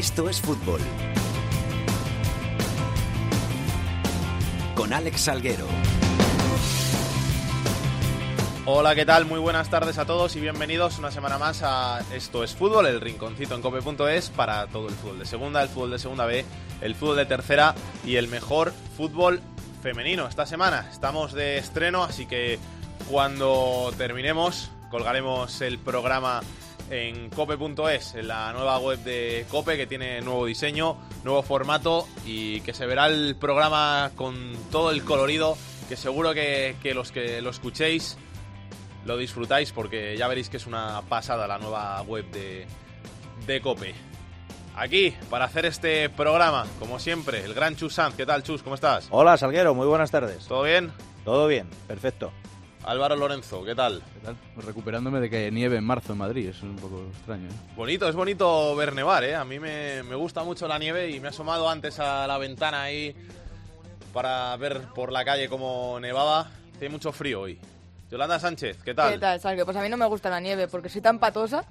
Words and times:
Esto 0.00 0.30
es 0.30 0.40
fútbol. 0.40 0.80
Con 4.74 4.94
Alex 4.94 5.20
Salguero. 5.20 5.66
Hola, 8.64 8.94
¿qué 8.94 9.04
tal? 9.04 9.26
Muy 9.26 9.38
buenas 9.40 9.68
tardes 9.68 9.98
a 9.98 10.06
todos 10.06 10.36
y 10.36 10.40
bienvenidos 10.40 10.98
una 10.98 11.10
semana 11.10 11.36
más 11.36 11.62
a 11.62 12.00
Esto 12.14 12.42
es 12.42 12.54
Fútbol, 12.54 12.86
el 12.86 12.98
rinconcito 12.98 13.54
en 13.54 13.60
cope.es 13.60 14.30
para 14.30 14.68
todo 14.68 14.88
el 14.88 14.94
fútbol 14.94 15.18
de 15.18 15.26
segunda, 15.26 15.62
el 15.62 15.68
fútbol 15.68 15.90
de 15.90 15.98
segunda 15.98 16.24
B, 16.24 16.46
el 16.80 16.94
fútbol 16.94 17.18
de 17.18 17.26
tercera 17.26 17.74
y 18.02 18.16
el 18.16 18.28
mejor 18.28 18.72
fútbol 18.96 19.42
femenino. 19.82 20.26
Esta 20.26 20.46
semana 20.46 20.88
estamos 20.90 21.34
de 21.34 21.58
estreno, 21.58 22.04
así 22.04 22.24
que 22.24 22.58
cuando 23.10 23.92
terminemos 23.98 24.70
colgaremos 24.90 25.60
el 25.60 25.78
programa 25.78 26.40
en 26.90 27.30
cope.es, 27.30 28.14
en 28.16 28.28
la 28.28 28.52
nueva 28.52 28.78
web 28.78 28.98
de 28.98 29.46
Cope 29.48 29.76
que 29.76 29.86
tiene 29.86 30.20
nuevo 30.20 30.44
diseño, 30.44 30.98
nuevo 31.24 31.42
formato 31.42 32.06
y 32.26 32.60
que 32.62 32.74
se 32.74 32.84
verá 32.86 33.06
el 33.06 33.36
programa 33.36 34.10
con 34.16 34.52
todo 34.70 34.90
el 34.90 35.04
colorido 35.04 35.56
que 35.88 35.96
seguro 35.96 36.34
que, 36.34 36.76
que 36.82 36.94
los 36.94 37.12
que 37.12 37.40
lo 37.40 37.50
escuchéis 37.50 38.18
lo 39.04 39.16
disfrutáis 39.16 39.72
porque 39.72 40.16
ya 40.16 40.28
veréis 40.28 40.48
que 40.50 40.56
es 40.56 40.66
una 40.66 41.02
pasada 41.08 41.46
la 41.46 41.58
nueva 41.58 42.02
web 42.02 42.30
de, 42.30 42.66
de 43.46 43.60
Cope. 43.60 43.94
Aquí, 44.76 45.14
para 45.28 45.46
hacer 45.46 45.66
este 45.66 46.08
programa, 46.08 46.66
como 46.78 46.98
siempre, 46.98 47.44
el 47.44 47.54
gran 47.54 47.76
Chus 47.76 47.94
Sanz. 47.94 48.14
¿Qué 48.14 48.24
tal, 48.24 48.42
Chus? 48.42 48.62
¿Cómo 48.62 48.76
estás? 48.76 49.08
Hola, 49.10 49.36
Salguero, 49.36 49.74
muy 49.74 49.86
buenas 49.86 50.10
tardes. 50.10 50.46
¿Todo 50.46 50.62
bien? 50.62 50.92
Todo 51.24 51.46
bien, 51.48 51.68
perfecto. 51.86 52.32
Álvaro 52.84 53.14
Lorenzo, 53.14 53.62
¿qué 53.64 53.74
tal? 53.74 54.02
¿Qué 54.14 54.20
tal? 54.26 54.36
Pues 54.54 54.66
recuperándome 54.66 55.20
de 55.20 55.28
que 55.28 55.50
nieve 55.50 55.76
en 55.76 55.84
marzo 55.84 56.12
en 56.12 56.18
Madrid, 56.18 56.48
es 56.48 56.62
un 56.62 56.76
poco 56.76 57.04
extraño. 57.12 57.46
¿eh? 57.48 57.52
Bonito, 57.76 58.08
es 58.08 58.14
bonito 58.14 58.74
ver 58.74 58.94
nevar, 58.94 59.22
¿eh? 59.24 59.34
A 59.36 59.44
mí 59.44 59.58
me, 59.58 60.02
me 60.02 60.14
gusta 60.14 60.42
mucho 60.44 60.66
la 60.66 60.78
nieve 60.78 61.10
y 61.10 61.20
me 61.20 61.26
he 61.26 61.30
asomado 61.30 61.68
antes 61.68 62.00
a 62.00 62.26
la 62.26 62.38
ventana 62.38 62.82
ahí 62.82 63.14
para 64.12 64.56
ver 64.56 64.80
por 64.94 65.12
la 65.12 65.24
calle 65.24 65.48
cómo 65.48 65.98
nevaba. 66.00 66.50
Hace 66.74 66.88
mucho 66.88 67.12
frío 67.12 67.42
hoy. 67.42 67.58
Yolanda 68.10 68.40
Sánchez, 68.40 68.78
¿qué 68.82 68.94
tal? 68.94 69.12
¿Qué 69.12 69.18
tal, 69.18 69.38
Salgue? 69.40 69.64
Pues 69.64 69.76
a 69.76 69.82
mí 69.82 69.88
no 69.88 69.96
me 69.96 70.06
gusta 70.06 70.30
la 70.30 70.40
nieve 70.40 70.66
porque 70.66 70.88
soy 70.88 71.00
tan 71.02 71.18
patosa. 71.18 71.64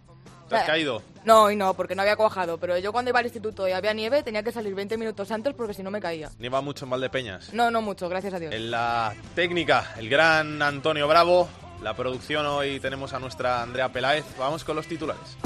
¿Te 0.49 0.55
has 0.55 0.65
sea, 0.65 0.73
caído? 0.73 1.01
No, 1.23 1.49
y 1.51 1.55
no, 1.55 1.73
porque 1.75 1.95
no 1.95 2.01
había 2.01 2.15
cuajado. 2.15 2.57
Pero 2.57 2.77
yo 2.77 2.91
cuando 2.91 3.09
iba 3.09 3.19
al 3.19 3.25
instituto 3.25 3.67
y 3.67 3.71
había 3.71 3.93
nieve 3.93 4.23
tenía 4.23 4.43
que 4.43 4.51
salir 4.51 4.75
20 4.75 4.97
minutos 4.97 5.31
antes 5.31 5.53
porque 5.53 5.73
si 5.73 5.83
no 5.83 5.91
me 5.91 6.01
caía. 6.01 6.29
Nieva 6.39 6.61
mucho 6.61 6.85
en 6.85 6.91
Valdepeñas. 6.91 7.53
No, 7.53 7.71
no 7.71 7.81
mucho, 7.81 8.09
gracias 8.09 8.33
a 8.33 8.39
Dios. 8.39 8.53
En 8.53 8.71
la 8.71 9.13
técnica, 9.35 9.93
el 9.97 10.09
gran 10.09 10.61
Antonio 10.61 11.07
Bravo. 11.07 11.47
La 11.83 11.95
producción 11.95 12.45
hoy 12.45 12.79
tenemos 12.79 13.13
a 13.13 13.19
nuestra 13.19 13.61
Andrea 13.61 13.89
Peláez. 13.89 14.25
Vamos 14.37 14.63
con 14.65 14.75
los 14.75 14.87
titulares. 14.87 15.37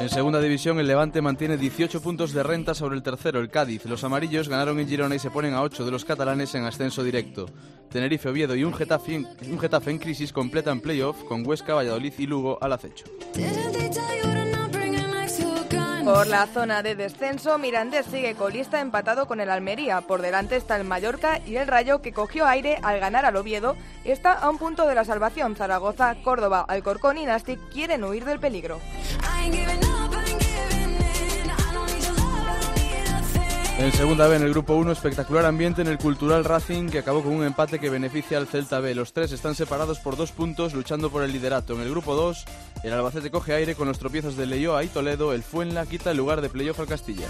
En 0.00 0.08
segunda 0.08 0.40
división, 0.40 0.78
el 0.78 0.86
Levante 0.86 1.20
mantiene 1.20 1.56
18 1.56 2.00
puntos 2.00 2.32
de 2.32 2.44
renta 2.44 2.72
sobre 2.72 2.94
el 2.94 3.02
tercero, 3.02 3.40
el 3.40 3.50
Cádiz. 3.50 3.84
Los 3.84 4.04
amarillos 4.04 4.48
ganaron 4.48 4.78
en 4.78 4.88
Girona 4.88 5.16
y 5.16 5.18
se 5.18 5.30
ponen 5.30 5.54
a 5.54 5.62
8 5.62 5.84
de 5.84 5.90
los 5.90 6.04
catalanes 6.04 6.54
en 6.54 6.64
ascenso 6.64 7.02
directo. 7.02 7.46
Tenerife, 7.90 8.28
Oviedo 8.28 8.54
y 8.54 8.62
un 8.62 8.74
Getafe 8.74 9.14
en, 9.16 9.28
en 9.40 9.98
crisis 9.98 10.32
completan 10.32 10.80
playoff 10.80 11.24
con 11.24 11.44
Huesca, 11.44 11.74
Valladolid 11.74 12.12
y 12.16 12.26
Lugo 12.26 12.58
al 12.60 12.74
acecho. 12.74 13.06
Por 16.04 16.26
la 16.26 16.46
zona 16.46 16.82
de 16.82 16.94
descenso, 16.94 17.58
Mirandés 17.58 18.06
sigue 18.06 18.34
colista 18.34 18.80
empatado 18.80 19.26
con 19.26 19.40
el 19.40 19.50
Almería. 19.50 20.00
Por 20.00 20.22
delante 20.22 20.56
está 20.56 20.76
el 20.76 20.84
Mallorca 20.84 21.40
y 21.44 21.56
el 21.56 21.66
Rayo 21.66 22.00
que 22.00 22.12
cogió 22.12 22.46
aire 22.46 22.78
al 22.82 22.98
ganar 22.98 23.26
al 23.26 23.36
Oviedo. 23.36 23.76
Está 24.04 24.32
a 24.32 24.48
un 24.48 24.58
punto 24.58 24.86
de 24.86 24.94
la 24.94 25.04
salvación. 25.04 25.54
Zaragoza, 25.54 26.14
Córdoba, 26.22 26.64
Alcorcón 26.66 27.18
y 27.18 27.26
Nastic 27.26 27.60
quieren 27.70 28.04
huir 28.04 28.24
del 28.24 28.40
peligro. 28.40 28.80
En 33.78 33.92
segunda 33.92 34.26
B, 34.26 34.34
en 34.34 34.42
el 34.42 34.50
grupo 34.50 34.74
1, 34.74 34.90
espectacular 34.90 35.46
ambiente 35.46 35.82
en 35.82 35.86
el 35.86 35.98
Cultural 35.98 36.44
Racing 36.44 36.88
que 36.88 36.98
acabó 36.98 37.22
con 37.22 37.32
un 37.32 37.44
empate 37.44 37.78
que 37.78 37.88
beneficia 37.88 38.36
al 38.36 38.48
Celta 38.48 38.80
B. 38.80 38.92
Los 38.92 39.12
tres 39.12 39.30
están 39.30 39.54
separados 39.54 40.00
por 40.00 40.16
dos 40.16 40.32
puntos 40.32 40.74
luchando 40.74 41.10
por 41.10 41.22
el 41.22 41.32
liderato. 41.32 41.74
En 41.74 41.82
el 41.82 41.90
grupo 41.90 42.16
2, 42.16 42.44
el 42.82 42.92
Albacete 42.92 43.30
coge 43.30 43.54
aire 43.54 43.76
con 43.76 43.86
los 43.86 44.00
tropiezos 44.00 44.36
de 44.36 44.46
Leyoa 44.46 44.82
y 44.82 44.88
Toledo. 44.88 45.32
El 45.32 45.44
Fuenla 45.44 45.86
quita 45.86 46.10
el 46.10 46.16
lugar 46.16 46.40
de 46.40 46.48
playoff 46.48 46.80
al 46.80 46.88
Castilla. 46.88 47.28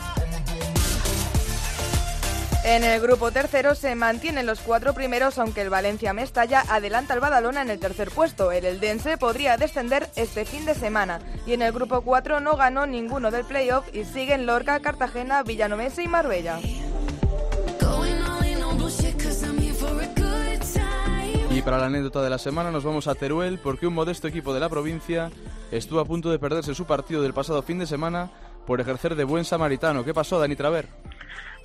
En 2.69 2.85
el 2.85 3.01
grupo 3.01 3.31
tercero 3.31 3.75
se 3.75 3.95
mantienen 3.95 4.45
los 4.45 4.61
cuatro 4.61 4.93
primeros, 4.93 5.39
aunque 5.39 5.63
el 5.63 5.71
Valencia 5.71 6.13
Mestalla 6.13 6.63
adelanta 6.69 7.15
al 7.15 7.21
Badalona 7.21 7.63
en 7.63 7.71
el 7.71 7.79
tercer 7.79 8.11
puesto. 8.11 8.53
El 8.53 8.67
Eldense 8.67 9.17
podría 9.17 9.57
descender 9.57 10.11
este 10.17 10.45
fin 10.45 10.67
de 10.67 10.75
semana. 10.75 11.19
Y 11.47 11.55
en 11.55 11.63
el 11.63 11.73
grupo 11.73 12.03
4 12.03 12.41
no 12.41 12.57
ganó 12.57 12.85
ninguno 12.87 13.31
del 13.31 13.47
playoff 13.47 13.87
y 13.95 14.05
siguen 14.05 14.45
Lorca, 14.45 14.81
Cartagena, 14.81 15.43
Villanomese 15.45 16.03
y 16.03 16.09
Marbella. 16.09 16.61
Y 21.51 21.63
para 21.63 21.79
la 21.79 21.87
anécdota 21.87 22.21
de 22.21 22.29
la 22.29 22.39
semana 22.39 22.71
nos 22.71 22.85
vamos 22.85 23.09
a 23.09 23.15
Teruel 23.15 23.59
porque 23.59 23.87
un 23.87 23.95
modesto 23.95 24.29
equipo 24.29 24.53
de 24.53 24.61
la 24.61 24.69
provincia 24.69 25.31
estuvo 25.73 26.01
a 26.01 26.05
punto 26.05 26.31
de 26.31 26.39
perderse 26.39 26.75
su 26.75 26.85
partido 26.85 27.23
del 27.23 27.33
pasado 27.33 27.63
fin 27.63 27.79
de 27.79 27.87
semana 27.87 28.31
por 28.67 28.83
ejercer 28.83 29.15
de 29.15 29.25
buen 29.25 29.47
samaritano. 29.47 30.05
¿Qué 30.05 30.13
pasó, 30.13 30.39
Dani 30.39 30.55
Traver? 30.55 30.87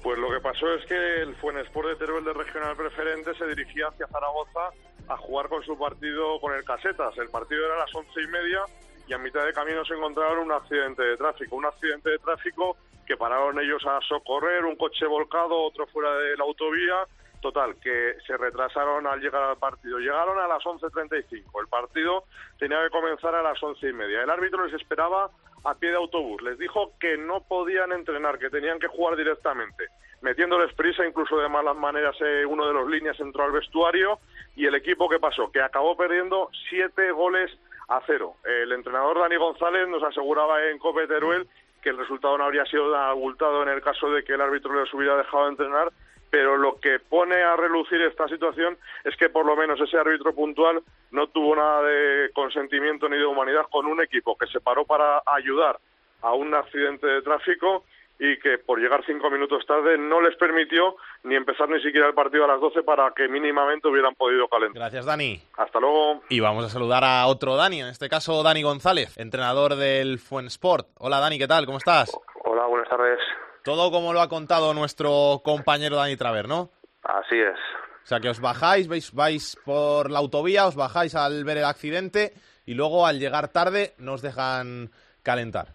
Pues 0.03 0.19
lo 0.19 0.29
que 0.29 0.41
pasó 0.41 0.73
es 0.73 0.85
que 0.85 1.21
el 1.21 1.33
Fuenesport 1.37 1.87
de 1.87 1.95
Teruel 1.95 2.25
de 2.25 2.33
Regional 2.33 2.75
Preferente 2.75 3.33
se 3.35 3.47
dirigía 3.47 3.87
hacia 3.87 4.05
Zaragoza 4.07 4.71
a 5.07 5.15
jugar 5.15 5.47
con 5.47 5.63
su 5.63 5.79
partido 5.79 6.41
con 6.41 6.53
el 6.53 6.65
Casetas. 6.65 7.17
El 7.17 7.29
partido 7.29 7.65
era 7.65 7.75
a 7.75 7.85
las 7.85 7.95
once 7.95 8.21
y 8.21 8.27
media 8.27 8.63
y 9.07 9.13
a 9.13 9.17
mitad 9.17 9.45
de 9.45 9.53
camino 9.53 9.85
se 9.85 9.93
encontraron 9.93 10.39
un 10.39 10.51
accidente 10.51 11.03
de 11.03 11.15
tráfico. 11.15 11.55
Un 11.55 11.65
accidente 11.65 12.09
de 12.09 12.19
tráfico 12.19 12.75
que 13.07 13.15
pararon 13.15 13.57
ellos 13.59 13.81
a 13.85 14.01
socorrer, 14.01 14.65
un 14.65 14.75
coche 14.75 15.05
volcado, 15.05 15.55
otro 15.61 15.87
fuera 15.87 16.13
de 16.17 16.35
la 16.35 16.43
autovía. 16.43 17.07
Total, 17.39 17.75
que 17.81 18.15
se 18.27 18.35
retrasaron 18.35 19.07
al 19.07 19.21
llegar 19.21 19.43
al 19.43 19.57
partido. 19.57 19.99
Llegaron 19.99 20.37
a 20.37 20.47
las 20.47 20.63
11.35. 20.63 21.61
El 21.61 21.67
partido 21.69 22.25
tenía 22.59 22.83
que 22.83 22.89
comenzar 22.89 23.35
a 23.35 23.41
las 23.41 23.61
once 23.63 23.87
y 23.87 23.93
media. 23.93 24.23
El 24.23 24.29
árbitro 24.29 24.65
les 24.65 24.73
esperaba 24.73 25.29
a 25.63 25.75
pie 25.75 25.89
de 25.89 25.97
autobús. 25.97 26.41
Les 26.41 26.57
dijo 26.57 26.93
que 26.99 27.17
no 27.17 27.41
podían 27.41 27.91
entrenar, 27.91 28.39
que 28.39 28.49
tenían 28.49 28.79
que 28.79 28.87
jugar 28.87 29.15
directamente. 29.15 29.85
Metiéndoles 30.21 30.73
prisa, 30.73 31.05
incluso 31.05 31.37
de 31.37 31.49
malas 31.49 31.75
maneras, 31.75 32.15
eh, 32.21 32.45
uno 32.45 32.65
de 32.65 32.73
los 32.73 32.87
líneas 32.87 33.19
entró 33.19 33.43
al 33.43 33.51
vestuario 33.51 34.19
y 34.55 34.65
el 34.65 34.75
equipo 34.75 35.09
que 35.09 35.19
pasó, 35.19 35.51
que 35.51 35.61
acabó 35.61 35.97
perdiendo 35.97 36.49
siete 36.69 37.11
goles 37.11 37.51
a 37.89 38.01
cero. 38.05 38.35
El 38.45 38.71
entrenador 38.71 39.19
Dani 39.19 39.35
González 39.35 39.87
nos 39.89 40.03
aseguraba 40.03 40.63
en 40.65 40.79
Cope 40.79 41.07
Teruel 41.07 41.47
que 41.81 41.89
el 41.89 41.97
resultado 41.97 42.37
no 42.37 42.45
habría 42.45 42.65
sido 42.65 42.95
abultado 42.95 43.61
en 43.63 43.69
el 43.69 43.81
caso 43.81 44.09
de 44.11 44.23
que 44.23 44.33
el 44.33 44.41
árbitro 44.41 44.81
les 44.81 44.93
hubiera 44.93 45.17
dejado 45.17 45.49
entrenar, 45.49 45.91
pero 46.33 46.57
lo 46.57 46.79
que 46.79 46.97
pone 46.97 47.43
a 47.43 47.55
relucir 47.55 48.01
esta 48.01 48.27
situación 48.27 48.75
es 49.03 49.15
que 49.17 49.29
por 49.29 49.45
lo 49.45 49.55
menos 49.55 49.79
ese 49.79 49.99
árbitro 49.99 50.33
puntual 50.33 50.81
no 51.11 51.27
tuvo 51.27 51.55
nada 51.55 51.83
de 51.83 52.31
consentimiento 52.33 53.07
ni 53.07 53.17
de 53.17 53.25
humanidad 53.27 53.67
con 53.69 53.85
un 53.85 54.01
equipo 54.01 54.35
que 54.35 54.47
se 54.47 54.59
paró 54.59 54.83
para 54.83 55.21
ayudar 55.27 55.77
a 56.23 56.33
un 56.33 56.55
accidente 56.55 57.05
de 57.05 57.21
tráfico 57.21 57.83
y 58.17 58.39
que 58.39 58.57
por 58.57 58.79
llegar 58.79 59.05
cinco 59.05 59.29
minutos 59.29 59.63
tarde 59.67 59.95
no 59.99 60.21
les 60.21 60.35
permitió 60.37 60.95
ni 61.23 61.35
empezar 61.35 61.69
ni 61.69 61.79
siquiera 61.83 62.07
el 62.07 62.15
partido 62.15 62.45
a 62.45 62.47
las 62.47 62.59
12 62.59 62.81
para 62.81 63.11
que 63.11 63.27
mínimamente 63.27 63.87
hubieran 63.87 64.15
podido 64.15 64.47
calentar. 64.47 64.81
Gracias, 64.81 65.05
Dani. 65.05 65.39
Hasta 65.55 65.79
luego. 65.79 66.23
Y 66.29 66.39
vamos 66.39 66.65
a 66.65 66.69
saludar 66.69 67.03
a 67.03 67.27
otro 67.27 67.55
Dani, 67.55 67.81
en 67.81 67.89
este 67.89 68.09
caso 68.09 68.41
Dani 68.41 68.63
González, 68.63 69.19
entrenador 69.19 69.75
del 69.75 70.17
Fuensport. 70.17 70.87
Hola, 70.97 71.19
Dani, 71.19 71.37
¿qué 71.37 71.47
tal? 71.47 71.67
¿Cómo 71.67 71.77
estás? 71.77 72.11
Hola, 72.43 72.65
buenas 72.65 72.89
tardes. 72.89 73.19
Todo 73.63 73.91
como 73.91 74.13
lo 74.13 74.21
ha 74.21 74.29
contado 74.29 74.73
nuestro 74.73 75.41
compañero 75.43 75.95
Dani 75.95 76.17
Traver, 76.17 76.47
¿no? 76.47 76.69
Así 77.03 77.39
es. 77.39 77.57
O 78.03 78.05
sea, 78.05 78.19
que 78.19 78.29
os 78.29 78.41
bajáis, 78.41 78.87
vais, 78.87 79.13
vais 79.13 79.57
por 79.63 80.11
la 80.11 80.19
autovía, 80.19 80.67
os 80.67 80.75
bajáis 80.75 81.15
al 81.15 81.45
ver 81.45 81.57
el 81.57 81.65
accidente 81.65 82.33
y 82.65 82.73
luego 82.73 83.07
al 83.07 83.19
llegar 83.19 83.47
tarde 83.47 83.93
nos 83.97 84.21
dejan 84.21 84.89
calentar. 85.23 85.67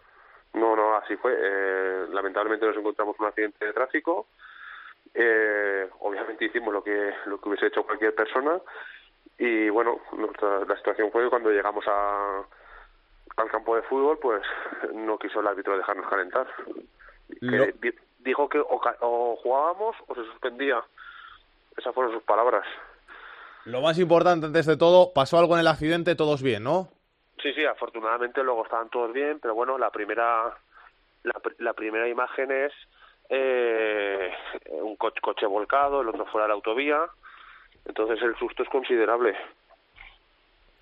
No, 0.52 0.76
no, 0.76 0.96
así 0.96 1.17
fue. 1.17 1.32
Eh, 1.35 2.06
lamentablemente 2.11 2.67
nos 2.67 2.76
encontramos 2.76 3.17
un 3.19 3.26
accidente 3.26 3.64
de 3.64 3.73
tráfico. 3.73 4.26
Eh, 5.14 5.88
obviamente 6.00 6.44
hicimos 6.44 6.73
lo 6.73 6.84
que 6.84 7.14
lo 7.25 7.41
que 7.41 7.49
hubiese 7.49 7.67
hecho 7.67 7.82
cualquier 7.82 8.14
persona 8.14 8.61
y 9.38 9.70
bueno, 9.70 10.00
nuestra, 10.12 10.64
la 10.67 10.76
situación 10.76 11.11
fue 11.12 11.23
que 11.23 11.31
cuando 11.31 11.50
llegamos 11.50 11.84
a, 11.87 12.43
al 13.37 13.50
campo 13.50 13.76
de 13.76 13.82
fútbol, 13.82 14.19
pues 14.19 14.43
no 14.93 15.19
quiso 15.19 15.41
el 15.41 15.46
árbitro 15.46 15.76
dejarnos 15.76 16.11
calentar. 16.11 16.46
Lo- 17.41 17.67
Que 17.81 17.95
dijo 18.19 18.49
que 18.49 18.59
o, 18.61 18.81
o 19.01 19.37
jugábamos 19.43 19.97
o 20.07 20.15
se 20.15 20.25
suspendía. 20.25 20.83
Esas 21.77 21.95
fueron 21.95 22.13
sus 22.13 22.23
palabras. 22.25 22.65
Lo 23.65 23.81
más 23.81 23.99
importante 23.99 24.47
antes 24.47 24.67
de 24.67 24.77
todo, 24.77 25.13
pasó 25.13 25.39
algo 25.39 25.55
en 25.55 25.61
el 25.61 25.67
accidente, 25.69 26.15
todos 26.17 26.43
bien, 26.43 26.65
¿no? 26.65 26.89
Sí, 27.43 27.53
sí, 27.55 27.65
afortunadamente 27.65 28.43
luego 28.43 28.65
estaban 28.65 28.89
todos 28.89 29.13
bien, 29.13 29.39
pero 29.41 29.55
bueno, 29.55 29.79
la 29.79 29.91
primera 29.91 30.57
la, 31.23 31.33
pr- 31.35 31.55
la 31.59 31.73
primera 31.75 32.09
imagen 32.09 32.51
es 32.51 32.73
eh, 33.29 34.31
un 34.83 34.97
co- 34.97 35.13
coche 35.23 35.47
volcado, 35.47 36.01
el 36.01 36.09
otro 36.09 36.27
fuera 36.27 36.47
de 36.47 36.49
la 36.49 36.55
autovía, 36.55 36.99
entonces 37.85 38.21
el 38.23 38.37
susto 38.39 38.63
es 38.63 38.69
considerable. 38.71 39.37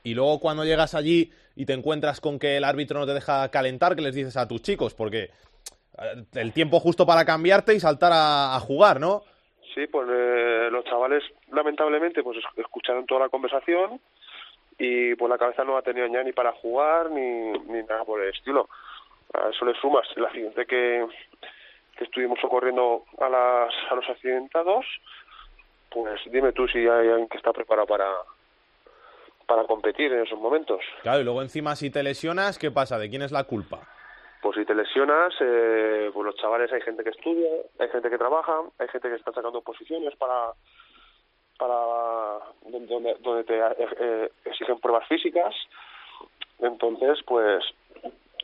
y 0.04 0.14
luego 0.14 0.38
cuando 0.40 0.64
llegas 0.64 0.94
allí 0.94 1.32
y 1.56 1.66
te 1.66 1.72
encuentras 1.72 2.20
con 2.20 2.38
que 2.38 2.56
el 2.56 2.64
árbitro 2.64 3.00
no 3.00 3.06
te 3.06 3.14
deja 3.14 3.50
calentar, 3.50 3.96
¿qué 3.96 4.02
les 4.02 4.14
dices 4.14 4.36
a 4.36 4.46
tus 4.46 4.62
chicos? 4.62 4.94
Porque 4.94 5.30
el 6.34 6.52
tiempo 6.52 6.80
justo 6.80 7.06
para 7.06 7.24
cambiarte 7.24 7.74
y 7.74 7.80
saltar 7.80 8.12
a, 8.14 8.58
jugar, 8.60 9.00
¿no? 9.00 9.22
Sí, 9.74 9.86
pues 9.86 10.08
eh, 10.10 10.68
los 10.70 10.84
chavales 10.84 11.22
lamentablemente 11.52 12.22
pues 12.22 12.38
escucharon 12.56 13.06
toda 13.06 13.22
la 13.22 13.28
conversación 13.28 14.00
y 14.78 15.14
pues 15.14 15.30
la 15.30 15.38
cabeza 15.38 15.64
no 15.64 15.76
ha 15.76 15.82
tenido 15.82 16.06
ya 16.06 16.22
ni 16.22 16.32
para 16.32 16.52
jugar 16.52 17.10
ni, 17.10 17.52
ni 17.52 17.82
nada 17.82 18.04
por 18.04 18.22
el 18.22 18.30
estilo. 18.30 18.68
A 19.34 19.50
eso 19.50 19.64
le 19.64 19.74
sumas 19.80 20.06
el 20.16 20.24
accidente 20.24 20.66
que, 20.66 21.06
que 21.96 22.04
estuvimos 22.04 22.38
socorriendo 22.40 23.04
a, 23.18 23.28
las, 23.28 23.74
a 23.90 23.94
los 23.94 24.08
accidentados, 24.08 24.84
pues 25.90 26.20
dime 26.30 26.52
tú 26.52 26.66
si 26.68 26.78
hay 26.78 27.08
alguien 27.08 27.28
que 27.28 27.38
está 27.38 27.52
preparado 27.52 27.86
para, 27.86 28.08
para 29.46 29.64
competir 29.64 30.12
en 30.12 30.22
esos 30.22 30.38
momentos. 30.38 30.80
Claro, 31.02 31.20
y 31.20 31.24
luego 31.24 31.42
encima 31.42 31.76
si 31.76 31.90
te 31.90 32.02
lesionas, 32.02 32.58
¿qué 32.58 32.70
pasa? 32.70 32.98
¿De 32.98 33.08
quién 33.08 33.22
es 33.22 33.32
la 33.32 33.44
culpa? 33.44 33.88
Pues 34.46 34.58
si 34.58 34.64
te 34.64 34.76
lesionas, 34.76 35.34
eh, 35.40 36.08
pues 36.14 36.24
los 36.24 36.36
chavales 36.36 36.72
hay 36.72 36.80
gente 36.80 37.02
que 37.02 37.10
estudia, 37.10 37.50
hay 37.80 37.88
gente 37.88 38.08
que 38.08 38.16
trabaja, 38.16 38.60
hay 38.78 38.86
gente 38.86 39.08
que 39.08 39.16
está 39.16 39.32
sacando 39.32 39.60
posiciones 39.60 40.14
para 40.14 40.52
para 41.58 41.74
donde, 42.64 43.16
donde 43.24 43.42
te 43.42 43.58
eh, 43.58 43.88
eh, 43.98 44.30
exigen 44.44 44.78
pruebas 44.78 45.08
físicas. 45.08 45.52
Entonces, 46.60 47.18
pues 47.26 47.64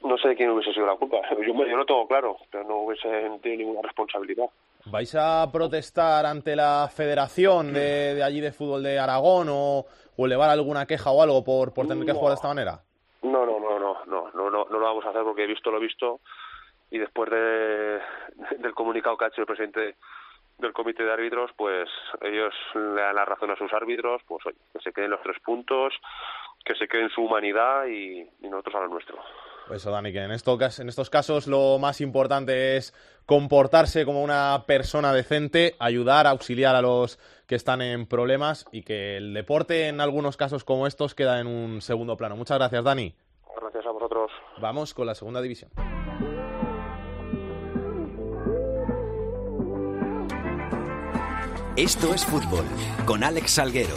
no 0.03 0.19
sé 0.19 0.31
de 0.31 0.35
quién 0.35 0.51
hubiese 0.51 0.73
sido 0.73 0.87
la 0.87 0.97
culpa. 0.97 1.21
Yo, 1.37 1.55
yo 1.55 1.77
no 1.77 1.87
tengo 1.87 2.09
claro, 2.09 2.37
pero 2.51 2.65
no 2.65 2.79
hubiese 2.79 3.09
tenido 3.41 3.59
ninguna 3.59 3.83
responsabilidad. 3.83 4.47
¿Vais 4.87 5.15
a 5.15 5.49
protestar 5.53 6.27
ante 6.27 6.57
la 6.57 6.91
Federación 6.93 7.73
de, 7.73 8.17
de 8.17 8.25
allí 8.25 8.41
de 8.41 8.51
Fútbol 8.51 8.83
de 8.83 8.99
Aragón 8.99 9.47
o, 9.51 9.87
o, 10.17 10.27
elevar 10.27 10.51
alguna 10.51 10.85
queja 10.85 11.13
o 11.13 11.23
algo 11.23 11.45
por, 11.45 11.73
por 11.73 11.87
tener 11.87 12.05
que 12.05 12.13
jugar 12.13 12.31
de 12.31 12.35
esta 12.35 12.49
manera? 12.49 12.81
No, 13.23 13.47
no, 13.47 13.61
no, 13.61 13.72
no, 14.06 14.31
no, 14.33 14.33
no, 14.35 14.50
no, 14.50 14.67
no 14.71 14.79
lo 14.79 14.87
vamos 14.87 15.05
a 15.06 15.11
hacer 15.11 15.23
porque 15.23 15.44
he 15.44 15.47
visto 15.47 15.71
lo 15.71 15.81
visto 15.81 16.21
y 16.93 16.99
después 16.99 17.31
de, 17.31 18.00
del 18.59 18.75
comunicado 18.75 19.17
que 19.17 19.25
ha 19.25 19.29
hecho 19.29 19.41
el 19.41 19.47
presidente 19.47 19.97
del 20.59 20.73
comité 20.75 21.03
de 21.03 21.12
árbitros, 21.12 21.50
pues 21.56 21.89
ellos 22.21 22.55
le 22.75 23.00
dan 23.00 23.17
la 23.17 23.25
razón 23.25 23.50
a 23.50 23.56
sus 23.56 23.73
árbitros, 23.73 24.21
pues 24.29 24.44
oye, 24.47 24.59
que 24.73 24.81
se 24.81 24.93
queden 24.93 25.11
los 25.11 25.23
tres 25.23 25.39
puntos, 25.43 25.94
que 26.65 26.75
se 26.75 26.87
queden 26.87 27.09
su 27.09 27.23
humanidad 27.23 27.87
y, 27.87 28.29
nosotros 28.41 28.75
a 28.75 28.81
lo 28.81 28.89
nuestro. 28.89 29.19
Eso, 29.71 29.91
Dani, 29.91 30.12
que 30.12 30.19
en, 30.19 30.31
en 30.31 30.89
estos 30.89 31.11
casos 31.11 31.47
lo 31.47 31.79
más 31.79 32.00
importante 32.03 32.77
es 32.77 32.93
comportarse 33.25 34.05
como 34.05 34.23
una 34.23 34.65
persona 34.67 35.15
decente, 35.15 35.75
ayudar, 35.79 36.27
auxiliar 36.27 36.77
a 36.77 36.83
los 36.83 37.17
que 37.47 37.55
están 37.55 37.81
en 37.81 38.06
problemas 38.06 38.67
y 38.71 38.83
que 38.83 39.17
el 39.17 39.33
deporte 39.33 39.89
en 39.89 40.00
algunos 40.00 40.37
casos 40.37 40.65
como 40.65 40.87
estos 40.87 41.15
queda 41.15 41.41
en 41.41 41.47
un 41.47 41.81
segundo 41.81 42.17
plano. 42.17 42.37
Muchas 42.37 42.59
gracias, 42.59 42.85
Dani. 42.85 43.15
Gracias 43.61 43.81
vosotros. 44.03 44.31
Vamos 44.61 44.95
con 44.95 45.07
la 45.07 45.15
segunda 45.15 45.41
división. 45.41 45.71
Esto 51.77 52.13
es 52.13 52.25
fútbol 52.27 52.65
con 53.07 53.25
Alex 53.25 53.53
Salguero. 53.53 53.97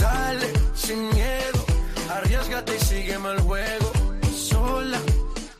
Dale, 0.00 0.52
sin 0.74 1.10
miedo, 1.10 1.64
arriesgate 2.10 2.76
y 2.76 2.78
sígueme 2.78 3.32
el 3.32 3.40
juego. 3.40 3.92
Sola, 4.34 4.98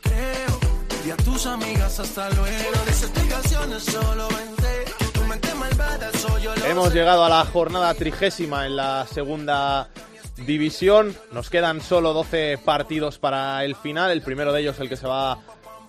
creo, 0.01 1.05
y 1.05 1.11
a 1.11 1.17
tus 1.17 1.45
amigas 1.45 1.99
hasta 1.99 2.29
luego. 2.31 2.71
Desexplicaciones 2.85 3.83
solo 3.83 4.27
vente, 4.29 4.91
tu 5.13 5.21
mente 5.25 5.53
malvada 5.53 6.11
soy 6.13 6.41
yo. 6.43 6.55
Hemos 6.65 6.93
llegado 6.93 7.25
a 7.25 7.29
la 7.29 7.45
jornada 7.45 7.93
trigésima 7.93 8.65
en 8.65 8.77
la 8.77 9.05
segunda 9.05 9.89
división. 10.45 11.15
Nos 11.31 11.49
quedan 11.49 11.81
solo 11.81 12.13
12 12.13 12.59
partidos 12.63 13.19
para 13.19 13.63
el 13.65 13.75
final. 13.75 14.11
El 14.11 14.21
primero 14.21 14.53
de 14.53 14.61
ellos, 14.61 14.79
el 14.79 14.89
que 14.89 14.97
se 14.97 15.07
va 15.07 15.39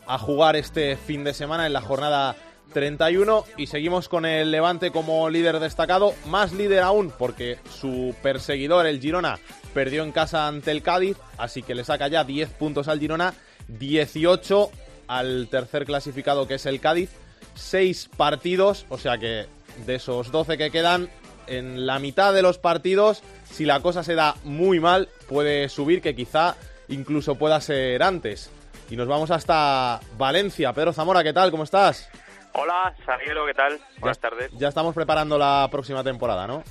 a 0.06 0.18
jugar 0.18 0.56
este 0.56 0.96
fin 0.96 1.24
de 1.24 1.34
semana 1.34 1.66
en 1.66 1.72
la 1.72 1.80
jornada 1.80 2.36
31 2.72 3.44
y 3.56 3.66
seguimos 3.66 4.08
con 4.08 4.24
el 4.24 4.50
Levante 4.50 4.90
como 4.90 5.28
líder 5.28 5.58
destacado, 5.60 6.14
más 6.26 6.52
líder 6.52 6.80
aún 6.80 7.12
porque 7.16 7.58
su 7.70 8.14
perseguidor, 8.22 8.86
el 8.86 9.00
Girona, 9.00 9.38
perdió 9.74 10.02
en 10.02 10.12
casa 10.12 10.46
ante 10.46 10.70
el 10.70 10.82
Cádiz, 10.82 11.16
así 11.36 11.62
que 11.62 11.74
le 11.74 11.84
saca 11.84 12.08
ya 12.08 12.24
10 12.24 12.50
puntos 12.50 12.88
al 12.88 13.00
Girona, 13.00 13.34
18 13.68 14.70
al 15.08 15.48
tercer 15.48 15.84
clasificado 15.84 16.46
que 16.46 16.54
es 16.54 16.66
el 16.66 16.80
Cádiz, 16.80 17.10
6 17.54 18.10
partidos, 18.16 18.86
o 18.88 18.98
sea 18.98 19.18
que 19.18 19.46
de 19.86 19.94
esos 19.96 20.30
12 20.30 20.56
que 20.56 20.70
quedan, 20.70 21.08
en 21.46 21.86
la 21.86 21.98
mitad 21.98 22.32
de 22.32 22.42
los 22.42 22.58
partidos, 22.58 23.22
si 23.50 23.64
la 23.64 23.80
cosa 23.80 24.02
se 24.02 24.14
da 24.14 24.34
muy 24.44 24.80
mal, 24.80 25.08
puede 25.28 25.68
subir, 25.68 26.00
que 26.00 26.14
quizá 26.14 26.56
incluso 26.88 27.36
pueda 27.36 27.60
ser 27.60 28.02
antes. 28.02 28.50
Y 28.88 28.96
nos 28.96 29.06
vamos 29.06 29.30
hasta 29.30 30.00
Valencia. 30.16 30.72
Pedro 30.72 30.92
Zamora, 30.92 31.22
¿qué 31.22 31.32
tal? 31.32 31.50
¿Cómo 31.50 31.64
estás? 31.64 32.10
Hola, 32.52 32.94
Salguero, 33.06 33.46
¿qué 33.46 33.54
tal? 33.54 33.78
Buenas 33.98 34.18
tardes. 34.18 34.50
Ya 34.52 34.68
estamos 34.68 34.94
preparando 34.94 35.38
la 35.38 35.68
próxima 35.70 36.02
temporada, 36.02 36.46
¿no? 36.46 36.64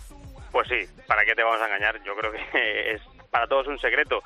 Pues 0.51 0.67
sí, 0.67 0.87
¿para 1.07 1.23
qué 1.23 1.35
te 1.35 1.43
vamos 1.43 1.61
a 1.61 1.65
engañar? 1.65 2.03
Yo 2.03 2.15
creo 2.15 2.31
que 2.31 2.91
es 2.95 3.01
para 3.29 3.47
todos 3.47 3.67
un 3.67 3.79
secreto 3.79 4.21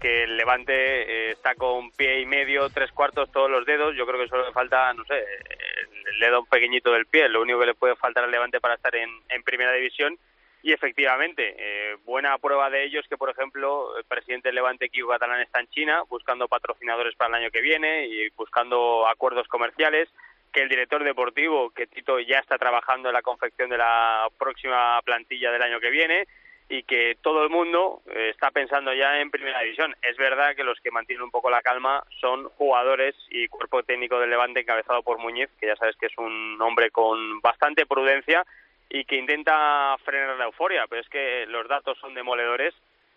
que 0.00 0.24
el 0.24 0.36
Levante 0.36 0.72
eh, 0.74 1.30
está 1.30 1.54
con 1.54 1.90
pie 1.92 2.20
y 2.20 2.26
medio, 2.26 2.68
tres 2.68 2.92
cuartos, 2.92 3.32
todos 3.32 3.50
los 3.50 3.64
dedos. 3.64 3.96
Yo 3.96 4.06
creo 4.06 4.20
que 4.20 4.28
solo 4.28 4.46
le 4.46 4.52
falta, 4.52 4.92
no 4.92 5.02
sé, 5.04 5.14
el 5.14 6.20
dedo 6.20 6.44
pequeñito 6.44 6.92
del 6.92 7.06
pie, 7.06 7.28
lo 7.28 7.40
único 7.40 7.60
que 7.60 7.66
le 7.66 7.74
puede 7.74 7.96
faltar 7.96 8.24
al 8.24 8.30
Levante 8.30 8.60
para 8.60 8.74
estar 8.74 8.94
en, 8.94 9.10
primera 9.44 9.72
división. 9.72 10.18
Y 10.64 10.72
efectivamente, 10.72 11.54
eh, 11.58 11.98
buena 12.06 12.38
prueba 12.38 12.70
de 12.70 12.84
ello 12.84 12.98
es 12.98 13.06
que, 13.06 13.18
por 13.18 13.28
ejemplo, 13.28 13.98
el 13.98 14.04
presidente 14.04 14.48
del 14.48 14.54
Levante, 14.54 14.88
Kiko 14.88 15.08
Catalán, 15.08 15.42
está 15.42 15.60
en 15.60 15.68
China 15.68 16.02
buscando 16.08 16.48
patrocinadores 16.48 17.14
para 17.16 17.28
el 17.28 17.42
año 17.42 17.50
que 17.50 17.60
viene 17.60 18.06
y 18.06 18.30
buscando 18.30 19.06
acuerdos 19.06 19.46
comerciales 19.46 20.08
que 20.50 20.62
el 20.62 20.70
director 20.70 21.04
deportivo, 21.04 21.68
que 21.68 21.86
Tito 21.86 22.18
ya 22.18 22.38
está 22.38 22.56
trabajando 22.56 23.10
en 23.10 23.12
la 23.12 23.20
confección 23.20 23.68
de 23.68 23.76
la 23.76 24.26
próxima 24.38 25.02
plantilla 25.02 25.52
del 25.52 25.60
año 25.60 25.80
que 25.80 25.90
viene 25.90 26.26
y 26.70 26.82
que 26.84 27.18
todo 27.20 27.42
el 27.44 27.50
mundo 27.50 28.00
eh, 28.06 28.30
está 28.30 28.50
pensando 28.50 28.94
ya 28.94 29.20
en 29.20 29.30
primera 29.30 29.60
división. 29.60 29.94
Es 30.00 30.16
verdad 30.16 30.56
que 30.56 30.64
los 30.64 30.80
que 30.80 30.90
mantienen 30.90 31.24
un 31.24 31.30
poco 31.30 31.50
la 31.50 31.60
calma 31.60 32.02
son 32.22 32.48
jugadores 32.56 33.14
y 33.28 33.48
cuerpo 33.48 33.82
técnico 33.82 34.18
del 34.18 34.30
Levante 34.30 34.60
encabezado 34.60 35.02
por 35.02 35.18
Muñiz, 35.18 35.50
que 35.60 35.66
ya 35.66 35.76
sabes 35.76 35.96
que 35.96 36.06
es 36.06 36.16
un 36.16 36.56
hombre 36.62 36.90
con 36.90 37.42
bastante 37.42 37.84
prudencia 37.84 38.46
y 38.88 39.04
que 39.04 39.16
intenta 39.16 39.96
frenar 40.04 40.36
la 40.36 40.44
euforia, 40.44 40.86
pero 40.88 41.00
es 41.00 41.08
que 41.08 41.46
los 41.46 41.66
datos 41.68 41.98
son 41.98 42.14
demoledores 42.14 42.74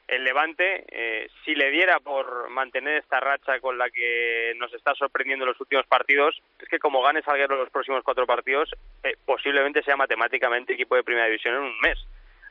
el 0.08 0.24
Levante, 0.24 0.86
eh, 0.90 1.28
si 1.44 1.54
le 1.54 1.70
diera 1.70 2.00
por 2.00 2.50
mantener 2.50 2.98
esta 2.98 3.20
racha 3.20 3.60
con 3.60 3.78
la 3.78 3.90
que 3.90 4.54
nos 4.56 4.74
está 4.74 4.96
sorprendiendo 4.96 5.44
en 5.44 5.52
los 5.52 5.60
últimos 5.60 5.86
partidos, 5.86 6.42
es 6.60 6.70
que 6.70 6.80
como 6.80 7.02
gane 7.02 7.22
Salguero 7.22 7.58
los 7.58 7.70
próximos 7.70 8.04
cuatro 8.04 8.26
partidos, 8.26 8.74
eh, 9.04 9.18
posiblemente 9.26 9.84
sea 9.84 9.98
matemáticamente 9.98 10.74
equipo 10.74 10.96
de 10.96 11.04
primera 11.04 11.26
división 11.26 11.56
en 11.56 11.62
un 11.62 11.80
mes. 11.82 11.98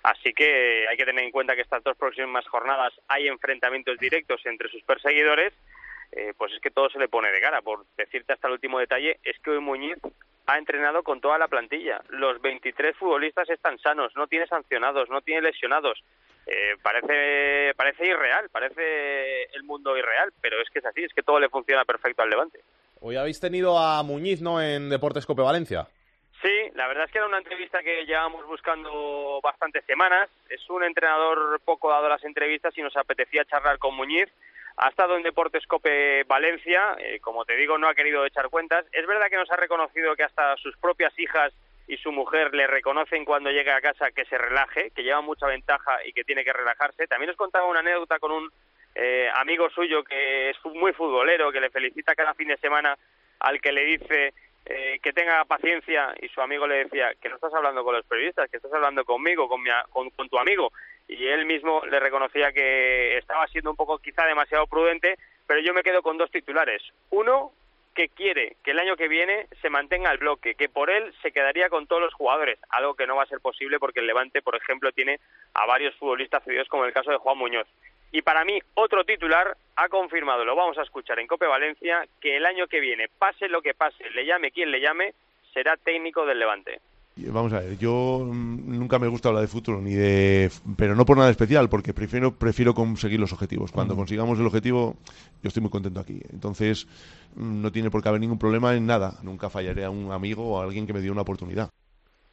Así 0.03 0.35
que 0.35 0.87
hay 0.87 0.97
que 0.99 1.07
tener 1.07 1.25
en 1.25 1.31
cuenta 1.31 1.57
que 1.57 1.63
estas 1.63 1.83
dos 1.83 1.97
próximas 1.97 2.47
jornadas 2.47 2.93
hay 3.09 3.27
enfrentamientos 3.27 3.99
directos 3.99 4.45
entre 4.45 4.69
sus 4.69 4.83
perseguidores, 4.83 5.55
eh, 6.13 6.35
pues 6.37 6.53
es 6.53 6.61
que 6.61 6.71
todo 6.71 6.91
se 6.91 6.99
le 6.99 7.09
pone 7.09 7.33
de 7.33 7.41
cara. 7.41 7.63
Por 7.63 7.87
decirte 7.97 8.35
hasta 8.35 8.49
el 8.49 8.55
último 8.55 8.79
detalle, 8.79 9.19
es 9.25 9.39
que 9.39 9.51
hoy 9.51 9.61
Muñiz 9.61 9.97
ha 10.47 10.59
entrenado 10.59 11.03
con 11.03 11.21
toda 11.21 11.39
la 11.39 11.49
plantilla. 11.49 12.01
Los 12.09 12.41
23 12.41 12.97
futbolistas 12.97 13.51
están 13.51 13.79
sanos, 13.79 14.13
no 14.17 14.27
tiene 14.27 14.47
sancionados, 14.47 15.11
no 15.11 15.21
tiene 15.21 15.43
lesionados. 15.43 16.03
Eh, 16.47 16.77
parece, 16.81 17.75
parece 17.75 18.07
irreal, 18.07 18.49
parece 18.51 19.45
el 19.55 19.65
mundo 19.65 19.97
irreal, 19.97 20.33
pero 20.41 20.61
es 20.63 20.71
que 20.71 20.79
es 20.79 20.87
así, 20.87 21.03
es 21.03 21.13
que 21.13 21.23
todo 21.23 21.41
le 21.41 21.49
funciona 21.49 21.85
perfecto 21.85 22.23
al 22.23 22.31
Levante. 22.31 22.61
Hoy 23.01 23.17
habéis 23.17 23.41
tenido 23.41 23.77
a 23.79 24.03
Muñiz, 24.05 24.41
¿no?, 24.41 24.63
en 24.63 24.89
Deportes 24.89 25.27
Cope 25.27 25.43
Valencia. 25.43 25.89
Sí, 26.43 26.71
la 26.75 26.87
verdad 26.87 27.05
es 27.07 27.11
que 27.11 27.19
era 27.19 27.27
una 27.27 27.39
entrevista 27.39 27.83
que 27.83 28.05
llevábamos 28.05 28.47
buscando 28.47 29.41
bastantes 29.43 29.85
semanas. 29.85 30.29
Es 30.49 30.69
un 30.71 30.85
entrenador 30.85 31.61
poco 31.65 31.91
dado 31.91 32.07
a 32.07 32.11
las 32.11 32.25
entrevistas 32.25 32.77
y 32.77 32.83
nos 32.83 32.97
apetecía 32.97 33.45
charlar 33.47 33.79
con 33.79 33.97
Muñiz. 33.97 34.29
Ha 34.79 34.89
estado 34.89 35.17
en 35.17 35.23
Deportes 35.23 35.67
Cope 35.67 36.25
Valencia, 36.25 36.97
eh, 36.99 37.19
como 37.21 37.45
te 37.45 37.57
digo, 37.57 37.79
no 37.79 37.89
ha 37.89 37.95
querido 37.95 38.27
echar 38.27 38.51
cuentas. 38.51 38.85
Es 38.93 39.07
verdad 39.07 39.29
que 39.31 39.37
nos 39.37 39.51
ha 39.51 39.57
reconocido 39.57 40.15
que 40.15 40.25
hasta 40.25 40.57
sus 40.59 40.77
propias 40.77 41.19
hijas 41.19 41.53
y 41.89 41.97
su 41.97 42.13
mujer 42.13 42.55
le 42.55 42.67
reconocen 42.67 43.25
cuando 43.25 43.51
llega 43.51 43.77
a 43.77 43.81
casa 43.81 44.11
que 44.11 44.25
se 44.27 44.37
relaje, 44.37 44.91
que 44.91 45.03
lleva 45.03 45.21
mucha 45.21 45.47
ventaja 45.47 46.05
y 46.05 46.13
que 46.13 46.25
tiene 46.25 46.45
que 46.45 46.53
relajarse. 46.53 47.07
También 47.07 47.29
nos 47.29 47.37
contaba 47.37 47.67
una 47.67 47.81
anécdota 47.81 48.19
con 48.19 48.33
un 48.33 48.51
eh, 48.95 49.31
amigo 49.35 49.71
suyo 49.71 50.03
que 50.05 50.51
es 50.51 50.57
muy 50.65 50.93
futbolero, 50.93 51.53
que 51.53 51.61
le 51.61 51.71
felicita 51.71 52.15
cada 52.15 52.35
fin 52.35 52.49
de 52.49 52.57
semana 52.59 52.99
al 53.41 53.61
que 53.61 53.73
le 53.73 53.85
dice 53.85 54.35
eh, 54.67 54.99
que 55.01 55.13
tenga 55.13 55.45
paciencia 55.45 56.13
y 56.21 56.29
su 56.29 56.41
amigo 56.41 56.67
le 56.67 56.85
decía 56.85 57.13
que 57.21 57.29
no 57.29 57.37
estás 57.37 57.55
hablando 57.55 57.85
con 57.85 57.95
los 57.95 58.05
periodistas, 58.05 58.51
que 58.51 58.57
estás 58.57 58.73
hablando 58.73 59.05
conmigo, 59.05 59.49
con, 59.49 59.63
mi, 59.63 59.71
con, 59.91 60.11
con 60.11 60.29
tu 60.29 60.39
amigo. 60.39 60.73
Y 61.09 61.27
él 61.27 61.47
mismo 61.47 61.83
le 61.87 62.01
reconocía 62.01 62.53
que 62.53 63.17
estaba 63.19 63.47
siendo 63.49 63.71
un 63.71 63.77
poco 63.77 63.99
quizá 63.99 64.25
demasiado 64.27 64.67
prudente, 64.67 65.17
pero 65.47 65.61
yo 65.61 65.73
me 65.73 65.83
quedo 65.83 66.03
con 66.03 66.19
dos 66.19 66.31
titulares. 66.31 66.83
Uno, 67.11 67.53
que 67.97 68.09
quiere 68.11 68.57
que 68.63 68.73
el 68.73 68.79
año 68.79 68.97
que 68.97 69.09
viene 69.09 69.47
se 69.63 69.71
mantenga 69.71 70.13
el 70.13 70.19
bloque, 70.19 70.55
que 70.55 70.69
por 70.69 70.91
él 70.91 71.15
se 71.23 71.33
quedaría 71.33 71.71
con 71.71 71.87
todos 71.87 72.03
los 72.03 72.15
jugadores, 72.15 72.59
algo 72.69 72.95
que 72.95 73.07
no 73.07 73.17
va 73.17 73.23
a 73.23 73.27
ser 73.27 73.41
posible 73.41 73.79
porque 73.81 74.01
el 74.01 74.07
Levante, 74.07 74.43
por 74.43 74.55
ejemplo, 74.55 74.93
tiene 74.93 75.19
a 75.55 75.65
varios 75.65 75.95
futbolistas 75.97 76.45
cedidos 76.45 76.69
como 76.69 76.85
el 76.85 76.93
caso 76.93 77.11
de 77.11 77.17
Juan 77.17 77.39
Muñoz. 77.39 77.67
Y 78.13 78.23
para 78.23 78.45
mí, 78.45 78.61
otro 78.75 79.05
titular 79.05 79.57
ha 79.77 79.89
confirmado, 79.89 80.45
lo 80.45 80.55
vamos 80.55 80.79
a 80.79 80.83
escuchar 80.83 81.19
en 81.19 81.27
Cope 81.27 81.47
Valencia, 81.47 82.07
que 82.21 82.37
el 82.37 82.45
año 82.45 82.67
que 82.69 82.81
viene, 82.81 83.09
pase 83.19 83.49
lo 83.49 83.63
que 83.63 83.75
pase, 83.75 84.11
le 84.11 84.27
llame 84.27 84.53
quien 84.53 84.71
le 84.71 84.81
llame, 84.81 85.15
será 85.55 85.77
técnico 85.77 86.27
del 86.27 86.39
Levante. 86.39 86.81
Vamos 87.19 87.51
a 87.55 87.61
ver, 87.61 87.79
yo 87.79 88.21
mm, 88.27 88.79
nunca 88.79 88.99
me 88.99 89.09
gusta 89.09 89.29
hablar 89.29 89.41
de 89.41 89.49
futuro, 89.49 89.81
ni 89.81 89.95
de, 89.95 90.51
pero 90.77 90.95
no 90.95 91.07
por 91.07 91.17
nada 91.17 91.31
especial, 91.31 91.69
porque 91.71 91.95
prefiero, 91.95 92.33
prefiero 92.33 92.75
conseguir 92.75 93.19
los 93.19 93.33
objetivos. 93.33 93.73
Cuando 93.73 93.97
consigamos 93.97 94.39
el 94.39 94.47
objetivo, 94.47 94.97
yo 95.43 95.49
estoy 95.49 95.63
muy 95.63 95.71
contento 95.71 95.99
aquí. 95.99 96.21
Entonces, 96.31 96.87
mm, 97.35 97.63
no 97.63 97.73
tiene 97.73 97.91
por 97.91 98.03
qué 98.03 98.11
haber 98.11 98.21
ningún 98.21 98.39
problema 98.39 98.75
en 98.75 98.87
nada. 98.87 99.15
Nunca 99.23 99.49
fallaré 99.49 99.85
a 99.85 99.91
un 99.91 100.13
amigo 100.13 100.47
o 100.47 100.61
a 100.61 100.65
alguien 100.65 100.87
que 100.87 100.93
me 100.93 101.01
dio 101.01 101.11
una 101.11 101.23
oportunidad. 101.23 101.71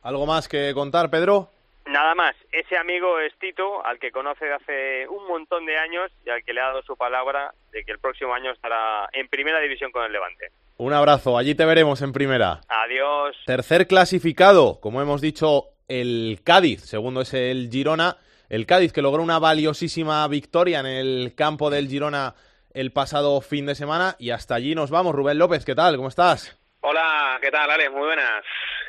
¿Algo 0.02 0.25
más 0.25 0.50
que 0.50 0.74
contar, 0.74 1.10
Pedro? 1.10 1.50
Nada 1.86 2.13
más, 2.13 2.36
ese 2.52 2.78
amigo 2.78 3.20
es 3.20 3.34
Tito, 3.40 3.86
al 3.86 4.00
que 4.00 4.12
conoce 4.12 4.46
de 4.46 4.54
hace 4.54 5.08
un 5.08 5.28
montón 5.28 5.66
de 5.66 5.78
años 5.78 6.12
y 6.25 6.30
al 6.30 6.44
que 6.44 6.54
le 6.54 6.60
ha 6.60 6.68
dado 6.68 6.82
su 6.82 6.98
palabra 6.98 7.54
de 7.72 7.86
que 7.86 7.92
el 7.94 8.00
próximo 8.00 8.34
año 8.34 8.52
estará 8.52 9.08
en 9.13 9.30
primera 9.30 9.60
división 9.60 9.92
con 9.92 10.04
el 10.04 10.12
Levante. 10.12 10.52
Un 10.77 10.94
abrazo, 10.94 11.38
allí 11.38 11.56
te 11.56 11.65
veremos 11.65 12.01
en 12.01 12.13
primera. 12.13 12.62
Adiós. 12.68 13.36
Tercer 13.46 13.88
clasificado, 13.88 14.80
como 14.82 15.01
hemos 15.01 15.22
dicho, 15.22 15.70
el 15.88 16.39
Cádiz, 16.44 16.82
segundo 16.82 17.22
es 17.22 17.34
el 17.34 17.70
Girona. 17.72 18.18
El 18.50 18.65
Cádiz 18.65 18.92
que 18.94 19.01
logró 19.01 19.24
una 19.24 19.39
valiosísima 19.39 20.27
victoria 20.27 20.80
en 20.80 20.86
el 20.86 21.34
campo 21.36 21.70
del 21.70 21.88
Girona 21.88 22.36
el 22.74 22.92
pasado 22.92 23.39
fin 23.42 23.65
de 23.65 23.75
semana 23.75 24.15
y 24.20 24.32
hasta 24.32 24.56
allí 24.56 24.75
nos 24.75 24.89
vamos. 24.89 25.15
Rubén 25.15 25.38
López, 25.38 25.63
¿qué 25.65 25.75
tal? 25.75 25.96
¿Cómo 25.96 26.10
estás? 26.10 26.58
Hola, 26.82 27.39
¿qué 27.42 27.50
tal, 27.50 27.70
Alex? 27.70 27.92
Muy 27.92 28.06
buenas. 28.06 28.44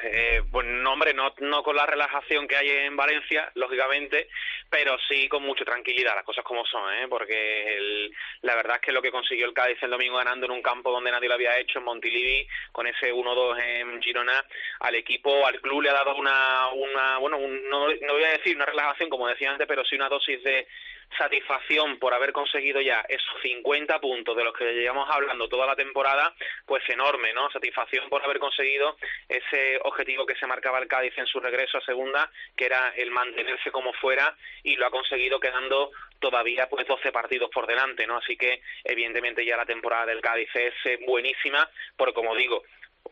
Eh, 0.07 0.43
pues 0.51 0.67
no, 0.67 0.93
hombre, 0.93 1.15
no, 1.15 1.35
no 1.39 1.63
con 1.63 1.75
la 1.75 1.87
relajación 1.87 2.47
que 2.47 2.57
hay 2.57 2.69
en 2.69 2.95
Valencia, 2.95 3.51
lógicamente, 3.55 4.29
pero 4.69 4.99
sí 5.09 5.29
con 5.29 5.43
mucha 5.43 5.65
tranquilidad, 5.65 6.15
las 6.15 6.25
cosas 6.25 6.45
como 6.45 6.65
son, 6.67 6.93
¿eh? 6.93 7.07
porque 7.09 8.11
la 8.43 8.55
verdad 8.55 8.77
es 8.77 8.83
que 8.83 8.93
lo 8.93 9.01
que 9.01 9.11
consiguió 9.11 9.47
el 9.47 9.55
Cádiz 9.55 9.83
el 9.83 9.91
domingo 9.91 10.19
ganando 10.19 10.45
en 10.45 10.53
un 10.53 10.61
campo 10.61 10.91
donde 10.91 11.11
nadie 11.11 11.29
lo 11.29 11.35
había 11.35 11.59
hecho, 11.59 11.79
en 11.79 11.87
Montilivi, 11.87 12.47
con 12.71 12.87
ese 12.87 13.15
1-2 13.15 13.59
en 13.63 14.03
Girona, 14.03 14.45
al 14.81 14.95
equipo, 14.95 15.47
al 15.47 15.61
club 15.63 15.83
le 15.83 15.91
ha 15.91 15.95
dado 15.95 16.17
una, 16.17 16.69
una 16.75 17.19
bueno, 17.19 17.39
no, 17.39 17.89
no 17.89 18.13
voy 18.13 18.25
a 18.25 18.33
decir 18.33 18.57
una 18.57 18.67
relajación 18.67 19.09
como 19.09 19.29
decía 19.29 19.53
antes, 19.53 19.67
pero 19.67 19.85
sí 19.85 19.97
una 19.97 20.11
dosis 20.11 20.43
de 20.45 20.67
satisfacción 21.17 21.99
por 21.99 22.15
haber 22.15 22.33
conseguido 22.33 22.81
ya 22.81 23.05
esos 23.09 23.41
50 23.43 24.01
puntos 24.01 24.37
de 24.37 24.45
los 24.45 24.55
que 24.55 24.73
llevamos 24.75 25.09
hablando 25.11 25.49
toda 25.49 25.67
la 25.67 25.77
temporada, 25.77 26.35
pues 26.67 26.83
enorme, 26.89 27.33
¿no? 27.33 27.51
Satisfacción 27.51 28.09
por 28.09 28.25
haber 28.25 28.39
conseguido 28.39 28.97
ese 29.29 29.79
objetivo 29.85 30.27
que 30.27 30.37
se 30.37 30.47
marcaba 30.47 30.79
el 30.79 30.89
Cádiz 30.89 31.17
en 31.17 31.27
su 31.27 31.41
regreso 31.41 31.79
a 31.79 31.85
segunda, 31.85 32.31
que 32.57 32.67
era 32.67 32.93
el 32.97 33.11
mantenerse 33.11 33.71
como 33.71 33.93
fuera 33.95 34.37
y 34.63 34.77
lo 34.77 34.87
ha 34.87 34.91
conseguido 34.91 35.41
quedando 35.41 35.91
todavía 36.19 36.69
pues 36.69 36.87
12 36.87 37.13
partidos 37.13 37.51
por 37.51 37.67
delante, 37.67 38.07
¿no? 38.07 38.17
Así 38.17 38.37
que 38.37 38.63
evidentemente 38.85 39.45
ya 39.45 39.57
la 39.57 39.67
temporada 39.67 40.07
del 40.07 40.21
Cádiz 40.21 40.49
es 40.55 40.75
eh, 40.85 40.99
buenísima, 41.07 41.69
porque 41.97 42.15
como 42.15 42.35
digo, 42.35 42.63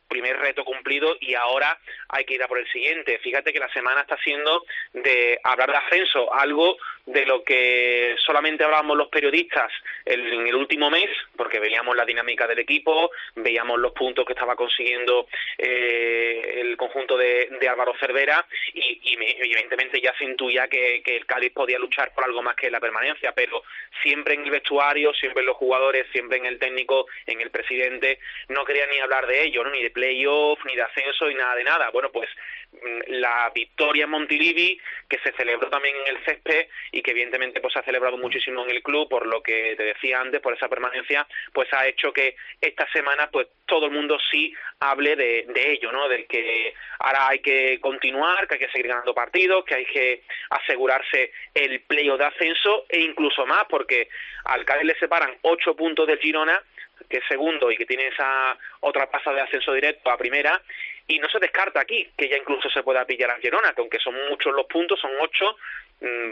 primer 0.08 0.38
reto 0.38 0.64
cumplido 0.64 1.16
y 1.20 1.34
ahora 1.34 1.78
hay 2.08 2.24
que 2.24 2.34
ir 2.34 2.42
a 2.42 2.48
por 2.48 2.58
el 2.58 2.70
siguiente. 2.70 3.18
Fíjate 3.20 3.52
que 3.52 3.58
la 3.58 3.72
semana 3.72 4.02
está 4.02 4.18
siendo 4.18 4.64
de 4.92 5.40
hablar 5.42 5.70
de 5.70 5.78
ascenso, 5.78 6.32
algo 6.34 6.76
de 7.06 7.26
lo 7.26 7.42
que 7.42 8.14
solamente 8.24 8.62
hablábamos 8.64 8.96
los 8.96 9.08
periodistas 9.08 9.72
en 10.04 10.46
el 10.46 10.54
último 10.54 10.90
mes, 10.90 11.08
porque 11.36 11.58
veíamos 11.58 11.96
la 11.96 12.04
dinámica 12.04 12.46
del 12.46 12.60
equipo, 12.60 13.10
veíamos 13.34 13.78
los 13.80 13.92
puntos 13.92 14.24
que 14.24 14.34
estaba 14.34 14.54
consiguiendo 14.54 15.26
eh, 15.58 16.60
el 16.60 16.76
conjunto 16.76 17.16
de, 17.16 17.48
Álvaro 17.68 17.94
Cervera 17.98 18.44
y, 18.74 19.16
evidentemente 19.38 20.00
ya 20.00 20.12
se 20.18 20.24
intuía 20.24 20.68
que, 20.68 21.02
el 21.04 21.26
Cádiz 21.26 21.52
podía 21.52 21.78
luchar 21.78 22.12
por 22.14 22.24
algo 22.24 22.42
más 22.42 22.54
que 22.54 22.70
la 22.70 22.80
permanencia, 22.80 23.32
pero 23.32 23.62
siempre 24.02 24.34
en 24.34 24.44
el 24.44 24.50
vestuario, 24.50 25.14
siempre 25.14 25.40
en 25.40 25.46
los 25.46 25.56
jugadores, 25.56 26.06
siempre 26.12 26.38
en 26.38 26.46
el 26.46 26.58
técnico, 26.58 27.06
en 27.26 27.40
el 27.40 27.50
presidente, 27.50 28.18
no 28.48 28.64
quería 28.64 28.86
ni 28.86 28.98
hablar 28.98 29.26
de 29.26 29.44
ello, 29.44 29.64
ni 29.64 29.81
de 29.82 29.90
playoff, 29.90 30.58
ni 30.64 30.74
de 30.74 30.82
ascenso, 30.82 31.30
y 31.30 31.34
nada 31.34 31.54
de 31.54 31.64
nada. 31.64 31.90
Bueno, 31.90 32.10
pues 32.10 32.28
mm, 32.72 33.12
la 33.20 33.50
victoria 33.54 34.04
en 34.04 34.10
Montilivi, 34.10 34.80
que 35.08 35.18
se 35.18 35.32
celebró 35.32 35.68
también 35.68 35.94
en 35.96 36.16
el 36.16 36.24
césped 36.24 36.68
y 36.90 37.02
que 37.02 37.10
evidentemente 37.10 37.60
pues 37.60 37.72
se 37.72 37.80
ha 37.80 37.84
celebrado 37.84 38.16
muchísimo 38.16 38.64
en 38.64 38.70
el 38.70 38.82
club, 38.82 39.08
por 39.08 39.26
lo 39.26 39.42
que 39.42 39.74
te 39.76 39.84
decía 39.84 40.20
antes, 40.20 40.40
por 40.40 40.54
esa 40.54 40.68
permanencia, 40.68 41.26
pues 41.52 41.72
ha 41.72 41.86
hecho 41.86 42.12
que 42.12 42.36
esta 42.60 42.90
semana 42.92 43.28
pues 43.30 43.48
todo 43.66 43.86
el 43.86 43.92
mundo 43.92 44.18
sí 44.30 44.54
hable 44.80 45.16
de, 45.16 45.46
de 45.48 45.72
ello, 45.72 45.92
¿no? 45.92 46.08
Del 46.08 46.26
que 46.26 46.74
ahora 46.98 47.28
hay 47.28 47.40
que 47.40 47.78
continuar, 47.80 48.46
que 48.46 48.54
hay 48.54 48.60
que 48.60 48.70
seguir 48.70 48.88
ganando 48.88 49.14
partidos, 49.14 49.64
que 49.64 49.74
hay 49.74 49.84
que 49.86 50.22
asegurarse 50.50 51.32
el 51.54 51.80
playoff 51.80 52.18
de 52.18 52.26
ascenso 52.26 52.86
e 52.88 53.00
incluso 53.00 53.46
más, 53.46 53.64
porque 53.68 54.08
al 54.44 54.64
Cádiz 54.64 54.84
le 54.84 54.98
separan 54.98 55.36
ocho 55.42 55.74
puntos 55.74 56.06
del 56.06 56.18
Girona 56.18 56.62
que 57.08 57.18
es 57.18 57.24
segundo 57.28 57.70
y 57.70 57.76
que 57.76 57.86
tiene 57.86 58.08
esa 58.08 58.56
otra 58.80 59.10
pasa 59.10 59.32
de 59.32 59.40
ascenso 59.40 59.72
directo 59.72 60.10
a 60.10 60.16
primera, 60.16 60.60
y 61.06 61.18
no 61.18 61.28
se 61.28 61.38
descarta 61.38 61.80
aquí 61.80 62.08
que 62.16 62.28
ya 62.28 62.36
incluso 62.36 62.70
se 62.70 62.82
pueda 62.82 63.04
pillar 63.04 63.30
a 63.30 63.38
Girona, 63.38 63.72
que 63.72 63.80
aunque 63.80 63.98
son 63.98 64.14
muchos 64.30 64.52
los 64.52 64.66
puntos, 64.66 65.00
son 65.00 65.10
ocho, 65.20 65.56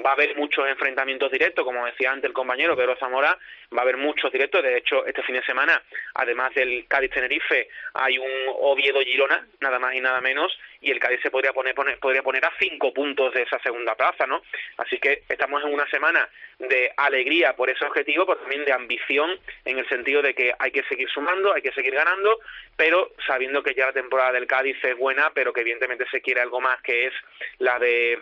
va 0.04 0.10
a 0.10 0.12
haber 0.14 0.36
muchos 0.36 0.68
enfrentamientos 0.68 1.30
directos, 1.30 1.64
como 1.64 1.86
decía 1.86 2.10
antes 2.10 2.28
el 2.28 2.32
compañero 2.32 2.76
Pedro 2.76 2.96
Zamora, 2.96 3.38
va 3.72 3.78
a 3.78 3.82
haber 3.82 3.96
muchos 3.96 4.32
directos, 4.32 4.62
de 4.62 4.76
hecho 4.76 5.06
este 5.06 5.22
fin 5.22 5.36
de 5.36 5.44
semana, 5.44 5.80
además 6.14 6.52
del 6.54 6.86
Cádiz-Tenerife, 6.88 7.68
hay 7.94 8.18
un 8.18 8.30
Oviedo-Girona, 8.48 9.46
nada 9.60 9.78
más 9.78 9.94
y 9.94 10.00
nada 10.00 10.20
menos, 10.20 10.56
y 10.80 10.90
el 10.90 10.98
Cádiz 10.98 11.20
se 11.22 11.30
podría 11.30 11.52
poner, 11.52 11.74
podría 11.74 12.22
poner 12.22 12.44
a 12.44 12.52
cinco 12.58 12.92
puntos 12.92 13.32
de 13.34 13.42
esa 13.42 13.58
segunda 13.60 13.94
plaza, 13.94 14.26
¿no? 14.26 14.42
Así 14.78 14.98
que 14.98 15.22
estamos 15.28 15.62
en 15.62 15.72
una 15.72 15.88
semana 15.88 16.28
de 16.58 16.92
alegría 16.96 17.54
por 17.54 17.70
ese 17.70 17.84
objetivo, 17.84 18.26
pero 18.26 18.40
también 18.40 18.64
de 18.64 18.72
ambición 18.72 19.38
en 19.64 19.78
el 19.78 19.88
sentido 19.88 20.22
de 20.22 20.34
que 20.34 20.52
hay 20.58 20.70
que 20.70 20.82
seguir 20.84 21.08
sumando, 21.08 21.54
hay 21.54 21.62
que 21.62 21.72
seguir 21.72 21.94
ganando, 21.94 22.40
pero 22.76 23.12
sabiendo 23.26 23.62
que 23.62 23.74
ya 23.74 23.86
la 23.86 23.92
temporada 23.92 24.32
del 24.32 24.46
Cádiz 24.46 24.76
es 24.82 24.96
buena, 24.96 25.30
pero 25.32 25.52
que 25.52 25.60
evidentemente 25.60 26.06
se 26.10 26.20
quiere 26.20 26.40
algo 26.40 26.60
más, 26.60 26.80
que 26.82 27.06
es 27.06 27.14
la 27.58 27.78
de 27.78 28.18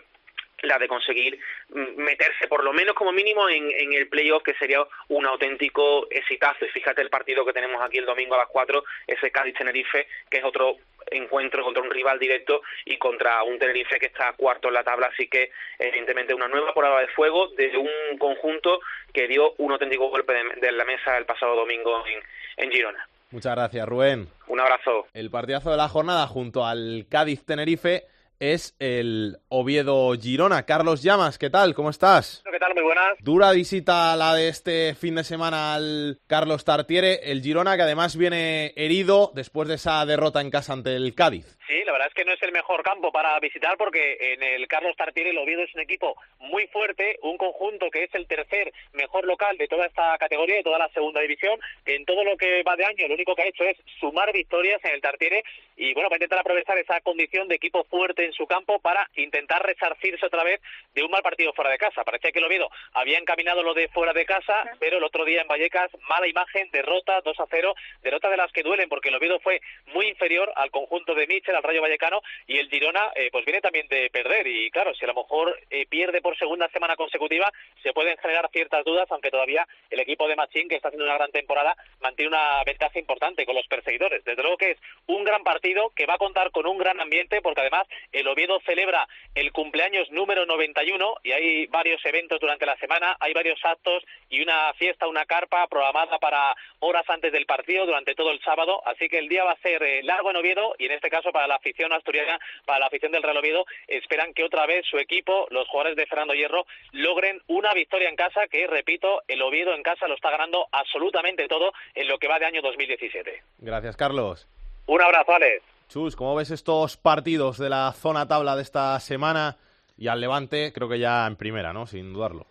la 0.63 0.77
de 0.77 0.87
conseguir 0.87 1.39
mm, 1.69 2.01
meterse 2.01 2.47
por 2.47 2.63
lo 2.63 2.73
menos 2.73 2.95
como 2.95 3.11
mínimo 3.11 3.49
en, 3.49 3.71
en 3.71 3.93
el 3.93 4.07
playoff 4.07 4.43
que 4.43 4.53
sería 4.55 4.85
un 5.09 5.25
auténtico 5.25 6.07
exitazo 6.09 6.65
y 6.65 6.69
fíjate 6.69 7.01
el 7.01 7.09
partido 7.09 7.45
que 7.45 7.53
tenemos 7.53 7.81
aquí 7.81 7.97
el 7.97 8.05
domingo 8.05 8.35
a 8.35 8.39
las 8.39 8.47
4 8.47 8.83
ese 9.07 9.31
Cádiz 9.31 9.55
Tenerife 9.55 10.07
que 10.29 10.37
es 10.37 10.43
otro 10.43 10.77
encuentro 11.11 11.63
contra 11.63 11.83
un 11.83 11.89
rival 11.89 12.19
directo 12.19 12.61
y 12.85 12.97
contra 12.97 13.43
un 13.43 13.57
Tenerife 13.59 13.99
que 13.99 14.07
está 14.07 14.33
cuarto 14.33 14.67
en 14.67 14.75
la 14.75 14.83
tabla, 14.83 15.09
así 15.11 15.27
que 15.27 15.51
evidentemente 15.77 16.33
una 16.33 16.47
nueva 16.47 16.73
prueba 16.73 17.01
de 17.01 17.07
fuego 17.09 17.49
de 17.49 17.75
un 17.77 18.17
conjunto 18.17 18.79
que 19.13 19.27
dio 19.27 19.53
un 19.57 19.71
auténtico 19.71 20.09
golpe 20.09 20.33
de, 20.61 20.71
la 20.71 20.85
mesa 20.85 21.17
el 21.17 21.25
pasado 21.25 21.55
domingo 21.55 22.03
en, 22.05 22.21
en 22.63 22.71
Girona. 22.71 23.07
Muchas 23.31 23.55
gracias, 23.55 23.87
Rubén. 23.87 24.27
Un 24.47 24.59
abrazo. 24.59 25.07
El 25.13 25.29
partidazo 25.29 25.71
de 25.71 25.77
la 25.77 25.87
jornada 25.87 26.25
junto 26.27 26.65
al 26.65 27.05
Cádiz 27.09 27.45
Tenerife 27.45 28.03
es 28.39 28.75
el 28.79 29.37
Oviedo 29.49 30.13
Girona. 30.13 30.65
Carlos 30.65 31.03
Llamas, 31.03 31.37
¿qué 31.37 31.49
tal? 31.49 31.73
¿Cómo 31.73 31.89
estás? 31.89 32.43
¿Qué 32.49 32.57
tal? 32.57 32.73
Muy 32.73 32.83
buenas. 32.83 33.17
Dura 33.19 33.51
visita 33.51 34.15
la 34.15 34.33
de 34.33 34.47
este 34.47 34.95
fin 34.95 35.15
de 35.15 35.23
semana 35.23 35.75
al 35.75 36.19
Carlos 36.27 36.63
Tartiere, 36.63 37.31
el 37.31 37.41
Girona 37.41 37.75
que 37.75 37.83
además 37.83 38.15
viene 38.15 38.73
herido 38.75 39.31
después 39.35 39.67
de 39.67 39.75
esa 39.75 40.05
derrota 40.05 40.39
en 40.41 40.51
casa 40.51 40.73
ante 40.73 40.95
el 40.95 41.13
Cádiz. 41.15 41.57
Sí, 41.67 41.83
la 41.85 41.91
verdad 41.91 42.07
es 42.07 42.13
que 42.13 42.25
no 42.25 42.31
es 42.31 42.41
el 42.41 42.51
mejor 42.53 42.81
campo 42.81 43.11
para 43.11 43.37
visitar 43.39 43.77
porque 43.77 44.17
en 44.19 44.41
el 44.41 44.67
Carlos 44.67 44.95
Tartiere 44.97 45.31
el 45.31 45.37
Oviedo 45.37 45.63
es 45.63 45.75
un 45.75 45.81
equipo 45.81 46.15
muy 46.39 46.67
fuerte, 46.67 47.19
un 47.21 47.37
conjunto 47.37 47.91
que 47.91 48.05
es 48.05 48.15
el 48.15 48.25
tercer 48.25 48.71
mejor 49.19 49.25
local 49.25 49.57
de 49.57 49.67
toda 49.67 49.85
esta 49.85 50.17
categoría, 50.17 50.55
de 50.55 50.63
toda 50.63 50.77
la 50.77 50.89
segunda 50.89 51.21
división, 51.21 51.59
que 51.85 51.95
en 51.95 52.05
todo 52.05 52.23
lo 52.23 52.37
que 52.37 52.63
va 52.63 52.75
de 52.75 52.85
año 52.85 53.07
lo 53.07 53.15
único 53.15 53.35
que 53.35 53.43
ha 53.43 53.47
hecho 53.47 53.63
es 53.63 53.77
sumar 53.99 54.31
victorias 54.31 54.79
en 54.83 54.91
el 54.91 55.01
Tartiere 55.01 55.43
y 55.75 55.93
bueno, 55.93 56.09
va 56.09 56.15
a 56.15 56.17
intentar 56.17 56.39
aprovechar 56.39 56.77
esa 56.77 56.99
condición 57.01 57.47
de 57.47 57.55
equipo 57.55 57.83
fuerte 57.85 58.25
en 58.25 58.33
su 58.33 58.45
campo 58.45 58.79
para 58.79 59.09
intentar 59.15 59.65
resarcirse 59.65 60.25
otra 60.25 60.43
vez 60.43 60.61
de 60.93 61.03
un 61.03 61.11
mal 61.11 61.21
partido 61.21 61.53
fuera 61.53 61.71
de 61.71 61.77
casa. 61.77 62.03
Parecía 62.03 62.31
que 62.31 62.39
el 62.39 62.45
Oviedo 62.45 62.69
había 62.93 63.17
encaminado 63.17 63.63
lo 63.63 63.73
de 63.73 63.87
fuera 63.89 64.13
de 64.13 64.25
casa, 64.25 64.63
pero 64.79 64.97
el 64.97 65.03
otro 65.03 65.25
día 65.25 65.41
en 65.41 65.47
Vallecas, 65.47 65.89
mala 66.09 66.27
imagen, 66.27 66.69
derrota 66.71 67.21
2 67.21 67.39
a 67.39 67.45
0, 67.49 67.75
derrota 68.03 68.29
de 68.29 68.37
las 68.37 68.51
que 68.51 68.63
duelen 68.63 68.89
porque 68.89 69.09
el 69.09 69.15
Oviedo 69.15 69.39
fue 69.39 69.61
muy 69.87 70.07
inferior 70.07 70.51
al 70.55 70.71
conjunto 70.71 71.15
de 71.15 71.27
Michel, 71.27 71.55
al 71.55 71.63
Rayo 71.63 71.81
Vallecano, 71.81 72.21
y 72.47 72.57
el 72.57 72.69
Girona 72.69 73.11
eh, 73.15 73.29
pues 73.31 73.45
viene 73.45 73.61
también 73.61 73.87
de 73.87 74.09
perder. 74.09 74.47
Y 74.47 74.69
claro, 74.71 74.93
si 74.93 75.05
a 75.05 75.07
lo 75.07 75.15
mejor 75.15 75.57
eh, 75.69 75.85
pierde 75.87 76.21
por 76.21 76.37
segunda 76.37 76.69
semana 76.69 76.95
consecutiva, 76.95 77.51
se 77.83 77.93
pueden 77.93 78.17
generar 78.17 78.49
ciertas 78.51 78.83
dudas, 78.83 79.08
aunque 79.11 79.31
todavía 79.31 79.67
el 79.89 79.99
equipo 79.99 80.27
de 80.27 80.35
Machín, 80.35 80.69
que 80.69 80.75
está 80.75 80.89
haciendo 80.89 81.05
una 81.05 81.17
gran 81.17 81.31
temporada, 81.31 81.75
mantiene 82.01 82.29
una 82.29 82.63
ventaja 82.63 82.99
importante 82.99 83.45
con 83.45 83.55
los 83.55 83.67
perseguidores. 83.67 84.23
Desde 84.23 84.41
luego 84.41 84.57
que 84.57 84.71
es 84.71 84.77
un 85.07 85.23
gran 85.23 85.43
partido 85.43 85.91
que 85.95 86.05
va 86.05 86.15
a 86.15 86.19
contar 86.19 86.51
con 86.51 86.67
un 86.67 86.77
gran 86.77 86.99
ambiente, 86.99 87.41
porque 87.41 87.61
además 87.61 87.87
el 88.11 88.27
Oviedo 88.27 88.59
celebra 88.65 89.07
el 89.35 89.51
cumpleaños 89.51 90.09
número 90.11 90.45
91 90.45 91.17
y 91.23 91.31
hay 91.31 91.67
varios 91.67 92.03
eventos 92.05 92.39
durante 92.39 92.65
la 92.65 92.77
semana, 92.77 93.17
hay 93.19 93.33
varios 93.33 93.59
actos 93.63 94.03
y 94.29 94.41
una 94.41 94.73
fiesta, 94.73 95.07
una 95.07 95.25
carpa 95.25 95.67
programada 95.67 96.19
para 96.19 96.55
horas 96.79 97.03
antes 97.09 97.31
del 97.31 97.45
partido 97.45 97.85
durante 97.85 98.15
todo 98.15 98.31
el 98.31 98.41
sábado, 98.41 98.81
así 98.85 99.09
que 99.09 99.19
el 99.19 99.29
día 99.29 99.43
va 99.43 99.51
a 99.51 99.61
ser 99.61 99.81
eh, 99.83 100.03
largo 100.03 100.29
en 100.29 100.37
Oviedo 100.37 100.75
y 100.77 100.85
en 100.85 100.91
este 100.91 101.09
caso 101.09 101.31
para 101.31 101.47
la 101.47 101.55
afición 101.55 101.91
asturiana, 101.93 102.39
para 102.65 102.79
la 102.79 102.87
afición 102.87 103.11
del 103.11 103.23
Real 103.23 103.37
Oviedo, 103.37 103.65
esperan 103.87 104.33
que 104.33 104.43
otra 104.43 104.65
vez 104.65 104.85
su 104.85 104.97
equipo, 104.97 105.47
los 105.49 105.67
jugadores 105.67 105.95
de 105.95 106.05
Fernando 106.05 106.33
Hierro, 106.33 106.65
logren 106.91 107.41
una 107.47 107.73
victoria 107.73 108.09
en 108.09 108.15
casa 108.15 108.47
que, 108.47 108.67
repito, 108.67 108.98
el 109.27 109.41
Oviedo 109.41 109.73
en 109.73 109.83
casa 109.83 110.07
lo 110.07 110.15
está 110.15 110.31
ganando 110.31 110.67
absolutamente 110.71 111.47
todo 111.47 111.71
en 111.93 112.07
lo 112.07 112.17
que 112.17 112.27
va 112.27 112.39
de 112.39 112.45
año 112.45 112.61
2017. 112.61 113.43
Gracias, 113.59 113.95
Carlos. 113.95 114.47
Un 114.85 115.01
abrazo, 115.01 115.33
Alex. 115.33 115.63
Chus, 115.87 116.15
¿cómo 116.15 116.35
ves 116.35 116.51
estos 116.51 116.97
partidos 116.97 117.57
de 117.57 117.69
la 117.69 117.91
zona 117.93 118.27
tabla 118.27 118.55
de 118.55 118.61
esta 118.61 118.99
semana? 118.99 119.57
Y 119.97 120.07
al 120.07 120.21
Levante, 120.21 120.71
creo 120.73 120.87
que 120.87 120.99
ya 120.99 121.25
en 121.27 121.35
primera, 121.35 121.73
¿no? 121.73 121.87
Sin 121.87 122.13
dudarlo. 122.13 122.45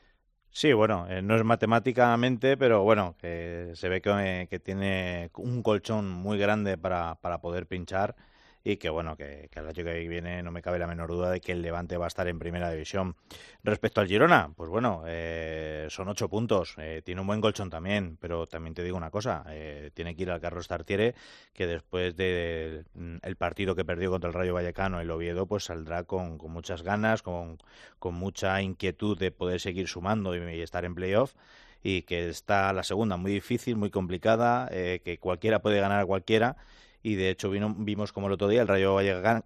Sí, 0.50 0.72
bueno, 0.72 1.06
eh, 1.08 1.22
no 1.22 1.36
es 1.36 1.44
matemáticamente, 1.44 2.56
pero 2.56 2.82
bueno, 2.82 3.14
se 3.20 3.88
ve 3.88 4.00
que, 4.00 4.48
que, 4.50 4.58
tiene 4.58 5.30
un 5.36 5.62
colchón 5.62 6.08
muy 6.10 6.38
grande 6.38 6.76
para, 6.76 7.14
para 7.16 7.38
poder 7.38 7.66
pinchar 7.66 8.16
y 8.64 8.76
que 8.76 8.90
bueno, 8.90 9.16
que, 9.16 9.48
que, 9.50 9.60
el 9.60 9.66
año 9.66 9.84
que 9.84 10.08
viene 10.08 10.42
no 10.42 10.50
me 10.50 10.62
cabe 10.62 10.78
la 10.78 10.86
menor 10.86 11.10
duda 11.10 11.30
de 11.30 11.40
que 11.40 11.52
el 11.52 11.62
Levante 11.62 11.96
va 11.96 12.06
a 12.06 12.08
estar 12.08 12.28
en 12.28 12.38
primera 12.38 12.70
división. 12.70 13.16
Respecto 13.62 14.00
al 14.00 14.08
Girona, 14.08 14.52
pues 14.56 14.68
bueno, 14.70 15.04
eh, 15.06 15.86
son 15.90 16.08
ocho 16.08 16.28
puntos, 16.28 16.74
eh, 16.78 17.02
tiene 17.04 17.20
un 17.20 17.26
buen 17.26 17.40
colchón 17.40 17.70
también, 17.70 18.18
pero 18.20 18.46
también 18.46 18.74
te 18.74 18.82
digo 18.82 18.96
una 18.96 19.10
cosa, 19.10 19.44
eh, 19.48 19.90
tiene 19.94 20.16
que 20.16 20.22
ir 20.22 20.30
al 20.30 20.40
Carlos 20.40 20.68
Tartiere, 20.68 21.14
que 21.52 21.66
después 21.66 22.16
del 22.16 22.86
el 23.22 23.36
partido 23.36 23.74
que 23.74 23.84
perdió 23.84 24.10
contra 24.10 24.28
el 24.28 24.34
Rayo 24.34 24.54
Vallecano, 24.54 25.00
el 25.00 25.10
Oviedo, 25.10 25.46
pues 25.46 25.64
saldrá 25.64 26.04
con, 26.04 26.38
muchas 26.48 26.82
ganas, 26.82 27.22
con, 27.22 27.58
con 27.98 28.14
mucha 28.14 28.60
inquietud 28.62 29.18
de 29.18 29.30
poder 29.30 29.60
seguir 29.60 29.88
sumando 29.88 30.34
y, 30.34 30.56
y 30.56 30.60
estar 30.60 30.84
en 30.84 30.94
playoff 30.94 31.34
y 31.82 32.02
que 32.02 32.28
está 32.28 32.72
la 32.72 32.82
segunda 32.82 33.16
muy 33.16 33.32
difícil, 33.32 33.76
muy 33.76 33.90
complicada, 33.90 34.68
que 34.68 35.18
cualquiera 35.20 35.62
puede 35.62 35.78
ganar 35.80 36.00
a 36.00 36.06
cualquiera 36.06 36.56
y 37.02 37.14
de 37.14 37.30
hecho 37.30 37.50
vino, 37.50 37.74
vimos 37.76 38.12
como 38.12 38.26
el 38.26 38.32
otro 38.32 38.48
día 38.48 38.62
el 38.62 38.68
Rayo 38.68 38.96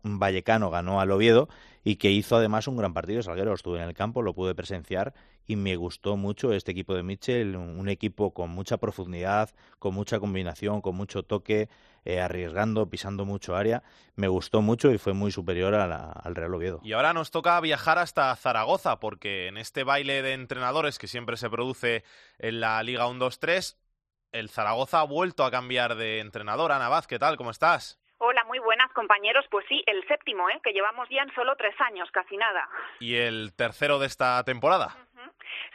Vallecano 0.02 0.70
ganó 0.70 1.00
al 1.00 1.10
Oviedo 1.10 1.48
y 1.84 1.96
que 1.96 2.10
hizo 2.10 2.36
además 2.36 2.68
un 2.68 2.76
gran 2.76 2.94
partido. 2.94 3.22
Salguero 3.22 3.52
estuve 3.52 3.78
en 3.78 3.88
el 3.88 3.94
campo, 3.94 4.22
lo 4.22 4.34
pude 4.34 4.54
presenciar 4.54 5.14
y 5.46 5.56
me 5.56 5.76
gustó 5.76 6.16
mucho 6.16 6.52
este 6.52 6.72
equipo 6.72 6.94
de 6.94 7.02
Mitchell, 7.02 7.56
un, 7.56 7.88
equipo 7.88 8.32
con 8.32 8.50
mucha 8.50 8.76
profundidad, 8.76 9.50
con 9.78 9.94
mucha 9.94 10.20
combinación, 10.20 10.80
con 10.80 10.94
mucho 10.94 11.24
toque, 11.24 11.68
eh, 12.04 12.20
arriesgando, 12.20 12.88
pisando 12.88 13.24
mucho 13.24 13.56
área. 13.56 13.82
Me 14.14 14.28
gustó 14.28 14.62
mucho 14.62 14.92
y 14.92 14.98
fue 14.98 15.12
muy 15.12 15.32
superior 15.32 15.74
al 15.74 16.34
Real 16.34 16.54
Oviedo. 16.54 16.80
Y 16.82 16.92
ahora 16.92 17.12
nos 17.12 17.30
toca 17.30 17.60
viajar 17.60 17.98
hasta 17.98 18.34
Zaragoza 18.36 19.00
porque 19.00 19.48
en 19.48 19.56
este 19.56 19.84
baile 19.84 20.22
de 20.22 20.34
entrenadores 20.34 20.98
que 20.98 21.08
siempre 21.08 21.36
se 21.36 21.50
produce 21.50 22.04
en 22.38 22.60
la 22.60 22.82
Liga 22.82 23.06
1-2-3 23.06 23.76
el 24.32 24.48
Zaragoza 24.48 25.00
ha 25.00 25.04
vuelto 25.04 25.44
a 25.44 25.50
cambiar 25.50 25.94
de 25.94 26.20
entrenador. 26.20 26.72
Ana 26.72 26.88
Vaz, 26.88 27.06
¿qué 27.06 27.18
tal? 27.18 27.36
¿Cómo 27.36 27.50
estás? 27.50 28.00
Hola, 28.18 28.44
muy 28.44 28.58
buenas 28.58 28.90
compañeros. 28.92 29.44
Pues 29.50 29.66
sí, 29.68 29.82
el 29.86 30.06
séptimo, 30.08 30.48
¿eh? 30.48 30.60
que 30.62 30.72
llevamos 30.72 31.08
ya 31.10 31.22
en 31.22 31.34
solo 31.34 31.54
tres 31.56 31.74
años, 31.80 32.08
casi 32.12 32.36
nada. 32.36 32.68
¿Y 33.00 33.16
el 33.16 33.52
tercero 33.54 33.98
de 33.98 34.06
esta 34.06 34.42
temporada? 34.44 34.96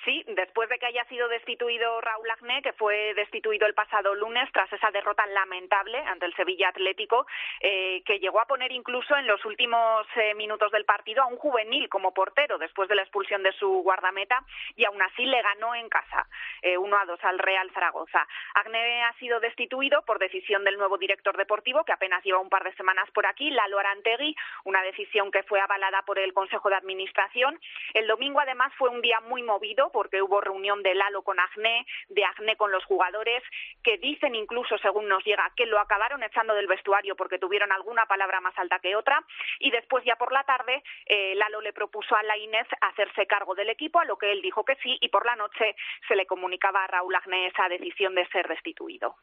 Sí, 0.08 0.24
después 0.26 0.70
de 0.70 0.80
que 0.80 0.86
haya 0.86 1.04
sido 1.10 1.28
destituido 1.28 2.00
Raúl 2.00 2.30
Agné, 2.30 2.62
que 2.62 2.72
fue 2.72 3.14
destituido 3.16 3.68
el 3.68 3.74
pasado 3.74 4.16
lunes 4.16 4.50
tras 4.54 4.72
esa 4.72 4.90
derrota 4.90 5.28
lamentable 5.28 5.98
ante 5.98 6.26
el 6.26 6.34
Sevilla 6.34 6.70
Atlético, 6.70 7.28
eh, 7.60 8.02
que 8.06 8.18
llegó 8.18 8.40
a 8.40 8.46
poner 8.46 8.72
incluso 8.72 9.18
en 9.18 9.28
los 9.28 9.44
últimos 9.44 10.08
eh, 10.16 10.34
minutos 10.36 10.72
del 10.72 10.86
partido 10.86 11.24
a 11.24 11.28
un 11.28 11.36
juvenil 11.36 11.90
como 11.90 12.14
portero 12.14 12.58
después 12.58 12.88
de 12.88 12.96
la 12.96 13.02
expulsión 13.02 13.44
de 13.44 13.52
su 13.52 13.68
guardameta 13.84 14.46
y 14.78 14.86
aún 14.86 15.02
así 15.02 15.26
le 15.26 15.42
ganó 15.42 15.76
en 15.76 15.90
casa 15.90 16.26
eh, 16.62 16.78
1 16.78 16.98
a 16.98 17.04
2 17.04 17.20
al 17.26 17.40
Real 17.40 17.70
Zaragoza. 17.74 18.26
Agné 18.54 19.04
ha 19.04 19.12
sido 19.16 19.42
destituido 19.42 20.04
por 20.04 20.20
decisión 20.20 20.64
del 20.64 20.78
nuevo 20.78 20.98
director 20.98 21.36
deportivo 21.36 21.84
que 21.84 21.92
apenas 21.92 22.24
lleva 22.24 22.40
un 22.40 22.50
par 22.50 22.64
de 22.64 22.74
semanas 22.76 23.12
por 23.12 23.26
aquí, 23.26 23.50
Lalo 23.50 23.78
Arantegui, 23.78 24.34
una 24.64 24.82
decisión 24.84 25.32
que 25.32 25.44
fue 25.44 25.60
avalada 25.60 26.04
por 26.04 26.18
el 26.18 26.32
Consejo 26.32 26.70
de 26.70 26.76
Administración. 26.76 27.60
El 27.94 28.08
domingo 28.08 28.40
además 28.40 28.72
fue 28.78 28.88
un 28.88 29.02
día 29.02 29.20
muy 29.20 29.44
movido 29.44 29.92
porque 29.98 30.22
hubo 30.22 30.40
reunión 30.42 30.84
de 30.84 30.94
Lalo 30.94 31.24
con 31.24 31.40
Agné, 31.40 31.84
de 32.10 32.24
Agné 32.24 32.56
con 32.56 32.72
los 32.72 32.86
jugadores, 32.86 33.42
que 33.82 33.98
dicen 33.98 34.36
incluso, 34.36 34.78
según 34.78 35.08
nos 35.08 35.26
llega, 35.26 35.52
que 35.56 35.66
lo 35.66 35.80
acabaron 35.80 36.22
echando 36.22 36.54
del 36.54 36.68
vestuario 36.68 37.16
porque 37.16 37.40
tuvieron 37.40 37.72
alguna 37.72 38.06
palabra 38.06 38.40
más 38.40 38.56
alta 38.60 38.78
que 38.78 38.96
otra. 38.96 39.26
Y 39.58 39.72
después, 39.72 40.06
ya 40.06 40.16
por 40.16 40.32
la 40.32 40.44
tarde, 40.44 40.84
eh, 41.08 41.34
Lalo 41.34 41.62
le 41.62 41.74
propuso 41.74 42.16
a 42.16 42.22
la 42.22 42.38
Inés 42.38 42.68
hacerse 42.80 43.26
cargo 43.26 43.56
del 43.56 43.72
equipo, 43.72 44.00
a 44.00 44.06
lo 44.06 44.20
que 44.20 44.32
él 44.32 44.44
dijo 44.44 44.64
que 44.64 44.76
sí, 44.84 45.00
y 45.02 45.10
por 45.10 45.26
la 45.26 45.36
noche 45.36 45.76
se 46.08 46.16
le 46.16 46.28
comunicaba 46.28 46.84
a 46.84 46.88
Raúl 46.88 47.16
Agné 47.16 47.48
esa 47.48 47.68
decisión 47.68 48.14
de 48.14 48.28
ser 48.28 48.48
destituido. 48.48 49.16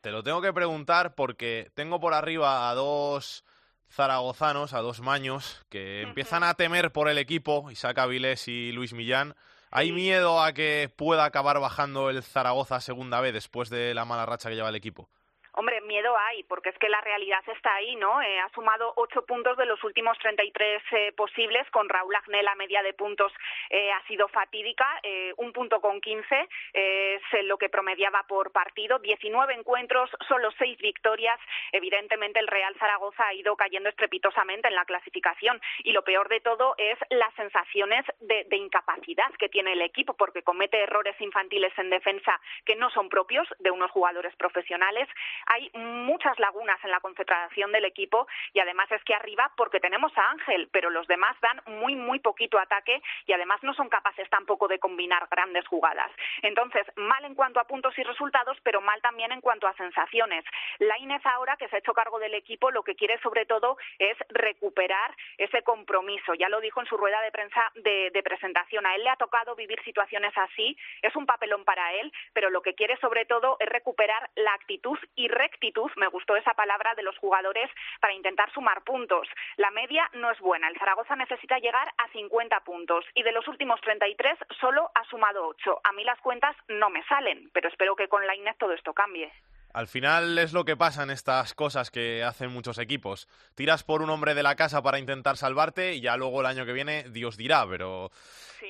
Te 0.00 0.10
lo 0.10 0.24
tengo 0.24 0.42
que 0.42 0.52
preguntar 0.52 1.14
porque 1.14 1.68
tengo 1.76 2.00
por 2.00 2.12
arriba 2.12 2.68
a 2.68 2.74
dos 2.74 3.44
zaragozanos, 3.88 4.74
a 4.74 4.80
dos 4.80 5.00
maños, 5.00 5.64
que 5.70 6.02
empiezan 6.02 6.42
a 6.42 6.54
temer 6.54 6.90
por 6.90 7.08
el 7.08 7.18
equipo, 7.18 7.70
Isaac 7.70 7.98
Avilés 7.98 8.48
y 8.48 8.72
Luis 8.72 8.92
Millán. 8.92 9.36
¿Hay 9.70 9.92
miedo 9.92 10.42
a 10.42 10.52
que 10.52 10.90
pueda 10.96 11.24
acabar 11.24 11.60
bajando 11.60 12.10
el 12.10 12.22
Zaragoza 12.22 12.80
segunda 12.80 13.20
vez 13.20 13.32
después 13.32 13.68
de 13.68 13.94
la 13.94 14.04
mala 14.04 14.26
racha 14.26 14.48
que 14.48 14.54
lleva 14.54 14.68
el 14.68 14.74
equipo? 14.74 15.08
Hombre, 15.58 15.80
miedo 15.80 16.14
hay, 16.18 16.42
porque 16.42 16.68
es 16.68 16.76
que 16.76 16.90
la 16.90 17.00
realidad 17.00 17.42
está 17.46 17.74
ahí, 17.76 17.96
¿no? 17.96 18.20
Eh, 18.20 18.38
ha 18.40 18.50
sumado 18.50 18.92
ocho 18.96 19.24
puntos 19.24 19.56
de 19.56 19.64
los 19.64 19.82
últimos 19.84 20.18
33 20.18 20.82
eh, 20.90 21.12
posibles. 21.16 21.66
Con 21.70 21.88
Raúl 21.88 22.14
Agné 22.14 22.42
la 22.42 22.54
media 22.56 22.82
de 22.82 22.92
puntos 22.92 23.32
eh, 23.70 23.90
ha 23.90 24.06
sido 24.06 24.28
fatídica. 24.28 24.86
Eh, 25.02 25.32
un 25.38 25.54
punto 25.54 25.80
con 25.80 26.02
15 26.02 26.48
es 26.74 27.22
lo 27.44 27.56
que 27.56 27.70
promediaba 27.70 28.24
por 28.24 28.52
partido. 28.52 28.98
19 28.98 29.54
encuentros, 29.54 30.10
solo 30.28 30.50
seis 30.58 30.76
victorias. 30.76 31.40
Evidentemente 31.72 32.38
el 32.38 32.48
Real 32.48 32.74
Zaragoza 32.78 33.26
ha 33.26 33.32
ido 33.32 33.56
cayendo 33.56 33.88
estrepitosamente 33.88 34.68
en 34.68 34.74
la 34.74 34.84
clasificación. 34.84 35.58
Y 35.84 35.92
lo 35.92 36.04
peor 36.04 36.28
de 36.28 36.40
todo 36.40 36.74
es 36.76 36.98
las 37.08 37.32
sensaciones 37.32 38.04
de, 38.20 38.44
de 38.44 38.56
incapacidad 38.56 39.32
que 39.38 39.48
tiene 39.48 39.72
el 39.72 39.80
equipo, 39.80 40.12
porque 40.12 40.42
comete 40.42 40.82
errores 40.82 41.18
infantiles 41.18 41.72
en 41.78 41.88
defensa 41.88 42.38
que 42.66 42.76
no 42.76 42.90
son 42.90 43.08
propios 43.08 43.48
de 43.58 43.70
unos 43.70 43.90
jugadores 43.90 44.36
profesionales 44.36 45.08
hay 45.46 45.70
muchas 45.74 46.38
lagunas 46.38 46.78
en 46.84 46.90
la 46.90 47.00
concentración 47.00 47.72
del 47.72 47.84
equipo 47.84 48.26
y 48.52 48.60
además 48.60 48.90
es 48.90 49.02
que 49.04 49.14
arriba 49.14 49.50
porque 49.56 49.80
tenemos 49.80 50.12
a 50.16 50.30
Ángel, 50.30 50.68
pero 50.72 50.90
los 50.90 51.06
demás 51.06 51.36
dan 51.40 51.60
muy, 51.78 51.94
muy 51.94 52.18
poquito 52.18 52.58
ataque 52.58 53.02
y 53.26 53.32
además 53.32 53.62
no 53.62 53.74
son 53.74 53.88
capaces 53.88 54.28
tampoco 54.30 54.68
de 54.68 54.78
combinar 54.78 55.28
grandes 55.30 55.66
jugadas. 55.66 56.10
Entonces, 56.42 56.86
mal 56.96 57.24
en 57.24 57.34
cuanto 57.34 57.60
a 57.60 57.64
puntos 57.64 57.96
y 57.98 58.02
resultados, 58.02 58.58
pero 58.62 58.80
mal 58.80 59.00
también 59.02 59.32
en 59.32 59.40
cuanto 59.40 59.66
a 59.66 59.74
sensaciones. 59.74 60.44
La 60.78 60.98
Inés 60.98 61.24
ahora, 61.26 61.56
que 61.56 61.68
se 61.68 61.76
ha 61.76 61.78
hecho 61.78 61.94
cargo 61.94 62.18
del 62.18 62.34
equipo, 62.34 62.70
lo 62.70 62.82
que 62.82 62.96
quiere 62.96 63.18
sobre 63.20 63.46
todo 63.46 63.76
es 63.98 64.16
recuperar 64.30 65.14
ese 65.38 65.62
compromiso. 65.62 66.34
Ya 66.34 66.48
lo 66.48 66.60
dijo 66.60 66.80
en 66.80 66.86
su 66.86 66.96
rueda 66.96 67.20
de 67.22 67.30
prensa 67.30 67.60
de, 67.76 68.10
de 68.10 68.22
presentación. 68.22 68.86
A 68.86 68.94
él 68.94 69.04
le 69.04 69.10
ha 69.10 69.16
tocado 69.16 69.54
vivir 69.54 69.82
situaciones 69.84 70.36
así, 70.36 70.76
es 71.02 71.14
un 71.16 71.26
papelón 71.26 71.64
para 71.64 71.92
él, 71.94 72.12
pero 72.32 72.50
lo 72.50 72.62
que 72.62 72.74
quiere 72.74 72.96
sobre 72.98 73.24
todo 73.24 73.56
es 73.60 73.68
recuperar 73.68 74.30
la 74.34 74.52
actitud 74.54 74.98
y 75.14 75.28
rectitud, 75.36 75.90
me 75.96 76.08
gustó 76.08 76.36
esa 76.36 76.54
palabra, 76.54 76.94
de 76.96 77.02
los 77.02 77.16
jugadores 77.18 77.70
para 78.00 78.12
intentar 78.12 78.52
sumar 78.52 78.82
puntos. 78.82 79.28
La 79.56 79.70
media 79.70 80.08
no 80.14 80.30
es 80.30 80.38
buena. 80.40 80.68
El 80.68 80.78
Zaragoza 80.78 81.16
necesita 81.16 81.58
llegar 81.58 81.88
a 81.98 82.08
50 82.12 82.60
puntos 82.60 83.04
y 83.14 83.22
de 83.22 83.32
los 83.32 83.46
últimos 83.48 83.80
33 83.80 84.38
solo 84.60 84.90
ha 84.94 85.04
sumado 85.04 85.46
8. 85.48 85.80
A 85.84 85.92
mí 85.92 86.04
las 86.04 86.20
cuentas 86.20 86.56
no 86.68 86.90
me 86.90 87.04
salen, 87.04 87.50
pero 87.52 87.68
espero 87.68 87.96
que 87.96 88.08
con 88.08 88.26
la 88.26 88.34
INEF 88.34 88.56
todo 88.58 88.72
esto 88.72 88.92
cambie. 88.92 89.32
Al 89.72 89.88
final 89.88 90.38
es 90.38 90.54
lo 90.54 90.64
que 90.64 90.74
pasa 90.74 91.02
en 91.02 91.10
estas 91.10 91.52
cosas 91.52 91.90
que 91.90 92.24
hacen 92.24 92.50
muchos 92.50 92.78
equipos. 92.78 93.28
Tiras 93.54 93.84
por 93.84 94.00
un 94.00 94.08
hombre 94.08 94.34
de 94.34 94.42
la 94.42 94.56
casa 94.56 94.82
para 94.82 94.98
intentar 94.98 95.36
salvarte 95.36 95.94
y 95.94 96.00
ya 96.00 96.16
luego 96.16 96.40
el 96.40 96.46
año 96.46 96.64
que 96.64 96.72
viene 96.72 97.04
Dios 97.10 97.36
dirá, 97.36 97.66
pero 97.68 98.10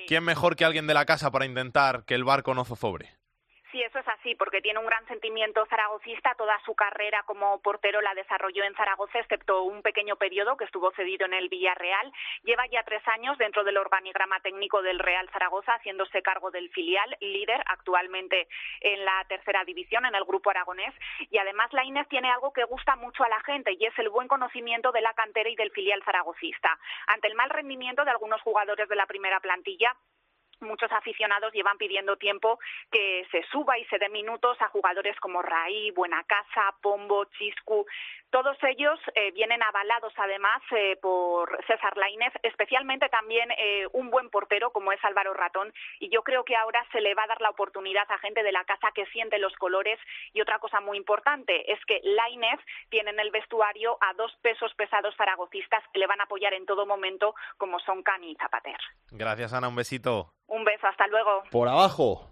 ¿quién 0.09 0.25
mejor 0.25 0.57
que 0.57 0.65
alguien 0.65 0.89
de 0.89 0.95
la 0.95 1.07
casa 1.07 1.31
para 1.31 1.47
intentar 1.47 2.05
que 2.05 2.15
el 2.15 2.25
barco 2.25 2.55
no 2.55 2.65
zozobre? 2.65 3.15
Eso 3.97 4.11
es 4.11 4.19
así, 4.21 4.35
porque 4.35 4.61
tiene 4.61 4.79
un 4.79 4.85
gran 4.85 5.07
sentimiento 5.07 5.65
zaragocista. 5.71 6.35
Toda 6.35 6.61
su 6.67 6.75
carrera 6.75 7.23
como 7.23 7.63
portero 7.63 8.03
la 8.03 8.13
desarrolló 8.13 8.63
en 8.65 8.75
Zaragoza, 8.75 9.21
excepto 9.21 9.63
un 9.63 9.81
pequeño 9.81 10.17
periodo 10.17 10.59
que 10.59 10.65
estuvo 10.65 10.91
cedido 10.91 11.25
en 11.25 11.33
el 11.33 11.49
Villarreal. 11.49 12.13
Lleva 12.43 12.67
ya 12.67 12.83
tres 12.83 13.01
años 13.09 13.39
dentro 13.39 13.65
del 13.65 13.79
organigrama 13.79 14.39
técnico 14.41 14.83
del 14.83 14.99
Real 14.99 15.31
Zaragoza, 15.31 15.73
haciéndose 15.77 16.21
cargo 16.21 16.51
del 16.51 16.69
filial, 16.73 17.17
líder 17.21 17.63
actualmente 17.65 18.49
en 18.83 19.03
la 19.03 19.25
tercera 19.31 19.65
división, 19.65 20.05
en 20.05 20.15
el 20.15 20.25
grupo 20.25 20.51
aragonés. 20.51 20.93
Y 21.31 21.39
además 21.39 21.73
la 21.73 21.83
Inés 21.83 22.07
tiene 22.09 22.31
algo 22.31 22.53
que 22.53 22.65
gusta 22.65 22.97
mucho 22.97 23.25
a 23.25 23.31
la 23.31 23.41
gente 23.45 23.73
y 23.81 23.87
es 23.87 23.99
el 23.99 24.11
buen 24.11 24.29
conocimiento 24.29 24.93
de 24.93 25.01
la 25.01 25.15
cantera 25.15 25.49
y 25.49 25.57
del 25.57 25.71
filial 25.71 26.03
zaragocista. 26.05 26.79
Ante 27.07 27.29
el 27.29 27.35
mal 27.35 27.49
rendimiento 27.49 28.05
de 28.05 28.11
algunos 28.11 28.43
jugadores 28.43 28.91
de 28.91 28.97
la 28.97 29.07
primera 29.07 29.41
plantilla, 29.41 29.97
muchos 30.61 30.91
aficionados 30.93 31.53
llevan 31.53 31.79
pidiendo 31.79 32.17
tiempo 32.17 32.59
que 32.91 33.27
se 33.31 33.43
suba 33.51 33.79
y 33.79 33.85
se 33.87 33.99
dé 33.99 34.09
minutos 34.09 34.57
a 34.61 34.69
jugadores 34.69 35.19
como 35.21 35.43
Raí, 35.43 35.91
Buenacasa, 35.91 36.75
Pombo, 36.81 37.25
Chiscu. 37.37 37.87
Todos 38.31 38.57
ellos 38.65 38.99
eh, 39.15 39.31
vienen 39.33 39.63
avalados 39.63 40.13
además 40.17 40.61
eh, 40.73 40.97
por 41.01 41.59
César 41.67 41.97
Lainez, 41.97 42.33
especialmente 42.43 43.09
también 43.09 43.51
eh, 43.57 43.87
un 43.93 44.11
buen 44.11 44.31
portero 44.31 44.71
como 44.71 44.93
es 44.93 45.05
Álvaro 45.05 45.33
Ratón. 45.33 45.73
Y 46.01 46.11
yo 46.11 46.23
creo 46.23 46.45
que 46.45 46.57
ahora 46.57 46.85
se 46.93 47.01
le 47.01 47.15
va 47.15 47.25
a 47.25 47.29
dar 47.29 47.41
la 47.41 47.51
oportunidad 47.51 48.11
a 48.11 48.19
gente 48.19 48.43
de 48.43 48.53
la 48.53 48.65
casa 48.65 48.89
que 48.95 49.07
siente 49.07 49.39
los 49.39 49.55
colores. 49.55 49.99
Y 50.33 50.41
otra 50.41 50.59
cosa 50.59 50.81
muy 50.81 50.97
importante 50.97 51.71
es 51.73 51.79
que 51.87 52.01
Lainez 52.03 52.61
tiene 52.91 53.11
en 53.11 53.21
el 53.21 53.31
vestuario 53.31 53.97
a 54.01 54.13
dos 54.15 54.33
pesos 54.43 54.73
pesados 54.75 55.15
zaragocistas 55.17 55.83
que 55.93 56.01
le 56.01 56.07
van 56.07 56.21
a 56.21 56.25
apoyar 56.25 56.55
en 56.55 56.67
todo 56.67 56.87
momento, 56.87 57.35
como 57.57 57.79
son 57.81 58.03
Cani 58.03 58.33
y 58.33 58.37
Zapater. 58.37 58.79
Gracias, 59.13 59.53
Ana. 59.53 59.69
Un 59.69 59.77
besito. 59.77 60.33
Un 60.49 60.65
beso, 60.65 60.87
hasta 60.87 61.07
luego. 61.09 61.43
Por 61.51 61.69
abajo, 61.69 62.29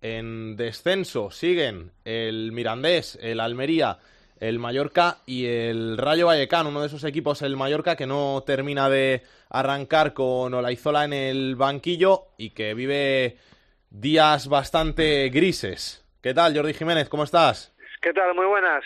en 0.00 0.56
descenso, 0.56 1.30
siguen 1.30 1.92
el 2.04 2.52
Mirandés, 2.52 3.18
el 3.22 3.40
Almería, 3.40 3.98
el 4.38 4.58
Mallorca 4.58 5.18
y 5.26 5.46
el 5.46 5.96
Rayo 5.96 6.26
Vallecano, 6.26 6.68
uno 6.68 6.80
de 6.80 6.88
esos 6.88 7.04
equipos, 7.04 7.42
el 7.42 7.56
Mallorca, 7.56 7.96
que 7.96 8.06
no 8.06 8.42
termina 8.44 8.90
de 8.90 9.22
arrancar 9.48 10.12
con 10.12 10.52
Olaizola 10.52 11.04
en 11.04 11.12
el 11.12 11.56
banquillo 11.56 12.26
y 12.36 12.50
que 12.50 12.74
vive 12.74 13.38
días 13.90 14.48
bastante 14.48 15.28
grises. 15.30 16.04
¿Qué 16.20 16.34
tal, 16.34 16.54
Jordi 16.54 16.74
Jiménez? 16.74 17.08
¿Cómo 17.08 17.24
estás? 17.24 17.74
¿Qué 18.02 18.12
tal? 18.12 18.34
Muy 18.34 18.46
buenas. 18.46 18.84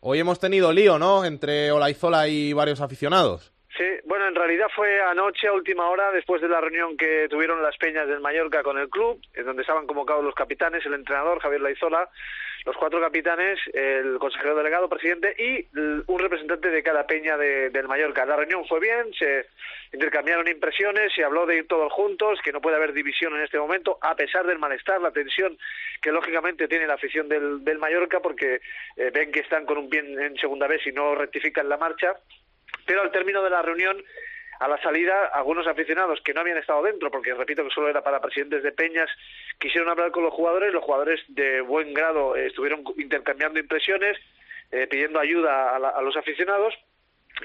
Hoy 0.00 0.18
hemos 0.18 0.38
tenido 0.38 0.72
lío, 0.72 0.98
¿no? 0.98 1.24
Entre 1.24 1.72
Olaizola 1.72 2.28
y 2.28 2.52
varios 2.52 2.80
aficionados. 2.80 3.52
Sí, 3.78 3.84
bueno, 4.06 4.26
en 4.26 4.34
realidad 4.34 4.66
fue 4.74 5.00
anoche 5.00 5.46
a 5.46 5.52
última 5.52 5.88
hora, 5.88 6.10
después 6.10 6.42
de 6.42 6.48
la 6.48 6.60
reunión 6.60 6.96
que 6.96 7.28
tuvieron 7.30 7.62
las 7.62 7.76
peñas 7.76 8.08
del 8.08 8.18
Mallorca 8.18 8.64
con 8.64 8.76
el 8.76 8.88
club, 8.88 9.20
en 9.34 9.46
donde 9.46 9.62
estaban 9.62 9.86
convocados 9.86 10.24
los 10.24 10.34
capitanes, 10.34 10.84
el 10.84 10.94
entrenador 10.94 11.38
Javier 11.38 11.60
Laizola, 11.60 12.10
los 12.66 12.76
cuatro 12.76 13.00
capitanes, 13.00 13.60
el 13.72 14.18
consejero 14.18 14.56
delegado, 14.56 14.88
presidente 14.88 15.32
y 15.38 15.64
un 16.08 16.18
representante 16.18 16.70
de 16.70 16.82
cada 16.82 17.06
peña 17.06 17.36
del 17.36 17.86
Mallorca. 17.86 18.26
La 18.26 18.34
reunión 18.34 18.66
fue 18.66 18.80
bien, 18.80 19.14
se 19.16 19.46
intercambiaron 19.92 20.48
impresiones, 20.48 21.12
se 21.14 21.22
habló 21.22 21.46
de 21.46 21.58
ir 21.58 21.68
todos 21.68 21.92
juntos, 21.92 22.40
que 22.42 22.50
no 22.50 22.60
puede 22.60 22.78
haber 22.78 22.92
división 22.92 23.36
en 23.36 23.44
este 23.44 23.60
momento, 23.60 23.96
a 24.02 24.16
pesar 24.16 24.44
del 24.44 24.58
malestar, 24.58 25.00
la 25.00 25.12
tensión 25.12 25.56
que 26.02 26.10
lógicamente 26.10 26.66
tiene 26.66 26.88
la 26.88 26.94
afición 26.94 27.28
del, 27.28 27.64
del 27.64 27.78
Mallorca, 27.78 28.18
porque 28.18 28.60
eh, 28.96 29.10
ven 29.14 29.30
que 29.30 29.40
están 29.40 29.66
con 29.66 29.78
un 29.78 29.88
pie 29.88 30.00
en 30.00 30.36
segunda 30.36 30.66
vez 30.66 30.84
y 30.84 30.90
no 30.90 31.14
rectifican 31.14 31.68
la 31.68 31.76
marcha 31.76 32.16
pero 32.86 33.02
al 33.02 33.10
término 33.10 33.42
de 33.42 33.50
la 33.50 33.62
reunión, 33.62 34.02
a 34.60 34.66
la 34.66 34.80
salida, 34.82 35.26
algunos 35.32 35.66
aficionados 35.66 36.20
que 36.22 36.34
no 36.34 36.40
habían 36.40 36.58
estado 36.58 36.82
dentro, 36.82 37.10
porque 37.10 37.34
repito 37.34 37.64
que 37.64 37.70
solo 37.70 37.88
era 37.88 38.02
para 38.02 38.20
presidentes 38.20 38.62
de 38.62 38.72
peñas, 38.72 39.08
quisieron 39.58 39.88
hablar 39.88 40.10
con 40.10 40.24
los 40.24 40.34
jugadores, 40.34 40.72
los 40.72 40.82
jugadores 40.82 41.20
de 41.28 41.60
buen 41.60 41.94
grado 41.94 42.34
eh, 42.34 42.46
estuvieron 42.46 42.82
intercambiando 42.96 43.60
impresiones, 43.60 44.18
eh, 44.72 44.86
pidiendo 44.90 45.20
ayuda 45.20 45.76
a, 45.76 46.02
los 46.02 46.16
aficionados, 46.16 46.74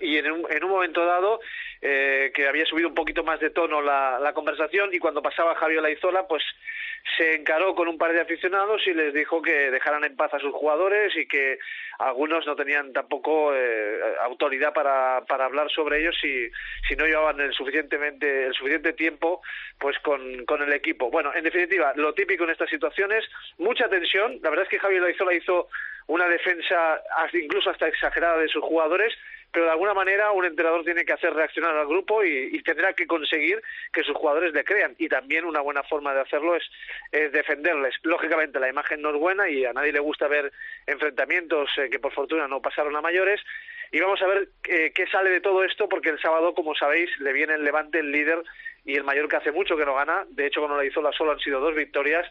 y 0.02 0.18
en 0.18 0.32
un, 0.32 0.46
en 0.50 0.64
un 0.64 0.70
momento 0.70 1.06
dado 1.06 1.40
eh, 1.82 2.32
que 2.34 2.48
había 2.48 2.66
subido 2.66 2.88
un 2.88 2.96
poquito 2.96 3.24
más 3.24 3.40
de 3.40 3.50
tono 3.50 3.82
la, 3.82 4.20
la 4.20 4.34
conversación 4.34 4.90
y 4.94 5.00
cuando 5.00 5.22
pasaba 5.22 5.56
Javier 5.56 5.82
Laizola 5.82 6.28
pues 6.28 6.44
se 7.18 7.36
encaró 7.36 7.76
con 7.76 7.88
un 7.88 7.98
par 7.98 8.14
de 8.14 8.22
aficionados 8.22 8.82
y 8.88 8.94
les 8.94 9.14
dijo 9.14 9.42
que 9.42 9.72
dejaran 9.72 10.04
en 10.06 10.16
paz 10.16 10.34
a 10.34 10.40
sus 10.40 10.54
jugadores 10.54 11.16
y 11.16 11.28
que 11.28 11.60
algunos 12.00 12.46
no 12.48 12.56
tenían 12.56 12.94
tampoco 12.94 13.54
eh, 13.54 14.00
autoridad 14.22 14.74
para, 14.74 15.22
para 15.28 15.46
hablar 15.46 15.70
sobre 15.70 16.00
ellos 16.00 16.16
si, 16.22 16.50
si 16.88 16.96
no 16.96 17.06
llevaban 17.06 17.40
el 17.42 17.54
suficientemente 17.54 18.46
el 18.48 18.54
suficiente 18.54 18.94
tiempo 18.94 19.42
pues 19.80 20.00
con, 20.00 20.46
con 20.46 20.62
el 20.62 20.72
equipo. 20.74 21.12
Bueno, 21.12 21.32
en 21.36 21.44
definitiva, 21.44 21.94
lo 21.96 22.14
típico 22.14 22.46
en 22.46 22.52
estas 22.52 22.70
situaciones, 22.70 23.26
mucha 23.58 23.90
tensión. 23.90 24.40
La 24.42 24.50
verdad 24.50 24.64
es 24.64 24.70
que 24.70 24.80
Javier 24.80 25.02
Laizola 25.02 25.34
hizo 25.34 25.68
una 26.08 26.28
defensa 26.28 27.02
incluso 27.34 27.70
hasta 27.70 27.88
exagerada 27.88 28.38
de 28.38 28.48
sus 28.48 28.64
jugadores 28.64 29.14
pero 29.54 29.66
de 29.66 29.72
alguna 29.72 29.94
manera 29.94 30.32
un 30.32 30.46
entrenador 30.46 30.84
tiene 30.84 31.06
que 31.06 31.14
hacer 31.14 31.32
reaccionar 31.32 31.78
al 31.78 31.88
grupo 31.88 32.24
y, 32.24 32.62
tendrá 32.64 32.94
que 32.94 33.06
conseguir 33.06 33.62
que 33.94 34.04
sus 34.04 34.16
jugadores 34.16 34.52
le 34.52 34.64
crean. 34.64 34.96
Y 34.98 35.08
también 35.08 35.46
una 35.46 35.62
buena 35.62 35.84
forma 35.84 36.14
de 36.14 36.22
hacerlo 36.22 36.56
es, 36.56 36.64
defenderles. 37.32 37.94
Lógicamente 38.02 38.60
la 38.60 38.70
imagen 38.70 39.02
no 39.02 39.12
es 39.12 39.16
buena 39.16 39.48
y 39.48 39.64
a 39.64 39.74
nadie 39.74 39.92
le 39.92 40.00
gusta 40.00 40.28
ver 40.28 40.52
enfrentamientos 40.88 41.70
eh, 41.78 41.90
que 41.92 42.00
por 42.00 42.14
fortuna 42.14 42.48
no 42.48 42.62
pasaron 42.62 42.96
a 42.96 43.02
mayores. 43.02 43.40
Y 43.92 44.00
vamos 44.00 44.20
a 44.24 44.28
ver 44.28 44.50
eh, 44.68 44.92
qué 44.96 45.06
sale 45.06 45.30
de 45.30 45.42
todo 45.42 45.64
esto, 45.64 45.88
porque 45.88 46.10
el 46.10 46.20
sábado, 46.20 46.56
como 46.56 46.74
sabéis, 46.74 47.12
le 47.20 47.32
viene 47.32 47.54
el 47.54 47.64
Levante, 47.64 48.00
el 48.00 48.12
líder, 48.12 48.42
y 48.86 48.96
el 48.96 49.04
Mallorca 49.04 49.38
hace 49.38 49.52
mucho 49.52 49.78
que 49.78 49.86
no 49.86 49.94
gana. 49.94 50.26
De 50.30 50.48
hecho, 50.48 50.62
con 50.62 50.76
la 50.76 50.84
hizo 50.84 51.02
solo 51.14 51.32
han 51.32 51.40
sido 51.40 51.60
dos 51.60 51.76
victorias 51.76 52.26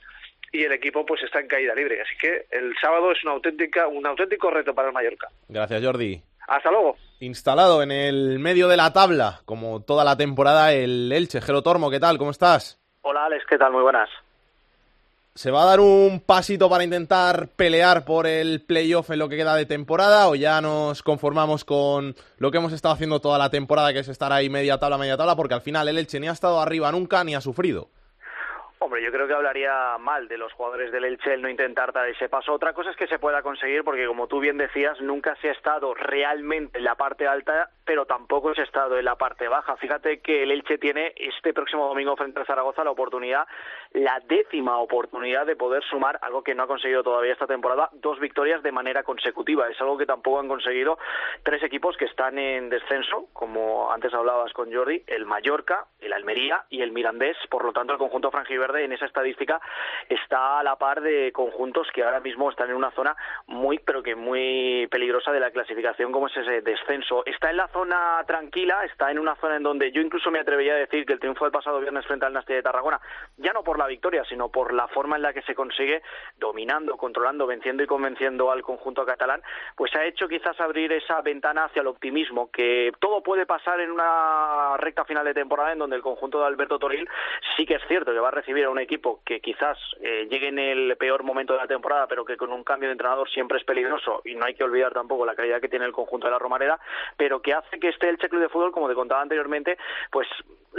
y 0.50 0.64
el 0.64 0.72
equipo 0.72 1.06
pues 1.06 1.22
está 1.22 1.38
en 1.38 1.46
caída 1.46 1.74
libre. 1.74 2.00
Así 2.00 2.16
que 2.20 2.46
el 2.50 2.74
sábado 2.80 3.12
es 3.12 3.22
una 3.22 3.34
auténtica, 3.34 3.86
un 3.86 4.04
auténtico 4.06 4.50
reto 4.50 4.74
para 4.74 4.88
el 4.88 4.94
Mallorca. 4.94 5.28
Gracias, 5.48 5.82
Jordi. 5.82 6.20
Hasta 6.52 6.70
luego. 6.70 6.96
Instalado 7.20 7.82
en 7.82 7.90
el 7.90 8.38
medio 8.38 8.68
de 8.68 8.76
la 8.76 8.92
tabla, 8.92 9.40
como 9.46 9.80
toda 9.80 10.04
la 10.04 10.18
temporada, 10.18 10.74
el 10.74 11.10
Elche. 11.10 11.40
Gelo 11.40 11.62
Tormo, 11.62 11.90
¿qué 11.90 11.98
tal? 11.98 12.18
¿Cómo 12.18 12.30
estás? 12.30 12.78
Hola, 13.00 13.24
Alex, 13.24 13.46
¿qué 13.48 13.56
tal? 13.56 13.72
Muy 13.72 13.82
buenas. 13.82 14.10
¿Se 15.34 15.50
va 15.50 15.62
a 15.62 15.66
dar 15.66 15.80
un 15.80 16.20
pasito 16.20 16.68
para 16.68 16.84
intentar 16.84 17.48
pelear 17.56 18.04
por 18.04 18.26
el 18.26 18.60
playoff 18.60 19.08
en 19.10 19.20
lo 19.20 19.30
que 19.30 19.38
queda 19.38 19.54
de 19.54 19.64
temporada 19.64 20.28
o 20.28 20.34
ya 20.34 20.60
nos 20.60 21.02
conformamos 21.02 21.64
con 21.64 22.14
lo 22.36 22.50
que 22.50 22.58
hemos 22.58 22.74
estado 22.74 22.92
haciendo 22.92 23.20
toda 23.20 23.38
la 23.38 23.48
temporada, 23.48 23.94
que 23.94 24.00
es 24.00 24.08
estar 24.08 24.30
ahí 24.30 24.50
media 24.50 24.76
tabla, 24.76 24.98
media 24.98 25.16
tabla? 25.16 25.36
Porque 25.36 25.54
al 25.54 25.62
final 25.62 25.88
el 25.88 25.96
Elche 25.96 26.20
ni 26.20 26.28
ha 26.28 26.32
estado 26.32 26.60
arriba 26.60 26.92
nunca 26.92 27.24
ni 27.24 27.34
ha 27.34 27.40
sufrido. 27.40 27.88
Hombre, 28.84 29.00
yo 29.00 29.12
creo 29.12 29.28
que 29.28 29.32
hablaría 29.32 29.96
mal 30.00 30.26
de 30.26 30.36
los 30.36 30.52
jugadores 30.54 30.90
del 30.90 31.04
Elche 31.04 31.34
el 31.34 31.40
no 31.40 31.48
intentar 31.48 31.92
dar 31.92 32.08
ese 32.08 32.28
paso. 32.28 32.52
Otra 32.52 32.72
cosa 32.72 32.90
es 32.90 32.96
que 32.96 33.06
se 33.06 33.20
pueda 33.20 33.40
conseguir 33.40 33.84
porque, 33.84 34.08
como 34.08 34.26
tú 34.26 34.40
bien 34.40 34.58
decías, 34.58 35.00
nunca 35.00 35.36
se 35.36 35.50
ha 35.50 35.52
estado 35.52 35.94
realmente 35.94 36.78
en 36.78 36.84
la 36.84 36.96
parte 36.96 37.28
alta, 37.28 37.70
pero 37.84 38.06
tampoco 38.06 38.50
ha 38.50 38.62
estado 38.62 38.98
en 38.98 39.04
la 39.04 39.16
parte 39.16 39.48
baja. 39.48 39.76
Fíjate 39.76 40.20
que 40.20 40.42
el 40.42 40.50
Elche 40.50 40.78
tiene 40.78 41.12
este 41.16 41.52
próximo 41.52 41.86
domingo 41.86 42.16
frente 42.16 42.40
a 42.40 42.44
Zaragoza 42.44 42.84
la 42.84 42.90
oportunidad, 42.90 43.46
la 43.92 44.20
décima 44.26 44.78
oportunidad 44.78 45.46
de 45.46 45.56
poder 45.56 45.82
sumar 45.84 46.18
algo 46.22 46.42
que 46.42 46.54
no 46.54 46.64
ha 46.64 46.66
conseguido 46.66 47.02
todavía 47.02 47.32
esta 47.32 47.46
temporada, 47.46 47.90
dos 47.92 48.18
victorias 48.20 48.62
de 48.62 48.72
manera 48.72 49.02
consecutiva. 49.02 49.68
Es 49.68 49.80
algo 49.80 49.98
que 49.98 50.06
tampoco 50.06 50.40
han 50.40 50.48
conseguido 50.48 50.98
tres 51.42 51.62
equipos 51.62 51.96
que 51.96 52.04
están 52.06 52.38
en 52.38 52.70
descenso, 52.70 53.28
como 53.32 53.92
antes 53.92 54.14
hablabas 54.14 54.52
con 54.52 54.72
Jordi, 54.72 55.02
el 55.06 55.26
Mallorca, 55.26 55.86
el 56.00 56.12
Almería 56.12 56.64
y 56.70 56.82
el 56.82 56.92
Mirandés. 56.92 57.36
Por 57.50 57.64
lo 57.64 57.72
tanto, 57.72 57.92
el 57.92 57.98
conjunto 57.98 58.30
franjiverde 58.30 58.84
en 58.84 58.92
esa 58.92 59.06
estadística 59.06 59.60
está 60.08 60.60
a 60.60 60.62
la 60.62 60.76
par 60.76 61.00
de 61.00 61.32
conjuntos 61.32 61.88
que 61.92 62.02
ahora 62.02 62.20
mismo 62.20 62.50
están 62.50 62.70
en 62.70 62.76
una 62.76 62.90
zona 62.92 63.16
muy, 63.46 63.78
pero 63.78 64.02
que 64.02 64.14
muy 64.14 64.86
peligrosa 64.90 65.32
de 65.32 65.40
la 65.40 65.50
clasificación, 65.50 66.12
como 66.12 66.28
es 66.28 66.36
ese 66.36 66.62
descenso. 66.62 67.24
Está 67.26 67.50
en 67.50 67.56
la 67.56 67.68
zona 67.72 68.22
tranquila, 68.26 68.84
está 68.84 69.10
en 69.10 69.18
una 69.18 69.34
zona 69.36 69.56
en 69.56 69.62
donde 69.62 69.90
yo 69.92 70.00
incluso 70.00 70.30
me 70.30 70.40
atrevería 70.40 70.74
a 70.74 70.76
decir 70.76 71.04
que 71.06 71.14
el 71.14 71.20
triunfo 71.20 71.44
del 71.44 71.52
pasado 71.52 71.80
viernes 71.80 72.06
frente 72.06 72.26
al 72.26 72.32
Nastia 72.32 72.56
de 72.56 72.62
Tarragona, 72.62 73.00
ya 73.36 73.52
no 73.52 73.62
por 73.62 73.78
la 73.78 73.86
victoria, 73.86 74.24
sino 74.28 74.50
por 74.50 74.72
la 74.72 74.88
forma 74.88 75.16
en 75.16 75.22
la 75.22 75.32
que 75.32 75.42
se 75.42 75.54
consigue 75.54 76.02
dominando, 76.38 76.96
controlando, 76.96 77.46
venciendo 77.46 77.82
y 77.82 77.86
convenciendo 77.86 78.50
al 78.50 78.62
conjunto 78.62 79.04
catalán, 79.04 79.42
pues 79.76 79.94
ha 79.96 80.04
hecho 80.04 80.28
quizás 80.28 80.60
abrir 80.60 80.92
esa 80.92 81.20
ventana 81.22 81.64
hacia 81.64 81.80
el 81.80 81.88
optimismo, 81.88 82.50
que 82.50 82.92
todo 83.00 83.22
puede 83.22 83.46
pasar 83.46 83.80
en 83.80 83.90
una 83.90 84.76
recta 84.76 85.04
final 85.04 85.24
de 85.24 85.34
temporada 85.34 85.72
en 85.72 85.78
donde 85.78 85.96
el 85.96 86.02
conjunto 86.02 86.40
de 86.40 86.46
Alberto 86.46 86.78
Toril 86.78 87.08
sí 87.56 87.66
que 87.66 87.74
es 87.74 87.82
cierto 87.88 88.12
que 88.12 88.20
va 88.20 88.28
a 88.28 88.32
recibir 88.32 88.68
un 88.68 88.78
equipo 88.78 89.20
que 89.24 89.40
quizás 89.40 89.78
eh, 90.00 90.26
llegue 90.30 90.48
en 90.48 90.58
el 90.58 90.96
peor 90.96 91.22
momento 91.22 91.52
de 91.54 91.60
la 91.60 91.66
temporada, 91.66 92.06
pero 92.06 92.24
que 92.24 92.36
con 92.36 92.52
un 92.52 92.64
cambio 92.64 92.88
de 92.88 92.92
entrenador 92.92 93.28
siempre 93.30 93.58
es 93.58 93.64
peligroso 93.64 94.22
y 94.24 94.34
no 94.34 94.44
hay 94.46 94.54
que 94.54 94.64
olvidar 94.64 94.92
tampoco 94.92 95.26
la 95.26 95.34
calidad 95.34 95.60
que 95.60 95.68
tiene 95.68 95.86
el 95.86 95.92
conjunto 95.92 96.26
de 96.26 96.32
la 96.32 96.38
Romareda, 96.38 96.78
pero 97.16 97.40
que 97.40 97.54
hace 97.66 97.78
que 97.78 97.88
esté 97.88 98.08
el 98.08 98.18
Club 98.18 98.40
de 98.40 98.48
Fútbol, 98.48 98.72
como 98.72 98.88
te 98.88 98.94
contaba 98.94 99.22
anteriormente, 99.22 99.76
pues 100.10 100.28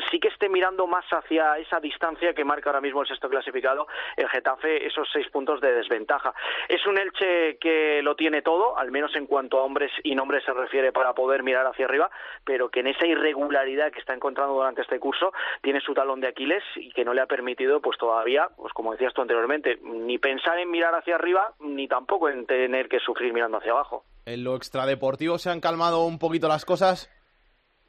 sí 0.09 0.19
que 0.19 0.27
esté 0.29 0.49
mirando 0.49 0.87
más 0.87 1.05
hacia 1.11 1.57
esa 1.57 1.79
distancia 1.79 2.33
que 2.33 2.43
marca 2.43 2.69
ahora 2.69 2.81
mismo 2.81 3.01
el 3.01 3.07
sexto 3.07 3.29
clasificado, 3.29 3.87
el 4.17 4.27
Getafe, 4.29 4.85
esos 4.85 5.07
seis 5.11 5.27
puntos 5.29 5.61
de 5.61 5.73
desventaja. 5.73 6.33
Es 6.67 6.85
un 6.85 6.97
Elche 6.97 7.57
que 7.57 8.01
lo 8.01 8.15
tiene 8.15 8.41
todo, 8.41 8.77
al 8.77 8.91
menos 8.91 9.15
en 9.15 9.27
cuanto 9.27 9.59
a 9.59 9.63
hombres 9.63 9.91
y 10.03 10.15
nombres 10.15 10.43
se 10.43 10.53
refiere 10.53 10.91
para 10.91 11.13
poder 11.13 11.43
mirar 11.43 11.65
hacia 11.65 11.85
arriba, 11.85 12.09
pero 12.43 12.69
que 12.69 12.79
en 12.79 12.87
esa 12.87 13.05
irregularidad 13.05 13.91
que 13.91 13.99
está 13.99 14.13
encontrando 14.13 14.53
durante 14.53 14.81
este 14.81 14.99
curso 14.99 15.33
tiene 15.61 15.81
su 15.81 15.93
talón 15.93 16.21
de 16.21 16.27
Aquiles 16.27 16.63
y 16.75 16.91
que 16.91 17.05
no 17.05 17.13
le 17.13 17.21
ha 17.21 17.27
permitido 17.27 17.81
pues 17.81 17.97
todavía, 17.97 18.47
pues 18.55 18.73
como 18.73 18.91
decías 18.91 19.13
tú 19.13 19.21
anteriormente, 19.21 19.79
ni 19.83 20.17
pensar 20.17 20.57
en 20.59 20.71
mirar 20.71 20.95
hacia 20.95 21.15
arriba, 21.15 21.53
ni 21.59 21.87
tampoco 21.87 22.29
en 22.29 22.45
tener 22.45 22.89
que 22.89 22.99
sufrir 22.99 23.33
mirando 23.33 23.57
hacia 23.57 23.71
abajo. 23.71 24.03
En 24.25 24.43
lo 24.43 24.55
extradeportivo 24.55 25.37
se 25.37 25.49
han 25.49 25.59
calmado 25.59 26.05
un 26.05 26.19
poquito 26.19 26.47
las 26.47 26.65
cosas. 26.65 27.09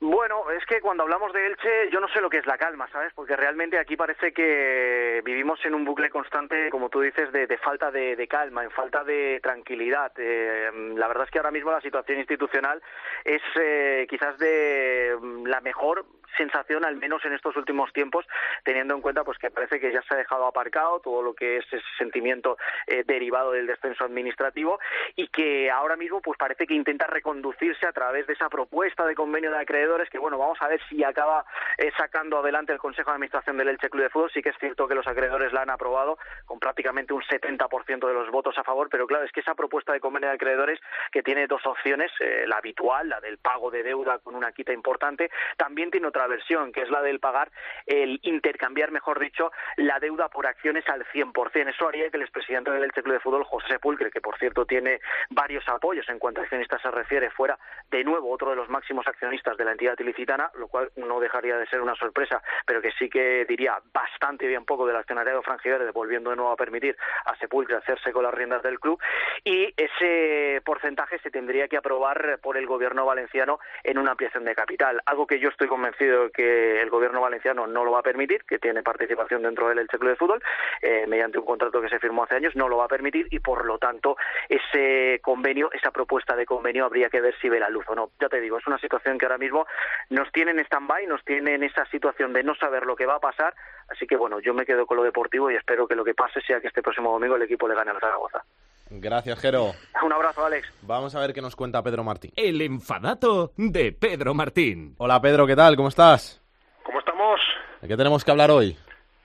Bueno, 0.00 0.50
es 0.50 0.66
que 0.66 0.80
cuando 0.80 1.04
hablamos 1.04 1.32
de 1.32 1.46
Elche, 1.46 1.90
yo 1.90 1.98
no 1.98 2.08
sé 2.08 2.20
lo 2.20 2.28
que 2.28 2.38
es 2.38 2.46
la 2.46 2.58
calma, 2.58 2.88
¿sabes? 2.92 3.12
Porque 3.14 3.36
realmente 3.36 3.78
aquí 3.78 3.96
parece 3.96 4.32
que 4.32 5.22
vivimos 5.24 5.58
en 5.64 5.74
un 5.74 5.84
bucle 5.84 6.10
constante, 6.10 6.68
como 6.70 6.90
tú 6.90 7.00
dices, 7.00 7.32
de, 7.32 7.46
falta 7.58 7.90
de, 7.90 8.26
calma, 8.28 8.64
en 8.64 8.70
falta 8.70 9.02
de 9.02 9.40
tranquilidad. 9.42 10.12
Eh, 10.18 10.70
la 10.96 11.08
verdad 11.08 11.24
es 11.24 11.30
que 11.30 11.38
ahora 11.38 11.52
mismo 11.52 11.70
la 11.70 11.80
situación 11.80 12.18
institucional 12.18 12.82
es 13.24 13.40
eh, 13.58 14.06
quizás 14.10 14.36
de 14.38 15.16
la 15.46 15.60
mejor 15.62 16.04
sensación, 16.36 16.84
al 16.84 16.96
menos 16.96 17.24
en 17.24 17.32
estos 17.32 17.56
últimos 17.56 17.92
tiempos, 17.92 18.26
teniendo 18.64 18.94
en 18.94 19.00
cuenta 19.00 19.24
pues 19.24 19.38
que 19.38 19.50
parece 19.50 19.80
que 19.80 19.92
ya 19.92 20.02
se 20.02 20.14
ha 20.14 20.18
dejado 20.18 20.46
aparcado 20.46 21.00
todo 21.00 21.22
lo 21.22 21.34
que 21.34 21.58
es 21.58 21.66
ese 21.66 21.82
sentimiento 21.98 22.56
eh, 22.86 23.04
derivado 23.06 23.52
del 23.52 23.66
descenso 23.66 24.04
administrativo 24.04 24.78
y 25.16 25.28
que 25.28 25.70
ahora 25.70 25.96
mismo 25.96 26.20
pues 26.20 26.38
parece 26.38 26.66
que 26.66 26.74
intenta 26.74 27.06
reconducirse 27.06 27.86
a 27.86 27.92
través 27.92 28.26
de 28.26 28.34
esa 28.34 28.48
propuesta 28.48 29.06
de 29.06 29.14
convenio 29.14 29.50
de 29.50 29.58
acreedores 29.58 30.08
que 30.10 30.18
bueno, 30.18 30.38
vamos 30.38 30.58
a 30.60 30.68
ver 30.68 30.80
si 30.88 31.02
acaba 31.04 31.44
eh, 31.78 31.90
sacando 31.96 32.38
adelante 32.38 32.72
el 32.72 32.78
Consejo 32.78 33.10
de 33.10 33.16
Administración 33.16 33.56
del 33.56 33.68
Elche 33.68 33.90
Club 33.90 34.04
de 34.04 34.10
Fútbol. 34.10 34.30
Sí 34.32 34.42
que 34.42 34.50
es 34.50 34.58
cierto 34.58 34.88
que 34.88 34.94
los 34.94 35.06
acreedores 35.06 35.52
la 35.52 35.62
han 35.62 35.70
aprobado 35.70 36.18
con 36.44 36.58
prácticamente 36.58 37.12
un 37.12 37.22
70% 37.22 38.06
de 38.06 38.14
los 38.14 38.30
votos 38.30 38.56
a 38.58 38.64
favor, 38.64 38.88
pero 38.90 39.06
claro, 39.06 39.24
es 39.24 39.32
que 39.32 39.40
esa 39.40 39.54
propuesta 39.54 39.92
de 39.92 40.00
convenio 40.00 40.28
de 40.28 40.34
acreedores 40.34 40.80
que 41.10 41.22
tiene 41.22 41.46
dos 41.46 41.64
opciones, 41.66 42.10
eh, 42.20 42.44
la 42.46 42.56
habitual, 42.56 43.08
la 43.08 43.20
del 43.20 43.38
pago 43.38 43.70
de 43.70 43.82
deuda 43.82 44.18
con 44.18 44.34
una 44.34 44.52
quita 44.52 44.72
importante, 44.72 45.30
también 45.56 45.90
tiene 45.90 46.06
otra 46.06 46.23
versión, 46.26 46.72
que 46.72 46.82
es 46.82 46.90
la 46.90 47.02
del 47.02 47.20
pagar, 47.20 47.50
el 47.86 48.18
intercambiar, 48.22 48.90
mejor 48.90 49.18
dicho, 49.18 49.50
la 49.76 49.98
deuda 49.98 50.28
por 50.28 50.46
acciones 50.46 50.88
al 50.88 51.04
100%. 51.06 51.70
Eso 51.70 51.88
haría 51.88 52.10
que 52.10 52.16
el 52.16 52.22
expresidente 52.22 52.70
del 52.70 52.84
Elche 52.84 53.02
de 53.02 53.20
Fútbol, 53.20 53.44
José 53.44 53.66
Sepulcre, 53.68 54.10
que 54.10 54.20
por 54.20 54.38
cierto 54.38 54.64
tiene 54.66 55.00
varios 55.30 55.68
apoyos 55.68 56.08
en 56.08 56.18
cuanto 56.18 56.40
a 56.40 56.44
accionistas 56.44 56.80
se 56.82 56.90
refiere, 56.90 57.30
fuera 57.30 57.58
de 57.90 58.04
nuevo 58.04 58.30
otro 58.30 58.50
de 58.50 58.56
los 58.56 58.68
máximos 58.68 59.06
accionistas 59.06 59.56
de 59.56 59.64
la 59.64 59.72
entidad 59.72 59.98
ilicitana, 59.98 60.50
lo 60.54 60.68
cual 60.68 60.90
no 60.96 61.20
dejaría 61.20 61.56
de 61.56 61.66
ser 61.66 61.80
una 61.80 61.94
sorpresa, 61.94 62.42
pero 62.66 62.80
que 62.80 62.92
sí 62.92 63.08
que 63.08 63.44
diría 63.46 63.78
bastante 63.92 64.46
bien 64.46 64.64
poco 64.64 64.86
del 64.86 64.96
accionariado 64.96 65.42
franjiverde, 65.42 65.90
volviendo 65.90 66.30
de 66.30 66.36
nuevo 66.36 66.52
a 66.52 66.56
permitir 66.56 66.96
a 67.24 67.36
Sepulcre 67.36 67.76
hacerse 67.76 68.12
con 68.12 68.22
las 68.22 68.34
riendas 68.34 68.62
del 68.62 68.80
club, 68.80 69.00
y 69.44 69.72
ese 69.76 70.60
porcentaje 70.64 71.18
se 71.18 71.30
tendría 71.30 71.68
que 71.68 71.76
aprobar 71.76 72.38
por 72.42 72.56
el 72.56 72.66
gobierno 72.66 73.04
valenciano 73.04 73.58
en 73.82 73.98
una 73.98 74.12
ampliación 74.12 74.44
de 74.44 74.54
capital, 74.54 75.00
algo 75.06 75.26
que 75.26 75.38
yo 75.38 75.48
estoy 75.48 75.68
convencido 75.68 76.03
que 76.32 76.80
el 76.80 76.90
gobierno 76.90 77.20
valenciano 77.20 77.66
no 77.66 77.84
lo 77.84 77.92
va 77.92 78.00
a 78.00 78.02
permitir, 78.02 78.44
que 78.44 78.58
tiene 78.58 78.82
participación 78.82 79.42
dentro 79.42 79.68
del 79.68 79.78
Elche 79.78 79.98
de 79.98 80.16
Fútbol, 80.16 80.42
eh, 80.82 81.06
mediante 81.06 81.38
un 81.38 81.44
contrato 81.44 81.80
que 81.80 81.88
se 81.88 81.98
firmó 81.98 82.24
hace 82.24 82.36
años, 82.36 82.56
no 82.56 82.68
lo 82.68 82.78
va 82.78 82.84
a 82.84 82.88
permitir 82.88 83.26
y 83.30 83.40
por 83.40 83.64
lo 83.64 83.78
tanto 83.78 84.16
ese 84.48 85.20
convenio, 85.22 85.70
esa 85.72 85.90
propuesta 85.90 86.36
de 86.36 86.46
convenio 86.46 86.84
habría 86.84 87.08
que 87.08 87.20
ver 87.20 87.34
si 87.40 87.48
ve 87.48 87.60
la 87.60 87.68
luz 87.68 87.84
o 87.88 87.94
no. 87.94 88.10
Ya 88.20 88.28
te 88.28 88.40
digo, 88.40 88.58
es 88.58 88.66
una 88.66 88.78
situación 88.78 89.18
que 89.18 89.26
ahora 89.26 89.38
mismo 89.38 89.66
nos 90.10 90.30
tiene 90.32 90.50
en 90.52 90.60
stand-by, 90.60 91.06
nos 91.06 91.24
tiene 91.24 91.54
en 91.54 91.62
esa 91.62 91.84
situación 91.86 92.32
de 92.32 92.42
no 92.42 92.54
saber 92.54 92.84
lo 92.86 92.96
que 92.96 93.06
va 93.06 93.16
a 93.16 93.20
pasar, 93.20 93.54
así 93.88 94.06
que 94.06 94.16
bueno, 94.16 94.40
yo 94.40 94.54
me 94.54 94.66
quedo 94.66 94.86
con 94.86 94.96
lo 94.96 95.02
deportivo 95.02 95.50
y 95.50 95.56
espero 95.56 95.86
que 95.86 95.94
lo 95.94 96.04
que 96.04 96.14
pase 96.14 96.40
sea 96.42 96.60
que 96.60 96.68
este 96.68 96.82
próximo 96.82 97.12
domingo 97.12 97.36
el 97.36 97.42
equipo 97.42 97.68
le 97.68 97.74
gane 97.74 97.90
al 97.90 98.00
Zaragoza. 98.00 98.44
Gracias, 98.90 99.40
Jero. 99.40 99.72
Un 100.02 100.12
abrazo, 100.12 100.44
Alex. 100.44 100.68
Vamos 100.82 101.14
a 101.14 101.20
ver 101.20 101.32
qué 101.32 101.40
nos 101.40 101.56
cuenta 101.56 101.82
Pedro 101.82 102.04
Martín. 102.04 102.32
El 102.36 102.60
enfadato 102.60 103.52
de 103.56 103.92
Pedro 103.92 104.34
Martín. 104.34 104.94
Hola, 104.98 105.20
Pedro, 105.20 105.46
¿qué 105.46 105.56
tal? 105.56 105.76
¿Cómo 105.76 105.88
estás? 105.88 106.42
¿Cómo 106.82 106.98
estamos? 106.98 107.40
¿De 107.80 107.88
qué 107.88 107.96
tenemos 107.96 108.24
que 108.24 108.30
hablar 108.30 108.50
hoy? 108.50 108.76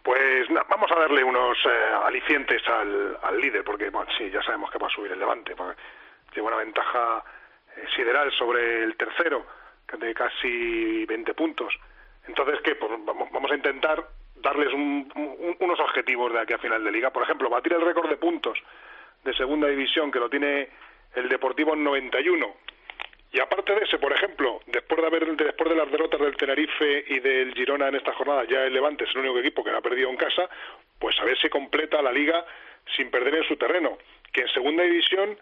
Pues 0.03 0.49
na, 0.49 0.63
vamos 0.69 0.89
a 0.91 0.99
darle 0.99 1.23
unos 1.23 1.57
eh, 1.65 1.69
alicientes 2.05 2.61
al, 2.67 3.17
al, 3.21 3.39
líder, 3.39 3.63
porque 3.63 3.89
bueno, 3.89 4.09
sí, 4.17 4.29
ya 4.31 4.41
sabemos 4.41 4.71
que 4.71 4.77
va 4.77 4.87
a 4.87 4.91
subir 4.91 5.11
el 5.11 5.19
Levante. 5.19 5.53
Lleva 6.33 6.47
una 6.47 6.57
ventaja 6.57 7.23
eh, 7.75 7.85
sideral 7.95 8.31
sobre 8.31 8.83
el 8.83 8.95
tercero, 8.95 9.45
de 9.99 10.13
casi 10.13 11.05
20 11.05 11.33
puntos. 11.33 11.73
Entonces, 12.27 12.59
¿qué? 12.63 12.75
Pues 12.75 12.91
vamos, 13.05 13.29
vamos 13.31 13.51
a 13.51 13.55
intentar 13.55 14.07
darles 14.35 14.73
un, 14.73 15.11
un, 15.15 15.57
unos 15.59 15.79
objetivos 15.79 16.31
de 16.31 16.39
aquí 16.39 16.53
a 16.53 16.59
final 16.59 16.83
de 16.83 16.91
liga. 16.91 17.09
Por 17.11 17.23
ejemplo, 17.23 17.49
batir 17.49 17.73
el 17.73 17.81
récord 17.81 18.09
de 18.09 18.17
puntos 18.17 18.57
de 19.23 19.33
segunda 19.33 19.67
división 19.67 20.11
que 20.11 20.19
lo 20.19 20.29
tiene 20.29 20.69
el 21.15 21.29
Deportivo 21.29 21.73
en 21.73 21.83
91. 21.83 22.55
Y 23.31 23.39
aparte 23.39 23.75
de 23.75 23.81
ese, 23.81 23.99
por 23.99 24.11
ejemplo, 24.11 24.59
después 24.65 24.99
de 25.01 25.07
haber 25.07 25.35
después 25.35 25.69
de 25.69 25.75
las 25.75 25.91
derrotas 25.91 26.19
del 26.19 26.35
Tenerife 26.35 27.05
y 27.07 27.19
del 27.19 27.53
Girona 27.53 27.89
en 27.89 27.95
esta 27.95 28.13
jornada, 28.13 28.43
ya 28.45 28.63
el 28.63 28.73
Levante 28.73 29.03
es 29.03 29.11
el 29.11 29.19
único 29.19 29.39
equipo 29.39 29.63
que 29.63 29.71
no 29.71 29.77
ha 29.77 29.81
perdido 29.81 30.09
en 30.09 30.17
casa, 30.17 30.49
pues 30.97 31.19
a 31.19 31.25
ver 31.25 31.37
si 31.37 31.47
completa 31.49 32.01
la 32.01 32.11
liga 32.11 32.43
sin 32.95 33.11
perder 33.11 33.35
en 33.35 33.43
su 33.43 33.55
terreno, 33.55 33.99
que 34.33 34.41
en 34.41 34.47
segunda 34.49 34.83
división 34.83 35.37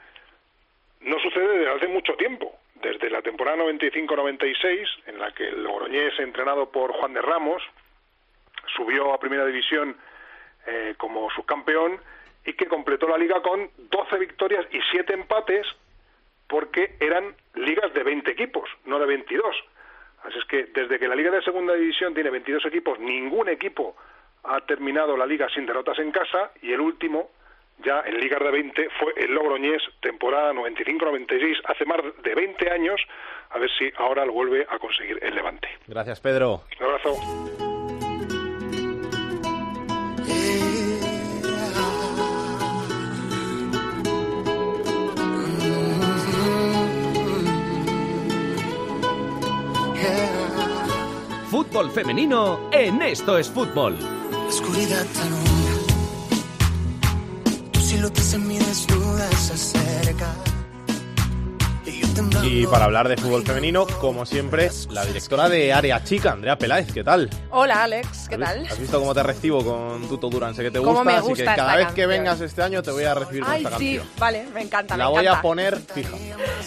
no 1.02 1.20
sucede 1.20 1.60
desde 1.60 1.72
hace 1.72 1.88
mucho 1.88 2.16
tiempo, 2.16 2.58
desde 2.76 3.10
la 3.10 3.22
temporada 3.22 3.58
95-96, 3.63 4.88
en 5.08 5.20
la 5.20 5.32
que 5.32 5.48
el 5.48 5.63
Logroñés, 5.63 6.20
entrenado 6.20 6.70
por 6.70 6.92
Juan 6.92 7.13
de 7.13 7.22
Ramos, 7.22 7.63
subió 8.76 9.13
a 9.13 9.20
primera 9.20 9.46
división 9.46 9.96
eh, 10.66 10.96
como 10.98 11.30
subcampeón 11.32 12.02
y 12.48 12.54
que 12.54 12.66
completó 12.66 13.08
la 13.08 13.18
liga 13.18 13.42
con 13.42 13.70
12 13.78 14.18
victorias 14.18 14.66
y 14.72 14.80
7 14.92 15.14
empates 15.14 15.68
porque 16.48 16.96
eran 17.00 17.36
ligas 17.56 17.94
de 17.94 18.04
20 18.04 18.32
equipos, 18.32 18.70
no 18.86 18.98
de 19.00 19.06
22. 19.06 19.56
Así 20.24 20.40
es 20.40 20.46
que 20.46 20.64
desde 20.74 20.98
que 20.98 21.10
la 21.10 21.16
liga 21.16 21.30
de 21.30 21.42
segunda 21.44 21.74
división 21.74 22.14
tiene 22.14 22.30
22 22.30 22.66
equipos, 22.66 23.00
ningún 23.00 23.50
equipo 23.50 23.98
ha 24.46 24.62
terminado 24.62 25.18
la 25.18 25.26
liga 25.26 25.50
sin 25.50 25.66
derrotas 25.66 26.00
en 26.00 26.12
casa 26.12 26.52
y 26.62 26.72
el 26.72 26.80
último 26.80 27.32
ya 27.84 28.02
en 28.06 28.18
ligas 28.20 28.40
de 28.40 28.50
20 28.50 28.90
fue 28.98 29.14
el 29.18 29.34
Logroñés 29.34 29.84
temporada 30.00 30.54
95-96 30.54 31.62
hace 31.66 31.86
más 31.86 32.00
de 32.24 32.34
20 32.34 32.72
años 32.72 33.00
a 33.50 33.60
ver 33.60 33.70
si 33.78 33.92
ahora 33.98 34.26
lo 34.26 34.32
vuelve 34.32 34.66
a 34.70 34.80
conseguir 34.80 35.20
el 35.22 35.36
Levante. 35.36 35.68
Gracias 35.86 36.22
Pedro. 36.22 36.64
Un 36.80 36.86
abrazo. 36.86 37.77
Fútbol 51.68 51.92
femenino 51.92 52.70
en 52.72 53.02
Esto 53.02 53.38
es 53.38 53.50
Fútbol. 53.50 53.98
Y 62.44 62.66
para 62.66 62.86
hablar 62.86 63.08
de 63.08 63.16
fútbol 63.18 63.44
femenino, 63.46 63.86
como 64.00 64.26
siempre, 64.26 64.72
la 64.90 65.06
directora 65.06 65.50
de 65.50 65.72
Área 65.72 66.04
Chica, 66.04 66.32
Andrea 66.32 66.58
Peláez, 66.58 66.92
¿qué 66.92 67.04
tal? 67.04 67.30
Hola 67.52 67.84
Alex, 67.84 68.28
¿qué 68.28 68.38
tal? 68.40 68.66
¿Has 68.66 68.80
visto 68.80 69.00
cómo 69.00 69.14
te 69.14 69.22
recibo 69.22 69.64
con 69.64 70.08
Tuto 70.08 70.28
Durán? 70.28 70.56
Sé 70.56 70.64
que 70.64 70.72
te 70.72 70.80
gusta, 70.80 71.18
así 71.18 71.34
que 71.34 71.46
cada 71.46 71.76
vez 71.76 71.90
que 71.94 72.08
vengas 72.08 72.42
este 72.42 72.64
año 72.64 72.82
te 72.82 72.90
voy 72.90 73.04
a 73.04 73.14
recibir 73.14 73.44
con 73.44 73.52
Ay, 73.52 73.64
esta 73.64 73.78
sí, 73.78 73.98
canción. 73.98 74.08
vale, 74.18 74.48
me 74.52 74.62
encanta, 74.62 74.98
La 74.98 75.06
me 75.06 75.12
voy 75.12 75.28
a 75.28 75.42
poner 75.42 75.78
fija. 75.78 76.18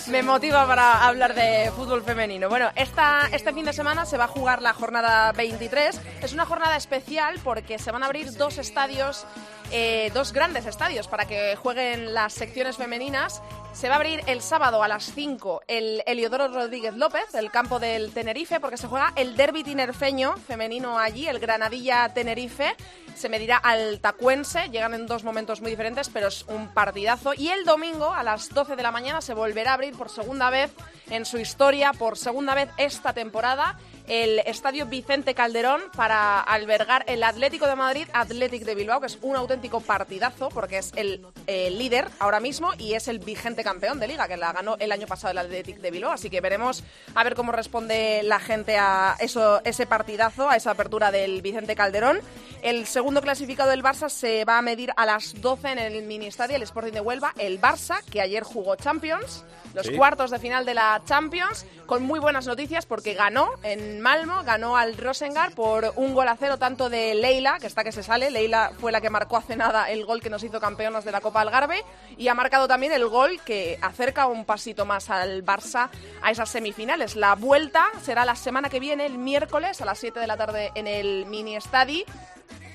Me 0.09 0.23
motiva 0.23 0.67
para 0.69 1.05
hablar 1.05 1.35
de 1.35 1.73
fútbol 1.75 2.03
femenino. 2.05 2.49
Bueno, 2.49 2.71
esta, 2.77 3.29
este 3.33 3.53
fin 3.53 3.65
de 3.65 3.73
semana 3.73 4.07
se 4.07 4.17
va 4.17 4.25
a 4.25 4.29
jugar 4.29 4.63
la 4.63 4.73
jornada 4.73 5.33
23. 5.33 6.01
Es 6.23 6.33
una 6.33 6.47
jornada 6.47 6.77
especial 6.77 7.41
porque 7.43 7.79
se 7.81 7.91
van 7.91 8.05
a 8.05 8.07
abrir 8.07 8.33
dos 8.35 8.59
estadios, 8.59 9.27
eh, 9.70 10.11
dos 10.12 10.33
grandes 10.33 10.66
estadios 10.66 11.06
para 11.09 11.26
que 11.26 11.56
jueguen 11.56 12.12
las 12.12 12.33
secciones 12.33 12.76
femeninas. 12.76 13.42
Se 13.72 13.88
va 13.88 13.94
a 13.94 13.96
abrir 13.98 14.20
el 14.26 14.40
sábado 14.40 14.83
a 14.83 14.88
las 14.88 15.12
5 15.14 15.62
el 15.68 16.02
Eliodoro 16.06 16.48
Rodríguez 16.48 16.94
López, 16.96 17.35
el 17.35 17.50
campo 17.50 17.78
del 17.78 18.12
Tenerife, 18.12 18.59
porque 18.59 18.76
se 18.76 18.88
juega 18.88 19.12
el 19.14 19.37
derby 19.37 19.62
tinerfeño 19.62 20.37
femenino 20.38 20.98
allí, 20.98 21.28
el 21.28 21.38
Granadilla-Tenerife. 21.38 22.74
Se 23.14 23.28
medirá 23.28 23.59
al 23.59 24.00
Tacuense, 24.00 24.70
llegan 24.70 24.94
en 24.94 25.06
dos 25.06 25.22
momentos 25.22 25.61
muy 25.61 25.70
diferentes, 25.70 26.09
pero 26.09 26.28
es 26.28 26.44
un 26.48 26.68
partidazo. 26.74 27.33
Y 27.35 27.50
el 27.50 27.64
domingo 27.64 28.12
a 28.12 28.22
las 28.22 28.48
12 28.48 28.74
de 28.74 28.83
la 28.83 28.90
mañana 28.90 29.20
se 29.20 29.35
volverá 29.35 29.72
a 29.72 29.74
abrir 29.74 29.96
por 29.96 30.11
segunda 30.11 30.50
vez 30.50 30.72
en 31.11 31.24
su 31.24 31.38
historia, 31.38 31.92
por 31.92 32.16
segunda 32.18 32.54
vez 32.54 32.70
esta 32.76 33.12
temporada, 33.12 33.78
el 34.11 34.40
Estadio 34.40 34.87
Vicente 34.87 35.35
Calderón 35.35 35.81
para 35.96 36.40
albergar 36.40 37.05
el 37.07 37.23
Atlético 37.23 37.68
de 37.68 37.77
Madrid, 37.77 38.09
Athletic 38.12 38.64
de 38.64 38.75
Bilbao, 38.75 39.01
que 39.01 39.07
es 39.07 39.18
un 39.23 39.37
auténtico 39.37 39.81
partidazo 39.81 40.49
porque 40.49 40.79
es 40.79 40.92
el 40.96 41.25
eh, 41.46 41.70
líder 41.70 42.09
ahora 42.18 42.40
mismo 42.40 42.73
y 42.77 42.94
es 42.94 43.07
el 43.07 43.20
vigente 43.20 43.62
campeón 43.62 44.01
de 44.01 44.09
liga, 44.09 44.27
que 44.27 44.37
la 44.37 44.53
ganó 44.53 44.77
el 44.81 44.90
año 44.90 45.07
pasado 45.07 45.31
el 45.31 45.38
Athletic 45.38 45.77
de 45.79 45.92
Bilbao. 45.92 46.11
Así 46.11 46.29
que 46.29 46.40
veremos 46.40 46.83
a 47.14 47.23
ver 47.23 47.37
cómo 47.37 47.53
responde 47.53 48.23
la 48.25 48.40
gente 48.40 48.77
a 48.77 49.14
eso, 49.20 49.61
ese 49.64 49.87
partidazo, 49.87 50.51
a 50.51 50.57
esa 50.57 50.73
apertura 50.73 51.12
del 51.12 51.40
Vicente 51.40 51.77
Calderón. 51.77 52.20
El 52.62 52.87
segundo 52.87 53.23
clasificado 53.23 53.70
del 53.70 53.83
Barça 53.85 54.09
se 54.09 54.44
va 54.44 54.59
a 54.59 54.62
medir 54.62 54.92
a 54.96 55.07
las 55.07 55.40
12 55.40 55.68
en 55.70 55.79
el 55.79 56.03
mini 56.03 56.27
estadio, 56.27 56.57
el 56.57 56.62
Sporting 56.62 56.92
de 56.92 57.01
Huelva, 57.01 57.33
el 57.38 57.61
Barça, 57.61 58.03
que 58.11 58.20
ayer 58.20 58.42
jugó 58.42 58.75
Champions, 58.75 59.44
los 59.73 59.87
Sí. 59.87 59.94
cuartos 59.96 60.33
de 60.33 60.38
final 60.40 60.66
de 60.66 60.75
la 60.75 61.01
Champions, 61.07 61.64
con 61.87 62.03
muy 62.03 62.18
buenas 62.18 62.46
noticias 62.46 62.87
porque 62.87 63.14
ganó 63.14 63.51
en 63.62 64.00
Malmo, 64.01 64.43
ganó 64.45 64.77
al 64.77 64.97
Rosengar 64.97 65.53
por 65.53 65.93
un 65.97 66.15
gol 66.15 66.29
a 66.29 66.37
cero, 66.37 66.59
tanto 66.59 66.89
de 66.89 67.15
Leila, 67.15 67.59
que 67.61 67.67
está 67.67 67.85
que 67.85 67.93
se 67.93 68.03
sale, 68.03 68.31
Leila 68.31 68.73
fue 68.79 68.93
la 68.93 69.01
que 69.01 69.11
marcó 69.11 69.37
hace 69.37 69.57
nada 69.57 69.91
el 69.91 70.05
gol 70.05 70.21
que 70.21 70.31
nos 70.31 70.43
hizo 70.43 70.61
campeonas 70.61 71.05
de 71.05 71.13
la 71.13 71.21
Copa 71.21 71.41
Algarve, 71.41 71.85
y 72.17 72.29
ha 72.29 72.35
marcado 72.35 72.67
también 72.67 72.93
el 72.93 73.07
gol 73.09 73.41
que 73.45 73.79
acerca 73.83 74.27
un 74.27 74.45
pasito 74.45 74.87
más 74.87 75.11
al 75.11 75.45
Barça 75.45 75.89
a 76.23 76.31
esas 76.31 76.49
semifinales. 76.49 77.17
La 77.17 77.35
vuelta 77.35 77.87
será 78.03 78.25
la 78.25 78.37
semana 78.37 78.69
que 78.69 78.81
viene, 78.81 79.07
el 79.07 79.19
miércoles, 79.19 79.81
a 79.81 79.85
las 79.85 79.99
7 79.99 80.19
de 80.19 80.27
la 80.27 80.37
tarde 80.37 80.73
en 80.75 80.87
el 80.87 81.27
mini 81.27 81.57
estadio. 81.57 82.05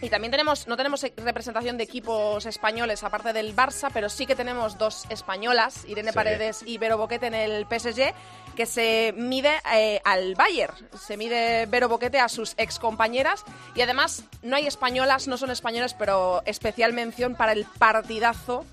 Y 0.02 0.10
también 0.10 0.30
tenemos, 0.30 0.68
no 0.68 0.76
tenemos 0.76 1.04
representación 1.18 1.78
de 1.78 1.86
equipos 1.86 2.46
españoles 2.46 3.04
aparte 3.04 3.34
del 3.34 3.56
Barça, 3.56 3.90
pero 3.94 4.10
sí 4.10 4.26
que 4.26 4.36
tenemos 4.36 4.78
dos 4.78 5.06
españolas, 5.10 5.86
Irene 5.86 6.12
Sí. 6.12 6.16
Paredes 6.16 6.64
y 6.66 6.78
Vero 6.78 6.98
Boquete 6.98 7.28
en 7.28 7.34
el 7.34 7.66
PSG, 7.66 8.14
que 8.56 8.66
se 8.66 9.14
mide 9.18 9.52
eh, 9.74 10.02
al 10.06 10.36
Bayern. 10.36 10.74
Se 10.98 11.18
mide 11.18 11.66
Vero 11.68 11.90
Boquete 11.90 12.20
a 12.20 12.30
sus 12.30 12.54
excompañeras 12.58 13.44
y 13.76 13.82
además 13.82 14.24
no 14.42 14.56
hay 14.56 14.66
españolas, 14.68 15.28
no 15.28 15.38
son 15.38 15.52
españolas, 15.52 15.94
pero 15.94 16.42
especial 16.46 16.94
mención 16.94 17.36
para 17.36 17.52
el 17.52 17.66
partidazo 17.78 18.66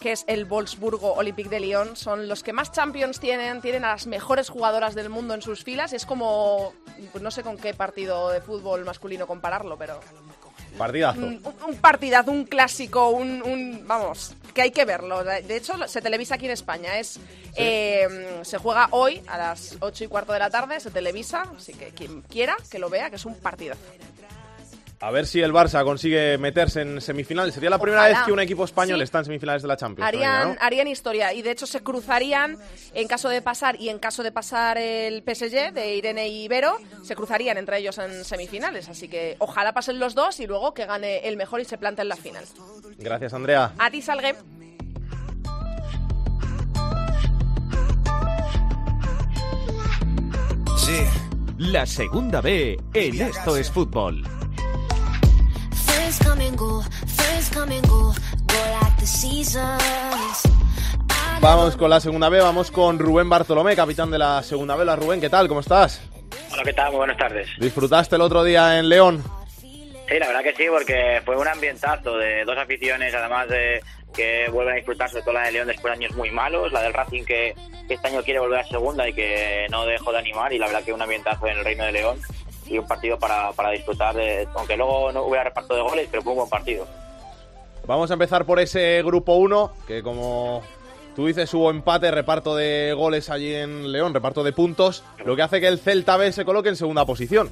que 0.00 0.12
es 0.12 0.22
el 0.28 0.44
Wolfsburgo 0.44 1.14
Olympique 1.14 1.48
de 1.48 1.58
Lyon. 1.58 1.96
Son 1.96 2.28
los 2.28 2.44
que 2.44 2.52
más 2.52 2.70
Champions 2.70 3.18
tienen, 3.18 3.60
tienen 3.60 3.84
a 3.84 3.88
las 3.88 4.06
mejores 4.06 4.48
jugadoras 4.48 4.94
del 4.94 5.08
mundo 5.08 5.34
en 5.34 5.42
sus 5.42 5.64
filas. 5.64 5.92
Es 5.92 6.06
como, 6.06 6.72
pues 7.10 7.20
no 7.22 7.32
sé 7.32 7.42
con 7.42 7.56
qué 7.56 7.74
partido 7.74 8.28
de 8.30 8.40
fútbol 8.40 8.84
masculino 8.84 9.26
compararlo, 9.26 9.76
pero 9.76 9.98
Partidazo. 10.76 11.18
un, 11.18 11.42
un 11.66 11.76
partidazo, 11.78 12.30
un 12.30 12.44
clásico, 12.44 13.08
un, 13.08 13.42
un- 13.42 13.82
vamos, 13.88 14.34
que 14.58 14.62
hay 14.62 14.70
que 14.72 14.84
verlo. 14.84 15.22
De 15.22 15.56
hecho, 15.56 15.86
se 15.86 16.02
televisa 16.02 16.34
aquí 16.34 16.46
en 16.46 16.50
España. 16.50 16.98
Es 16.98 17.20
eh, 17.54 18.40
se 18.42 18.58
juega 18.58 18.88
hoy 18.90 19.22
a 19.28 19.38
las 19.38 19.76
8 19.78 20.02
y 20.02 20.08
cuarto 20.08 20.32
de 20.32 20.40
la 20.40 20.50
tarde, 20.50 20.80
se 20.80 20.90
televisa, 20.90 21.44
así 21.56 21.74
que 21.74 21.90
quien 21.90 22.22
quiera 22.22 22.56
que 22.68 22.80
lo 22.80 22.90
vea, 22.90 23.08
que 23.08 23.16
es 23.16 23.24
un 23.24 23.36
partidazo. 23.36 23.80
A 25.00 25.12
ver 25.12 25.26
si 25.28 25.40
el 25.40 25.52
Barça 25.52 25.84
consigue 25.84 26.36
meterse 26.38 26.80
en 26.80 27.00
semifinales. 27.00 27.54
Sería 27.54 27.70
la 27.70 27.78
primera 27.78 28.02
Ojalá. 28.02 28.16
vez 28.18 28.26
que 28.26 28.32
un 28.32 28.40
equipo 28.40 28.64
español 28.64 28.98
Sí. 28.98 29.04
está 29.04 29.20
en 29.20 29.26
semifinales 29.26 29.62
de 29.62 29.68
la 29.68 29.76
Champions. 29.76 30.08
Harían, 30.08 30.32
todavía, 30.42 30.54
¿no? 30.54 30.60
harían 30.66 30.88
historia 30.88 31.32
y 31.32 31.42
de 31.42 31.52
hecho 31.52 31.66
se 31.66 31.80
cruzarían 31.84 32.58
en 32.94 33.06
caso 33.06 33.28
de 33.28 33.40
pasar 33.40 33.80
y 33.80 33.90
en 33.90 34.00
caso 34.00 34.24
de 34.24 34.32
pasar 34.32 34.76
el 34.76 35.22
PSG 35.22 35.72
de 35.72 35.94
Irene 35.94 36.26
y 36.28 36.44
Ibero, 36.46 36.78
se 37.04 37.14
cruzarían 37.14 37.58
entre 37.58 37.78
ellos 37.78 37.96
en 37.98 38.24
semifinales. 38.24 38.88
Así 38.88 39.06
que 39.06 39.36
ojalá 39.38 39.72
pasen 39.72 40.00
los 40.00 40.16
dos 40.16 40.40
y 40.40 40.48
luego 40.48 40.74
que 40.74 40.84
gane 40.84 41.18
el 41.28 41.36
mejor 41.36 41.60
y 41.60 41.64
se 41.64 41.78
plante 41.78 42.02
en 42.02 42.08
la 42.08 42.16
final. 42.16 42.44
Gracias, 42.98 43.32
Andrea. 43.34 43.74
A 43.78 43.90
ti, 43.92 44.02
Salgue. 44.02 44.34
Sí. 50.76 51.02
La 51.58 51.86
segunda 51.86 52.40
B 52.40 52.78
en 52.94 53.20
Esto 53.20 53.56
es 53.56 53.70
Fútbol. 53.70 54.22
First 56.08 56.24
come 56.24 56.40
and 56.40 56.56
go, 56.56 56.80
first 56.80 57.52
come 57.52 57.70
and 57.70 57.86
go, 57.86 58.14
go 58.46 58.60
like 58.80 58.96
the 58.98 59.06
seasons. 59.06 59.82
Vamos 61.42 61.76
con 61.76 61.90
la 61.90 62.00
segunda 62.00 62.30
B, 62.30 62.40
vamos 62.40 62.70
con 62.70 62.98
Rubén 62.98 63.28
Bartolomé, 63.28 63.76
capitán 63.76 64.10
de 64.10 64.16
la 64.16 64.42
segunda 64.42 64.74
B. 64.74 64.84
Hola, 64.84 64.96
Rubén, 64.96 65.20
¿qué 65.20 65.28
tal? 65.28 65.48
¿Cómo 65.48 65.60
estás? 65.60 66.00
Hola, 66.50 66.62
¿qué 66.64 66.72
tal? 66.72 66.92
Muy 66.92 66.96
buenas 66.96 67.18
tardes. 67.18 67.50
¿Disfrutaste 67.58 68.16
el 68.16 68.22
otro 68.22 68.42
día 68.42 68.78
en 68.78 68.88
León? 68.88 69.22
Sí, 69.60 70.18
la 70.18 70.28
verdad 70.28 70.42
que 70.44 70.54
sí, 70.54 70.64
porque 70.70 71.20
fue 71.26 71.36
un 71.36 71.46
ambientazo 71.46 72.16
de 72.16 72.42
dos 72.46 72.56
aficiones, 72.56 73.14
además 73.14 73.46
de 73.50 73.82
que 74.14 74.48
vuelven 74.50 74.72
a 74.72 74.76
disfrutar, 74.76 75.10
sobre 75.10 75.24
todo 75.24 75.34
la 75.34 75.42
de 75.42 75.52
León 75.52 75.68
después 75.68 75.92
de 75.92 76.06
años 76.06 76.16
muy 76.16 76.30
malos, 76.30 76.72
la 76.72 76.80
del 76.80 76.94
Racing 76.94 77.26
que, 77.26 77.54
que 77.86 77.92
este 77.92 78.08
año 78.08 78.22
quiere 78.22 78.40
volver 78.40 78.60
a 78.60 78.64
segunda 78.64 79.06
y 79.06 79.12
que 79.12 79.66
no 79.70 79.84
dejó 79.84 80.10
de 80.12 80.20
animar, 80.20 80.54
y 80.54 80.58
la 80.58 80.68
verdad 80.68 80.84
que 80.84 80.94
un 80.94 81.02
ambientazo 81.02 81.48
en 81.48 81.58
el 81.58 81.64
Reino 81.66 81.84
de 81.84 81.92
León 81.92 82.18
y 82.70 82.78
un 82.78 82.86
partido 82.86 83.18
para, 83.18 83.52
para 83.52 83.70
disfrutar, 83.70 84.14
de, 84.14 84.48
aunque 84.54 84.76
luego 84.76 85.12
no 85.12 85.22
hubiera 85.22 85.44
reparto 85.44 85.74
de 85.74 85.82
goles, 85.82 86.08
pero 86.10 86.22
fue 86.22 86.32
un 86.32 86.38
buen 86.38 86.50
partido. 86.50 86.86
Vamos 87.86 88.10
a 88.10 88.14
empezar 88.14 88.44
por 88.44 88.60
ese 88.60 89.02
grupo 89.02 89.34
1, 89.34 89.72
que 89.86 90.02
como 90.02 90.62
tú 91.16 91.26
dices 91.26 91.52
hubo 91.54 91.70
empate, 91.70 92.10
reparto 92.10 92.54
de 92.54 92.92
goles 92.94 93.30
allí 93.30 93.54
en 93.54 93.90
León, 93.90 94.12
reparto 94.12 94.44
de 94.44 94.52
puntos, 94.52 95.02
lo 95.24 95.34
que 95.36 95.42
hace 95.42 95.60
que 95.60 95.68
el 95.68 95.78
Celta 95.78 96.16
B 96.16 96.30
se 96.32 96.44
coloque 96.44 96.68
en 96.68 96.76
segunda 96.76 97.06
posición. 97.06 97.50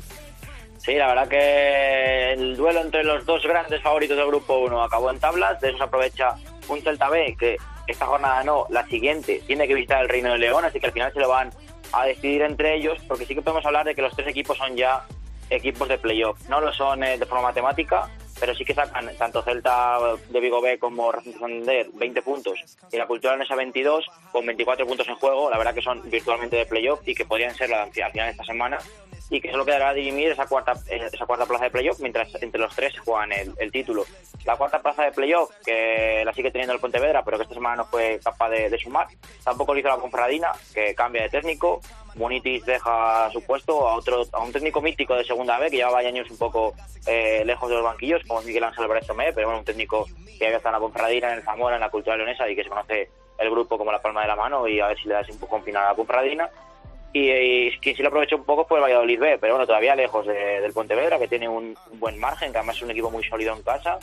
Sí, 0.79 0.95
la 0.95 1.09
verdad 1.09 1.29
que 1.29 2.33
el 2.35 2.57
duelo 2.57 2.83
entre 2.83 3.03
los 3.03 3.25
dos 3.25 3.43
grandes 3.43 3.83
favoritos 3.83 4.17
del 4.17 4.27
grupo 4.27 4.59
1 4.59 4.83
acabó 4.83 5.11
en 5.11 5.19
tablas, 5.19 5.61
de 5.61 5.71
eso 5.71 5.79
se 5.79 5.85
aprovecha 5.85 6.37
un 6.69 6.83
Celta 6.83 7.09
B 7.09 7.35
que 7.39 7.57
esta 7.87 8.07
jornada 8.07 8.45
no, 8.45 8.67
la 8.71 8.87
siguiente 8.87 9.43
tiene 9.47 9.67
que 9.67 9.75
visitar 9.75 10.03
el 10.03 10.09
Reino 10.09 10.33
de 10.33 10.39
León, 10.39 10.65
así 10.65 10.79
que 10.79 10.87
al 10.87 10.93
final 10.93 11.13
se 11.13 11.21
lo 11.21 11.29
van 11.29 11.51
a 11.93 12.05
decidir 12.05 12.43
entre 12.43 12.75
ellos, 12.77 12.99
porque 13.09 13.27
sí 13.27 13.35
que 13.35 13.43
podemos 13.43 13.65
hablar 13.67 13.85
de 13.85 13.95
que 13.95 14.03
los 14.03 14.15
tres 14.15 14.29
equipos 14.29 14.59
son 14.59 14.77
ya 14.77 15.05
equipos 15.51 15.89
de 15.89 15.99
playoff. 15.99 16.39
No 16.49 16.61
lo 16.61 16.73
son 16.73 17.05
eh, 17.05 17.19
de 17.19 17.27
forma 17.27 17.45
matemática, 17.45 18.09
pero 18.39 18.55
sí 18.55 18.65
que 18.65 18.75
sacan 18.75 19.11
tanto 19.17 19.43
Celta 19.43 19.99
de 20.29 20.41
Vigo 20.41 20.61
B 20.61 20.79
como 20.79 21.11
Racing 21.13 21.33
de 21.33 21.39
Santander 21.39 21.87
20 21.95 22.23
puntos 22.23 22.59
y 22.93 22.97
la 22.97 23.07
Cultura 23.07 23.35
Leonesa 23.35 23.55
22 23.55 24.07
con 24.33 24.47
24 24.47 24.87
puntos 24.87 25.09
en 25.09 25.17
juego. 25.17 25.51
La 25.51 25.59
verdad 25.59 25.75
que 25.75 25.83
son 25.83 26.03
virtualmente 26.11 26.57
de 26.57 26.67
playoff 26.67 27.01
y 27.07 27.15
que 27.15 27.25
podrían 27.25 27.55
ser 27.55 27.73
al 27.73 27.91
final 27.91 28.13
de 28.13 28.31
esta 28.31 28.45
semana 28.45 28.79
y 29.31 29.41
que 29.41 29.51
solo 29.51 29.65
quedará 29.65 29.93
dirimir 29.93 30.31
esa 30.31 30.47
cuarta 30.47 30.75
eh, 30.89 31.09
esa 31.13 31.27
cuarta 31.27 31.47
plaza 31.47 31.65
de 31.65 31.71
playoff 31.71 31.99
mientras 32.01 32.33
entre 32.41 32.61
los 32.61 32.75
tres 32.75 32.93
se 32.93 33.01
juegan 33.01 33.33
el, 33.33 33.55
el 33.59 33.73
título. 33.73 34.05
La 34.45 34.57
cuarta 34.57 34.81
plaza 34.81 35.05
de 35.05 35.13
playoff 35.13 35.51
que 35.65 36.23
la 36.25 36.33
sigue 36.33 36.51
teniendo 36.51 36.75
el 36.75 36.81
Pontevedra 36.81 37.25
pero 37.25 37.37
que 37.37 37.45
esta 37.45 37.55
semana 37.55 37.77
no 37.77 37.87
fue 37.87 38.21
capaz 38.23 38.51
de, 38.51 38.71
de 38.71 38.79
sumar. 38.79 39.09
Tampoco 39.43 39.73
lo 39.73 39.81
hizo 39.81 39.89
la 39.89 39.97
Ponferradina 39.99 40.53
que 40.75 40.95
cambia 40.95 41.23
de 41.23 41.29
técnico. 41.31 41.81
Munitis 42.17 42.65
deja 42.65 43.31
su 43.31 43.43
puesto 43.45 43.89
a 43.89 43.95
otro 43.97 44.23
a 44.33 44.43
un 44.43 44.53
técnico 44.53 44.81
mítico 44.81 45.15
de 45.15 45.25
segunda 45.25 45.59
B 45.59 45.71
que 45.71 45.77
llevaba 45.77 45.99
años 45.99 46.31
un 46.31 46.39
poco 46.39 46.75
eh, 47.07 47.43
lejos 47.45 47.69
de 47.69 47.75
los 47.77 47.85
banquillos 47.85 48.23
como 48.27 48.43
Miguel 48.43 48.65
Ángel 48.65 48.85
Álvarez 48.85 49.07
Tomé, 49.07 49.33
pero 49.33 49.47
bueno, 49.49 49.61
un 49.61 49.65
técnico 49.65 50.07
que 50.39 50.47
había 50.47 50.57
estado 50.57 50.77
en 50.77 50.81
la 50.83 50.87
Ponferradina, 50.87 51.29
en 51.33 51.39
el 51.39 51.45
Zamora, 51.45 51.77
en 51.77 51.81
la 51.83 51.91
Cultura 51.91 52.17
Leonesa 52.17 52.49
y 52.49 52.57
que 52.57 52.63
se 52.65 52.69
conoce 52.71 53.11
el 53.39 53.51
grupo 53.51 53.77
como 53.79 53.93
la 53.93 54.01
palma 54.01 54.23
de 54.23 54.29
la 54.29 54.37
mano 54.37 54.67
y 54.67 54.81
a 54.81 54.89
ver 54.89 54.99
si 54.99 55.09
le 55.09 55.15
das 55.15 55.29
un 55.29 55.39
poco 55.39 55.61
final 55.61 55.85
a 55.85 55.89
la 55.91 55.95
Ponferradina. 55.95 56.49
Y, 57.13 57.31
y 57.31 57.79
quien 57.79 57.97
sí 57.97 58.03
lo 58.03 58.09
aprovechó 58.09 58.37
un 58.37 58.45
poco 58.45 58.67
fue 58.67 58.79
el 58.79 58.85
Valladolid 58.85 59.19
B, 59.19 59.39
pero 59.39 59.55
bueno, 59.55 59.67
todavía 59.67 59.95
lejos 59.95 60.27
de- 60.27 60.61
del 60.61 60.73
Pontevedra, 60.73 61.19
que 61.19 61.29
tiene 61.29 61.49
un, 61.49 61.77
un 61.91 62.01
buen 62.01 62.19
margen, 62.19 62.53
que 62.53 62.59
además 62.59 62.77
es 62.77 62.83
un 62.83 62.91
equipo 62.91 63.11
muy 63.11 63.25
sólido 63.25 63.55
en 63.55 63.63
casa 63.63 63.99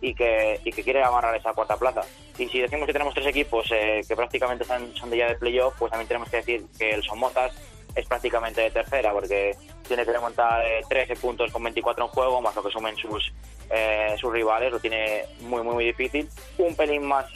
y 0.00 0.14
que, 0.14 0.60
y 0.64 0.72
que 0.72 0.82
quiere 0.82 1.02
amarrar 1.02 1.34
esa 1.36 1.52
cuarta 1.52 1.76
plaza. 1.76 2.02
Y 2.38 2.48
si 2.48 2.60
decimos 2.60 2.86
que 2.86 2.92
tenemos 2.92 3.14
tres 3.14 3.26
equipos 3.26 3.66
eh, 3.72 4.02
que 4.06 4.16
prácticamente 4.16 4.64
están, 4.64 4.94
son 4.94 5.10
de 5.10 5.18
ya 5.18 5.28
de 5.28 5.36
playoff, 5.36 5.74
pues 5.78 5.90
también 5.90 6.08
tenemos 6.08 6.28
que 6.28 6.38
decir 6.38 6.64
que 6.78 6.90
el 6.90 7.02
Somozas 7.02 7.52
es 7.94 8.06
prácticamente 8.06 8.60
de 8.60 8.70
tercera, 8.70 9.12
porque 9.12 9.56
tiene 9.88 10.04
que 10.04 10.12
remontar 10.12 10.64
eh, 10.66 10.82
13 10.88 11.16
puntos 11.16 11.50
con 11.50 11.62
24 11.62 12.04
en 12.04 12.10
juego, 12.10 12.40
más 12.42 12.54
lo 12.54 12.62
que 12.62 12.70
sumen 12.70 12.96
sus, 12.96 13.32
eh, 13.70 14.14
sus 14.18 14.30
rivales, 14.32 14.70
lo 14.70 14.78
tiene 14.78 15.24
muy, 15.40 15.62
muy, 15.62 15.74
muy 15.74 15.84
difícil. 15.86 16.28
Un 16.58 16.76
pelín 16.76 17.06
más 17.06 17.26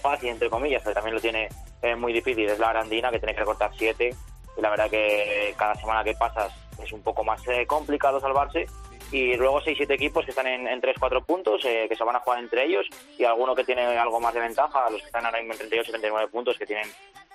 fácil, 0.00 0.30
entre 0.30 0.48
comillas, 0.48 0.82
pero 0.82 0.94
también 0.94 1.14
lo 1.14 1.20
tiene 1.20 1.48
eh, 1.82 1.94
muy 1.94 2.14
difícil, 2.14 2.48
es 2.48 2.58
la 2.58 2.70
Arandina, 2.70 3.10
que 3.10 3.18
tiene 3.18 3.34
que 3.34 3.40
recortar 3.40 3.70
7, 3.76 4.14
y 4.56 4.60
la 4.60 4.70
verdad 4.70 4.88
que 4.88 5.54
cada 5.58 5.74
semana 5.74 6.02
que 6.02 6.14
pasas 6.14 6.50
es 6.82 6.92
un 6.92 7.02
poco 7.02 7.24
más 7.24 7.40
eh, 7.48 7.66
complicado 7.66 8.20
salvarse. 8.20 8.66
Y 9.12 9.36
luego 9.36 9.60
6-7 9.60 9.90
equipos 9.92 10.24
que 10.24 10.32
están 10.32 10.46
en, 10.46 10.66
en 10.66 10.80
3-4 10.80 11.24
puntos, 11.24 11.64
eh, 11.64 11.86
que 11.88 11.96
se 11.96 12.04
van 12.04 12.16
a 12.16 12.20
jugar 12.20 12.40
entre 12.40 12.64
ellos, 12.64 12.86
y 13.16 13.24
alguno 13.24 13.54
que 13.54 13.64
tiene 13.64 13.82
algo 13.82 14.20
más 14.20 14.34
de 14.34 14.40
ventaja, 14.40 14.90
los 14.90 15.00
que 15.00 15.06
están 15.06 15.24
ahora 15.24 15.40
mismo 15.40 15.54
en 15.54 15.70
38-39 15.70 16.28
puntos, 16.28 16.58
que 16.58 16.66
tienen 16.66 16.88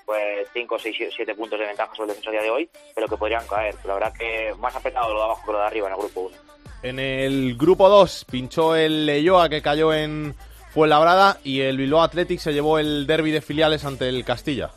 pues 0.05 0.47
5, 0.53 0.79
6, 0.79 0.97
7 1.15 1.35
puntos 1.35 1.59
de 1.59 1.65
ventaja 1.65 1.95
sobre 1.95 2.11
el 2.11 2.17
defensa 2.17 2.31
día 2.31 2.41
de 2.41 2.49
hoy, 2.49 2.69
pero 2.93 3.07
que 3.07 3.17
podrían 3.17 3.47
caer. 3.47 3.75
La 3.85 3.93
verdad 3.93 4.13
que 4.17 4.53
más 4.59 4.75
apretado 4.75 5.13
lo 5.13 5.19
de 5.19 5.25
abajo 5.25 5.45
que 5.45 5.51
lo 5.53 5.59
de 5.59 5.65
arriba 5.65 5.87
en 5.87 5.93
el 5.93 5.99
grupo 5.99 6.21
1. 6.21 6.37
En 6.83 6.99
el 6.99 7.55
grupo 7.55 7.89
2 7.89 8.25
pinchó 8.29 8.75
el 8.75 9.05
Leyoa 9.05 9.49
que 9.49 9.61
cayó 9.61 9.93
en 9.93 10.35
Fuenlabrada 10.71 11.37
y 11.43 11.61
el 11.61 11.77
Bilbao 11.77 12.01
Athletic 12.01 12.39
se 12.39 12.53
llevó 12.53 12.79
el 12.79 13.05
derby 13.05 13.31
de 13.31 13.41
filiales 13.41 13.85
ante 13.85 14.09
el 14.09 14.25
Castilla. 14.25 14.71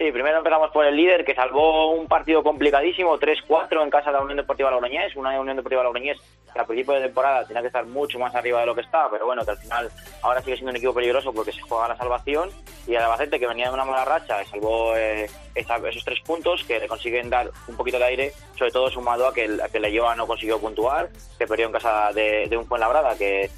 Sí, 0.00 0.10
primero 0.12 0.38
empezamos 0.38 0.70
por 0.70 0.86
el 0.86 0.96
líder 0.96 1.26
que 1.26 1.34
salvó 1.34 1.90
un 1.92 2.06
partido 2.06 2.42
complicadísimo, 2.42 3.18
3-4 3.18 3.82
en 3.82 3.90
casa 3.90 4.06
de 4.10 4.16
la 4.16 4.22
Unión 4.22 4.38
Deportiva 4.38 4.70
Logroñés, 4.70 5.14
una 5.14 5.38
Unión 5.38 5.56
Deportiva 5.56 5.82
Logroñés 5.82 6.16
que 6.50 6.58
al 6.58 6.64
principio 6.64 6.94
de 6.94 7.02
temporada 7.02 7.46
tenía 7.46 7.60
que 7.60 7.66
estar 7.66 7.84
mucho 7.84 8.18
más 8.18 8.34
arriba 8.34 8.60
de 8.60 8.66
lo 8.66 8.74
que 8.74 8.80
está, 8.80 9.10
pero 9.10 9.26
bueno, 9.26 9.44
que 9.44 9.50
al 9.50 9.58
final 9.58 9.90
ahora 10.22 10.40
sigue 10.40 10.56
siendo 10.56 10.70
un 10.70 10.76
equipo 10.78 10.94
peligroso 10.94 11.34
porque 11.34 11.52
se 11.52 11.60
juega 11.60 11.86
la 11.88 11.98
salvación 11.98 12.48
y 12.86 12.94
el 12.94 13.02
Albacete 13.02 13.38
que 13.38 13.46
venía 13.46 13.68
de 13.68 13.74
una 13.74 13.84
mala 13.84 14.06
racha 14.06 14.42
salvó 14.46 14.96
eh, 14.96 15.28
esos 15.54 16.02
tres 16.06 16.20
puntos 16.22 16.64
que 16.64 16.80
le 16.80 16.88
consiguen 16.88 17.28
dar 17.28 17.50
un 17.68 17.76
poquito 17.76 17.98
de 17.98 18.04
aire, 18.06 18.32
sobre 18.56 18.70
todo 18.72 18.88
sumado 18.88 19.26
a 19.28 19.34
que 19.34 19.44
el, 19.44 19.60
a 19.60 19.68
que 19.68 19.80
Leyoa 19.80 20.14
no 20.14 20.26
consiguió 20.26 20.58
puntuar, 20.58 21.10
que 21.38 21.46
perdió 21.46 21.66
en 21.66 21.72
casa 21.72 22.10
de, 22.14 22.46
de 22.48 22.56
un 22.56 22.64
Fuenlabrada 22.66 23.18
que 23.18 23.50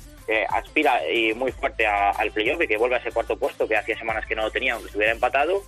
aspira 0.48 1.09
y 1.09 1.35
muy 1.35 1.52
fuerte 1.52 1.87
a- 1.87 2.11
al 2.11 2.33
playoff 2.33 2.61
y 2.62 2.66
que 2.66 2.76
vuelve 2.78 2.96
a 2.96 2.98
ese 2.98 3.12
cuarto 3.12 3.37
puesto 3.38 3.68
que 3.68 3.76
hacía 3.76 3.96
semanas 3.96 4.26
que 4.26 4.35
no 4.35 4.42
lo 4.42 4.50
tenía, 4.50 4.72
aunque 4.72 4.87
estuviera 4.88 5.12
empatado. 5.12 5.62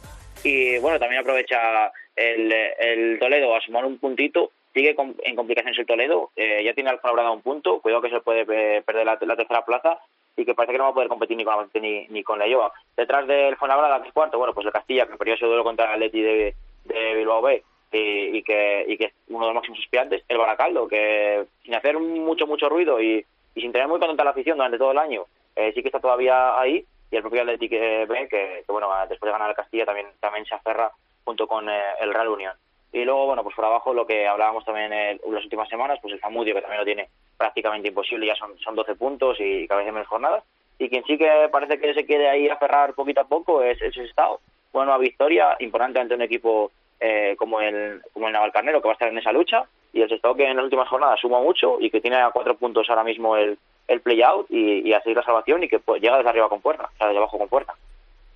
Y 0.44 0.78
bueno, 0.78 0.98
también 1.00 1.22
aprovecha 1.22 1.90
el, 2.14 2.52
el 2.52 3.18
Toledo 3.18 3.57
a 3.57 3.61
sumar 3.62 3.85
un 3.85 3.98
puntito. 3.98 4.52
Sigue 4.74 4.94
en 5.22 5.37
complicaciones 5.37 5.78
el 5.78 5.87
Toledo, 5.87 6.30
eh, 6.37 6.62
ya 6.64 6.74
tiene 6.74 6.90
al 6.90 6.98
Fuenlabrada 6.98 7.30
un 7.30 7.42
punto, 7.42 7.80
cuidado 7.80 8.02
que 8.02 8.11
se 8.11 8.20
puede 8.20 8.40
eh, 8.40 8.83
perder 8.83 9.07
la, 9.07 9.16
la 9.20 9.37
tercera 9.37 9.64
plaza 9.64 10.00
y 10.37 10.44
que 10.44 10.54
parece 10.54 10.72
que 10.72 10.78
no 10.78 10.85
va 10.85 10.90
a 10.90 10.94
poder 10.94 11.09
competir 11.09 11.37
ni 11.37 11.44
con 11.44 11.54
Albacete 11.54 11.80
ni, 11.80 12.09
ni 12.09 12.24
con 12.24 12.40
la 12.40 12.48
Iowa. 12.48 12.72
Detrás 12.96 13.26
del 13.28 13.57
Fuenlabrada, 13.57 14.02
que 14.02 14.11
cuarto, 14.11 14.37
bueno, 14.37 14.52
pues 14.52 14.66
el 14.66 14.72
Castilla, 14.72 15.07
que 15.07 15.16
perdió 15.16 15.35
ese 15.35 15.46
duelo 15.46 15.62
contra 15.62 15.87
el 15.87 15.92
Atleti 15.92 16.21
de, 16.21 16.54
de 16.87 17.14
Bilbao 17.14 17.40
B 17.40 17.62
y, 17.92 18.38
y 18.38 18.42
que, 18.42 18.85
y 18.88 18.96
que 18.98 19.04
es 19.04 19.12
uno 19.29 19.46
de 19.46 19.46
los 19.46 19.54
máximos 19.54 19.79
aspirantes, 19.79 20.25
el 20.29 20.38
Baracaldo, 20.38 20.88
que 20.88 21.44
sin 21.62 21.75
hacer 21.77 21.96
mucho, 21.98 22.48
mucho 22.48 22.69
ruido 22.69 23.00
y, 23.00 23.25
y 23.54 23.60
sin 23.60 23.71
tener 23.71 23.87
muy 23.87 24.00
contenta 24.00 24.25
la 24.25 24.31
afición 24.31 24.56
durante 24.56 24.79
todo 24.79 24.90
el 24.90 24.98
año, 24.98 25.25
eh, 25.54 25.71
sí 25.73 25.83
que 25.83 25.88
está 25.88 26.00
todavía 26.00 26.58
ahí 26.58 26.85
y 27.11 27.17
el 27.17 27.23
propio 27.23 27.42
Athletic 27.42 27.73
eh, 27.73 28.07
B, 28.09 28.29
que, 28.29 28.65
bueno, 28.69 28.88
después 29.09 29.29
de 29.29 29.33
ganar 29.33 29.50
el 29.50 29.57
Castilla 29.57 29.87
también, 29.87 30.09
también 30.21 30.44
se 30.46 30.55
aferra 30.55 30.90
junto 31.25 31.46
con 31.46 31.69
eh, 31.69 31.81
el 32.00 32.13
Real 32.13 32.29
Unión. 32.29 32.55
Y 32.92 33.05
luego, 33.05 33.27
bueno, 33.27 33.42
pues 33.42 33.57
por 33.57 33.65
abajo 33.65 33.92
lo 33.92 34.07
que 34.07 34.27
hablábamos 34.27 34.65
también 34.65 34.92
en 34.92 35.21
las 35.31 35.42
últimas 35.42 35.69
semanas, 35.69 35.98
pues 36.00 36.15
el 36.15 36.21
Zamudio, 36.21 36.55
que 36.55 36.61
también 36.61 36.81
lo 36.81 36.85
tiene 36.85 37.09
prácticamente 37.37 37.88
imposible, 37.88 38.27
ya 38.27 38.37
son, 38.37 38.57
son 38.59 38.77
12 38.77 38.94
puntos 38.94 39.37
y 39.40 39.67
cada 39.67 39.83
vez 39.83 39.92
menos 39.92 40.07
jornadas. 40.07 40.44
Y 40.79 40.88
quien 40.88 41.05
sí 41.05 41.19
que 41.19 41.48
parece 41.50 41.79
que 41.79 41.94
se 41.94 42.07
quiere 42.07 42.29
ahí 42.29 42.48
aferrar 42.48 42.94
poquito 42.94 43.21
a 43.21 43.29
poco 43.29 43.63
es 43.63 43.81
el 43.81 44.07
Estado. 44.07 44.40
Una 44.73 44.98
victoria 44.98 45.57
importante 45.61 46.00
ante 46.00 46.15
un 46.15 46.23
equipo 46.23 46.73
eh, 47.00 47.35
como 47.38 47.61
el 47.61 48.02
como 48.13 48.27
el 48.27 48.33
Navalcarnero, 48.33 48.81
que 48.81 48.88
va 48.88 48.92
a 48.92 48.94
estar 48.94 49.09
en 49.09 49.19
esa 49.19 49.33
lucha. 49.33 49.65
Y 49.92 50.02
el 50.02 50.13
Estado 50.13 50.35
que 50.35 50.48
en 50.48 50.57
las 50.57 50.65
últimas 50.65 50.88
jornadas 50.88 51.21
suma 51.21 51.40
mucho 51.40 51.79
y 51.81 51.90
que 51.90 52.00
tiene 52.00 52.17
a 52.17 52.31
cuatro 52.31 52.57
puntos 52.57 52.88
ahora 52.88 53.05
mismo 53.05 53.37
el, 53.37 53.59
el 53.88 54.00
play-out 54.00 54.46
y, 54.50 54.88
y 54.88 54.92
a 54.92 55.00
seguir 55.02 55.16
la 55.16 55.24
salvación 55.24 55.62
y 55.62 55.68
que 55.68 55.78
pues, 55.78 56.00
llega 56.00 56.16
desde 56.16 56.30
arriba 56.30 56.48
con 56.48 56.60
puerta, 56.60 56.90
o 56.92 56.96
sea, 56.96 57.08
desde 57.08 57.18
abajo 57.18 57.38
con 57.38 57.48
puerta. 57.48 57.74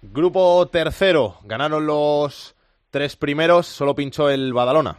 Grupo 0.02 0.66
tercero, 0.68 1.36
ganaron 1.44 1.86
los 1.86 2.54
tres 2.90 3.16
primeros, 3.16 3.66
solo 3.66 3.94
pinchó 3.94 4.30
el 4.30 4.52
Badalona. 4.52 4.96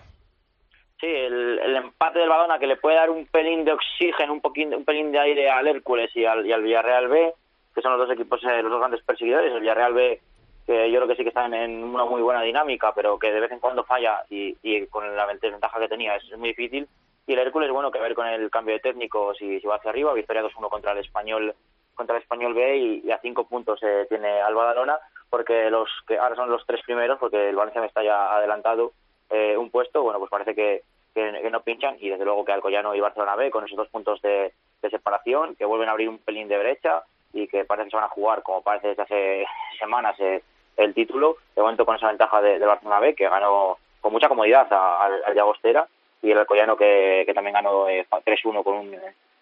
Sí, 0.99 1.07
el, 1.07 1.59
el 1.59 1.75
empate 1.77 2.19
del 2.19 2.27
Badalona 2.27 2.59
que 2.59 2.67
le 2.67 2.75
puede 2.75 2.97
dar 2.97 3.09
un 3.09 3.25
pelín 3.27 3.63
de 3.63 3.71
oxígeno, 3.71 4.33
un, 4.33 4.41
poquín, 4.41 4.73
un 4.73 4.83
pelín 4.83 5.11
de 5.11 5.19
aire 5.19 5.49
al 5.49 5.67
Hércules 5.67 6.11
y 6.15 6.25
al, 6.25 6.45
y 6.45 6.51
al 6.51 6.61
Villarreal 6.61 7.07
B, 7.07 7.33
que 7.73 7.81
son 7.81 7.97
los 7.97 8.05
dos 8.05 8.13
equipos, 8.13 8.43
eh, 8.43 8.61
los 8.61 8.71
dos 8.71 8.79
grandes 8.79 9.01
perseguidores. 9.03 9.53
El 9.53 9.61
Villarreal 9.61 9.93
B, 9.93 10.19
que 10.67 10.91
yo 10.91 10.97
creo 10.97 11.07
que 11.07 11.15
sí 11.15 11.23
que 11.23 11.29
están 11.29 11.53
en 11.53 11.83
una 11.83 12.03
muy 12.03 12.21
buena 12.21 12.41
dinámica, 12.41 12.91
pero 12.93 13.17
que 13.17 13.31
de 13.31 13.39
vez 13.39 13.51
en 13.51 13.59
cuando 13.59 13.85
falla 13.85 14.23
y, 14.29 14.57
y 14.61 14.85
con 14.87 15.15
la 15.15 15.25
desventaja 15.27 15.79
que 15.79 15.87
tenía 15.87 16.17
es 16.17 16.37
muy 16.37 16.49
difícil. 16.49 16.85
Y 17.27 17.33
el 17.33 17.39
Hércules, 17.39 17.71
bueno, 17.71 17.91
que 17.91 17.99
ver 17.99 18.15
con 18.15 18.27
el 18.27 18.49
cambio 18.49 18.73
de 18.75 18.81
técnico 18.81 19.33
si, 19.35 19.59
si 19.59 19.67
va 19.67 19.75
hacia 19.75 19.91
arriba, 19.91 20.13
victoria 20.13 20.43
2-1 20.43 20.69
contra 20.69 20.93
el 20.93 20.99
Español 20.99 21.53
contra 21.99 22.15
el 22.15 22.21
Español 22.21 22.53
B 22.53 23.01
y, 23.03 23.11
a 23.11 23.19
cinco 23.19 23.45
puntos 23.45 23.77
eh, 23.83 24.05
tiene 24.07 24.39
al 24.39 24.55
Badalona, 24.55 24.97
porque 25.29 25.69
los 25.69 25.89
que 26.07 26.17
ahora 26.17 26.33
son 26.33 26.49
los 26.49 26.65
tres 26.65 26.81
primeros, 26.85 27.19
porque 27.19 27.49
el 27.49 27.57
Valencia 27.57 27.81
me 27.81 27.87
está 27.87 28.01
ya 28.01 28.37
adelantado 28.37 28.93
eh, 29.29 29.57
un 29.57 29.69
puesto, 29.69 30.01
bueno, 30.01 30.17
pues 30.17 30.31
parece 30.31 30.55
que, 30.55 30.83
que, 31.13 31.49
no 31.51 31.61
pinchan 31.61 31.97
y 31.99 32.07
desde 32.07 32.23
luego 32.23 32.45
que 32.45 32.53
Alcoyano 32.53 32.95
y 32.95 33.01
Barcelona 33.01 33.35
B 33.35 33.51
con 33.51 33.65
esos 33.65 33.75
dos 33.75 33.89
puntos 33.89 34.21
de, 34.21 34.53
de, 34.81 34.89
separación, 34.89 35.55
que 35.55 35.65
vuelven 35.65 35.89
a 35.89 35.91
abrir 35.91 36.07
un 36.07 36.19
pelín 36.19 36.47
de 36.47 36.57
brecha 36.57 37.03
y 37.33 37.49
que 37.49 37.65
parece 37.65 37.87
que 37.87 37.91
se 37.91 37.97
van 37.97 38.05
a 38.05 38.15
jugar, 38.15 38.43
como 38.43 38.63
parece 38.63 38.87
desde 38.87 39.03
hace 39.03 39.45
semanas, 39.77 40.17
eh, 40.21 40.41
el 40.77 40.93
título, 40.93 41.35
de 41.53 41.61
momento 41.61 41.85
con 41.85 41.97
esa 41.97 42.07
ventaja 42.07 42.41
de, 42.41 42.59
Barcelona 42.59 43.01
B, 43.01 43.13
que 43.13 43.27
ganó 43.27 43.77
con 43.99 44.13
mucha 44.13 44.29
comodidad 44.29 44.71
al, 44.71 45.21
al 45.25 45.35
Llagostera, 45.35 45.85
y 46.21 46.31
el 46.31 46.37
Alcoyano 46.37 46.75
que, 46.75 47.23
que 47.25 47.33
también 47.33 47.53
ganó 47.53 47.87
eh, 47.87 48.05
3-1 48.09 48.63
con 48.63 48.75
un 48.75 48.95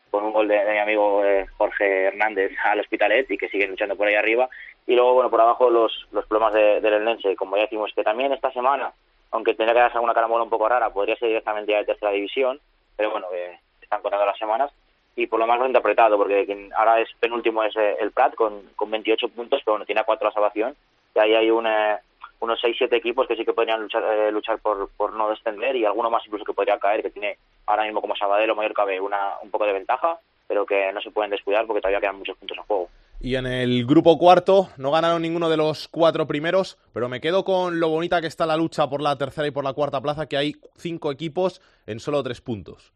con 0.09 0.23
un 0.23 0.31
gol 0.31 0.47
de, 0.47 0.63
mi 0.65 0.77
amigo 0.77 1.23
eh, 1.23 1.47
Jorge 1.57 2.05
Hernández 2.05 2.51
al 2.63 2.79
Hospitalet 2.79 3.29
y 3.29 3.37
que 3.37 3.49
sigue 3.49 3.67
luchando 3.67 3.95
por 3.95 4.07
ahí 4.07 4.15
arriba. 4.15 4.49
Y 4.85 4.95
luego, 4.95 5.13
bueno, 5.13 5.29
por 5.29 5.41
abajo 5.41 5.69
los, 5.69 6.07
los 6.11 6.25
problemas 6.25 6.53
de, 6.53 6.81
del 6.81 6.93
Eldense, 6.93 7.35
como 7.35 7.57
ya 7.57 7.63
decimos, 7.63 7.91
que 7.93 8.03
también 8.03 8.31
esta 8.31 8.51
semana, 8.51 8.93
aunque 9.31 9.53
tendría 9.53 9.73
que 9.73 9.81
darse 9.81 9.97
alguna 9.97 10.13
carambola 10.13 10.43
un 10.43 10.49
poco 10.49 10.69
rara, 10.69 10.89
podría 10.91 11.17
ser 11.17 11.27
directamente 11.27 11.71
ya 11.71 11.79
de 11.79 11.85
tercera 11.85 12.11
división, 12.11 12.59
pero 12.95 13.11
bueno, 13.11 13.27
eh, 13.33 13.59
están 13.81 14.01
contando 14.01 14.25
las 14.25 14.37
semanas. 14.37 14.71
Y 15.15 15.25
por 15.25 15.39
lo 15.39 15.47
más 15.47 15.59
lo 15.59 15.65
interpretado, 15.65 16.15
porque 16.15 16.45
quien 16.45 16.71
ahora 16.73 17.01
es 17.01 17.09
penúltimo 17.19 17.63
es 17.63 17.75
eh, 17.75 17.97
el 17.99 18.11
Prat 18.11 18.35
con, 18.35 18.61
con 18.75 18.91
28 18.91 19.29
puntos, 19.29 19.61
pero 19.65 19.73
bueno, 19.73 19.85
tiene 19.85 20.01
a 20.01 20.03
4 20.03 20.27
la 20.27 20.33
salvación. 20.33 20.75
Y 21.15 21.19
ahí 21.19 21.33
hay 21.33 21.49
un, 21.49 21.65
eh, 21.65 21.97
unos 22.39 22.61
6-7 22.61 22.93
equipos 22.93 23.27
que 23.27 23.35
sí 23.35 23.45
que 23.45 23.53
podrían 23.53 23.81
luchar, 23.81 24.03
eh, 24.03 24.31
luchar 24.31 24.59
por, 24.59 24.89
por 24.95 25.13
no 25.13 25.29
descender 25.29 25.75
y 25.75 25.85
alguno 25.85 26.09
más 26.09 26.25
incluso 26.25 26.45
que 26.45 26.53
podría 26.53 26.77
caer, 26.77 27.01
que 27.01 27.09
tiene 27.09 27.37
ahora 27.65 27.83
mismo 27.83 28.01
como 28.01 28.15
Sabadell 28.15 28.51
o 28.51 28.55
Mallorca 28.55 28.85
B 28.85 28.99
una, 28.99 29.39
un 29.41 29.49
poco 29.49 29.65
de 29.65 29.73
ventaja, 29.73 30.19
pero 30.47 30.65
que 30.65 30.91
no 30.93 31.01
se 31.01 31.11
pueden 31.11 31.31
descuidar 31.31 31.65
porque 31.65 31.81
todavía 31.81 32.01
quedan 32.01 32.19
muchos 32.19 32.37
puntos 32.37 32.57
en 32.57 32.63
juego. 32.63 32.89
Y 33.19 33.35
en 33.35 33.47
el 33.47 33.85
grupo 33.87 34.17
cuarto 34.19 34.69
no 34.77 34.91
ganaron 34.91 35.23
ninguno 35.23 35.49
de 35.49 35.57
los 35.57 35.87
cuatro 35.87 36.27
primeros, 36.27 36.77
pero 36.93 37.09
me 37.09 37.19
quedo 37.19 37.43
con 37.43 37.79
lo 37.79 37.89
bonita 37.89 38.21
que 38.21 38.27
está 38.27 38.45
la 38.45 38.55
lucha 38.55 38.87
por 38.87 39.01
la 39.01 39.17
tercera 39.17 39.47
y 39.47 39.51
por 39.51 39.63
la 39.63 39.73
cuarta 39.73 40.01
plaza, 40.01 40.27
que 40.27 40.37
hay 40.37 40.53
cinco 40.75 41.11
equipos 41.11 41.59
en 41.87 41.99
solo 41.99 42.21
tres 42.21 42.41
puntos. 42.41 42.93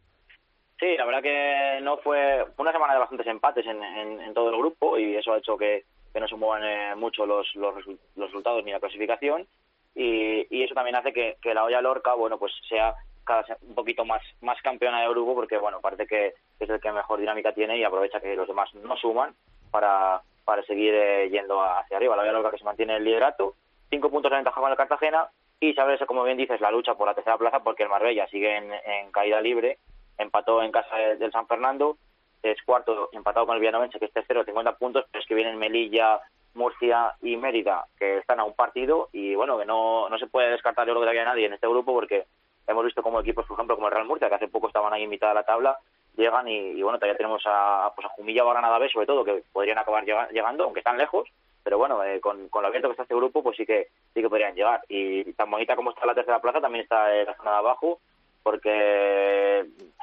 Sí, 0.80 0.96
la 0.98 1.06
verdad 1.06 1.22
que 1.22 1.80
no 1.82 1.98
fue, 1.98 2.46
fue 2.56 2.64
una 2.64 2.72
semana 2.72 2.94
de 2.94 3.00
bastantes 3.00 3.28
empates 3.28 3.66
en, 3.66 3.84
en, 3.84 4.20
en 4.22 4.34
todo 4.34 4.50
el 4.50 4.58
grupo 4.58 4.98
y 4.98 5.16
eso 5.16 5.34
ha 5.34 5.40
hecho 5.40 5.58
que, 5.58 5.86
que 6.14 6.20
no 6.20 6.28
se 6.28 6.36
muevan 6.36 6.64
eh, 6.64 6.96
mucho 6.96 7.26
los, 7.26 7.54
los, 7.56 7.76
los, 7.86 8.28
resultados 8.28 8.64
ni 8.64 8.72
la 8.72 8.80
clasificación 8.80 9.48
y, 9.96 10.48
y 10.50 10.64
eso 10.64 10.74
también 10.74 10.96
hace 10.96 11.14
que, 11.14 11.38
que 11.42 11.54
la 11.54 11.64
olla 11.64 11.82
Lorca, 11.82 12.14
bueno, 12.14 12.38
pues 12.38 12.54
sea 12.68 12.96
cada 13.24 13.46
un 13.62 13.76
poquito 13.76 14.04
más 14.04 14.22
más 14.42 14.60
campeona 14.64 15.02
de 15.02 15.10
grupo 15.10 15.36
porque 15.36 15.58
bueno 15.58 15.80
parece 15.80 16.08
que 16.08 16.34
es 16.60 16.70
el 16.70 16.80
que 16.80 16.92
mejor 16.92 17.20
dinámica 17.20 17.54
tiene 17.54 17.78
y 17.78 17.84
aprovecha 17.84 18.20
que 18.20 18.36
los 18.36 18.48
demás 18.48 18.74
no 18.74 18.98
suman 18.98 19.36
para 19.70 20.22
para 20.44 20.64
seguir 20.64 20.94
eh, 20.96 21.30
yendo 21.30 21.62
hacia 21.62 21.98
arriba. 21.98 22.16
La 22.16 22.32
Lorca 22.32 22.50
que 22.50 22.58
se 22.58 22.64
mantiene 22.64 22.96
el 22.96 23.04
liderato 23.04 23.54
cinco 23.92 24.10
puntos 24.10 24.32
de 24.32 24.38
ventaja 24.38 24.60
con 24.60 24.72
el 24.72 24.78
Cartagena 24.78 25.30
y 25.60 25.74
sabes 25.74 26.02
como 26.08 26.24
bien 26.24 26.38
dices 26.38 26.60
la 26.62 26.72
lucha 26.72 26.96
por 26.96 27.08
la 27.08 27.14
tercera 27.14 27.38
plaza 27.38 27.60
porque 27.60 27.84
el 27.84 27.90
Marbella 27.90 28.28
sigue 28.28 28.58
en 28.58 29.12
caída 29.12 29.40
libre 29.40 29.78
empató 30.18 30.62
en 30.62 30.72
casa 30.72 30.96
del 30.96 31.32
San 31.32 31.48
Fernando 31.48 31.98
es 32.44 32.62
cuarto 32.64 33.10
empatado 33.12 33.46
con 33.46 33.56
el 33.56 33.62
Villanovense 33.62 34.00
que 34.00 34.06
es 34.06 34.14
tercero 34.14 34.44
50 34.44 34.78
puntos 34.78 35.06
pero 35.12 35.22
es 35.22 35.28
que 35.28 35.36
vienen 35.36 35.58
Melilla 35.58 36.20
Murcia 36.54 37.16
y 37.22 37.38
Mérida 37.38 37.86
que 37.98 38.18
están 38.18 38.40
a 38.40 38.44
un 38.44 38.54
partido 38.54 39.10
y 39.14 39.36
bueno 39.36 39.58
que 39.58 39.66
no 39.66 40.10
no 40.10 40.18
se 40.18 40.28
puede 40.28 40.52
descartar 40.52 40.86
yo 40.86 40.94
creo 40.94 41.02
que 41.02 41.06
todavía 41.06 41.26
nadie 41.26 41.46
en 41.46 41.54
este 41.54 41.68
grupo 41.68 41.94
porque 41.94 42.26
hemos 42.68 42.86
visto 42.86 43.04
como 43.04 43.20
equipos, 43.20 43.46
por 43.46 43.56
ejemplo, 43.56 43.76
como 43.76 43.88
el 43.88 43.94
Real 43.94 44.08
Murcia, 44.08 44.30
que 44.30 44.36
hace 44.36 44.48
poco 44.48 44.68
estaban 44.68 44.94
ahí 44.94 45.04
en 45.04 45.10
mitad 45.10 45.30
de 45.30 45.36
la 45.36 45.44
tabla, 45.44 45.80
llegan 46.16 46.48
y, 46.48 46.82
bueno, 46.82 46.98
todavía 46.98 47.18
tenemos 47.18 47.44
a, 47.46 47.92
pues 47.96 48.06
a 48.06 48.10
Jumilla 48.10 48.44
o 48.44 48.50
a 48.50 48.54
Granada 48.54 48.80
B, 48.80 48.90
sobre 48.90 49.06
todo, 49.06 49.24
que 49.24 49.44
podrían 49.52 49.78
acabar 49.78 50.04
llegando, 50.32 50.64
aunque 50.64 50.80
están 50.80 50.98
lejos, 50.98 51.30
pero 51.64 51.78
bueno, 51.78 52.04
eh, 52.04 52.20
con, 52.20 52.50
con 52.50 52.64
lo 52.64 52.68
abierto 52.68 52.88
que 52.88 52.94
está 52.94 53.04
este 53.04 53.16
grupo, 53.16 53.44
pues 53.44 53.58
sí 53.58 53.66
que 53.66 53.88
sí 54.14 54.22
que 54.22 54.30
podrían 54.30 54.56
llegar. 54.56 54.82
Y 54.90 55.32
tan 55.34 55.50
bonita 55.50 55.76
como 55.76 55.92
está 55.92 56.06
la 56.06 56.16
tercera 56.16 56.42
plaza, 56.42 56.60
también 56.60 56.84
está 56.84 57.16
en 57.16 57.28
la 57.28 57.36
zona 57.36 57.52
de 57.52 57.58
abajo, 57.58 58.00
porque 58.44 59.60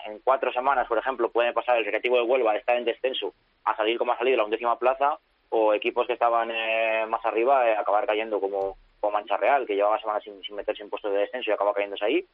en 0.07 0.18
cuatro 0.24 0.53
semanas, 0.53 0.86
por 0.89 0.99
ejemplo, 0.99 1.30
puede 1.30 1.53
pasar 1.53 1.76
el 1.76 1.84
Recreativo 1.84 2.16
de 2.16 2.22
Huelva 2.22 2.53
de 2.53 2.59
estar 2.59 2.76
en 2.76 2.84
descenso 2.84 3.34
a 3.64 3.76
salir 3.76 3.99
como 3.99 4.12
ha 4.12 4.18
salido 4.18 4.36
la 4.36 4.45
undécima 4.45 4.78
plaza, 4.78 5.18
o 5.51 5.72
equipos 5.74 6.07
que 6.07 6.12
estaban 6.12 6.51
eh, 6.51 7.07
más 7.09 7.24
arriba 7.24 7.68
eh, 7.68 7.76
acabar 7.76 8.07
cayendo 8.07 8.41
como, 8.41 8.76
Mancha 9.12 9.39
Real, 9.39 9.66
que 9.66 9.74
llevaba 9.74 9.99
semanas 10.01 10.22
sin, 10.22 10.55
meterse 10.55 10.82
en 10.82 10.91
puestos 10.91 11.12
de 11.12 11.20
descenso 11.20 11.51
y 11.51 11.55
acaba 11.55 11.72
cayéndose 11.72 12.05
ahí. 12.05 12.26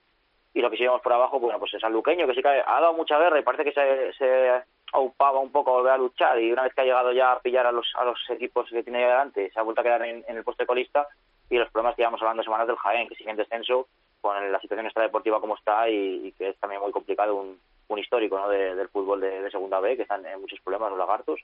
Y 0.53 0.61
lo 0.61 0.71
que 0.71 0.77
sigamos 0.77 1.01
por 1.03 1.13
abajo, 1.13 1.39
bueno, 1.39 1.59
pues 1.59 1.73
el 1.75 1.81
sanluqueño, 1.81 2.27
que 2.27 2.35
sí 2.35 2.43
que 2.43 2.49
ha 2.49 2.81
dado 2.81 2.95
mucha 2.95 3.19
guerra 3.19 3.39
y 3.39 3.43
parece 3.43 3.65
que 3.65 3.73
se, 3.73 4.13
se 4.15 4.63
aupaba 4.93 5.39
un 5.41 5.53
poco 5.53 5.71
a 5.71 5.75
volver 5.75 5.93
a 5.93 5.99
luchar. 5.99 6.41
Y 6.41 6.53
una 6.53 6.63
vez 6.63 6.75
que 6.75 6.81
ha 6.81 6.85
llegado 6.85 7.13
ya 7.13 7.33
a 7.33 7.41
pillar 7.41 7.67
a 7.67 7.73
los, 7.73 7.93
a 7.97 8.05
los 8.05 8.19
equipos 8.31 8.69
que 8.71 8.83
tiene 8.83 8.99
ahí 9.05 9.11
delante, 9.11 9.51
se 9.53 9.61
ha 9.61 9.63
vuelto 9.63 9.81
a 9.81 9.85
quedar 9.85 10.05
en, 10.05 10.25
en 10.27 10.37
el 10.37 10.45
puesto 10.45 10.63
de 10.63 10.67
colista. 10.67 11.07
Y 11.51 11.59
los 11.59 11.71
problemas 11.71 11.95
que 11.95 12.03
llevamos 12.03 12.23
hablando 12.23 12.43
semanas 12.43 12.67
del 12.67 12.77
Jaén, 12.77 13.09
que 13.09 13.15
sigue 13.15 13.31
en 13.31 13.37
descenso 13.37 13.89
con 14.25 14.51
la 14.51 14.59
situación 14.59 14.87
extradeportiva 14.87 15.39
como 15.39 15.55
está 15.55 15.87
y, 15.91 16.29
y 16.29 16.33
que 16.33 16.49
es 16.49 16.57
también 16.57 16.81
muy 16.81 16.91
complicado, 16.93 17.35
un, 17.35 17.61
un 17.89 17.99
histórico 17.99 18.39
¿no? 18.39 18.49
de, 18.49 18.75
del 18.75 18.89
fútbol 18.89 19.21
de, 19.21 19.43
de, 19.43 19.51
segunda 19.51 19.81
B, 19.81 19.99
que 19.99 20.05
están 20.05 20.25
en 20.25 20.41
muchos 20.41 20.59
problemas 20.61 20.89
los 20.89 20.99
lagartos. 20.99 21.41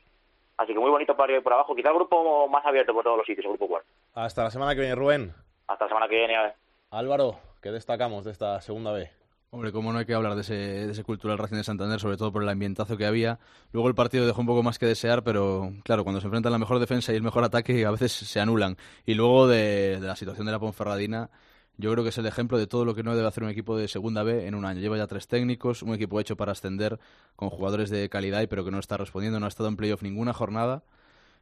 Así 0.57 0.73
que 0.73 0.79
muy 0.79 0.91
bonito 0.91 1.15
para 1.15 1.37
y 1.37 1.41
por 1.43 1.53
abajo, 1.53 1.77
quizá 1.77 1.91
el 1.91 1.97
grupo 1.97 2.49
más 2.49 2.65
abierto 2.65 2.95
por 2.95 3.05
todos 3.05 3.19
los 3.19 3.27
sitios, 3.27 3.45
el 3.45 3.51
grupo 3.51 3.69
cuarto. 3.69 3.91
Hasta 4.15 4.45
la 4.45 4.51
semana 4.51 4.75
que 4.75 4.81
viene, 4.81 4.95
Rubén. 4.95 5.35
Hasta 5.67 5.85
la 5.85 5.89
semana 5.91 6.09
que 6.09 6.17
viene. 6.17 6.37
A. 6.37 6.55
Álvaro, 6.91 7.35
¿qué 7.61 7.71
destacamos 7.71 8.25
de 8.25 8.31
esta 8.31 8.59
segunda 8.63 8.93
B? 8.93 9.11
Hombre, 9.51 9.73
como 9.73 9.93
no 9.93 9.99
hay 9.99 10.07
que 10.07 10.15
hablar 10.15 10.35
de 10.35 10.41
ese, 10.41 10.55
de 10.55 10.93
ese 10.93 11.05
cultural 11.05 11.37
Racing 11.37 11.57
de 11.57 11.65
Santander, 11.65 12.01
sobre 12.01 12.17
todo 12.17 12.33
por 12.33 12.43
el 12.43 12.49
ambientazo 12.49 12.97
que 12.97 13.05
había. 13.05 13.41
Luego 13.73 13.89
el 13.89 13.95
partido 13.95 14.25
dejó 14.25 14.41
un 14.41 14.47
poco 14.47 14.63
más 14.63 14.79
que 14.79 14.87
desear, 14.87 15.23
pero 15.23 15.71
claro, 15.85 16.03
cuando 16.03 16.23
se 16.23 16.29
enfrentan 16.29 16.53
la 16.53 16.59
mejor 16.59 16.79
defensa 16.79 17.13
y 17.13 17.17
el 17.17 17.23
mejor 17.23 17.45
ataque, 17.45 17.85
a 17.85 17.91
veces 17.91 18.11
se 18.11 18.41
anulan. 18.41 18.79
Y 19.05 19.13
luego 19.13 19.49
de, 19.49 20.01
de 20.01 20.07
la 20.07 20.17
situación 20.17 20.47
de 20.47 20.53
la 20.53 20.59
Ponferradina, 20.59 21.29
yo 21.81 21.91
creo 21.93 22.05
que 22.05 22.11
es 22.11 22.19
el 22.19 22.27
ejemplo 22.27 22.59
de 22.59 22.67
todo 22.67 22.85
lo 22.85 22.95
que 22.95 23.03
no 23.03 23.17
debe 23.17 23.27
hacer 23.27 23.43
un 23.43 23.51
equipo 23.51 23.77
de 23.77 23.89
segunda 23.89 24.23
B 24.23 24.47
en 24.47 24.55
un 24.55 24.65
año. 24.65 24.81
Lleva 24.81 24.97
ya 24.97 25.07
tres 25.07 25.27
técnicos, 25.27 25.83
un 25.83 25.95
equipo 25.95 26.21
hecho 26.21 26.37
para 26.37 26.53
ascender 26.53 26.99
con 27.37 27.51
jugadores 27.51 27.91
de 27.91 28.09
calidad, 28.09 28.47
pero 28.49 28.65
que 28.65 28.71
no 28.71 28.79
está 28.79 28.97
respondiendo, 28.97 29.41
no 29.41 29.47
ha 29.47 29.49
estado 29.49 29.69
en 29.69 29.77
playoff 29.77 30.03
ninguna 30.03 30.33
jornada. 30.33 30.85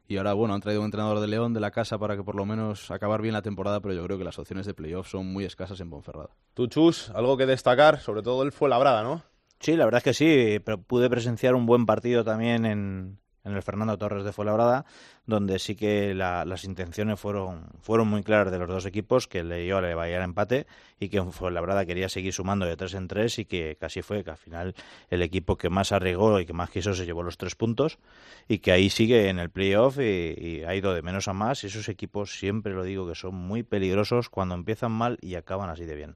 Y 0.07 0.17
ahora, 0.17 0.33
bueno, 0.33 0.55
han 0.55 0.61
traído 0.61 0.81
un 0.81 0.85
entrenador 0.85 1.19
de 1.19 1.27
León 1.27 1.53
de 1.53 1.59
la 1.59 1.69
casa 1.69 1.99
para 1.99 2.15
que 2.15 2.23
por 2.23 2.35
lo 2.35 2.45
menos 2.45 2.89
acabar 2.89 3.21
bien 3.21 3.33
la 3.33 3.43
temporada, 3.43 3.79
pero 3.79 3.93
yo 3.93 4.03
creo 4.03 4.17
que 4.17 4.23
las 4.23 4.39
opciones 4.39 4.65
de 4.65 4.73
playoff 4.73 5.07
son 5.07 5.27
muy 5.31 5.45
escasas 5.45 5.79
en 5.81 5.91
Ponferrada. 5.91 6.29
Tú, 6.55 6.65
Chus, 6.65 7.11
algo 7.11 7.37
que 7.37 7.45
destacar, 7.45 7.99
sobre 7.99 8.23
todo 8.23 8.41
él 8.41 8.51
fue 8.51 8.69
Labrada, 8.69 9.03
¿no? 9.03 9.21
Sí, 9.59 9.75
la 9.75 9.85
verdad 9.85 9.99
es 9.99 10.03
que 10.03 10.13
sí, 10.13 10.59
pero 10.63 10.81
pude 10.81 11.09
presenciar 11.09 11.53
un 11.53 11.65
buen 11.65 11.85
partido 11.85 12.23
también 12.23 12.65
en, 12.65 13.19
en 13.43 13.55
el 13.55 13.61
Fernando 13.61 13.97
Torres 13.97 14.23
de 14.23 14.31
Fuenlabrada, 14.31 14.85
donde 15.25 15.59
sí 15.59 15.75
que 15.75 16.13
la, 16.13 16.45
las 16.45 16.63
intenciones 16.63 17.19
fueron, 17.19 17.67
fueron 17.81 18.07
muy 18.07 18.23
claras 18.23 18.51
de 18.51 18.59
los 18.59 18.67
dos 18.67 18.85
equipos, 18.85 19.27
que 19.27 19.43
le 19.43 19.61
dio 19.63 19.77
a 19.77 19.81
le 19.81 19.91
el 19.91 20.21
empate 20.21 20.67
y 20.99 21.09
que 21.09 21.21
Fuenlabrada 21.21 21.85
quería 21.85 22.09
seguir 22.09 22.33
sumando 22.33 22.65
de 22.65 22.75
tres 22.75 22.93
en 22.93 23.07
tres 23.07 23.39
y 23.39 23.45
que 23.45 23.77
casi 23.79 24.01
fue 24.01 24.23
que 24.23 24.31
al 24.31 24.37
final 24.37 24.75
el 25.09 25.21
equipo 25.21 25.57
que 25.57 25.69
más 25.69 25.91
arriesgó 25.91 26.39
y 26.39 26.45
que 26.45 26.53
más 26.53 26.69
quiso 26.69 26.93
se 26.93 27.05
llevó 27.05 27.23
los 27.23 27.37
tres 27.37 27.55
puntos 27.55 27.99
y 28.47 28.59
que 28.59 28.71
ahí 28.71 28.89
sigue 28.89 29.29
en 29.29 29.39
el 29.39 29.49
playoff 29.49 29.99
y, 29.99 30.35
y 30.37 30.63
ha 30.65 30.75
ido 30.75 30.93
de 30.93 31.01
menos 31.01 31.27
a 31.27 31.33
más. 31.33 31.63
Y 31.63 31.67
esos 31.67 31.89
equipos 31.89 32.37
siempre 32.37 32.73
lo 32.73 32.83
digo 32.83 33.07
que 33.07 33.15
son 33.15 33.35
muy 33.35 33.63
peligrosos 33.63 34.29
cuando 34.29 34.55
empiezan 34.55 34.91
mal 34.91 35.17
y 35.21 35.35
acaban 35.35 35.69
así 35.69 35.85
de 35.85 35.95
bien. 35.95 36.15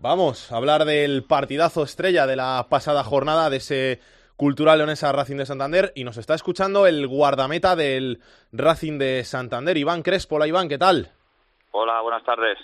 Vamos 0.00 0.52
a 0.52 0.56
hablar 0.56 0.84
del 0.84 1.24
partidazo 1.24 1.82
estrella 1.82 2.26
de 2.26 2.36
la 2.36 2.66
pasada 2.68 3.04
jornada, 3.04 3.48
de 3.48 3.56
ese 3.56 4.00
Cultural 4.36 4.78
Leonesa 4.78 5.12
Racing 5.12 5.36
de 5.36 5.46
Santander 5.46 5.92
y 5.94 6.02
nos 6.02 6.16
está 6.16 6.34
escuchando 6.34 6.88
el 6.88 7.06
guardameta 7.06 7.76
del 7.76 8.20
Racing 8.52 8.98
de 8.98 9.22
Santander, 9.22 9.76
Iván 9.76 10.02
Crespo. 10.02 10.36
Hola 10.36 10.48
Iván, 10.48 10.68
¿qué 10.68 10.76
tal? 10.76 11.12
Hola, 11.70 12.00
buenas 12.00 12.24
tardes. 12.24 12.58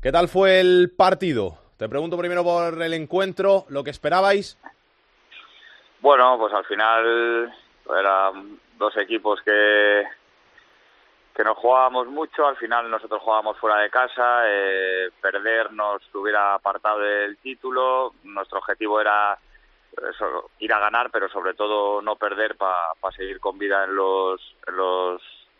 ¿Qué 0.00 0.10
tal 0.10 0.28
fue 0.28 0.60
el 0.60 0.92
partido? 0.96 1.58
Te 1.76 1.90
pregunto 1.90 2.16
primero 2.16 2.42
por 2.42 2.80
el 2.80 2.94
encuentro, 2.94 3.66
lo 3.68 3.84
que 3.84 3.90
esperabais. 3.90 4.58
Bueno, 6.00 6.38
pues 6.38 6.54
al 6.54 6.64
final 6.64 7.54
eran 7.98 8.58
dos 8.78 8.96
equipos 8.96 9.40
que, 9.42 10.04
que 11.36 11.44
nos 11.44 11.58
jugábamos 11.58 12.06
mucho, 12.06 12.46
al 12.46 12.56
final 12.56 12.90
nosotros 12.90 13.20
jugábamos 13.22 13.58
fuera 13.58 13.76
de 13.78 13.90
casa, 13.90 14.42
eh, 14.46 15.10
perder 15.20 15.70
nos 15.72 16.02
hubiera 16.14 16.54
apartado 16.54 17.00
del 17.00 17.36
título, 17.38 18.14
nuestro 18.22 18.58
objetivo 18.58 19.02
era 19.02 19.38
ir 20.58 20.72
a 20.72 20.78
ganar, 20.78 21.10
pero 21.10 21.28
sobre 21.28 21.54
todo 21.54 22.02
no 22.02 22.16
perder 22.16 22.56
para 22.56 22.94
seguir 23.16 23.40
con 23.40 23.58
vida 23.58 23.84
en 23.84 23.94
los, 23.94 24.40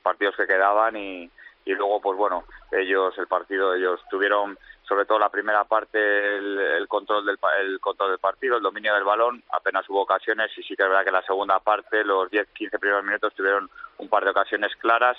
partidos 0.02 0.36
que 0.36 0.46
quedaban 0.46 0.96
y, 0.96 1.30
luego 1.66 1.98
pues 1.98 2.18
bueno 2.18 2.44
ellos 2.70 3.16
el 3.16 3.26
partido 3.26 3.74
ellos 3.74 3.98
tuvieron 4.10 4.58
sobre 4.86 5.06
todo 5.06 5.18
la 5.18 5.30
primera 5.30 5.64
parte 5.64 5.98
el, 6.36 6.58
el 6.58 6.88
control 6.88 7.24
del 7.24 7.38
el 7.58 7.80
control 7.80 8.10
del 8.10 8.18
partido 8.18 8.58
el 8.58 8.62
dominio 8.62 8.92
del 8.92 9.02
balón 9.02 9.42
apenas 9.50 9.88
hubo 9.88 10.02
ocasiones 10.02 10.50
y 10.58 10.62
sí 10.62 10.76
que 10.76 10.82
es 10.82 10.88
verdad 10.90 11.06
que 11.06 11.10
la 11.10 11.22
segunda 11.22 11.58
parte 11.60 12.04
los 12.04 12.30
10 12.30 12.48
15 12.50 12.78
primeros 12.78 13.02
minutos 13.02 13.32
tuvieron 13.34 13.70
un 13.96 14.08
par 14.10 14.24
de 14.24 14.32
ocasiones 14.32 14.76
claras 14.76 15.16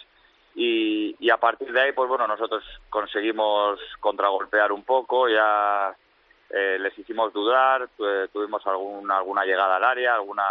y, 0.54 1.16
y 1.20 1.32
a 1.32 1.38
partir 1.38 1.74
de 1.74 1.82
ahí 1.82 1.92
pues 1.94 2.08
bueno 2.08 2.28
nosotros 2.28 2.64
conseguimos 2.92 3.80
contragolpear 4.00 4.72
un 4.72 4.84
poco 4.84 5.28
ya 5.28 5.96
eh, 6.58 6.78
les 6.80 6.98
hicimos 6.98 7.34
dudar 7.34 7.90
tu- 7.98 8.28
tuvimos 8.32 8.66
algún, 8.66 9.12
alguna 9.12 9.44
llegada 9.44 9.76
al 9.76 9.84
área 9.84 10.16
alguna 10.16 10.44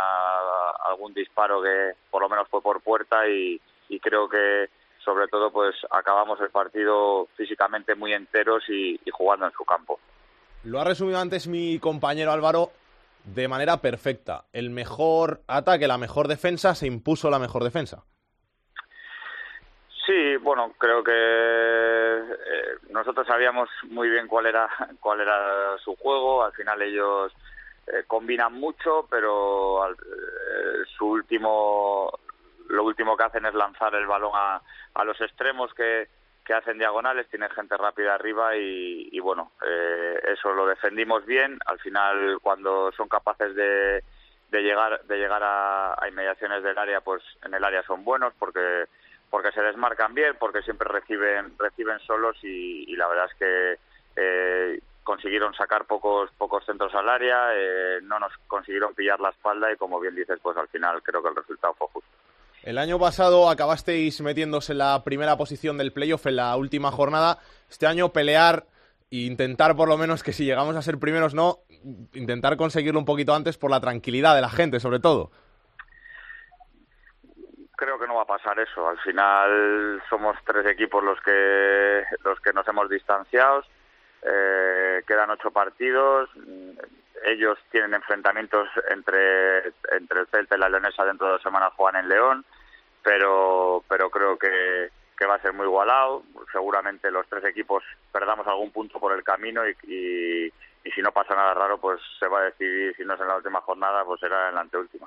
algún 0.91 1.15
disparo 1.15 1.63
que 1.63 1.93
por 2.11 2.21
lo 2.23 2.29
menos 2.29 2.47
fue 2.49 2.61
por 2.61 2.81
puerta 2.83 3.27
y, 3.27 3.61
creo 4.03 4.29
que 4.29 4.69
sobre 5.05 5.29
todo 5.29 5.51
pues 5.51 5.75
acabamos 5.91 6.39
el 6.41 6.51
partido 6.51 7.27
físicamente 7.37 7.95
muy 7.95 8.13
enteros 8.13 8.63
y 8.69 8.99
jugando 9.13 9.47
en 9.47 9.53
su 9.53 9.65
campo. 9.65 9.99
Lo 10.65 10.81
ha 10.81 10.85
resumido 10.85 11.19
antes 11.19 11.47
mi 11.47 11.79
compañero 11.79 12.33
Álvaro 12.33 12.71
de 13.25 13.49
manera 13.49 13.79
perfecta. 13.79 14.45
El 14.53 14.71
mejor 14.71 15.41
ataque, 15.47 15.87
la 15.87 15.97
mejor 15.99 16.29
defensa, 16.29 16.75
se 16.75 16.87
impuso 16.87 17.31
la 17.31 17.39
mejor 17.39 17.65
defensa. 17.65 18.05
Sí, 20.07 20.37
bueno, 20.37 20.73
creo 20.79 21.03
que 21.03 21.13
eh, 21.15 22.77
nosotros 22.91 23.27
sabíamos 23.27 23.71
muy 23.85 24.11
bien 24.11 24.27
cuál 24.29 24.47
era 24.47 24.69
cuál 25.01 25.21
era 25.21 25.79
su 25.79 25.97
juego. 25.97 26.45
Al 26.45 26.53
final 26.53 26.83
ellos 26.83 27.33
eh, 27.87 28.05
combinan 28.07 28.53
mucho, 28.53 29.07
pero 29.11 29.83
al- 29.83 29.95
eh, 29.95 30.85
su 30.99 31.07
último 31.07 32.11
lo 32.69 32.85
último 32.85 33.17
que 33.17 33.25
hacen 33.25 33.47
es 33.47 33.55
lanzar 33.55 33.95
el 33.95 34.07
balón 34.07 34.33
a, 34.35 34.61
a 34.95 35.05
los 35.05 35.21
extremos 35.21 35.73
que, 35.75 36.09
que 36.45 36.55
hacen 36.55 36.79
diagonales, 36.79 37.29
tienen 37.29 37.51
gente 37.51 37.77
rápida 37.77 38.15
arriba 38.15 38.57
y, 38.57 39.09
y 39.13 39.21
bueno, 39.21 39.53
eso 40.33 40.53
lo 40.53 40.67
defendimos 40.67 41.25
bien. 41.27 41.59
Al 41.67 41.79
final, 41.79 42.39
cuando 42.43 42.91
son 42.93 43.09
capaces 43.09 43.55
de, 43.55 44.03
de 44.51 44.63
llegar 44.63 45.03
de 45.05 45.17
llegar 45.19 45.43
a, 45.43 45.95
a 46.03 46.09
inmediaciones 46.09 46.63
del 46.63 46.77
área, 46.79 47.01
pues 47.01 47.23
en 47.45 47.55
el 47.55 47.65
área 47.65 47.83
son 47.85 48.05
buenos 48.05 48.33
porque 48.39 48.87
porque 49.35 49.51
se 49.51 49.63
desmarcan 49.63 50.15
bien, 50.15 50.37
porque 50.39 50.63
siempre 50.63 50.89
reciben 50.89 51.59
reciben 51.59 51.99
solos 52.07 52.37
y, 52.45 52.95
la 52.95 53.09
verdad 53.09 53.27
es 53.33 53.37
que 53.37 53.79
eh, 54.15 54.81
consiguieron 55.03 55.53
sacar 55.55 55.87
pocos 55.87 56.31
pocos 56.39 56.65
centros 56.65 56.95
al 56.95 57.09
área, 57.09 57.49
eh, 57.53 57.99
no 58.05 58.21
nos 58.21 58.31
consiguieron 58.47 58.95
pillar 58.95 59.19
la 59.19 59.31
espalda 59.31 59.73
y 59.73 59.77
como 59.77 59.99
bien 59.99 60.15
dices, 60.15 60.39
pues 60.41 60.57
al 60.57 60.69
final 60.69 61.03
creo 61.03 61.21
que 61.21 61.31
el 61.31 61.35
resultado 61.35 61.75
fue 61.75 61.89
justo. 61.89 62.11
El 62.63 62.79
año 62.79 62.97
pasado 62.97 63.51
acabasteis 63.51 64.21
metiéndose 64.21 64.71
en 64.71 64.79
la 64.79 65.03
primera 65.03 65.37
posición 65.37 65.79
del 65.79 65.93
playoff 65.93 66.27
en 66.27 66.37
la 66.37 66.57
última 66.57 66.93
jornada. 66.93 67.41
Este 67.69 67.89
año 67.89 68.13
pelear 68.13 68.67
e 69.11 69.17
intentar 69.17 69.75
por 69.75 69.89
lo 69.89 69.99
menos 69.99 70.23
que 70.23 70.33
si 70.33 70.45
llegamos 70.45 70.77
a 70.77 70.83
ser 70.83 70.99
primeros 70.99 71.35
no, 71.35 71.59
intentar 72.13 72.57
conseguirlo 72.57 73.01
un 73.01 73.05
poquito 73.05 73.35
antes 73.35 73.59
por 73.59 73.73
la 73.73 73.81
tranquilidad 73.81 74.37
de 74.37 74.43
la 74.43 74.49
gente 74.49 74.79
sobre 74.79 75.01
todo. 75.01 75.33
Creo 77.77 77.99
que 77.99 78.07
no 78.07 78.17
va 78.17 78.23
a 78.23 78.27
pasar 78.27 78.59
eso. 78.59 78.89
Al 78.89 78.99
final 79.01 80.03
somos 80.09 80.37
tres 80.45 80.67
equipos 80.67 81.03
los 81.03 81.21
que 81.21 82.05
los 82.25 82.41
que 82.41 82.53
nos 82.53 82.67
hemos 82.69 82.89
distanciado. 82.89 83.65
Eh, 84.23 85.03
quedan 85.07 85.31
ocho 85.31 85.51
partidos. 85.51 86.31
Ellos 87.25 87.59
tienen 87.71 87.95
enfrentamientos 87.95 88.69
entre 88.91 89.69
entre 89.93 90.21
el 90.21 90.27
Celta 90.29 90.57
y 90.57 90.61
la 90.61 90.69
Leonesa 90.69 91.05
dentro 91.05 91.27
de 91.27 91.33
dos 91.35 91.43
semanas 91.43 91.73
juegan 91.77 92.03
en 92.03 92.09
León, 92.09 92.45
pero 93.03 93.83
pero 93.89 94.11
creo 94.11 94.39
que 94.39 94.91
que 95.17 95.27
va 95.27 95.37
a 95.37 95.43
ser 95.43 95.53
muy 95.53 95.67
igualado. 95.67 96.23
Seguramente 96.53 97.11
los 97.11 97.27
tres 97.29 97.45
equipos 97.45 97.85
perdamos 98.13 98.47
algún 98.47 98.71
punto 98.73 98.99
por 98.99 99.13
el 99.13 99.23
camino 99.23 99.63
y, 99.69 99.77
y, 99.85 100.47
y 100.85 100.91
si 100.91 101.01
no 101.03 101.13
pasa 101.13 101.35
nada 101.35 101.55
raro, 101.55 101.79
pues 101.79 102.01
se 102.19 102.27
va 102.27 102.41
a 102.41 102.45
decidir, 102.45 102.97
si 102.97 103.05
no 103.05 103.15
es 103.15 103.21
en 103.21 103.29
la 103.29 103.37
última 103.37 103.61
jornada, 103.61 104.05
pues 104.05 104.21
será 104.21 104.49
en 104.49 104.57
la 104.57 104.63
anteúltima. 104.63 105.07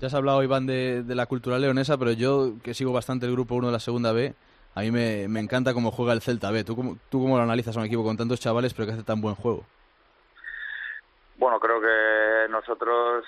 Ya 0.00 0.06
has 0.06 0.14
hablado, 0.14 0.42
Iván, 0.42 0.66
de, 0.66 1.02
de 1.02 1.14
la 1.14 1.26
cultura 1.26 1.58
leonesa, 1.58 1.98
pero 1.98 2.12
yo, 2.12 2.54
que 2.64 2.72
sigo 2.72 2.90
bastante 2.90 3.26
el 3.26 3.32
grupo 3.32 3.54
1 3.54 3.66
de 3.66 3.72
la 3.72 3.80
segunda 3.80 4.12
B, 4.12 4.34
a 4.74 4.80
mí 4.80 4.90
me, 4.90 5.28
me 5.28 5.40
encanta 5.40 5.74
cómo 5.74 5.90
juega 5.90 6.14
el 6.14 6.22
Celta 6.22 6.50
B. 6.50 6.64
¿Tú 6.64 6.74
cómo, 6.74 6.96
¿Tú 7.10 7.20
cómo 7.20 7.36
lo 7.36 7.42
analizas 7.42 7.76
un 7.76 7.84
equipo 7.84 8.02
con 8.02 8.16
tantos 8.16 8.40
chavales, 8.40 8.72
pero 8.72 8.86
que 8.86 8.94
hace 8.94 9.02
tan 9.02 9.20
buen 9.20 9.34
juego? 9.34 9.66
Bueno, 11.36 11.60
creo 11.60 11.82
que 11.82 12.50
nosotros 12.50 13.26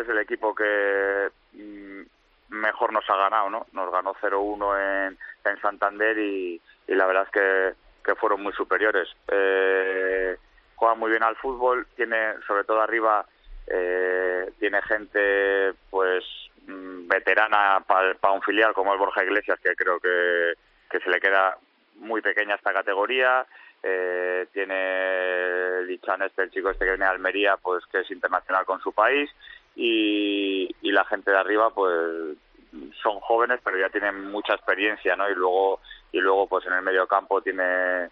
es 0.00 0.08
el 0.08 0.18
equipo 0.18 0.54
que 0.54 1.30
mm, 1.52 2.02
mejor 2.54 2.92
nos 2.92 3.08
ha 3.10 3.16
ganado, 3.16 3.50
¿no? 3.50 3.66
Nos 3.72 3.90
ganó 3.90 4.14
0-1 4.14 5.08
en, 5.08 5.18
en 5.44 5.60
Santander 5.60 6.16
y, 6.16 6.60
y 6.86 6.94
la 6.94 7.06
verdad 7.06 7.24
es 7.24 7.30
que, 7.30 7.74
que 8.04 8.14
fueron 8.14 8.40
muy 8.40 8.52
superiores. 8.52 9.08
Eh, 9.32 10.36
juega 10.76 10.94
muy 10.94 11.10
bien 11.10 11.24
al 11.24 11.34
fútbol, 11.34 11.88
tiene 11.96 12.34
sobre 12.46 12.62
todo 12.62 12.80
arriba 12.80 13.26
eh, 13.66 14.52
tiene 14.58 14.82
gente 14.82 15.72
pues 15.90 16.24
mm, 16.66 17.08
veterana 17.08 17.82
para 17.86 18.32
un 18.32 18.42
filial 18.42 18.74
como 18.74 18.92
el 18.92 18.98
Borja 18.98 19.24
Iglesias 19.24 19.58
que 19.62 19.74
creo 19.74 19.98
que, 20.00 20.54
que 20.90 21.00
se 21.00 21.10
le 21.10 21.20
queda 21.20 21.56
muy 21.96 22.20
pequeña 22.20 22.56
esta 22.56 22.72
categoría. 22.72 23.46
Eh, 23.82 24.46
tiene 24.52 25.82
Lichan 25.82 26.22
este 26.22 26.42
el 26.42 26.50
chico 26.50 26.70
este 26.70 26.84
que 26.84 26.92
viene 26.92 27.04
de 27.04 27.10
Almería 27.10 27.56
pues 27.58 27.84
que 27.86 28.00
es 28.00 28.10
internacional 28.10 28.64
con 28.64 28.80
su 28.80 28.92
país. 28.92 29.30
Y, 29.76 30.74
y 30.82 30.92
la 30.92 31.04
gente 31.04 31.30
de 31.30 31.38
arriba 31.38 31.70
pues 31.70 32.36
son 33.02 33.20
jóvenes 33.20 33.60
pero 33.64 33.78
ya 33.78 33.88
tienen 33.88 34.30
mucha 34.30 34.54
experiencia 34.54 35.16
no 35.16 35.28
y 35.30 35.34
luego 35.34 35.80
y 36.12 36.20
luego 36.20 36.48
pues 36.48 36.66
en 36.66 36.72
el 36.72 36.82
medio 36.82 37.06
campo 37.06 37.40
tiene 37.40 38.08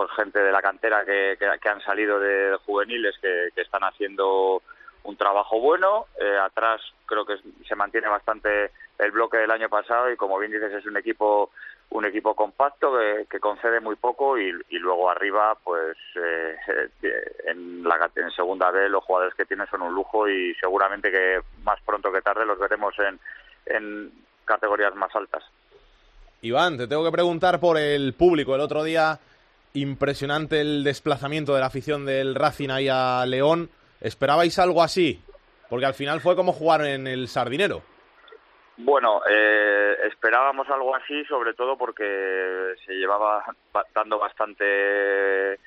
pues 0.00 0.12
gente 0.12 0.38
de 0.38 0.50
la 0.50 0.62
cantera 0.62 1.04
que, 1.04 1.36
que, 1.38 1.68
han 1.68 1.82
salido 1.82 2.18
de 2.18 2.56
juveniles 2.64 3.14
que, 3.20 3.50
están 3.60 3.82
haciendo 3.84 4.62
un 5.04 5.16
trabajo 5.18 5.60
bueno. 5.60 6.06
Eh, 6.18 6.38
atrás 6.38 6.80
creo 7.04 7.26
que 7.26 7.36
se 7.68 7.76
mantiene 7.76 8.08
bastante 8.08 8.70
el 8.98 9.10
bloque 9.10 9.36
del 9.36 9.50
año 9.50 9.68
pasado 9.68 10.10
y 10.10 10.16
como 10.16 10.38
bien 10.38 10.52
dices 10.52 10.72
es 10.72 10.86
un 10.86 10.96
equipo 10.96 11.50
un 11.90 12.06
equipo 12.06 12.34
compacto 12.34 12.96
que, 13.28 13.40
concede 13.40 13.80
muy 13.80 13.96
poco 13.96 14.38
y, 14.38 14.50
y 14.70 14.78
luego 14.78 15.10
arriba 15.10 15.54
pues 15.62 15.98
eh, 16.16 16.56
eh, 17.02 17.32
en 17.48 17.82
la 17.82 18.10
en 18.16 18.30
segunda 18.30 18.70
B 18.70 18.88
los 18.88 19.04
jugadores 19.04 19.34
que 19.34 19.44
tienen 19.44 19.66
son 19.66 19.82
un 19.82 19.92
lujo 19.92 20.26
y 20.30 20.54
seguramente 20.54 21.10
que 21.10 21.40
más 21.62 21.78
pronto 21.84 22.10
que 22.10 22.22
tarde 22.22 22.46
los 22.46 22.58
veremos 22.58 22.94
en, 23.00 23.20
en 23.66 24.10
categorías 24.46 24.94
más 24.94 25.14
altas. 25.14 25.44
Iván, 26.40 26.78
te 26.78 26.86
tengo 26.86 27.04
que 27.04 27.12
preguntar 27.12 27.60
por 27.60 27.76
el 27.76 28.14
público. 28.14 28.54
El 28.54 28.62
otro 28.62 28.82
día, 28.82 29.18
impresionante 29.74 30.60
el 30.60 30.84
desplazamiento 30.84 31.54
de 31.54 31.60
la 31.60 31.66
afición 31.66 32.04
del 32.06 32.34
Racing 32.34 32.70
ahí 32.70 32.88
a 32.90 33.24
León. 33.26 33.70
¿Esperabais 34.00 34.58
algo 34.58 34.82
así? 34.82 35.22
Porque 35.68 35.86
al 35.86 35.94
final 35.94 36.20
fue 36.20 36.34
como 36.36 36.52
jugar 36.52 36.84
en 36.84 37.06
el 37.06 37.28
Sardinero. 37.28 37.82
Bueno, 38.78 39.20
eh, 39.30 39.94
esperábamos 40.08 40.68
algo 40.70 40.96
así, 40.96 41.24
sobre 41.26 41.52
todo 41.54 41.76
porque 41.76 42.72
se 42.86 42.94
llevaba 42.94 43.44
ba- 43.72 43.84
dando 43.94 44.18
bastante 44.18 45.58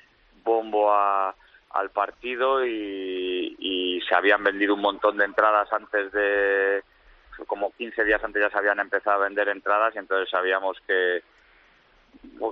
bombo 0.42 0.92
a- 0.92 1.34
al 1.70 1.90
partido 1.90 2.64
y, 2.66 3.56
y 3.58 4.00
se 4.08 4.14
habían 4.14 4.42
vendido 4.44 4.74
un 4.74 4.80
montón 4.80 5.16
de 5.16 5.24
entradas 5.24 5.72
antes 5.72 6.12
de, 6.12 6.82
como 7.46 7.72
15 7.72 8.04
días 8.04 8.22
antes 8.22 8.42
ya 8.42 8.50
se 8.50 8.58
habían 8.58 8.78
empezado 8.80 9.16
a 9.20 9.24
vender 9.24 9.48
entradas 9.48 9.94
y 9.94 9.98
entonces 9.98 10.28
sabíamos 10.30 10.76
que, 10.86 11.22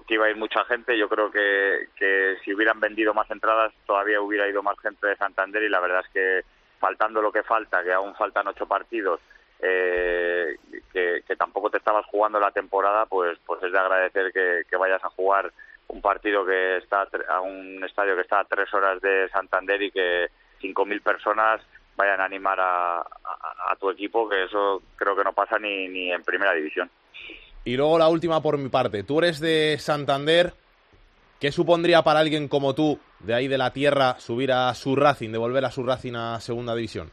que 0.06 0.14
iba 0.14 0.26
a 0.26 0.30
ir 0.30 0.36
mucha 0.36 0.64
gente. 0.64 0.96
Yo 0.98 1.08
creo 1.08 1.30
que, 1.30 1.88
que 1.96 2.36
si 2.44 2.52
hubieran 2.54 2.80
vendido 2.80 3.14
más 3.14 3.30
entradas 3.30 3.72
todavía 3.86 4.20
hubiera 4.20 4.48
ido 4.48 4.62
más 4.62 4.78
gente 4.80 5.06
de 5.06 5.16
Santander 5.16 5.62
y 5.62 5.68
la 5.68 5.80
verdad 5.80 6.02
es 6.06 6.12
que 6.12 6.40
faltando 6.78 7.22
lo 7.22 7.30
que 7.30 7.42
falta, 7.42 7.82
que 7.84 7.92
aún 7.92 8.14
faltan 8.16 8.48
ocho 8.48 8.66
partidos, 8.66 9.20
eh, 9.60 10.56
que, 10.92 11.22
que 11.26 11.36
tampoco 11.36 11.70
te 11.70 11.78
estabas 11.78 12.04
jugando 12.06 12.40
la 12.40 12.50
temporada, 12.50 13.06
pues, 13.06 13.38
pues 13.46 13.62
es 13.62 13.70
de 13.70 13.78
agradecer 13.78 14.32
que, 14.32 14.76
vayas 14.76 15.04
a 15.04 15.10
jugar 15.10 15.52
un 15.88 16.00
partido 16.02 16.44
que 16.44 16.78
está 16.78 17.06
a 17.28 17.40
un 17.40 17.84
estadio 17.84 18.16
que 18.16 18.22
está 18.22 18.40
a 18.40 18.44
tres 18.44 18.72
horas 18.74 19.00
de 19.00 19.28
Santander 19.28 19.80
y 19.82 19.90
que 19.92 20.28
5.000 20.60 21.00
personas 21.02 21.60
vayan 21.96 22.20
a 22.20 22.24
animar 22.24 22.58
a- 22.58 23.00
a 23.00 23.76
tu 23.78 23.90
equipo, 23.90 24.28
que 24.28 24.44
eso 24.44 24.82
creo 24.96 25.14
que 25.14 25.24
no 25.24 25.32
pasa 25.32 25.58
ni, 25.58 25.86
ni 25.88 26.10
en 26.10 26.22
primera 26.24 26.52
división. 26.54 26.90
Y 27.64 27.76
luego 27.76 27.98
la 27.98 28.08
última 28.08 28.42
por 28.42 28.58
mi 28.58 28.68
parte. 28.68 29.04
Tú 29.04 29.18
eres 29.20 29.40
de 29.40 29.76
Santander. 29.78 30.52
¿Qué 31.40 31.50
supondría 31.50 32.02
para 32.02 32.20
alguien 32.20 32.48
como 32.48 32.74
tú, 32.74 33.00
de 33.20 33.34
ahí 33.34 33.48
de 33.48 33.58
la 33.58 33.72
tierra, 33.72 34.14
subir 34.18 34.52
a 34.52 34.72
su 34.74 34.94
Racing, 34.94 35.30
devolver 35.30 35.64
a 35.64 35.70
su 35.70 35.84
Racing 35.84 36.14
a 36.14 36.40
segunda 36.40 36.74
división? 36.74 37.10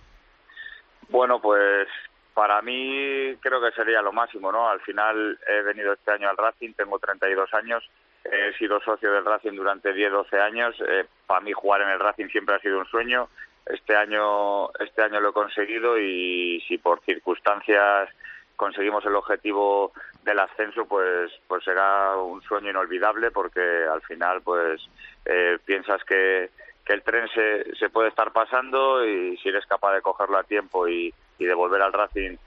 Bueno, 1.09 1.41
pues 1.41 1.87
para 2.35 2.61
mí 2.61 3.35
creo 3.41 3.59
que 3.59 3.71
sería 3.71 4.01
lo 4.01 4.13
máximo, 4.13 4.51
¿no? 4.51 4.69
Al 4.69 4.81
final 4.81 5.39
he 5.47 5.61
venido 5.63 5.93
este 5.93 6.11
año 6.11 6.29
al 6.29 6.37
Racing, 6.37 6.73
tengo 6.73 6.99
32 6.99 7.53
años, 7.55 7.83
he 8.23 8.53
sido 8.57 8.79
socio 8.81 9.11
del 9.11 9.25
Racing 9.25 9.53
durante 9.53 9.93
10, 9.93 10.11
12 10.11 10.39
años. 10.39 10.75
Eh, 10.87 11.05
para 11.25 11.41
mí 11.41 11.51
jugar 11.51 11.81
en 11.81 11.89
el 11.89 11.99
Racing 11.99 12.27
siempre 12.27 12.55
ha 12.55 12.59
sido 12.59 12.79
un 12.79 12.85
sueño. 12.85 13.29
Este 13.65 13.95
año, 13.95 14.71
este 14.79 15.01
año 15.01 15.19
lo 15.19 15.29
he 15.29 15.33
conseguido 15.33 15.97
y 15.99 16.63
si 16.67 16.77
por 16.77 17.01
circunstancias 17.01 18.09
conseguimos 18.55 19.05
el 19.05 19.15
objetivo 19.15 19.93
del 20.23 20.39
ascenso, 20.39 20.85
pues, 20.85 21.31
pues 21.47 21.63
será 21.63 22.17
un 22.17 22.41
sueño 22.43 22.69
inolvidable 22.69 23.31
porque 23.31 23.61
al 23.91 24.01
final, 24.01 24.41
pues 24.41 24.81
eh, 25.25 25.57
piensas 25.65 26.03
que, 26.03 26.49
que 26.85 26.93
el 26.93 27.03
tren 27.03 27.27
se, 27.33 27.75
se 27.75 27.89
puede 27.89 28.09
estar 28.09 28.31
pasando 28.31 29.05
y 29.05 29.37
si 29.37 29.49
eres 29.49 29.65
capaz 29.65 29.93
de 29.93 30.01
cogerlo 30.01 30.37
a 30.37 30.43
tiempo 30.43 30.87
y, 30.87 31.13
y 31.37 31.45
devolver 31.45 31.81
al 31.81 31.93
Racing, 31.93 32.37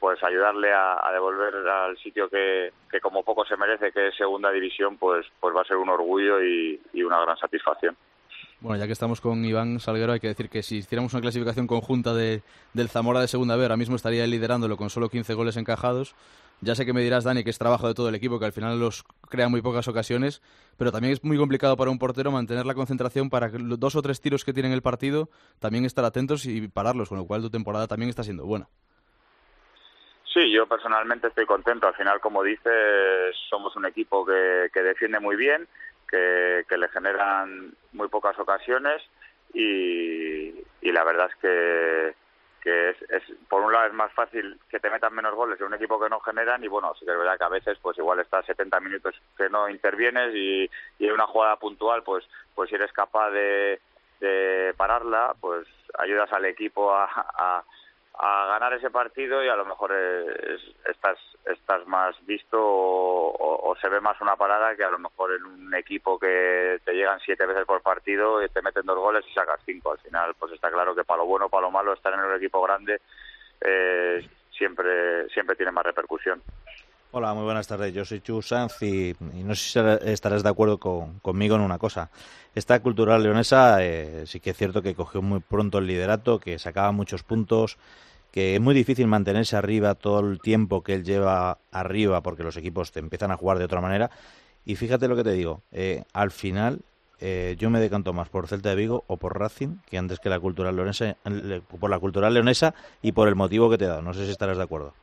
pues 0.00 0.22
ayudarle 0.24 0.72
a, 0.72 1.10
devolver 1.12 1.54
al 1.68 1.96
sitio 1.98 2.28
que, 2.28 2.72
que 2.90 3.00
como 3.00 3.22
poco 3.22 3.44
se 3.44 3.56
merece, 3.56 3.92
que 3.92 4.08
es 4.08 4.16
segunda 4.16 4.50
división, 4.50 4.96
pues, 4.96 5.26
pues 5.38 5.54
va 5.54 5.60
a 5.60 5.66
ser 5.66 5.76
un 5.76 5.90
orgullo 5.90 6.42
y, 6.42 6.80
y 6.94 7.02
una 7.02 7.20
gran 7.20 7.36
satisfacción. 7.36 7.96
Bueno, 8.60 8.78
ya 8.78 8.86
que 8.86 8.92
estamos 8.92 9.20
con 9.22 9.42
Iván 9.44 9.80
Salguero, 9.80 10.12
hay 10.12 10.20
que 10.20 10.28
decir 10.28 10.50
que 10.50 10.62
si 10.62 10.78
hiciéramos 10.78 11.14
una 11.14 11.22
clasificación 11.22 11.66
conjunta 11.66 12.12
de, 12.12 12.42
del 12.74 12.90
Zamora 12.90 13.20
de 13.20 13.28
Segunda 13.28 13.56
B, 13.56 13.62
ahora 13.62 13.78
mismo 13.78 13.96
estaría 13.96 14.26
liderándolo 14.26 14.76
con 14.76 14.90
solo 14.90 15.08
15 15.08 15.32
goles 15.34 15.56
encajados. 15.56 16.14
Ya 16.62 16.74
sé 16.74 16.84
que 16.84 16.92
me 16.92 17.00
dirás, 17.00 17.24
Dani, 17.24 17.42
que 17.42 17.48
es 17.48 17.58
trabajo 17.58 17.88
de 17.88 17.94
todo 17.94 18.10
el 18.10 18.14
equipo, 18.14 18.38
que 18.38 18.44
al 18.44 18.52
final 18.52 18.78
los 18.78 19.02
crea 19.30 19.48
muy 19.48 19.62
pocas 19.62 19.88
ocasiones, 19.88 20.42
pero 20.76 20.92
también 20.92 21.14
es 21.14 21.24
muy 21.24 21.38
complicado 21.38 21.74
para 21.76 21.90
un 21.90 21.98
portero 21.98 22.30
mantener 22.30 22.66
la 22.66 22.74
concentración 22.74 23.30
para 23.30 23.48
los 23.48 23.80
dos 23.80 23.96
o 23.96 24.02
tres 24.02 24.20
tiros 24.20 24.44
que 24.44 24.52
tienen 24.52 24.72
el 24.72 24.82
partido 24.82 25.30
también 25.58 25.86
estar 25.86 26.04
atentos 26.04 26.44
y 26.44 26.68
pararlos, 26.68 27.08
con 27.08 27.16
lo 27.16 27.26
cual 27.26 27.40
tu 27.40 27.50
temporada 27.50 27.86
también 27.86 28.10
está 28.10 28.22
siendo 28.22 28.44
buena. 28.44 28.68
Sí, 30.34 30.52
yo 30.52 30.66
personalmente 30.66 31.28
estoy 31.28 31.46
contento. 31.46 31.88
Al 31.88 31.94
final, 31.94 32.20
como 32.20 32.42
dices, 32.42 33.34
somos 33.48 33.74
un 33.76 33.86
equipo 33.86 34.26
que, 34.26 34.68
que 34.72 34.82
defiende 34.82 35.18
muy 35.18 35.36
bien, 35.36 35.66
que, 36.08 36.64
le 36.76 36.88
generan 36.88 37.74
muy 37.92 38.08
pocas 38.08 38.38
ocasiones 38.38 39.02
y 39.54 40.52
la 40.82 41.04
verdad 41.04 41.30
es 41.30 41.36
que, 41.40 42.19
que 42.60 42.90
es, 42.90 42.96
es, 43.10 43.22
por 43.48 43.62
un 43.62 43.72
lado 43.72 43.86
es 43.86 43.92
más 43.92 44.12
fácil 44.12 44.58
que 44.68 44.80
te 44.80 44.90
metan 44.90 45.14
menos 45.14 45.34
goles 45.34 45.58
en 45.60 45.66
un 45.66 45.74
equipo 45.74 45.98
que 46.00 46.08
no 46.08 46.20
generan 46.20 46.62
y 46.62 46.68
bueno, 46.68 46.94
sí 46.94 47.04
que 47.04 47.12
es 47.12 47.18
verdad 47.18 47.38
que 47.38 47.44
a 47.44 47.48
veces 47.48 47.78
pues 47.80 47.96
igual 47.98 48.20
estás 48.20 48.44
70 48.46 48.80
minutos 48.80 49.14
que 49.36 49.48
no 49.48 49.68
intervienes 49.68 50.34
y, 50.34 50.70
una 51.10 51.26
jugada 51.26 51.56
puntual 51.56 52.02
pues 52.04 52.24
pues 52.54 52.68
si 52.68 52.76
eres 52.76 52.92
capaz 52.92 53.30
de, 53.30 53.80
de 54.20 54.72
pararla 54.76 55.34
pues 55.40 55.66
ayudas 55.98 56.32
al 56.32 56.44
equipo 56.44 56.94
a, 56.94 57.04
a 57.06 57.64
a 58.22 58.46
ganar 58.46 58.74
ese 58.74 58.90
partido 58.90 59.42
y 59.42 59.48
a 59.48 59.56
lo 59.56 59.64
mejor 59.64 59.92
es, 59.92 60.60
estás 60.84 61.16
estás 61.46 61.86
más 61.86 62.14
visto 62.26 62.58
o, 62.60 63.74
se 63.80 63.88
ve 63.88 64.00
más 64.00 64.20
una 64.20 64.36
parada 64.36 64.76
que 64.76 64.84
a 64.84 64.90
lo 64.90 64.98
mejor 64.98 65.32
en 65.32 65.44
un 65.44 65.74
equipo 65.74 66.18
que 66.18 66.78
te 66.84 66.92
llegan 66.92 67.18
siete 67.24 67.46
veces 67.46 67.64
por 67.64 67.80
partido 67.80 68.44
y 68.44 68.48
te 68.50 68.60
meten 68.60 68.84
dos 68.84 68.98
goles 68.98 69.24
y 69.26 69.32
sacas 69.32 69.60
cinco. 69.64 69.92
Al 69.92 69.98
final, 70.00 70.34
pues 70.38 70.52
está 70.52 70.70
claro 70.70 70.94
que 70.94 71.04
para 71.04 71.18
lo 71.22 71.26
bueno 71.26 71.48
para 71.48 71.62
lo 71.62 71.70
malo 71.70 71.94
estar 71.94 72.12
en 72.12 72.20
un 72.20 72.36
equipo 72.36 72.60
grande 72.60 73.00
eh, 73.62 74.28
siempre 74.52 75.26
siempre 75.30 75.56
tiene 75.56 75.72
más 75.72 75.86
repercusión. 75.86 76.42
Hola, 77.12 77.32
muy 77.32 77.44
buenas 77.44 77.66
tardes. 77.66 77.94
Yo 77.94 78.04
soy 78.04 78.20
Chu 78.20 78.42
Sanz 78.42 78.82
y, 78.82 79.10
y, 79.10 79.42
no 79.42 79.54
sé 79.54 79.98
si 79.98 80.10
estarás 80.10 80.42
de 80.42 80.48
acuerdo 80.48 80.78
con, 80.78 81.20
conmigo 81.20 81.56
en 81.56 81.62
una 81.62 81.78
cosa. 81.78 82.10
Esta 82.54 82.80
cultural 82.80 83.22
leonesa 83.22 83.82
eh, 83.82 84.26
sí 84.26 84.40
que 84.40 84.50
es 84.50 84.56
cierto 84.56 84.82
que 84.82 84.94
cogió 84.94 85.22
muy 85.22 85.40
pronto 85.40 85.78
el 85.78 85.86
liderato, 85.86 86.38
que 86.38 86.58
sacaba 86.58 86.92
muchos 86.92 87.22
puntos, 87.22 87.78
que 88.30 88.54
es 88.54 88.60
muy 88.60 88.74
difícil 88.74 89.06
mantenerse 89.06 89.56
arriba 89.56 89.94
todo 89.94 90.20
el 90.20 90.40
tiempo 90.40 90.82
que 90.82 90.94
él 90.94 91.04
lleva 91.04 91.58
arriba 91.72 92.22
porque 92.22 92.42
los 92.42 92.56
equipos 92.56 92.92
te 92.92 93.00
empiezan 93.00 93.30
a 93.30 93.36
jugar 93.36 93.58
de 93.58 93.64
otra 93.64 93.80
manera. 93.80 94.10
Y 94.64 94.76
fíjate 94.76 95.08
lo 95.08 95.16
que 95.16 95.24
te 95.24 95.32
digo, 95.32 95.62
eh, 95.72 96.04
al 96.12 96.30
final 96.30 96.80
eh, 97.18 97.56
yo 97.58 97.70
me 97.70 97.80
decanto 97.80 98.12
más 98.12 98.28
por 98.28 98.46
Celta 98.46 98.70
de 98.70 98.76
Vigo 98.76 99.04
o 99.06 99.16
por 99.16 99.38
Racing 99.38 99.78
que 99.88 99.98
antes 99.98 100.20
que 100.20 100.28
la 100.28 100.38
cultural 100.38 100.76
leonesa, 100.76 101.16
por 101.80 101.90
la 101.90 101.98
cultural 101.98 102.32
leonesa 102.32 102.74
y 103.02 103.12
por 103.12 103.28
el 103.28 103.34
motivo 103.34 103.68
que 103.70 103.78
te 103.78 103.84
he 103.84 103.88
dado. 103.88 104.02
No 104.02 104.14
sé 104.14 104.24
si 104.24 104.30
estarás 104.30 104.56
de 104.56 104.62
acuerdo. 104.62 104.94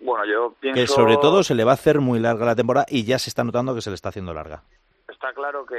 Bueno, 0.00 0.24
yo 0.24 0.54
pienso... 0.58 0.80
Que 0.80 0.86
sobre 0.86 1.18
todo 1.18 1.42
se 1.42 1.54
le 1.54 1.64
va 1.64 1.72
a 1.72 1.74
hacer 1.74 2.00
muy 2.00 2.20
larga 2.20 2.46
la 2.46 2.56
temporada 2.56 2.86
y 2.88 3.04
ya 3.04 3.18
se 3.18 3.28
está 3.28 3.44
notando 3.44 3.74
que 3.74 3.82
se 3.82 3.90
le 3.90 3.94
está 3.94 4.08
haciendo 4.08 4.32
larga. 4.32 4.62
Está 5.08 5.32
claro 5.34 5.66
que 5.66 5.76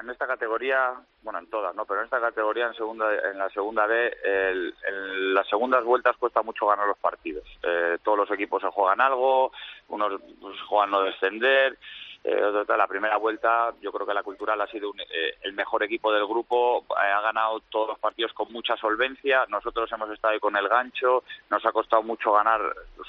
en 0.00 0.10
esta 0.10 0.26
categoría, 0.26 0.94
bueno, 1.22 1.38
en 1.38 1.50
todas, 1.50 1.74
¿no? 1.74 1.84
Pero 1.84 2.00
en 2.00 2.04
esta 2.04 2.20
categoría, 2.20 2.66
en 2.66 2.74
segunda, 2.74 3.06
en 3.30 3.38
la 3.38 3.48
segunda 3.50 3.86
B, 3.86 4.16
el, 4.24 4.74
en 4.86 5.34
las 5.34 5.48
segundas 5.48 5.84
vueltas 5.84 6.16
cuesta 6.16 6.42
mucho 6.42 6.66
ganar 6.66 6.86
los 6.86 6.98
partidos. 6.98 7.44
Eh, 7.62 7.98
todos 8.02 8.18
los 8.18 8.30
equipos 8.30 8.62
se 8.62 8.68
juegan 8.68 9.00
algo, 9.00 9.52
unos 9.88 10.20
pues, 10.40 10.60
juegan 10.62 10.90
no 10.90 11.02
descender. 11.02 11.78
Eh, 12.24 12.64
la 12.76 12.86
primera 12.86 13.16
vuelta, 13.16 13.72
yo 13.80 13.92
creo 13.92 14.06
que 14.06 14.12
la 14.12 14.22
Cultural 14.22 14.60
ha 14.60 14.66
sido 14.66 14.90
un, 14.90 15.00
eh, 15.00 15.38
el 15.42 15.52
mejor 15.52 15.82
equipo 15.84 16.12
del 16.12 16.26
grupo, 16.26 16.84
eh, 16.90 17.10
ha 17.10 17.20
ganado 17.20 17.60
todos 17.70 17.88
los 17.88 17.98
partidos 17.98 18.32
con 18.32 18.52
mucha 18.52 18.76
solvencia. 18.76 19.46
Nosotros 19.48 19.90
hemos 19.92 20.10
estado 20.10 20.34
ahí 20.34 20.40
con 20.40 20.56
el 20.56 20.68
gancho, 20.68 21.22
nos 21.48 21.64
ha 21.64 21.72
costado 21.72 22.02
mucho 22.02 22.32
ganar, 22.32 22.60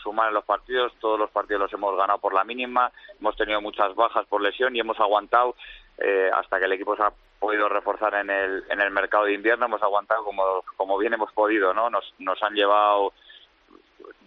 sumar 0.03 0.29
en 0.29 0.35
los 0.35 0.45
partidos. 0.45 0.93
Todos 0.99 1.19
los 1.19 1.31
partidos 1.31 1.63
los 1.63 1.73
hemos 1.73 1.97
ganado 1.97 2.19
por 2.19 2.33
la 2.33 2.43
mínima, 2.43 2.91
hemos 3.19 3.35
tenido 3.35 3.61
muchas 3.61 3.93
bajas 3.95 4.25
por 4.27 4.41
lesión 4.41 4.75
y 4.75 4.79
hemos 4.79 4.99
aguantado 4.99 5.55
eh, 6.01 6.29
hasta 6.33 6.59
que 6.59 6.65
el 6.65 6.73
equipo 6.73 6.95
se 6.95 7.03
ha 7.03 7.11
podido 7.39 7.69
reforzar 7.69 8.15
en 8.15 8.29
el, 8.29 8.63
en 8.69 8.81
el 8.81 8.91
mercado 8.91 9.25
de 9.25 9.33
invierno, 9.33 9.65
hemos 9.65 9.81
aguantado 9.81 10.23
como, 10.23 10.63
como 10.77 10.97
bien 10.97 11.13
hemos 11.13 11.31
podido, 11.33 11.73
¿no? 11.73 11.89
Nos, 11.89 12.13
nos 12.19 12.41
han 12.43 12.53
llevado 12.53 13.13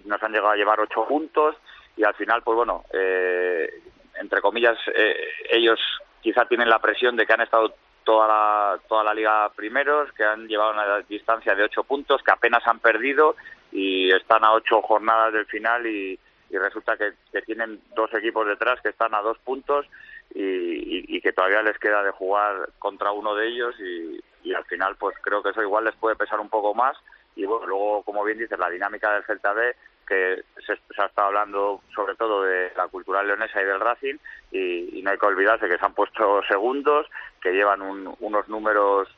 nos 0.04 0.22
han 0.22 0.32
llegado 0.32 0.50
a 0.50 0.56
llevar 0.56 0.80
ocho 0.80 1.06
puntos 1.06 1.56
y 1.96 2.04
al 2.04 2.14
final, 2.14 2.42
pues 2.42 2.56
bueno, 2.56 2.84
eh, 2.92 3.82
entre 4.20 4.40
comillas, 4.40 4.78
eh, 4.94 5.16
ellos 5.50 5.78
quizá 6.20 6.44
tienen 6.46 6.68
la 6.68 6.80
presión 6.80 7.16
de 7.16 7.26
que 7.26 7.32
han 7.32 7.40
estado 7.40 7.74
toda 8.04 8.26
la, 8.26 8.78
toda 8.88 9.04
la 9.04 9.14
liga 9.14 9.48
primeros, 9.54 10.12
que 10.12 10.24
han 10.24 10.48
llevado 10.48 10.72
una 10.72 11.00
distancia 11.00 11.54
de 11.54 11.64
ocho 11.64 11.84
puntos, 11.84 12.22
que 12.22 12.32
apenas 12.32 12.66
han 12.66 12.80
perdido 12.80 13.36
y 13.70 14.12
están 14.12 14.44
a 14.44 14.52
ocho 14.52 14.82
jornadas 14.82 15.32
del 15.32 15.46
final 15.46 15.86
y, 15.86 16.18
y 16.50 16.58
resulta 16.58 16.96
que, 16.96 17.12
que, 17.30 17.42
tienen 17.42 17.80
dos 17.94 18.12
equipos 18.14 18.46
detrás 18.46 18.80
que 18.80 18.90
están 18.90 19.14
a 19.14 19.22
dos 19.22 19.38
puntos 19.38 19.86
y, 20.34 21.16
y, 21.16 21.20
que 21.20 21.32
todavía 21.32 21.62
les 21.62 21.78
queda 21.78 22.02
de 22.02 22.10
jugar 22.10 22.70
contra 22.78 23.12
uno 23.12 23.34
de 23.34 23.48
ellos 23.48 23.74
y, 23.78 24.20
y 24.42 24.54
al 24.54 24.64
final 24.64 24.96
pues 24.96 25.16
creo 25.20 25.42
que 25.42 25.50
eso 25.50 25.62
igual 25.62 25.84
les 25.84 25.94
puede 25.96 26.16
pesar 26.16 26.40
un 26.40 26.48
poco 26.48 26.74
más 26.74 26.96
y 27.36 27.44
bueno, 27.44 27.66
luego 27.66 28.02
como 28.02 28.24
bien 28.24 28.38
dices 28.38 28.58
la 28.58 28.70
dinámica 28.70 29.12
del 29.12 29.24
Celta 29.24 29.52
B 29.52 29.74
que 30.06 30.42
se, 30.66 30.74
se, 30.76 31.02
ha 31.02 31.06
estado 31.06 31.28
hablando 31.28 31.82
sobre 31.94 32.14
todo 32.16 32.42
de 32.42 32.72
la 32.76 32.88
cultural 32.88 33.26
leonesa 33.26 33.60
y 33.60 33.64
del 33.64 33.80
Racing 33.80 34.16
y, 34.50 35.00
no 35.02 35.10
hay 35.10 35.18
que 35.18 35.26
olvidarse 35.26 35.68
que 35.68 35.78
se 35.78 35.84
han 35.84 35.94
puesto 35.94 36.42
segundos, 36.48 37.06
que 37.40 37.52
llevan 37.52 37.82
un, 37.82 38.14
unos 38.20 38.48
números 38.48 39.08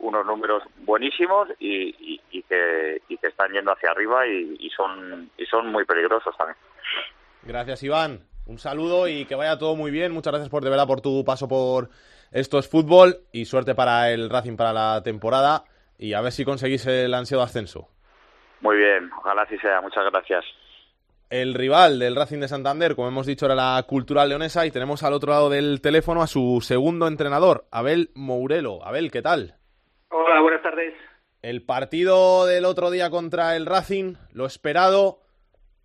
unos 0.00 0.26
números 0.26 0.62
buenísimos 0.78 1.48
y, 1.58 2.18
que, 2.48 3.00
y 3.08 3.16
que 3.16 3.26
están 3.28 3.52
yendo 3.52 3.72
hacia 3.72 3.90
arriba 3.90 4.26
y, 4.26 4.56
y, 4.58 4.68
son 4.70 5.30
y 5.38 5.46
son 5.46 5.68
muy 5.68 5.84
peligrosos 5.84 6.36
también. 6.36 6.58
Gracias 7.42 7.82
Iván, 7.84 8.20
un 8.46 8.58
saludo 8.58 9.08
y 9.08 9.24
que 9.24 9.34
vaya 9.34 9.58
todo 9.58 9.76
muy 9.76 9.90
bien. 9.90 10.12
Muchas 10.12 10.32
gracias 10.32 10.50
por 10.50 10.64
de 10.64 10.70
verdad 10.70 10.86
por 10.86 11.00
tu 11.00 11.24
paso 11.24 11.48
por 11.48 11.90
esto 12.30 12.58
es 12.58 12.68
fútbol 12.68 13.18
y 13.32 13.44
suerte 13.44 13.74
para 13.74 14.10
el 14.10 14.28
Racing 14.28 14.56
para 14.56 14.72
la 14.72 15.02
temporada 15.02 15.64
y 15.98 16.14
a 16.14 16.20
ver 16.20 16.32
si 16.32 16.44
conseguís 16.44 16.86
el 16.86 17.14
ansiado 17.14 17.42
ascenso. 17.42 17.88
Muy 18.60 18.76
bien, 18.76 19.10
ojalá 19.18 19.42
así 19.42 19.56
sea. 19.58 19.80
Muchas 19.80 20.04
gracias. 20.10 20.44
El 21.30 21.54
rival 21.54 21.98
del 21.98 22.16
Racing 22.16 22.40
de 22.40 22.48
Santander, 22.48 22.94
como 22.94 23.08
hemos 23.08 23.26
dicho, 23.26 23.46
era 23.46 23.54
la 23.54 23.82
Cultural 23.86 24.28
Leonesa 24.28 24.66
y 24.66 24.70
tenemos 24.70 25.02
al 25.02 25.14
otro 25.14 25.32
lado 25.32 25.50
del 25.50 25.80
teléfono 25.80 26.22
a 26.22 26.26
su 26.26 26.60
segundo 26.60 27.08
entrenador, 27.08 27.66
Abel 27.70 28.10
Mourelo. 28.14 28.84
Abel, 28.84 29.10
¿qué 29.10 29.22
tal? 29.22 29.54
Hola, 30.10 30.40
buenas 30.40 30.62
tardes. 30.62 30.94
El 31.42 31.62
partido 31.62 32.46
del 32.46 32.64
otro 32.64 32.90
día 32.90 33.10
contra 33.10 33.56
el 33.56 33.66
Racing, 33.66 34.14
lo 34.32 34.46
esperado 34.46 35.20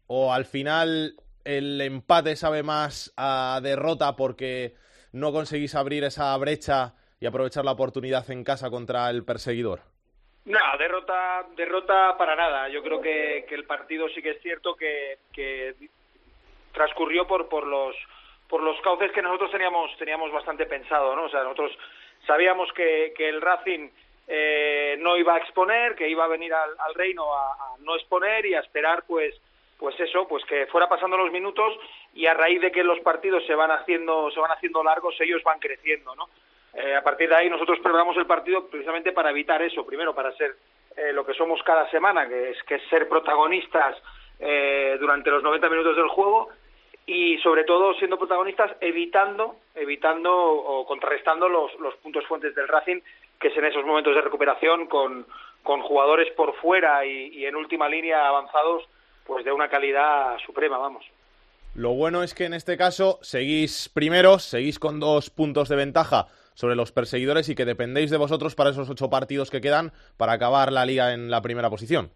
o 0.08 0.34
al 0.34 0.46
final 0.46 1.16
el 1.58 1.82
empate 1.82 2.36
sabe 2.36 2.64
más 2.64 3.14
a 3.18 3.60
derrota 3.64 4.16
porque 4.16 4.76
no 5.12 5.32
conseguís 5.32 5.76
abrir 5.76 6.04
esa 6.04 6.38
brecha 6.38 6.94
y 7.20 7.26
aprovechar 7.26 7.66
la 7.66 7.72
oportunidad 7.72 8.30
en 8.30 8.44
casa 8.44 8.70
contra 8.70 9.10
el 9.10 9.26
perseguidor? 9.26 9.82
No, 10.46 10.60
derrota, 10.78 11.46
derrota 11.56 12.16
para 12.18 12.36
nada. 12.36 12.70
Yo 12.70 12.82
creo 12.82 13.02
que, 13.02 13.46
el 13.50 13.66
partido 13.66 14.08
sí 14.10 14.22
que 14.22 14.32
es 14.32 14.42
cierto 14.42 14.76
que, 14.76 15.18
transcurrió 16.74 17.28
por, 17.28 17.50
por 17.50 17.66
los 17.66 17.96
por 18.48 18.64
los 18.64 18.80
cauces 18.82 19.12
que 19.12 19.22
nosotros 19.22 19.52
teníamos 19.52 19.96
teníamos 19.98 20.32
bastante 20.32 20.66
pensado, 20.66 21.16
¿no? 21.16 21.26
O 21.26 21.30
sea, 21.30 21.44
nosotros 21.44 21.72
sabíamos 22.26 22.72
que, 22.74 23.14
el 23.18 23.42
Racing 23.42 23.90
eh, 24.28 24.98
no 25.00 25.18
iba 25.18 25.36
a 25.36 25.38
exponer, 25.38 25.96
que 25.96 26.10
iba 26.10 26.26
a 26.26 26.28
venir 26.28 26.54
al, 26.54 26.96
reino 26.96 27.32
a, 27.34 27.76
no 27.80 27.96
exponer 27.96 28.46
y 28.46 28.56
a 28.56 28.60
esperar, 28.60 29.04
pues, 29.08 29.36
pues 29.80 29.98
eso, 30.00 30.28
pues 30.28 30.44
que 30.44 30.68
fuera 30.68 30.90
pasando 30.90 31.18
los 31.18 31.32
minutos 31.32 31.74
y 32.14 32.26
a 32.26 32.34
raíz 32.34 32.60
de 32.62 32.72
que 32.72 32.84
los 32.84 33.00
partidos 33.00 33.46
se 33.48 33.56
van 33.56 33.72
haciendo 33.72 34.30
se 34.30 34.40
van 34.40 34.52
haciendo 34.52 34.84
largos 34.84 35.16
ellos 35.22 35.42
van 35.44 35.60
creciendo 35.60 36.14
no 36.16 36.30
Eh, 36.72 36.96
a 36.96 37.02
partir 37.02 37.28
de 37.28 37.36
ahí 37.36 37.50
nosotros 37.50 37.80
preparamos 37.80 38.16
el 38.18 38.28
partido 38.28 38.68
precisamente 38.68 39.12
para 39.12 39.32
evitar 39.32 39.60
eso 39.64 39.84
primero 39.84 40.14
para 40.14 40.32
ser 40.34 40.52
eh, 40.96 41.12
lo 41.14 41.26
que 41.26 41.34
somos 41.34 41.64
cada 41.64 41.90
semana 41.90 42.28
que 42.30 42.52
es 42.52 42.62
que 42.68 42.76
es 42.76 42.84
ser 42.92 43.10
protagonistas 43.10 43.98
eh, 44.40 44.96
durante 45.00 45.32
los 45.32 45.42
90 45.42 45.68
minutos 45.68 45.96
del 45.96 46.10
juego 46.10 46.50
y 47.08 47.40
sobre 47.40 47.64
todo 47.64 47.96
siendo 47.96 48.20
protagonistas 48.20 48.70
evitando 48.82 49.56
evitando 49.74 50.32
o 50.74 50.86
contrarrestando 50.86 51.50
los, 51.50 51.96
puntos 52.04 52.24
fuentes 52.28 52.54
del 52.54 52.68
Racing 52.68 53.02
que 53.40 53.48
es 53.48 53.58
en 53.58 53.66
esos 53.66 53.84
momentos 53.84 54.14
de 54.14 54.22
recuperación 54.22 54.86
con, 54.86 55.26
con 55.64 55.82
jugadores 55.82 56.30
por 56.34 56.54
fuera 56.62 57.04
y 57.04 57.46
en 57.48 57.56
última 57.56 57.90
línea 57.90 58.28
avanzados 58.28 58.88
pues 59.30 59.46
de 59.46 59.52
una 59.54 59.70
calidad 59.70 60.38
suprema 60.46 60.78
vamos 60.80 61.06
Lo 61.76 61.92
bueno 61.92 62.24
es 62.24 62.34
que 62.34 62.46
en 62.46 62.54
este 62.56 62.76
caso 62.76 63.20
seguís 63.22 63.88
primeros, 63.94 64.44
seguís 64.44 64.80
con 64.80 65.00
dos 65.00 65.30
puntos 65.30 65.70
de 65.70 65.76
ventaja 65.76 66.26
sobre 66.56 66.76
los 66.76 66.92
perseguidores 66.92 67.48
y 67.48 67.56
que 67.56 67.64
dependéis 67.64 68.10
de 68.10 68.18
vosotros 68.18 68.56
para 68.56 68.72
esos 68.72 68.90
ocho 68.90 69.10
partidos 69.10 69.52
que 69.52 69.62
quedan 69.62 69.94
para 70.18 70.34
acabar 70.34 70.74
la 70.74 70.84
liga 70.86 71.14
en 71.14 71.30
la 71.30 71.42
primera 71.42 71.70
posición. 71.70 72.10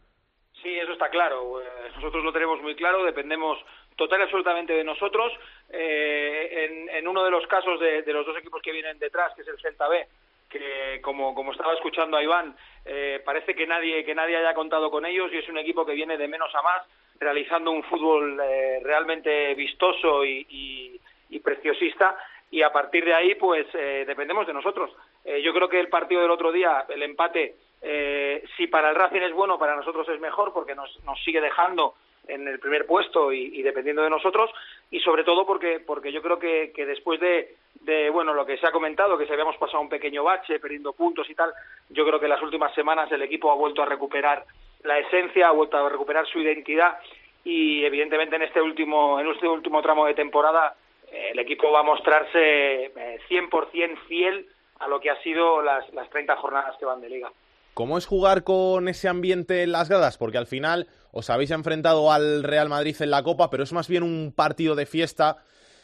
Sí, 0.62 0.74
eso 0.78 0.92
está 0.94 1.10
claro. 1.10 1.62
Eh, 1.62 1.92
Nosotros 1.96 2.24
lo 2.26 2.34
tenemos 2.34 2.62
muy 2.62 2.76
claro, 2.76 3.06
dependemos 3.06 3.58
total 3.96 4.20
y 4.20 4.24
absolutamente 4.24 4.74
de 4.74 4.84
nosotros. 4.84 5.32
Eh, 5.70 6.66
en, 6.66 6.90
en 6.90 7.08
uno 7.08 7.24
de 7.24 7.32
los 7.32 7.46
casos 7.48 7.80
de, 7.80 8.02
de 8.02 8.12
los 8.12 8.26
dos 8.26 8.38
equipos 8.38 8.62
que 8.62 8.72
vienen 8.74 8.98
detrás, 9.00 9.34
que 9.36 9.44
es 9.44 9.48
el 9.48 9.60
Celta 9.62 9.88
B, 9.88 10.08
que 10.50 11.00
como, 11.02 11.34
como 11.34 11.52
estaba 11.54 11.74
escuchando 11.74 12.18
a 12.18 12.24
Iván, 12.24 12.56
eh, 12.86 13.22
parece 13.26 13.56
que 13.56 13.66
nadie, 13.66 14.04
que 14.04 14.14
nadie 14.14 14.36
haya 14.38 14.54
contado 14.54 14.92
con 14.92 15.06
ellos 15.06 15.32
y 15.32 15.38
es 15.38 15.48
un 15.50 15.58
equipo 15.58 15.86
que 15.86 15.94
viene 15.94 16.18
de 16.18 16.28
menos 16.28 16.54
a 16.54 16.62
más, 16.62 16.84
realizando 17.20 17.72
un 17.72 17.84
fútbol 17.84 18.40
eh, 18.40 18.80
realmente 18.84 19.54
vistoso 19.56 20.26
y, 20.26 20.46
y, 20.50 21.02
y 21.30 21.40
preciosista 21.40 22.18
y 22.54 22.62
a 22.62 22.72
partir 22.72 23.04
de 23.04 23.16
ahí 23.16 23.34
pues 23.34 23.66
eh, 23.74 24.04
dependemos 24.06 24.46
de 24.46 24.54
nosotros. 24.54 24.92
Eh, 25.26 25.42
yo 25.42 25.54
creo 25.54 25.68
que 25.68 25.80
el 25.80 25.90
partido 25.90 26.22
del 26.22 26.30
otro 26.30 26.52
día, 26.52 26.86
el 26.88 27.02
empate, 27.02 27.56
eh, 27.82 28.44
si 28.56 28.68
para 28.68 28.92
el 28.92 28.96
Racing 28.96 29.22
es 29.22 29.34
bueno, 29.34 29.58
para 29.58 29.76
nosotros 29.76 30.08
es 30.10 30.20
mejor 30.20 30.54
porque 30.54 30.76
nos, 30.76 31.04
nos 31.04 31.22
sigue 31.24 31.42
dejando 31.42 31.96
en 32.28 32.48
el 32.48 32.60
primer 32.60 32.86
puesto 32.86 33.34
y, 33.34 33.62
dependiendo 33.64 34.04
de 34.04 34.10
nosotros 34.10 34.52
y 34.92 35.00
sobre 35.00 35.24
todo 35.24 35.46
porque 35.46 35.82
porque 35.86 36.12
yo 36.12 36.22
creo 36.22 36.40
que, 36.40 36.72
que 36.74 36.86
después 36.86 37.20
de, 37.20 37.58
de 37.82 38.10
bueno 38.10 38.34
lo 38.34 38.46
que 38.46 38.58
se 38.58 38.66
ha 38.66 38.72
comentado 38.72 39.18
que 39.18 39.26
se 39.26 39.34
habíamos 39.34 39.58
pasado 39.58 39.82
un 39.82 39.90
pequeño 39.90 40.24
bache 40.24 40.60
perdiendo 40.60 40.94
puntos 40.94 41.30
y 41.30 41.36
tal 41.36 41.52
yo 41.90 42.06
creo 42.06 42.22
que 42.22 42.30
las 42.30 42.42
últimas 42.42 42.74
semanas 42.76 43.12
el 43.12 43.24
equipo 43.24 43.52
ha 43.52 43.56
vuelto 43.56 43.84
a 43.84 43.88
recuperar 43.88 44.46
la 44.84 45.00
esencia 45.00 45.48
ha 45.48 45.52
vuelto 45.52 45.78
a 45.78 45.90
recuperar 45.90 46.26
su 46.28 46.40
identidad 46.40 46.98
y 47.44 47.84
evidentemente 47.84 48.36
en 48.36 48.44
este 48.44 48.62
último 48.62 49.20
en 49.20 49.28
este 49.28 49.48
último 49.48 49.82
tramo 49.82 50.06
de 50.06 50.14
temporada 50.14 50.76
eh, 51.12 51.30
el 51.32 51.40
equipo 51.40 51.72
va 51.72 51.82
a 51.82 51.84
mostrarse 51.84 52.86
eh, 52.86 53.20
100% 53.30 53.98
fiel 54.08 54.48
a 54.80 54.88
lo 54.88 55.00
que 55.00 55.10
ha 55.10 55.22
sido 55.24 55.62
las, 55.62 55.92
las 55.94 56.10
30 56.10 56.36
jornadas 56.38 56.76
que 56.78 56.86
van 56.86 57.02
de 57.02 57.10
liga. 57.10 57.32
¿Cómo 57.74 57.98
es 57.98 58.06
jugar 58.06 58.44
con 58.44 58.88
ese 58.88 59.08
ambiente 59.08 59.64
en 59.64 59.72
las 59.72 59.90
gradas? 59.90 60.18
Porque 60.18 60.38
al 60.38 60.46
final 60.46 60.88
os 61.12 61.30
habéis 61.30 61.52
enfrentado 61.52 62.12
al 62.12 62.44
Real 62.44 62.70
Madrid 62.70 62.96
en 63.00 63.10
la 63.10 63.24
Copa, 63.24 63.50
pero 63.50 63.64
es 63.64 63.74
más 63.74 63.88
bien 63.88 64.04
un 64.04 64.34
partido 64.36 64.76
de 64.76 64.86
fiesta 64.86 65.38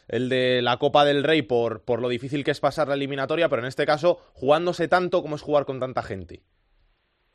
el 0.08 0.28
de 0.28 0.62
la 0.62 0.78
Copa 0.78 1.06
del 1.06 1.24
Rey 1.24 1.44
por, 1.44 1.84
por 1.84 2.02
lo 2.02 2.10
difícil 2.10 2.44
que 2.44 2.52
es 2.52 2.60
pasar 2.60 2.88
la 2.88 2.96
eliminatoria, 2.96 3.48
pero 3.48 3.62
en 3.62 3.68
este 3.68 3.86
caso 3.86 4.20
jugándose 4.34 4.88
tanto 4.88 5.22
como 5.22 5.36
es 5.36 5.42
jugar 5.42 5.66
con 5.66 5.80
tanta 5.80 6.04
gente. 6.04 6.42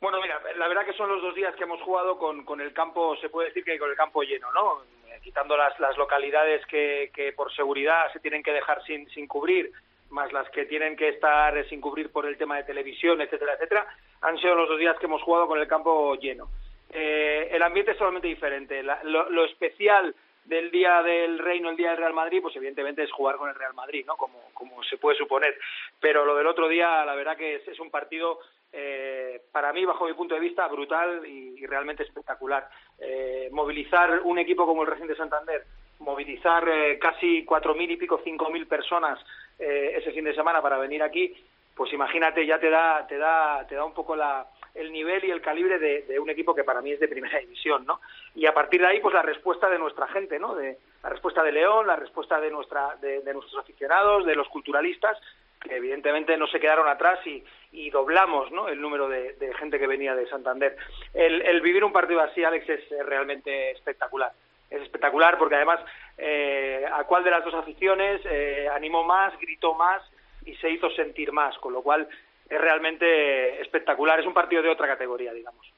Bueno, 0.05 0.21
mira, 0.21 0.39
la 0.57 0.67
verdad 0.67 0.85
que 0.85 0.93
son 0.93 1.09
los 1.09 1.19
dos 1.19 1.33
días 1.33 1.55
que 1.55 1.63
hemos 1.63 1.81
jugado 1.81 2.19
con, 2.19 2.45
con 2.45 2.61
el 2.61 2.73
campo, 2.73 3.15
se 3.17 3.29
puede 3.29 3.47
decir 3.47 3.63
que 3.63 3.79
con 3.79 3.89
el 3.89 3.95
campo 3.95 4.21
lleno, 4.21 4.51
¿no? 4.53 4.83
Eh, 5.07 5.19
Quitando 5.23 5.57
las, 5.57 5.79
las 5.79 5.97
localidades 5.97 6.63
que, 6.67 7.09
que 7.11 7.33
por 7.33 7.51
seguridad 7.55 8.13
se 8.13 8.19
tienen 8.19 8.43
que 8.43 8.53
dejar 8.53 8.83
sin, 8.83 9.09
sin 9.09 9.27
cubrir, 9.27 9.71
más 10.11 10.31
las 10.31 10.47
que 10.51 10.65
tienen 10.65 10.95
que 10.95 11.07
estar 11.07 11.67
sin 11.69 11.81
cubrir 11.81 12.11
por 12.11 12.27
el 12.27 12.37
tema 12.37 12.57
de 12.57 12.65
televisión, 12.65 13.19
etcétera, 13.19 13.53
etcétera, 13.55 13.87
han 14.21 14.37
sido 14.37 14.53
los 14.53 14.69
dos 14.69 14.77
días 14.77 14.95
que 14.99 15.07
hemos 15.07 15.23
jugado 15.23 15.47
con 15.47 15.59
el 15.59 15.67
campo 15.67 16.13
lleno. 16.17 16.49
Eh, 16.91 17.49
el 17.51 17.63
ambiente 17.63 17.93
es 17.93 17.97
totalmente 17.97 18.27
diferente. 18.27 18.83
La- 18.83 18.99
lo, 19.05 19.27
lo 19.31 19.43
especial 19.45 20.13
del 20.43 20.69
día 20.69 21.01
del 21.01 21.39
Reino, 21.39 21.71
el 21.71 21.77
día 21.77 21.89
del 21.89 21.97
Real 21.97 22.13
Madrid, 22.13 22.43
pues 22.43 22.55
evidentemente 22.55 23.01
es 23.01 23.11
jugar 23.11 23.37
con 23.37 23.49
el 23.49 23.55
Real 23.55 23.73
Madrid, 23.73 24.05
¿no? 24.05 24.15
Como, 24.17 24.51
como 24.53 24.83
se 24.83 24.97
puede 24.97 25.17
suponer. 25.17 25.57
Pero 25.99 26.23
lo 26.25 26.35
del 26.35 26.45
otro 26.45 26.67
día, 26.67 27.03
la 27.03 27.15
verdad 27.15 27.35
que 27.35 27.55
es, 27.55 27.67
es 27.67 27.79
un 27.79 27.89
partido, 27.89 28.37
eh, 28.77 29.41
para 29.53 29.71
mí, 29.71 29.85
bajo 29.85 30.05
mi 30.05 30.13
punto 30.13 30.35
de 30.35 30.41
vista, 30.41 30.67
brutal 30.67 31.25
y, 31.25 31.65
realmente 31.65 32.03
espectacular. 32.03 32.69
Eh, 32.99 33.49
movilizar 33.51 34.21
un 34.23 34.37
equipo 34.37 34.65
como 34.65 34.83
el 34.83 34.89
Racing 34.89 35.07
de 35.07 35.15
Santander, 35.15 35.63
movilizar 35.99 36.67
eh, 36.67 36.99
casi 36.99 37.45
cuatro 37.45 37.73
mil 37.73 37.89
y 37.89 37.95
pico, 37.95 38.19
cinco 38.23 38.49
mil 38.49 38.67
personas 38.67 39.17
eh, 39.57 39.95
ese 39.97 40.11
fin 40.11 40.25
de 40.25 40.35
semana 40.35 40.61
para 40.61 40.77
venir 40.77 41.01
aquí, 41.01 41.33
pues 41.73 41.93
imagínate, 41.93 42.45
ya 42.45 42.59
te 42.59 42.69
da, 42.69 43.07
te 43.07 43.17
da, 43.17 43.65
te 43.65 43.75
da 43.75 43.85
un 43.85 43.93
poco 43.93 44.15
la, 44.15 44.45
el 44.73 44.91
nivel 44.91 45.23
y 45.23 45.31
el 45.31 45.41
calibre 45.41 45.79
de, 45.79 46.19
un 46.19 46.29
equipo 46.29 46.53
que 46.53 46.65
para 46.65 46.81
mí 46.81 46.91
es 46.91 46.99
de 46.99 47.07
primera 47.07 47.39
división, 47.39 47.85
¿no? 47.85 48.01
Y 48.35 48.45
a 48.45 48.53
partir 48.53 48.81
de 48.81 48.87
ahí, 48.87 48.99
pues 48.99 49.13
la 49.13 49.21
respuesta 49.21 49.69
de 49.69 49.79
nuestra 49.79 50.07
gente, 50.09 50.37
¿no? 50.37 50.53
De, 50.53 50.77
la 51.01 51.09
respuesta 51.09 51.43
de 51.43 51.53
León, 51.53 51.87
la 51.87 51.95
respuesta 51.95 52.41
de, 52.41 52.51
nuestra, 52.51 52.95
de 53.01 53.33
nuestros 53.33 53.57
aficionados, 53.57 54.25
de 54.25 54.35
los 54.35 54.49
culturalistas, 54.49 55.17
que 55.65 55.75
evidentemente 55.75 56.37
no 56.37 56.47
se 56.47 56.59
quedaron 56.59 56.87
atrás 56.87 57.19
y, 57.25 57.43
y 57.75 57.89
doblamos 57.89 58.51
¿no? 58.51 58.67
el 58.69 58.81
número 58.81 59.07
de, 59.07 59.35
gente 59.59 59.77
que 59.77 59.87
venía 59.87 60.15
de 60.15 60.27
Santander. 60.27 60.77
El, 61.13 61.41
el 61.41 61.61
vivir 61.61 61.83
un 61.83 61.91
partido 61.91 62.21
así, 62.21 62.43
Alex, 62.43 62.69
es 62.69 62.89
realmente 63.05 63.71
espectacular. 63.71 64.31
Es 64.69 64.81
espectacular 64.81 65.37
porque 65.37 65.55
además 65.55 65.79
eh, 66.17 66.85
a 66.91 67.03
cuál 67.03 67.23
de 67.23 67.31
las 67.31 67.43
dos 67.43 67.53
aficiones 67.53 68.21
eh, 68.25 68.67
animó 68.73 69.03
más, 69.03 69.37
gritó 69.39 69.73
más 69.73 70.01
y 70.45 70.55
se 70.55 70.69
hizo 70.69 70.89
sentir 70.91 71.31
más, 71.31 71.57
con 71.59 71.73
lo 71.73 71.81
cual 71.81 72.07
es 72.49 72.61
realmente 72.61 73.61
espectacular. 73.61 74.19
Es 74.19 74.25
un 74.25 74.33
partido 74.33 74.61
de 74.61 74.69
otra 74.69 74.87
categoría, 74.87 75.33
digamos. 75.33 75.74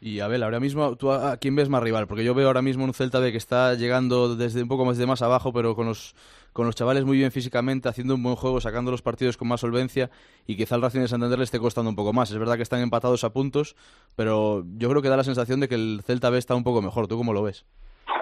Y 0.00 0.20
Abel, 0.20 0.44
ahora 0.44 0.60
mismo, 0.60 0.96
¿tú 0.96 1.10
a, 1.10 1.36
quién 1.38 1.56
ves 1.56 1.68
más 1.68 1.82
rival? 1.82 2.06
Porque 2.06 2.22
yo 2.22 2.32
veo 2.32 2.46
ahora 2.46 2.62
mismo 2.62 2.84
un 2.84 2.94
Celta 2.94 3.18
B 3.18 3.32
que 3.32 3.36
está 3.38 3.74
llegando 3.74 4.36
desde 4.36 4.62
un 4.62 4.68
poco 4.68 4.84
más 4.84 4.96
de 4.96 5.06
más 5.06 5.22
abajo, 5.22 5.52
pero 5.52 5.74
con 5.74 5.86
los, 5.86 6.14
con 6.52 6.66
los 6.66 6.76
chavales 6.76 7.04
muy 7.04 7.18
bien 7.18 7.32
físicamente, 7.32 7.88
haciendo 7.88 8.14
un 8.14 8.22
buen 8.22 8.36
juego, 8.36 8.60
sacando 8.60 8.92
los 8.92 9.02
partidos 9.02 9.36
con 9.36 9.48
más 9.48 9.60
solvencia, 9.60 10.08
y 10.46 10.56
quizá 10.56 10.76
el 10.76 10.82
Racing 10.82 11.00
de 11.00 11.08
Santander 11.08 11.38
le 11.38 11.44
esté 11.44 11.58
costando 11.58 11.90
un 11.90 11.96
poco 11.96 12.12
más. 12.12 12.30
Es 12.30 12.38
verdad 12.38 12.54
que 12.54 12.62
están 12.62 12.80
empatados 12.80 13.24
a 13.24 13.32
puntos, 13.32 13.74
pero 14.14 14.62
yo 14.76 14.88
creo 14.88 15.02
que 15.02 15.08
da 15.08 15.16
la 15.16 15.24
sensación 15.24 15.58
de 15.58 15.68
que 15.68 15.74
el 15.74 16.00
Celta 16.04 16.30
B 16.30 16.38
está 16.38 16.54
un 16.54 16.62
poco 16.62 16.80
mejor. 16.80 17.08
¿Tú 17.08 17.16
cómo 17.18 17.32
lo 17.32 17.42
ves? 17.42 17.66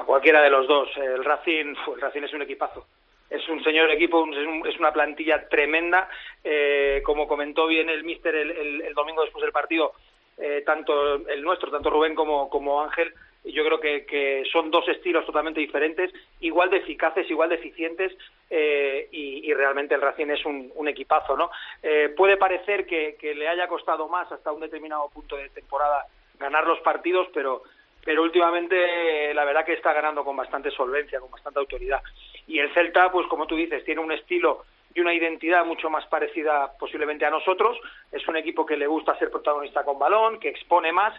Cualquiera 0.07 0.41
de 0.41 0.49
los 0.49 0.67
dos. 0.67 0.89
El 0.97 1.25
Racing, 1.27 1.75
el 1.95 2.01
Racing 2.01 2.23
es 2.23 2.33
un 2.33 2.41
equipazo. 2.41 2.87
Es 3.29 3.47
un 3.51 3.63
señor 3.63 3.91
equipo, 3.91 4.25
es 4.67 4.79
una 4.79 4.93
plantilla 4.93 5.47
tremenda. 5.51 6.09
Eh, 6.43 7.03
como 7.05 7.29
comentó 7.29 7.67
bien 7.67 7.91
el 7.91 8.03
míster 8.03 8.35
el, 8.35 8.51
el- 8.51 8.83
el 8.83 8.95
domingo 8.95 9.21
después 9.23 9.43
del 9.43 9.53
partido, 9.53 9.93
eh, 10.39 10.63
tanto 10.65 11.27
el 11.29 11.43
nuestro, 11.43 11.71
tanto 11.71 11.91
Rubén 11.91 12.15
como, 12.15 12.49
como 12.49 12.83
Ángel, 12.83 13.13
yo 13.45 13.65
creo 13.65 13.79
que, 13.79 14.05
que 14.05 14.43
son 14.51 14.71
dos 14.71 14.89
estilos 14.89 15.25
totalmente 15.25 15.61
diferentes, 15.61 16.13
igual 16.41 16.69
de 16.71 16.79
eficaces, 16.79 17.31
igual 17.31 17.49
de 17.49 17.55
eficientes, 17.57 18.13
eh, 18.51 19.09
y, 19.13 19.49
y 19.49 19.55
realmente 19.55 19.95
el 19.95 20.01
Racing 20.01 20.31
es 20.31 20.45
un, 20.45 20.73
un 20.75 20.89
equipazo, 20.89 21.37
¿no? 21.37 21.51
Eh, 21.83 22.13
puede 22.17 22.37
parecer 22.37 22.87
que, 22.87 23.17
que 23.21 23.35
le 23.35 23.49
haya 23.49 23.69
costado 23.69 24.09
más 24.09 24.31
hasta 24.33 24.53
un 24.53 24.61
determinado 24.61 25.09
punto 25.11 25.37
de 25.37 25.49
temporada 25.51 26.07
ganar 26.39 26.67
los 26.67 26.81
partidos, 26.81 27.29
pero 27.33 27.63
pero 28.05 28.23
últimamente 28.23 29.31
eh, 29.31 29.35
la 29.35 29.45
verdad 29.45 29.65
que 29.65 29.73
está 29.73 29.93
ganando 29.93 30.25
con 30.25 30.37
bastante 30.37 30.71
solvencia, 30.71 31.19
con 31.19 31.29
bastante 31.29 31.59
autoridad. 31.59 32.01
Y 32.47 32.61
el 32.61 32.73
Celta, 32.73 33.11
pues 33.11 33.27
como 33.27 33.49
tú 33.49 33.57
dices, 33.57 33.85
tiene 33.85 34.01
un 34.01 34.13
estilo 34.13 34.65
y 34.97 35.01
una 35.01 35.13
identidad 35.13 35.67
mucho 35.67 35.91
más 35.91 36.07
parecida 36.07 36.73
posiblemente 36.79 37.27
a 37.27 37.31
nosotros. 37.31 37.79
Es 38.11 38.27
un 38.27 38.37
equipo 38.37 38.65
que 38.65 38.79
le 38.79 38.87
gusta 38.87 39.19
ser 39.19 39.31
protagonista 39.31 39.85
con 39.85 39.99
balón, 39.99 40.41
que 40.41 40.49
expone 40.49 40.91
más, 40.91 41.13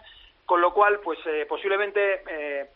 con 0.44 0.60
lo 0.60 0.74
cual, 0.74 0.98
pues 0.98 1.18
eh, 1.26 1.46
posiblemente 1.48 2.22
eh, 2.28 2.70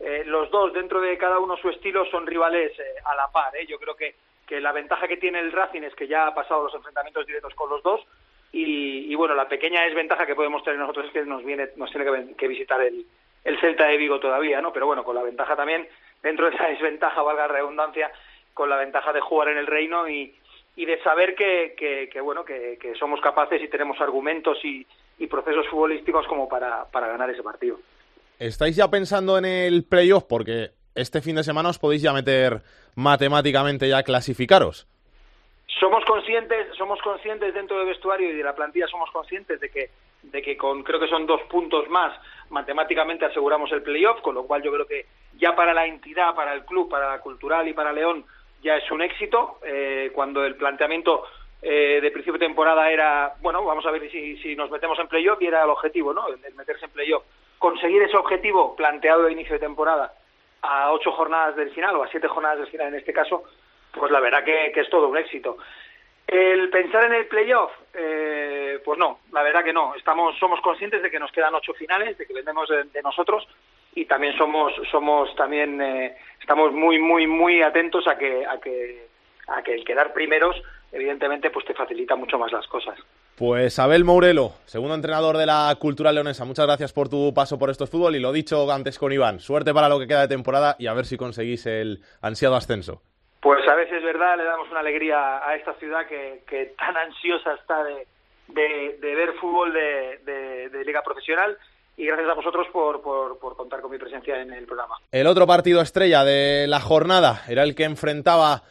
eh, 0.00 0.22
los 0.26 0.50
dos, 0.50 0.72
dentro 0.72 1.00
de 1.00 1.16
cada 1.16 1.38
uno 1.38 1.56
su 1.56 1.68
estilo, 1.68 2.04
son 2.06 2.26
rivales 2.26 2.76
eh, 2.78 2.82
a 3.04 3.14
la 3.14 3.28
par. 3.28 3.54
¿eh? 3.56 3.66
Yo 3.66 3.78
creo 3.78 3.94
que, 3.94 4.16
que 4.48 4.60
la 4.60 4.72
ventaja 4.72 5.06
que 5.06 5.16
tiene 5.16 5.38
el 5.38 5.52
Racing 5.52 5.82
es 5.82 5.94
que 5.94 6.08
ya 6.08 6.26
ha 6.26 6.34
pasado 6.34 6.64
los 6.64 6.74
enfrentamientos 6.74 7.24
directos 7.24 7.54
con 7.54 7.70
los 7.70 7.82
dos. 7.84 8.04
Y, 8.50 9.12
y 9.12 9.14
bueno, 9.14 9.36
la 9.36 9.46
pequeña 9.46 9.82
desventaja 9.84 10.26
que 10.26 10.34
podemos 10.34 10.64
tener 10.64 10.80
nosotros 10.80 11.06
es 11.06 11.12
que 11.12 11.24
nos 11.24 11.44
viene, 11.44 11.68
nos 11.76 11.90
tiene 11.92 12.04
que, 12.04 12.34
que 12.34 12.48
visitar 12.48 12.80
el, 12.80 13.06
el 13.44 13.60
Celta 13.60 13.86
de 13.86 13.96
Vigo 13.96 14.18
todavía, 14.18 14.60
¿no? 14.60 14.72
Pero 14.72 14.86
bueno, 14.86 15.04
con 15.04 15.14
la 15.14 15.22
ventaja 15.22 15.54
también, 15.54 15.86
dentro 16.20 16.48
de 16.48 16.56
esa 16.56 16.66
desventaja, 16.66 17.22
valga 17.22 17.46
la 17.46 17.54
redundancia, 17.54 18.10
con 18.54 18.70
la 18.70 18.76
ventaja 18.76 19.12
de 19.12 19.20
jugar 19.20 19.50
en 19.50 19.58
el 19.58 19.66
reino 19.68 20.08
y, 20.08 20.34
y 20.78 20.86
de 20.86 21.02
saber 21.02 21.34
que, 21.34 21.74
que, 21.76 22.08
que, 22.08 22.20
bueno, 22.20 22.44
que, 22.44 22.78
que 22.80 22.94
somos 22.94 23.20
capaces 23.20 23.60
y 23.60 23.66
tenemos 23.66 24.00
argumentos 24.00 24.56
y, 24.64 24.86
y 25.18 25.26
procesos 25.26 25.66
futbolísticos 25.66 26.24
como 26.28 26.48
para, 26.48 26.84
para 26.92 27.08
ganar 27.08 27.28
ese 27.30 27.42
partido. 27.42 27.80
¿Estáis 28.38 28.76
ya 28.76 28.88
pensando 28.88 29.36
en 29.36 29.44
el 29.44 29.84
playoff? 29.84 30.22
Porque 30.22 30.70
este 30.94 31.20
fin 31.20 31.34
de 31.34 31.42
semana 31.42 31.70
os 31.70 31.80
podéis 31.80 32.02
ya 32.02 32.12
meter 32.12 32.62
matemáticamente 32.94 33.88
ya 33.88 34.04
clasificaros. 34.04 34.86
somos 35.80 36.04
conscientes 36.04 36.68
somos 36.76 37.00
conscientes 37.02 37.52
dentro 37.54 37.78
del 37.78 37.88
vestuario 37.88 38.30
y 38.30 38.36
de 38.36 38.44
la 38.44 38.54
plantilla 38.54 38.86
somos 38.86 39.10
conscientes 39.10 39.60
de 39.60 39.70
que 39.70 39.90
de 40.22 40.42
que 40.42 40.56
con 40.56 40.82
creo 40.82 41.00
que 41.00 41.08
son 41.08 41.26
dos 41.26 41.40
puntos 41.50 41.88
más 41.88 42.12
matemáticamente 42.50 43.24
aseguramos 43.24 43.70
el 43.72 43.82
playoff 43.82 44.20
con 44.20 44.34
lo 44.34 44.44
cual 44.44 44.62
yo 44.62 44.72
creo 44.72 44.86
que 44.86 45.06
ya 45.38 45.54
para 45.54 45.72
la 45.72 45.86
entidad, 45.86 46.34
para 46.34 46.52
el 46.52 46.64
club, 46.64 46.88
para 46.88 47.10
la 47.10 47.20
cultural 47.20 47.68
y 47.68 47.72
para 47.74 47.92
León 47.92 48.24
ya 48.62 48.76
es 48.76 48.90
un 48.90 49.02
éxito. 49.02 49.58
Eh, 49.64 50.10
cuando 50.14 50.44
el 50.44 50.56
planteamiento 50.56 51.24
eh, 51.60 51.98
de 52.00 52.10
principio 52.10 52.38
de 52.38 52.46
temporada 52.46 52.90
era, 52.90 53.34
bueno, 53.40 53.64
vamos 53.64 53.84
a 53.86 53.90
ver 53.90 54.08
si, 54.10 54.36
si 54.38 54.54
nos 54.54 54.70
metemos 54.70 54.98
en 54.98 55.08
playoff 55.08 55.40
y 55.42 55.46
era 55.46 55.64
el 55.64 55.70
objetivo, 55.70 56.12
¿no? 56.12 56.28
El, 56.28 56.54
meterse 56.54 56.84
en 56.84 56.92
playoff. 56.92 57.24
Conseguir 57.58 58.02
ese 58.02 58.16
objetivo 58.16 58.76
planteado 58.76 59.24
de 59.24 59.32
inicio 59.32 59.54
de 59.54 59.60
temporada 59.60 60.12
a 60.62 60.92
ocho 60.92 61.12
jornadas 61.12 61.56
del 61.56 61.70
final 61.70 61.96
o 61.96 62.02
a 62.02 62.08
siete 62.08 62.28
jornadas 62.28 62.58
del 62.58 62.68
final 62.68 62.88
en 62.88 62.96
este 62.96 63.12
caso, 63.12 63.44
pues 63.92 64.10
la 64.12 64.20
verdad 64.20 64.44
que, 64.44 64.72
es 64.74 64.90
todo 64.90 65.08
un 65.08 65.16
éxito. 65.16 65.58
El 66.26 66.68
pensar 66.68 67.04
en 67.04 67.14
el 67.14 67.26
playoff, 67.26 67.72
eh, 67.94 68.80
pues 68.84 68.98
no, 68.98 69.20
la 69.32 69.42
verdad 69.42 69.64
que 69.64 69.72
no. 69.72 69.94
Estamos, 69.94 70.38
somos 70.38 70.60
conscientes 70.60 71.02
de 71.02 71.10
que 71.10 71.18
nos 71.18 71.32
quedan 71.32 71.54
ocho 71.54 71.72
finales, 71.72 72.18
de 72.18 72.26
que 72.26 72.34
vendemos 72.34 72.68
de, 72.68 72.84
de 72.84 73.02
nosotros 73.02 73.48
y 73.94 74.04
también 74.04 74.36
somos, 74.36 74.72
somos 74.90 75.34
también 75.36 75.80
eh, 75.80 76.16
estamos 76.40 76.72
muy, 76.72 76.98
muy, 76.98 77.26
muy 77.26 77.62
atentos 77.62 78.06
a 78.06 78.16
que, 78.16 78.46
a 78.46 78.58
que, 78.58 79.06
a 79.48 79.62
que 79.62 79.74
el 79.74 79.84
quedar 79.84 80.12
primeros, 80.12 80.56
evidentemente, 80.92 81.50
pues 81.50 81.64
te 81.66 81.74
facilita 81.74 82.16
mucho 82.16 82.38
más 82.38 82.52
las 82.52 82.66
cosas. 82.66 82.98
Pues 83.36 83.78
Abel 83.78 84.04
Mourelo, 84.04 84.54
segundo 84.64 84.94
entrenador 84.94 85.36
de 85.36 85.46
la 85.46 85.74
Cultural 85.78 86.14
Leonesa, 86.14 86.44
muchas 86.44 86.66
gracias 86.66 86.92
por 86.92 87.08
tu 87.08 87.32
paso 87.32 87.58
por 87.58 87.70
estos 87.70 87.88
fútbol 87.88 88.16
y 88.16 88.20
lo 88.20 88.32
dicho 88.32 88.70
antes 88.72 88.98
con 88.98 89.12
Iván, 89.12 89.38
suerte 89.38 89.72
para 89.72 89.88
lo 89.88 89.98
que 90.00 90.08
queda 90.08 90.22
de 90.22 90.28
temporada 90.28 90.74
y 90.78 90.88
a 90.88 90.94
ver 90.94 91.04
si 91.04 91.16
conseguís 91.16 91.66
el 91.66 92.00
ansiado 92.20 92.56
ascenso. 92.56 93.00
Pues 93.40 93.66
a 93.68 93.76
veces 93.76 93.98
es 93.98 94.02
verdad, 94.02 94.36
le 94.36 94.42
damos 94.42 94.68
una 94.70 94.80
alegría 94.80 95.46
a 95.46 95.54
esta 95.54 95.74
ciudad 95.74 96.06
que, 96.08 96.42
que 96.48 96.74
tan 96.76 96.96
ansiosa 96.96 97.54
está 97.54 97.84
de, 97.84 98.08
de, 98.48 98.98
de 99.00 99.14
ver 99.14 99.32
fútbol 99.34 99.72
de, 99.72 100.84
liga 100.84 101.02
profesional 101.02 101.56
y 101.98 102.06
gracias 102.06 102.30
a 102.30 102.34
vosotros 102.34 102.66
por, 102.72 103.02
por, 103.02 103.38
por 103.38 103.56
contar 103.56 103.80
con 103.80 103.90
mi 103.90 103.98
presencia 103.98 104.40
en 104.40 104.52
el 104.52 104.64
programa. 104.66 104.94
El 105.10 105.26
otro 105.26 105.46
partido 105.46 105.82
estrella 105.82 106.24
de 106.24 106.66
la 106.68 106.80
jornada 106.80 107.42
era 107.48 107.64
el 107.64 107.74
que 107.74 107.84
enfrentaba 107.84 108.62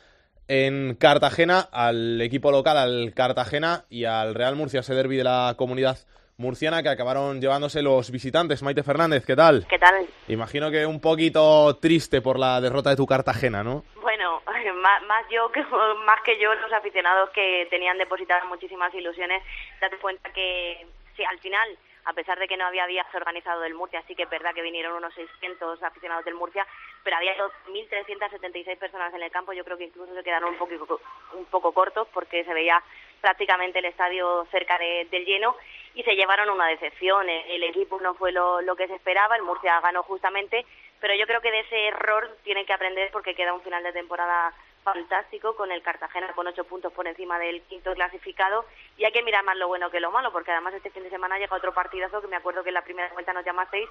en 0.48 0.96
Cartagena 0.96 1.68
al 1.72 2.22
equipo 2.22 2.52
local, 2.52 2.78
al 2.78 3.14
Cartagena 3.14 3.84
y 3.90 4.06
al 4.06 4.34
Real 4.34 4.56
Murcia, 4.56 4.80
ese 4.80 4.96
derby 4.96 5.18
de 5.18 5.26
la 5.26 5.56
comunidad 5.58 5.98
murciana 6.38 6.82
que 6.82 6.90
acabaron 6.90 7.42
llevándose 7.42 7.82
los 7.82 8.12
visitantes. 8.12 8.64
Maite 8.64 8.84
Fernández, 8.84 9.26
¿qué 9.26 9.36
tal? 9.36 9.66
¿Qué 9.68 9.78
tal? 9.78 10.08
Imagino 10.30 10.72
que 10.72 10.86
un 10.86 11.02
poquito 11.02 11.76
triste 11.82 12.22
por 12.22 12.40
la 12.40 12.62
derrota 12.62 12.92
de 12.92 12.96
tu 12.96 13.06
Cartagena, 13.06 13.62
¿no? 13.62 13.84
Bueno, 14.02 14.42
más, 14.82 15.04
más 15.04 15.26
yo 15.30 15.52
que 15.52 15.62
más 16.06 16.22
que 16.24 16.40
yo 16.40 16.56
los 16.56 16.72
aficionados 16.72 17.30
que 17.32 17.68
tenían 17.70 17.98
depositadas 17.98 18.46
muchísimas 18.46 18.94
ilusiones, 18.94 19.44
date 19.82 19.98
cuenta 19.98 20.32
que 20.32 20.88
sí, 21.18 21.26
al 21.26 21.40
final 21.40 21.78
a 22.08 22.14
pesar 22.14 22.40
de 22.40 22.48
que 22.48 22.56
no 22.56 22.66
había 22.66 22.88
días 22.88 23.06
organizado 23.14 23.62
del 23.62 23.74
Murcia, 23.74 24.02
sí 24.08 24.16
que 24.16 24.24
es 24.24 24.30
verdad 24.30 24.54
que 24.54 24.62
vinieron 24.62 24.96
unos 24.96 25.14
600 25.14 25.84
aficionados 25.84 26.24
del 26.24 26.36
Murcia, 26.36 26.66
pero 27.04 27.18
había 27.18 27.36
1.376 27.36 28.78
personas 28.78 29.14
en 29.14 29.22
el 29.24 29.30
campo, 29.30 29.52
yo 29.52 29.66
creo 29.66 29.78
que 29.78 29.84
incluso 29.84 30.16
se 30.16 30.24
quedaron 30.24 30.52
un 30.52 30.58
poco, 30.58 31.02
un 31.34 31.46
poco 31.46 31.74
cortos 31.74 32.08
porque 32.14 32.46
se 32.46 32.54
veía 32.54 32.82
prácticamente 33.20 33.80
el 33.80 33.86
estadio 33.86 34.48
cerca 34.52 34.78
de, 34.78 35.06
del 35.12 35.26
lleno 35.26 35.58
y 35.96 36.04
se 36.04 36.16
llevaron 36.16 36.50
una 36.50 36.68
decepción. 36.68 37.28
El, 37.30 37.64
equipo 37.64 38.00
no 38.00 38.14
fue 38.14 38.32
lo, 38.32 38.62
lo 38.62 38.78
que 38.78 38.88
se 38.88 38.96
esperaba, 38.96 39.36
el 39.36 39.44
Murcia 39.44 39.82
ganó 39.82 40.04
justamente, 40.04 40.66
pero 41.02 41.14
yo 41.14 41.28
creo 41.28 41.42
que 41.42 41.52
de 41.52 41.60
ese 41.60 41.88
error 41.88 42.38
tienen 42.46 42.66
que 42.66 42.74
aprender 42.74 43.12
porque 43.12 43.36
queda 43.36 43.54
un 43.54 43.64
final 43.64 43.84
de 43.84 43.92
temporada 43.92 44.54
fantástico 44.94 45.54
con 45.58 45.70
el 45.70 45.82
Cartagena 45.82 46.32
con 46.34 46.48
ocho 46.48 46.64
puntos 46.64 46.94
por 46.94 47.06
encima 47.08 47.38
del 47.40 47.62
quinto 47.64 47.94
clasificado 47.94 48.64
y 48.98 49.04
hay 49.04 49.12
que 49.12 49.22
mirar 49.22 49.44
más 49.44 49.58
lo 49.58 49.68
bueno 49.68 49.90
que 49.90 50.00
lo 50.00 50.12
malo 50.12 50.32
porque 50.32 50.52
además 50.52 50.74
este 50.76 50.92
fin 50.92 51.04
de 51.04 51.10
semana 51.10 51.38
llega 51.38 51.58
otro 51.58 51.74
partidazo 51.74 52.22
que 52.22 52.28
me 52.28 52.38
acuerdo 52.38 52.64
que 52.64 52.70
en 52.70 52.76
la 52.76 52.86
primera 52.86 53.10
cuenta 53.10 53.34
nos 53.34 53.44
llamasteis 53.44 53.90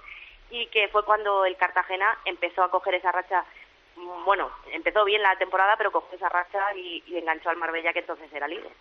y 0.51 0.67
que 0.69 0.89
fue 0.89 1.05
cuando 1.05 1.45
el 1.45 1.57
Cartagena 1.57 2.17
empezó 2.25 2.63
a 2.63 2.71
coger 2.71 2.95
esa 2.95 3.13
racha 3.13 3.45
bueno, 4.25 4.51
empezó 4.73 5.05
bien 5.05 5.21
la 5.21 5.37
temporada 5.37 5.75
pero 5.77 5.93
cogió 5.93 6.17
esa 6.17 6.31
racha 6.31 6.75
y, 6.75 7.03
y 7.07 7.19
enganchó 7.19 7.51
al 7.51 7.59
Marbella 7.59 7.93
que 7.93 8.01
entonces 8.01 8.33
era 8.33 8.49
líder. 8.49 8.73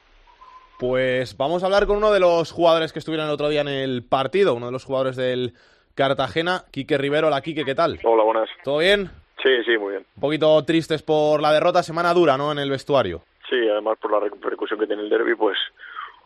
Pues 0.80 1.36
vamos 1.36 1.64
a 1.64 1.66
hablar 1.66 1.86
con 1.86 1.98
uno 1.98 2.14
de 2.14 2.22
los 2.22 2.52
jugadores 2.52 2.94
que 2.94 3.00
estuvieron 3.00 3.28
el 3.28 3.34
otro 3.34 3.50
día 3.50 3.62
en 3.62 3.68
el 3.68 4.06
partido, 4.06 4.54
uno 4.54 4.68
de 4.68 4.72
los 4.72 4.86
jugadores 4.86 5.18
del 5.18 5.54
Cartagena, 5.96 6.64
Quique 6.72 6.98
Rivero. 6.98 7.28
Hola 7.28 7.42
Quique, 7.42 7.66
¿qué 7.66 7.76
tal? 7.76 8.00
Hola, 8.04 8.24
buenas. 8.24 8.50
¿Todo 8.64 8.78
bien? 8.78 9.12
Sí, 9.44 9.64
sí, 9.66 9.78
muy 9.78 9.92
bien. 9.92 10.06
Un 10.16 10.22
poquito 10.22 10.64
tristes 10.64 11.04
por 11.04 11.42
la 11.42 11.52
derrota, 11.52 11.84
semana 11.84 12.14
dura, 12.14 12.38
¿no? 12.38 12.52
En 12.52 12.60
el 12.60 12.70
vestuario. 12.70 13.24
Sí, 13.50 13.56
además 13.70 13.98
por 14.02 14.12
la 14.12 14.20
repercusión 14.20 14.80
que 14.80 14.88
tiene 14.88 15.04
el 15.04 15.10
derby, 15.10 15.36
pues 15.36 15.58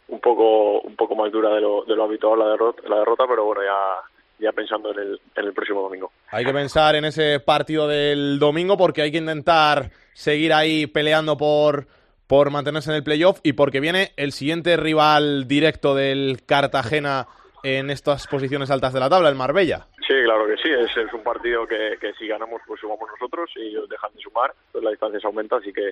un 0.07 0.19
poco 0.19 0.81
un 0.81 0.95
poco 0.95 1.15
más 1.15 1.31
dura 1.31 1.53
de 1.53 1.61
lo, 1.61 1.83
de 1.83 1.95
lo 1.95 2.03
habitual 2.05 2.39
la 2.39 2.49
derrota, 2.49 2.81
la 2.87 2.99
derrota, 2.99 3.25
pero 3.27 3.45
bueno, 3.45 3.61
ya 3.61 4.01
ya 4.39 4.51
pensando 4.53 4.91
en 4.91 4.99
el, 4.99 5.21
en 5.35 5.45
el 5.45 5.53
próximo 5.53 5.81
domingo. 5.81 6.11
Hay 6.31 6.45
que 6.45 6.53
pensar 6.53 6.95
en 6.95 7.05
ese 7.05 7.39
partido 7.39 7.87
del 7.87 8.39
domingo 8.39 8.77
porque 8.77 9.01
hay 9.01 9.11
que 9.11 9.17
intentar 9.17 9.91
seguir 10.13 10.53
ahí 10.53 10.87
peleando 10.87 11.37
por, 11.37 11.87
por 12.25 12.49
mantenerse 12.49 12.89
en 12.89 12.95
el 12.95 13.03
playoff 13.03 13.39
y 13.43 13.53
porque 13.53 13.79
viene 13.79 14.13
el 14.15 14.31
siguiente 14.31 14.77
rival 14.77 15.47
directo 15.47 15.93
del 15.93 16.43
Cartagena 16.45 17.27
en 17.63 17.89
estas 17.89 18.27
posiciones 18.27 18.71
altas 18.71 18.93
de 18.93 19.01
la 19.01 19.09
tabla, 19.09 19.29
el 19.29 19.35
Marbella. 19.35 19.87
Sí, 20.09 20.15
claro 20.23 20.47
que 20.47 20.57
sí, 20.57 20.71
es, 20.71 20.97
es 20.97 21.13
un 21.13 21.21
partido 21.21 21.67
que, 21.67 21.95
que, 22.01 22.13
si 22.13 22.27
ganamos 22.27 22.63
pues 22.65 22.81
sumamos 22.81 23.07
nosotros 23.11 23.47
y 23.55 23.67
ellos 23.67 23.87
dejan 23.87 24.11
de 24.15 24.21
sumar, 24.21 24.51
pues 24.71 24.83
la 24.83 24.89
distancia 24.89 25.19
se 25.19 25.27
aumenta, 25.27 25.57
así 25.57 25.71
que 25.71 25.91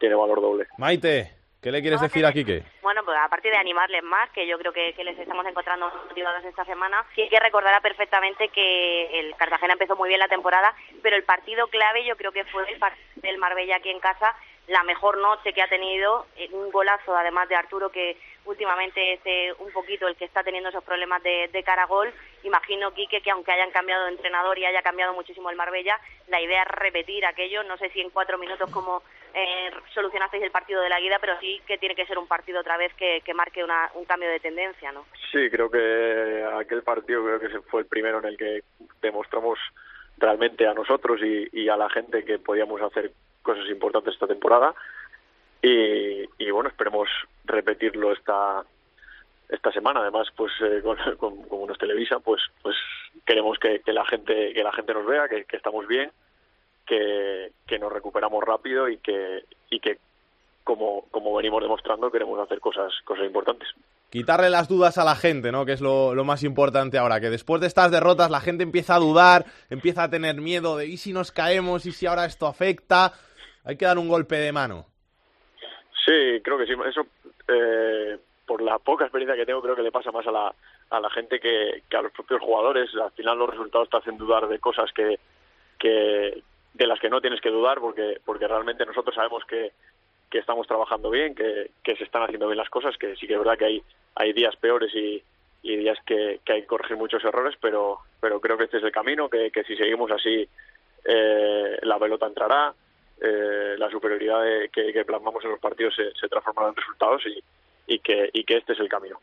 tiene 0.00 0.16
valor 0.16 0.40
doble. 0.40 0.66
Maite, 0.78 1.30
¿qué 1.60 1.70
le 1.70 1.80
quieres 1.80 2.00
decir 2.00 2.26
a 2.26 2.32
Quique? 2.32 2.64
Bueno, 2.82 3.04
pues 3.04 3.16
aparte 3.22 3.50
de 3.50 3.56
animarles 3.56 4.02
más, 4.02 4.28
que 4.30 4.48
yo 4.48 4.58
creo 4.58 4.72
que, 4.72 4.94
que 4.94 5.04
les 5.04 5.16
estamos 5.16 5.46
encontrando 5.46 5.92
motivados 6.08 6.44
esta 6.44 6.64
semana, 6.64 7.06
sí 7.14 7.28
que 7.30 7.38
recordará 7.38 7.80
perfectamente 7.80 8.48
que 8.48 9.20
el 9.20 9.36
Cartagena 9.36 9.74
empezó 9.74 9.94
muy 9.94 10.08
bien 10.08 10.18
la 10.18 10.26
temporada, 10.26 10.74
pero 11.00 11.14
el 11.14 11.22
partido 11.22 11.68
clave 11.68 12.04
yo 12.04 12.16
creo 12.16 12.32
que 12.32 12.44
fue 12.46 12.68
el 12.68 12.80
partido 12.80 13.06
del 13.22 13.38
Marbella 13.38 13.76
aquí 13.76 13.90
en 13.90 14.00
casa, 14.00 14.34
la 14.68 14.82
mejor 14.84 15.18
noche 15.18 15.52
que 15.52 15.62
ha 15.62 15.68
tenido, 15.68 16.26
un 16.52 16.70
golazo 16.70 17.16
además 17.16 17.48
de 17.48 17.56
Arturo 17.56 17.90
que 17.90 18.16
últimamente 18.44 19.14
es 19.14 19.20
eh, 19.24 19.52
un 19.58 19.70
poquito 19.72 20.08
el 20.08 20.16
que 20.16 20.24
está 20.24 20.42
teniendo 20.42 20.68
esos 20.68 20.84
problemas 20.84 21.22
de, 21.22 21.48
de 21.52 21.62
cara 21.62 21.82
a 21.82 21.86
gol. 21.86 22.12
Imagino, 22.42 22.92
Quique, 22.92 23.20
que 23.20 23.30
aunque 23.30 23.52
hayan 23.52 23.70
cambiado 23.70 24.04
de 24.04 24.12
entrenador 24.12 24.58
y 24.58 24.66
haya 24.66 24.82
cambiado 24.82 25.12
muchísimo 25.14 25.50
el 25.50 25.56
Marbella, 25.56 25.98
la 26.28 26.40
idea 26.40 26.62
es 26.62 26.68
repetir 26.68 27.24
aquello. 27.24 27.62
No 27.64 27.76
sé 27.76 27.90
si 27.90 28.00
en 28.00 28.10
cuatro 28.10 28.38
minutos 28.38 28.68
como 28.70 29.02
eh, 29.34 29.70
solucionasteis 29.94 30.42
el 30.42 30.50
partido 30.50 30.80
de 30.82 30.88
la 30.88 31.00
guida, 31.00 31.18
pero 31.20 31.38
sí 31.40 31.60
que 31.66 31.78
tiene 31.78 31.94
que 31.94 32.06
ser 32.06 32.18
un 32.18 32.26
partido 32.26 32.60
otra 32.60 32.76
vez 32.76 32.92
que, 32.94 33.20
que 33.24 33.34
marque 33.34 33.62
una, 33.62 33.90
un 33.94 34.04
cambio 34.04 34.28
de 34.28 34.40
tendencia, 34.40 34.90
¿no? 34.90 35.06
Sí, 35.30 35.48
creo 35.50 35.70
que 35.70 36.44
aquel 36.60 36.82
partido 36.82 37.24
creo 37.24 37.40
que 37.40 37.60
fue 37.70 37.82
el 37.82 37.86
primero 37.86 38.18
en 38.18 38.26
el 38.26 38.36
que 38.36 38.62
demostramos 39.00 39.58
realmente 40.18 40.66
a 40.66 40.74
nosotros 40.74 41.20
y, 41.22 41.48
y 41.52 41.68
a 41.68 41.76
la 41.76 41.88
gente 41.90 42.24
que 42.24 42.38
podíamos 42.38 42.80
hacer 42.82 43.12
cosas 43.42 43.68
importantes 43.68 44.14
esta 44.14 44.26
temporada 44.26 44.74
y, 45.62 46.24
y 46.38 46.50
bueno 46.50 46.68
esperemos 46.68 47.08
repetirlo 47.44 48.12
esta 48.12 48.64
esta 49.48 49.70
semana 49.72 50.00
además 50.00 50.28
pues 50.36 50.52
eh, 50.60 50.80
con, 50.82 50.96
con, 51.18 51.42
como 51.44 51.66
nos 51.66 51.78
televisa 51.78 52.18
pues 52.20 52.42
pues 52.62 52.76
queremos 53.24 53.58
que, 53.58 53.80
la 53.86 54.04
gente 54.06 54.52
que 54.52 54.62
la 54.62 54.72
gente 54.72 54.94
nos 54.94 55.06
vea 55.06 55.28
que, 55.28 55.44
que 55.44 55.56
estamos 55.56 55.86
bien 55.86 56.10
que, 56.86 57.52
que 57.66 57.78
nos 57.78 57.92
recuperamos 57.92 58.42
rápido 58.42 58.88
y 58.88 58.98
que 58.98 59.44
y 59.70 59.80
que 59.80 59.98
como 60.64 61.06
como 61.10 61.34
venimos 61.36 61.62
demostrando 61.62 62.10
queremos 62.10 62.38
hacer 62.40 62.60
cosas 62.60 62.92
cosas 63.04 63.26
importantes 63.26 63.68
quitarle 64.12 64.50
las 64.50 64.68
dudas 64.68 64.98
a 64.98 65.04
la 65.04 65.16
gente, 65.16 65.50
¿no? 65.50 65.64
Que 65.64 65.72
es 65.72 65.80
lo, 65.80 66.14
lo, 66.14 66.22
más 66.22 66.42
importante 66.44 66.98
ahora, 66.98 67.18
que 67.18 67.30
después 67.30 67.62
de 67.62 67.66
estas 67.66 67.90
derrotas 67.90 68.30
la 68.30 68.40
gente 68.40 68.62
empieza 68.62 68.96
a 68.96 68.98
dudar, 68.98 69.46
empieza 69.70 70.02
a 70.02 70.10
tener 70.10 70.38
miedo 70.38 70.76
de 70.76 70.86
¿y 70.86 70.98
si 70.98 71.14
nos 71.14 71.32
caemos? 71.32 71.86
¿y 71.86 71.92
si 71.92 72.04
ahora 72.04 72.26
esto 72.26 72.46
afecta? 72.46 73.14
Hay 73.64 73.76
que 73.76 73.84
dar 73.84 73.98
un 73.98 74.08
golpe 74.08 74.36
de 74.36 74.52
mano. 74.52 74.86
Sí, 76.04 76.40
creo 76.42 76.58
que 76.58 76.66
sí. 76.66 76.72
Eso, 76.86 77.06
eh, 77.48 78.18
por 78.46 78.60
la 78.62 78.78
poca 78.78 79.04
experiencia 79.04 79.36
que 79.36 79.46
tengo, 79.46 79.62
creo 79.62 79.76
que 79.76 79.82
le 79.82 79.92
pasa 79.92 80.10
más 80.10 80.26
a 80.26 80.32
la, 80.32 80.54
a 80.90 81.00
la 81.00 81.10
gente 81.10 81.38
que, 81.38 81.82
que 81.88 81.96
a 81.96 82.02
los 82.02 82.12
propios 82.12 82.40
jugadores. 82.40 82.90
Al 82.96 83.12
final 83.12 83.38
los 83.38 83.50
resultados 83.50 83.88
te 83.88 83.96
hacen 83.96 84.18
dudar 84.18 84.48
de 84.48 84.58
cosas 84.58 84.92
que, 84.92 85.18
que 85.78 86.42
de 86.74 86.86
las 86.86 86.98
que 86.98 87.10
no 87.10 87.20
tienes 87.20 87.40
que 87.40 87.50
dudar, 87.50 87.80
porque, 87.80 88.20
porque 88.24 88.48
realmente 88.48 88.86
nosotros 88.86 89.14
sabemos 89.14 89.44
que, 89.44 89.72
que 90.30 90.38
estamos 90.38 90.66
trabajando 90.66 91.10
bien, 91.10 91.34
que, 91.34 91.70
que 91.82 91.96
se 91.96 92.04
están 92.04 92.22
haciendo 92.22 92.46
bien 92.48 92.58
las 92.58 92.70
cosas, 92.70 92.96
que 92.96 93.14
sí 93.16 93.26
que 93.26 93.34
es 93.34 93.38
verdad 93.38 93.58
que 93.58 93.66
hay, 93.66 93.82
hay 94.14 94.32
días 94.32 94.56
peores 94.56 94.92
y, 94.94 95.22
y 95.62 95.76
días 95.76 95.98
que, 96.04 96.40
que 96.44 96.54
hay 96.54 96.60
que 96.62 96.66
corregir 96.66 96.96
muchos 96.96 97.22
errores, 97.24 97.54
pero, 97.60 97.98
pero 98.20 98.40
creo 98.40 98.56
que 98.56 98.64
este 98.64 98.78
es 98.78 98.84
el 98.84 98.92
camino, 98.92 99.28
que, 99.28 99.50
que 99.50 99.62
si 99.64 99.76
seguimos 99.76 100.10
así 100.10 100.48
eh, 101.04 101.78
la 101.82 101.98
pelota 101.98 102.26
entrará, 102.26 102.74
eh, 103.24 103.76
la 103.78 103.88
superioridad 103.88 104.42
de, 104.42 104.68
que, 104.68 104.92
que, 104.92 105.04
plasmamos 105.04 105.44
en 105.44 105.52
los 105.52 105.60
partidos 105.60 105.94
se, 105.94 106.12
se 106.12 106.28
transformará 106.28 106.70
en 106.70 106.76
resultados 106.76 107.22
y, 107.26 107.42
y, 107.86 108.00
que, 108.00 108.30
y 108.32 108.42
que 108.42 108.56
este 108.56 108.72
es 108.72 108.80
el 108.80 108.88
camino. 108.88 109.20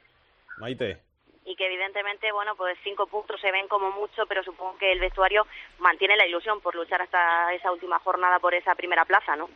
Maite. 0.58 1.02
Y 1.44 1.56
que 1.56 1.66
evidentemente, 1.66 2.32
bueno, 2.32 2.56
pues 2.56 2.78
cinco 2.84 3.08
puntos 3.08 3.42
se 3.42 3.52
ven 3.52 3.68
como 3.68 3.92
mucho, 3.92 4.26
pero 4.28 4.42
supongo 4.44 4.78
que 4.78 4.94
el 4.94 5.00
vestuario 5.00 5.46
mantiene 5.80 6.16
la 6.16 6.28
ilusión 6.28 6.62
por 6.62 6.76
luchar 6.76 7.02
hasta 7.02 7.54
esa 7.54 7.72
última 7.72 8.00
jornada 8.00 8.40
por 8.40 8.54
esa 8.54 8.74
primera 8.76 9.04
plaza, 9.04 9.36
¿no? 9.36 9.50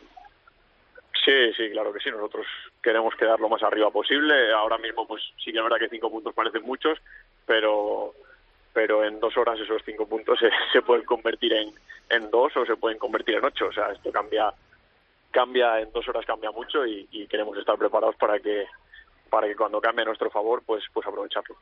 Sí, 1.23 1.53
sí, 1.53 1.69
claro 1.71 1.93
que 1.93 1.99
sí. 2.01 2.11
Nosotros 2.11 2.45
queremos 2.81 3.15
quedar 3.15 3.39
lo 3.39 3.47
más 3.47 3.63
arriba 3.63 3.91
posible. 3.91 4.51
Ahora 4.51 4.77
mismo, 4.77 5.07
pues 5.07 5.23
sí 5.37 5.53
que 5.53 5.59
es 5.59 5.63
verdad 5.63 5.77
que 5.77 5.87
cinco 5.87 6.11
puntos 6.11 6.33
parecen 6.33 6.63
muchos, 6.63 6.99
pero 7.45 8.13
pero 8.73 9.05
en 9.05 9.19
dos 9.19 9.37
horas 9.37 9.59
esos 9.59 9.81
cinco 9.85 10.07
puntos 10.07 10.39
se, 10.39 10.49
se 10.73 10.81
pueden 10.81 11.05
convertir 11.05 11.53
en, 11.53 11.73
en 12.09 12.29
dos 12.31 12.55
o 12.57 12.65
se 12.65 12.75
pueden 12.75 12.97
convertir 12.97 13.35
en 13.35 13.45
ocho. 13.45 13.67
O 13.67 13.73
sea, 13.73 13.91
esto 13.91 14.11
cambia, 14.11 14.53
cambia 15.31 15.79
en 15.79 15.91
dos 15.91 16.07
horas 16.07 16.25
cambia 16.25 16.51
mucho 16.51 16.85
y, 16.85 17.07
y 17.11 17.27
queremos 17.27 17.57
estar 17.57 17.77
preparados 17.77 18.15
para 18.15 18.39
que, 18.39 18.65
para 19.29 19.47
que 19.47 19.55
cuando 19.55 19.81
cambie 19.81 20.03
a 20.03 20.07
nuestro 20.07 20.29
favor, 20.29 20.63
pues, 20.65 20.83
pues 20.93 21.05
aprovecharlo. 21.07 21.55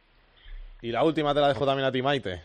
Y 0.82 0.92
la 0.92 1.04
última 1.04 1.34
te 1.34 1.42
la 1.42 1.50
dejo 1.50 1.66
también 1.66 1.88
a 1.88 1.92
ti, 1.92 2.02
Maite. 2.02 2.42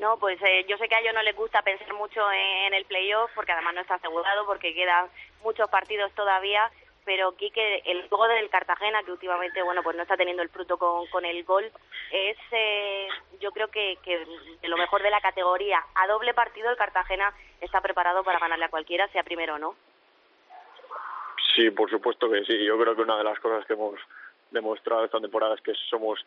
No, 0.00 0.18
pues 0.18 0.38
eh, 0.42 0.64
yo 0.68 0.76
sé 0.76 0.88
que 0.88 0.94
a 0.94 1.00
ellos 1.00 1.14
no 1.14 1.22
les 1.22 1.34
gusta 1.34 1.62
pensar 1.62 1.92
mucho 1.94 2.20
en, 2.30 2.66
en 2.66 2.74
el 2.74 2.84
playoff 2.84 3.30
porque 3.34 3.52
además 3.52 3.74
no 3.74 3.80
está 3.80 3.94
asegurado 3.94 4.44
porque 4.46 4.74
quedan 4.74 5.06
muchos 5.42 5.68
partidos 5.70 6.12
todavía 6.12 6.70
pero 7.06 7.36
Quique, 7.36 7.82
el 7.86 8.08
juego 8.08 8.26
del 8.26 8.50
Cartagena, 8.50 9.02
que 9.04 9.12
últimamente, 9.12 9.62
bueno, 9.62 9.82
pues 9.84 9.96
no 9.96 10.02
está 10.02 10.16
teniendo 10.16 10.42
el 10.42 10.48
fruto 10.48 10.76
con, 10.76 11.06
con 11.06 11.24
el 11.24 11.44
gol, 11.44 11.64
es, 12.10 12.36
eh, 12.50 13.06
yo 13.40 13.52
creo 13.52 13.68
que, 13.68 13.96
que 14.02 14.26
de 14.60 14.68
lo 14.68 14.76
mejor 14.76 15.02
de 15.02 15.10
la 15.10 15.20
categoría. 15.20 15.82
A 15.94 16.08
doble 16.08 16.34
partido 16.34 16.68
el 16.68 16.76
Cartagena 16.76 17.32
está 17.60 17.80
preparado 17.80 18.24
para 18.24 18.40
ganarle 18.40 18.64
a 18.64 18.70
cualquiera, 18.70 19.06
sea 19.08 19.22
primero 19.22 19.54
o 19.54 19.58
no. 19.58 19.76
Sí, 21.54 21.70
por 21.70 21.88
supuesto 21.88 22.28
que 22.28 22.44
sí. 22.44 22.64
Yo 22.64 22.76
creo 22.76 22.96
que 22.96 23.02
una 23.02 23.18
de 23.18 23.24
las 23.24 23.38
cosas 23.38 23.64
que 23.66 23.74
hemos 23.74 24.00
demostrado 24.50 25.04
esta 25.04 25.20
temporada 25.20 25.54
es 25.54 25.60
que 25.60 25.74
somos 25.88 26.26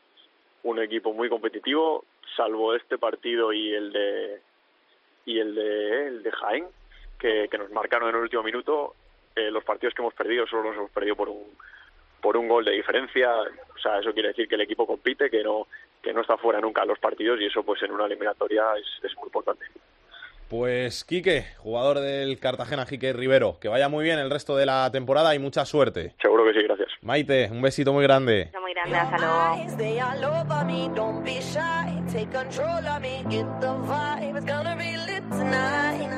un 0.63 0.82
equipo 0.82 1.11
muy 1.11 1.27
competitivo, 1.27 2.05
salvo 2.38 2.73
este 2.73 2.97
partido 2.97 3.51
y 3.51 3.73
el 3.73 3.91
de 3.91 4.41
y 5.25 5.39
el 5.39 5.55
de 5.55 6.07
el 6.07 6.23
de 6.23 6.32
Jaén, 6.32 6.67
que 7.19 7.49
nos 7.57 7.69
marcaron 7.71 8.09
en 8.09 8.15
el 8.15 8.21
último 8.21 8.43
minuto 8.43 8.95
eh, 9.39 9.51
los 9.51 9.63
partidos 9.63 9.93
que 9.93 10.01
hemos 10.01 10.13
perdido 10.13 10.45
solo 10.47 10.63
los 10.63 10.75
hemos 10.75 10.91
perdido 10.91 11.15
por 11.15 11.29
un 11.29 11.57
por 12.21 12.35
un 12.35 12.47
gol 12.47 12.65
de 12.65 12.71
diferencia 12.71 13.31
o 13.31 13.79
sea 13.81 13.99
eso 13.99 14.13
quiere 14.13 14.29
decir 14.29 14.47
que 14.47 14.55
el 14.55 14.61
equipo 14.61 14.85
compite 14.85 15.29
que 15.29 15.43
no 15.43 15.67
que 16.01 16.13
no 16.13 16.21
está 16.21 16.37
fuera 16.37 16.59
nunca 16.59 16.81
de 16.81 16.87
los 16.87 16.99
partidos 16.99 17.39
y 17.39 17.45
eso 17.45 17.63
pues 17.63 17.81
en 17.83 17.91
una 17.91 18.05
eliminatoria 18.05 18.63
es, 18.77 19.03
es 19.03 19.15
muy 19.17 19.27
importante 19.27 19.65
Pues 20.49 21.05
Quique, 21.05 21.45
jugador 21.57 21.99
del 21.99 22.39
Cartagena, 22.39 22.85
Quique 22.85 23.13
Rivero, 23.13 23.57
que 23.61 23.69
vaya 23.69 23.87
muy 23.87 24.03
bien 24.03 24.19
el 24.19 24.29
resto 24.29 24.57
de 24.57 24.65
la 24.65 24.89
temporada 24.91 25.33
y 25.35 25.39
mucha 25.39 25.63
suerte. 25.65 26.13
seguro 26.21 26.43
que 26.45 26.53
sí 26.53 26.63
gracias 26.63 26.89
Maite, 27.01 27.49
un 27.51 27.61
besito 27.61 27.93
muy 27.93 28.03
grande. 28.03 28.51
Muy 28.59 28.73
grande, 28.73 28.97
hasta 28.97 29.17
luego. 29.17 29.39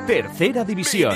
Tercera 0.06 0.64
división. 0.64 1.14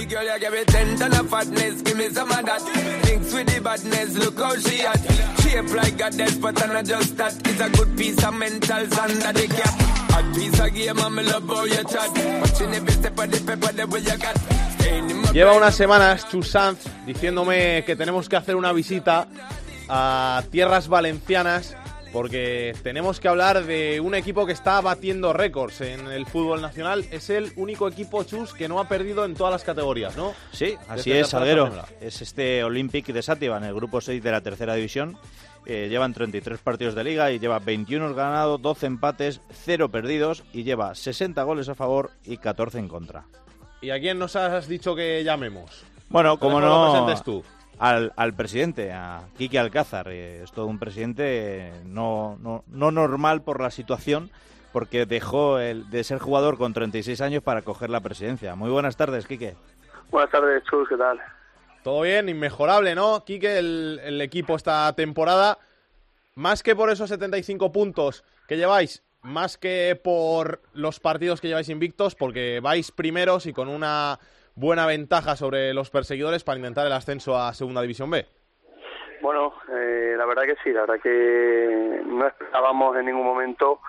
Lleva 15.32 15.52
unas 15.52 15.74
semanas 15.74 16.28
Chusanz 16.30 16.78
diciéndome 17.04 17.84
que 17.84 17.96
tenemos 17.96 18.28
que 18.28 18.36
hacer 18.36 18.57
una 18.57 18.72
visita 18.72 19.26
a 19.88 20.42
tierras 20.50 20.88
valencianas 20.88 21.76
porque 22.17 22.75
tenemos 22.83 23.21
que 23.21 23.29
hablar 23.29 23.67
de 23.67 24.01
un 24.01 24.14
equipo 24.14 24.47
que 24.47 24.53
está 24.55 24.81
batiendo 24.81 25.35
récords 25.35 25.83
en 25.83 26.07
el 26.07 26.25
fútbol 26.25 26.62
nacional. 26.62 27.05
Es 27.11 27.29
el 27.29 27.53
único 27.57 27.87
equipo 27.89 28.25
Chus 28.25 28.55
que 28.55 28.69
no 28.69 28.81
ha 28.81 28.89
perdido 28.89 29.27
en 29.27 29.35
todas 29.35 29.53
las 29.53 29.64
categorías, 29.64 30.17
¿no? 30.17 30.33
Sí, 30.51 30.77
así 30.89 31.11
Desde 31.11 31.21
es, 31.21 31.29
Salguero. 31.29 31.71
Es 32.01 32.23
este 32.23 32.64
Olympic 32.64 33.09
de 33.09 33.21
Sátiva 33.21 33.59
en 33.59 33.64
el 33.64 33.75
grupo 33.75 34.01
6 34.01 34.23
de 34.23 34.31
la 34.31 34.41
tercera 34.41 34.77
división. 34.77 35.19
Eh, 35.67 35.89
llevan 35.91 36.14
33 36.14 36.59
partidos 36.61 36.95
de 36.95 37.05
liga 37.05 37.31
y 37.33 37.39
lleva 37.39 37.59
21 37.59 38.14
ganados, 38.14 38.62
12 38.62 38.87
empates, 38.87 39.43
0 39.51 39.91
perdidos 39.91 40.43
y 40.55 40.62
lleva 40.62 40.95
60 40.95 41.43
goles 41.43 41.69
a 41.69 41.75
favor 41.75 42.12
y 42.25 42.39
14 42.39 42.79
en 42.79 42.89
contra. 42.89 43.27
¿Y 43.83 43.91
a 43.91 44.01
quién 44.01 44.19
nos 44.19 44.37
has 44.37 44.69
dicho 44.69 44.95
que 44.97 45.23
llamemos? 45.23 45.85
Bueno, 46.09 46.39
como 46.39 46.62
no, 46.62 46.93
presentes 46.93 47.23
tú. 47.23 47.45
Al, 47.79 48.12
al 48.16 48.35
presidente, 48.35 48.93
a 48.93 49.22
Quique 49.37 49.59
Alcázar. 49.59 50.09
eh, 50.09 50.43
es 50.43 50.53
todo 50.53 50.66
un 50.66 50.79
presidente 50.79 51.24
eh, 51.68 51.72
no, 51.85 52.39
no, 52.41 52.64
no 52.68 52.91
normal 52.91 53.43
por 53.43 53.61
la 53.61 53.70
situación, 53.70 54.31
porque 54.72 55.07
dejó 55.07 55.59
el, 55.59 55.89
de 55.91 56.05
ser 56.05 56.18
jugador 56.18 56.59
con 56.59 56.72
36 56.72 57.20
años 57.20 57.43
para 57.43 57.62
coger 57.62 57.91
la 57.91 58.01
presidencia. 58.01 58.55
Muy 58.55 58.70
buenas 58.70 58.97
tardes, 58.97 59.27
Quique. 59.27 59.55
Buenas 60.11 60.31
tardes, 60.31 60.62
Chus, 60.64 60.89
¿qué 60.89 60.97
tal? 60.97 61.20
Todo 61.83 62.03
bien, 62.03 62.29
inmejorable, 62.29 62.95
¿no? 62.95 63.24
Quique, 63.24 63.59
el, 63.59 64.01
el 64.03 64.20
equipo 64.20 64.57
esta 64.57 64.93
temporada, 64.95 65.59
más 66.35 66.62
que 66.62 66.74
por 66.74 66.91
esos 66.91 67.09
75 67.09 67.72
puntos 67.72 68.24
que 68.49 68.57
lleváis, 68.57 69.03
más 69.22 69.57
que 69.57 70.01
por 70.03 70.62
los 70.72 71.01
partidos 71.01 71.41
que 71.41 71.49
lleváis 71.49 71.68
invictos, 71.68 72.14
porque 72.14 72.61
vais 72.61 72.91
primeros 72.93 73.47
y 73.47 73.53
con 73.53 73.68
una 73.68 74.18
buena 74.57 74.86
ventaja 74.86 75.36
sobre 75.36 75.72
los 75.72 75.90
perseguidores 75.90 76.42
para 76.42 76.59
intentar 76.59 76.86
el 76.86 76.92
ascenso 76.92 77.38
a 77.38 77.54
Segunda 77.54 77.82
División 77.82 78.11
B. 78.11 78.26
Bueno, 79.20 79.54
eh, 79.72 80.14
la 80.16 80.26
verdad 80.26 80.42
que 80.44 80.57
sí, 80.64 80.72
la 80.72 80.80
verdad 80.80 81.00
que 81.00 82.00
no 82.04 82.26
esperábamos 82.26 82.96
en 82.96 83.07
ningún 83.07 83.24
momento 83.24 83.80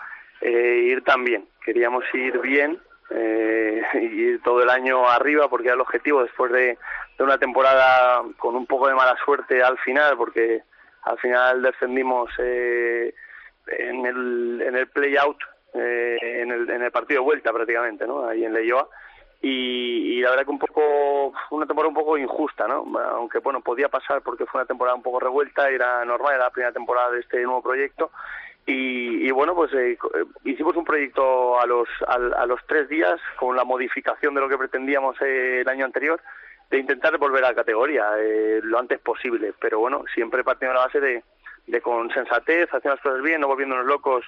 eh, 0.42 0.90
ir 0.92 1.04
tan 1.04 1.24
bien. 1.24 1.48
Queríamos 1.66 2.04
ir 2.14 2.40
bien 2.40 2.80
eh, 3.10 3.82
ir 4.02 4.42
todo 4.42 4.62
el 4.62 4.70
año 4.70 5.08
arriba 5.08 5.50
porque 5.50 5.68
era 5.68 5.76
el 5.76 5.82
objetivo 5.82 6.24
después 6.24 6.52
de, 6.52 6.78
de 7.18 7.24
una 7.24 7.38
temporada 7.38 8.24
con 8.38 8.56
un 8.56 8.66
poco 8.66 8.88
de 8.88 8.96
mala 8.96 9.16
suerte 9.24 9.62
al 9.64 9.78
final, 9.80 10.18
porque 10.18 10.64
al 11.04 11.18
final 11.20 11.62
descendimos 11.62 12.30
eh, 12.40 13.14
en 13.68 14.06
el, 14.06 14.62
en 14.62 14.76
el 14.76 14.88
play-out, 14.88 15.38
eh, 15.74 16.18
en, 16.22 16.52
el, 16.52 16.70
en 16.70 16.82
el 16.82 16.92
partido 16.92 17.22
de 17.22 17.26
vuelta 17.26 17.54
prácticamente, 17.54 18.06
¿no? 18.06 18.28
Ahí 18.28 18.44
en 18.44 18.54
Leyoa. 18.54 18.88
Y, 19.42 20.18
y 20.18 20.22
la 20.22 20.32
verdad 20.32 20.46
que 20.46 20.52
un 20.52 20.60
poco, 20.60 21.34
una 21.52 21.66
temporada 21.68 21.90
un 21.90 21.94
poco 21.94 22.18
injusta, 22.18 22.68
¿no? 22.68 22.86
Aunque 23.12 23.38
bueno, 23.40 23.62
podía 23.62 23.88
pasar 23.88 24.22
porque 24.24 24.46
fue 24.48 24.60
una 24.62 24.68
temporada 24.68 24.96
un 24.96 25.04
poco 25.04 25.20
revuelta, 25.20 25.70
era 25.70 26.04
normal, 26.06 26.34
era 26.36 26.46
la 26.46 26.50
primera 26.50 26.72
temporada 26.74 27.12
de 27.12 27.20
este 27.20 27.42
nuevo 27.44 27.62
proyecto. 27.62 28.12
Y, 28.66 29.28
y 29.28 29.32
bueno, 29.32 29.56
pues 29.56 29.72
eh, 29.74 29.92
eh, 29.94 30.26
hicimos 30.44 30.76
un 30.76 30.84
proyecto 30.84 31.60
a 31.60 31.66
los, 31.66 31.88
al- 32.08 32.34
a, 32.34 32.46
los 32.46 32.60
tres 32.68 32.90
días 32.90 33.18
con 33.40 33.56
la 33.56 33.64
modificación 33.64 34.34
de 34.36 34.42
lo 34.42 34.50
que 34.50 34.58
pretendíamos 34.58 35.16
eh, 35.22 35.62
el 35.62 35.70
año 35.70 35.86
anterior 35.86 36.20
de 36.70 36.80
intentar 36.80 37.18
volver 37.18 37.46
a 37.46 37.50
la 37.50 37.56
categoría 37.56 38.10
eh, 38.20 38.60
lo 38.64 38.78
antes 38.80 39.00
posible. 39.00 39.54
Pero 39.62 39.80
bueno, 39.80 40.04
siempre 40.14 40.44
partiendo 40.44 40.74
de 40.74 40.80
la 40.80 40.86
base 40.88 41.00
de, 41.00 41.24
de 41.68 41.80
con 41.82 42.10
sensatez, 42.12 42.68
haciendo 42.74 42.96
las 42.96 43.02
cosas 43.02 43.22
bien, 43.22 43.40
no 43.40 43.48
volviéndonos 43.48 43.86
locos 43.86 44.26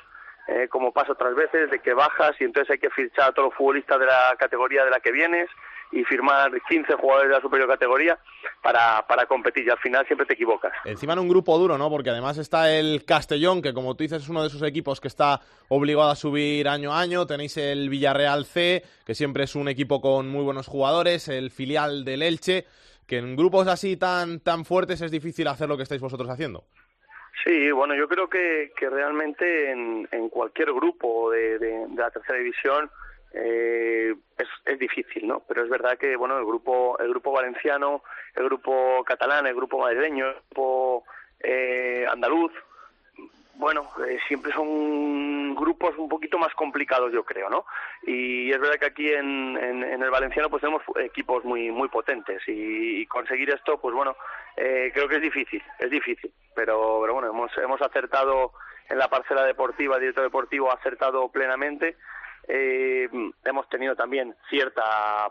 eh, 0.50 0.68
como 0.68 0.92
pasa 0.92 1.12
otras 1.12 1.36
veces, 1.36 1.70
de 1.70 1.80
que 1.80 1.94
bajas 1.94 2.32
y 2.40 2.44
entonces 2.44 2.72
hay 2.72 2.80
que 2.80 2.90
fichar 2.90 3.30
a 3.30 3.32
todos 3.32 3.50
los 3.50 3.56
futbolistas 3.56 4.00
de 4.00 4.08
la 4.08 4.36
categoría 4.40 4.84
de 4.84 4.90
la 4.90 5.00
que 5.00 5.12
vienes 5.12 5.48
y 5.92 6.04
firmar 6.04 6.52
15 6.68 6.94
jugadores 6.96 7.30
de 7.30 7.36
la 7.36 7.42
superior 7.42 7.68
categoría 7.68 8.18
para, 8.62 9.06
para 9.08 9.26
competir 9.26 9.66
y 9.66 9.70
al 9.70 9.78
final 9.80 10.06
siempre 10.08 10.26
te 10.26 10.34
equivocas. 10.34 10.72
Encima 10.86 11.14
en 11.14 11.20
un 11.20 11.30
grupo 11.30 11.58
duro, 11.58 11.78
¿no? 11.78 11.90
Porque 11.90 12.10
además 12.10 12.38
está 12.38 12.72
el 12.72 13.06
Castellón, 13.06 13.62
que 13.62 13.74
como 13.74 13.96
tú 13.96 14.04
dices 14.04 14.24
es 14.24 14.30
uno 14.30 14.42
de 14.42 14.48
esos 14.48 14.64
equipos 14.64 15.00
que 15.00 15.08
está 15.08 15.42
obligado 15.68 16.10
a 16.10 16.16
subir 16.16 16.68
año 16.68 16.94
a 16.94 17.00
año. 17.00 17.28
Tenéis 17.28 17.58
el 17.58 17.90
Villarreal 17.90 18.46
C, 18.46 18.84
que 19.06 19.16
siempre 19.16 19.44
es 19.44 19.56
un 19.56 19.68
equipo 19.68 20.02
con 20.02 20.30
muy 20.30 20.44
buenos 20.44 20.68
jugadores, 20.68 21.28
el 21.28 21.52
filial 21.52 22.06
del 22.06 22.24
Elche, 22.24 22.66
que 23.08 23.18
en 23.18 23.36
grupos 23.36 23.68
así 23.68 23.98
tan, 23.98 24.40
tan 24.40 24.66
fuertes 24.66 25.02
es 25.02 25.12
difícil 25.12 25.48
hacer 25.48 25.70
lo 25.70 25.78
que 25.78 25.84
estáis 25.84 26.02
vosotros 26.02 26.30
haciendo. 26.30 26.66
Sí, 27.44 27.72
bueno, 27.72 27.96
yo 27.96 28.08
creo 28.08 28.28
que, 28.30 28.72
que 28.76 28.90
realmente 28.90 29.72
en, 29.72 30.08
en 30.12 30.30
cualquier 30.30 30.74
grupo 30.74 31.32
de, 31.32 31.58
de- 31.58 31.88
de 31.88 31.96
la 31.96 32.12
tercera 32.12 32.38
división 32.38 32.90
eh, 33.34 34.14
es, 34.38 34.48
es 34.66 34.80
difícil, 34.80 35.28
¿no? 35.28 35.42
Pero 35.48 35.64
es 35.64 35.70
verdad 35.70 35.98
que, 35.98 36.16
bueno, 36.16 36.38
el 36.38 36.46
grupo, 36.46 36.98
el 37.00 37.10
grupo 37.10 37.32
valenciano, 37.32 38.04
el 38.36 38.44
grupo 38.46 39.04
catalán, 39.06 39.48
el 39.48 39.56
grupo 39.56 39.78
madrileño, 39.80 40.28
el 40.28 40.36
grupo 40.50 41.06
eh, 41.40 42.06
andaluz, 42.12 42.52
bueno, 43.60 43.90
eh, 44.08 44.18
siempre 44.26 44.54
son 44.54 45.54
grupos 45.54 45.94
un 45.98 46.08
poquito 46.08 46.40
más 46.40 46.54
complicados, 46.54 47.12
yo 47.12 47.26
creo, 47.26 47.50
¿no? 47.50 47.66
Y 48.04 48.50
es 48.50 48.58
verdad 48.58 48.80
que 48.80 48.86
aquí 48.86 49.12
en, 49.12 49.58
en, 49.58 50.02
el 50.02 50.10
Valenciano 50.10 50.50
pues 50.50 50.62
tenemos 50.62 50.82
equipos 50.96 51.44
muy 51.44 51.70
muy 51.70 51.90
potentes 51.90 52.42
y, 52.48 53.06
conseguir 53.08 53.50
esto, 53.50 53.78
pues 53.78 53.94
bueno, 53.94 54.16
eh, 54.56 54.92
creo 54.94 55.10
que 55.10 55.18
es 55.18 55.22
difícil, 55.22 55.62
es 55.78 55.90
difícil, 55.90 56.32
pero, 56.56 57.00
pero 57.02 57.14
bueno, 57.14 57.28
hemos 57.28 57.52
hemos 57.58 57.82
acertado 57.82 58.54
en 58.88 58.98
la 58.98 59.10
parcela 59.10 59.44
deportiva, 59.44 59.96
el 59.96 60.02
director 60.02 60.24
deportivo 60.24 60.72
ha 60.72 60.76
acertado 60.76 61.28
plenamente. 61.28 61.98
Eh, 62.52 63.08
hemos 63.46 63.70
tenido 63.70 63.96
también 63.96 64.36
cierta 64.50 64.82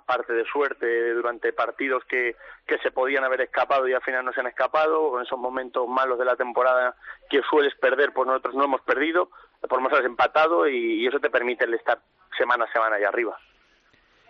parte 0.06 0.32
de 0.32 0.44
suerte 0.44 1.12
durante 1.14 1.52
partidos 1.52 2.04
que, 2.04 2.36
que 2.64 2.78
se 2.78 2.92
podían 2.92 3.24
haber 3.24 3.40
escapado 3.40 3.88
y 3.88 3.92
al 3.92 4.02
final 4.02 4.24
no 4.24 4.32
se 4.32 4.38
han 4.38 4.46
escapado, 4.46 5.10
con 5.10 5.24
esos 5.24 5.36
momentos 5.36 5.88
malos 5.88 6.16
de 6.16 6.24
la 6.24 6.36
temporada 6.36 6.94
que 7.28 7.40
sueles 7.50 7.74
perder, 7.74 8.12
pues 8.12 8.28
nosotros 8.28 8.54
no 8.54 8.64
hemos 8.64 8.82
perdido, 8.82 9.30
por 9.68 9.80
menos 9.82 9.98
has 9.98 10.04
empatado 10.04 10.68
y, 10.68 11.04
eso 11.08 11.18
te 11.18 11.28
permite 11.28 11.64
el 11.64 11.74
estar 11.74 11.98
semana 12.36 12.66
a 12.66 12.72
semana 12.72 12.96
allá 12.96 13.08
arriba. 13.08 13.36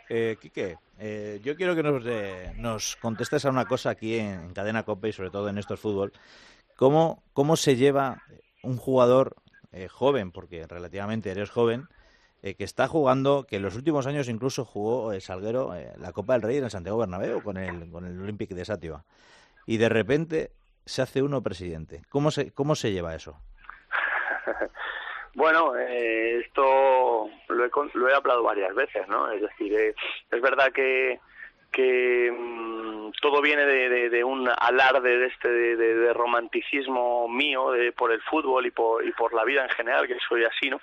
Eh, 0.08 0.38
Quique, 0.40 0.78
eh, 0.98 1.40
yo 1.42 1.56
quiero 1.56 1.76
que 1.76 1.82
nos, 1.82 2.06
eh, 2.06 2.54
nos 2.56 2.96
contestes 2.96 3.44
a 3.44 3.50
una 3.50 3.66
cosa 3.66 3.90
aquí 3.90 4.18
en, 4.18 4.40
en 4.44 4.54
Cadena 4.54 4.84
Copa 4.84 5.08
y 5.08 5.12
sobre 5.12 5.30
todo 5.30 5.50
en 5.50 5.58
estos 5.58 5.78
fútbol. 5.78 6.12
¿Cómo, 6.74 7.22
cómo 7.34 7.56
se 7.56 7.76
lleva 7.76 8.22
un 8.62 8.78
jugador 8.78 9.36
eh, 9.72 9.88
joven, 9.88 10.32
porque 10.32 10.66
relativamente 10.66 11.30
eres 11.30 11.50
joven, 11.50 11.88
eh, 12.42 12.54
que 12.54 12.64
está 12.64 12.86
jugando, 12.88 13.44
que 13.48 13.56
en 13.56 13.62
los 13.62 13.76
últimos 13.76 14.06
años 14.06 14.28
incluso 14.28 14.64
jugó 14.64 15.12
el 15.12 15.20
Salguero 15.20 15.74
eh, 15.74 15.92
la 15.98 16.12
Copa 16.12 16.34
del 16.34 16.42
Rey 16.42 16.58
en 16.58 16.64
el 16.64 16.70
Santiago 16.70 16.98
Bernabéu 16.98 17.42
con 17.42 17.56
el, 17.56 17.90
con 17.90 18.04
el 18.04 18.20
Olympic 18.20 18.50
de 18.50 18.64
Sátiva. 18.64 19.04
Y 19.66 19.76
de 19.76 19.88
repente 19.88 20.52
se 20.84 21.02
hace 21.02 21.22
uno 21.22 21.42
presidente. 21.42 22.02
¿Cómo 22.08 22.30
se, 22.30 22.52
cómo 22.52 22.74
se 22.74 22.92
lleva 22.92 23.14
eso? 23.14 23.36
Bueno, 25.34 25.76
eh, 25.76 26.40
esto 26.40 27.28
lo 27.48 27.64
he, 27.64 27.70
lo 27.94 28.08
he 28.08 28.14
hablado 28.14 28.42
varias 28.42 28.74
veces, 28.74 29.06
¿no? 29.06 29.30
Es 29.30 29.40
decir, 29.40 29.72
eh, 29.72 29.94
es 30.32 30.42
verdad 30.42 30.72
que 30.72 31.20
que 31.72 32.32
mm, 32.32 33.07
todo 33.20 33.40
viene 33.40 33.64
de, 33.64 34.24
un 34.24 34.48
alarde 34.48 35.18
de 35.18 35.26
este 35.26 35.48
de, 35.48 36.12
romanticismo 36.12 37.28
mío 37.28 37.70
de, 37.72 37.92
por 37.92 38.12
el 38.12 38.20
fútbol 38.22 38.66
y 38.66 38.70
por, 38.70 39.04
y 39.06 39.12
por 39.12 39.32
la 39.34 39.44
vida 39.44 39.62
en 39.64 39.70
general, 39.70 40.06
que 40.06 40.16
soy 40.28 40.44
así, 40.44 40.70
¿no? 40.70 40.80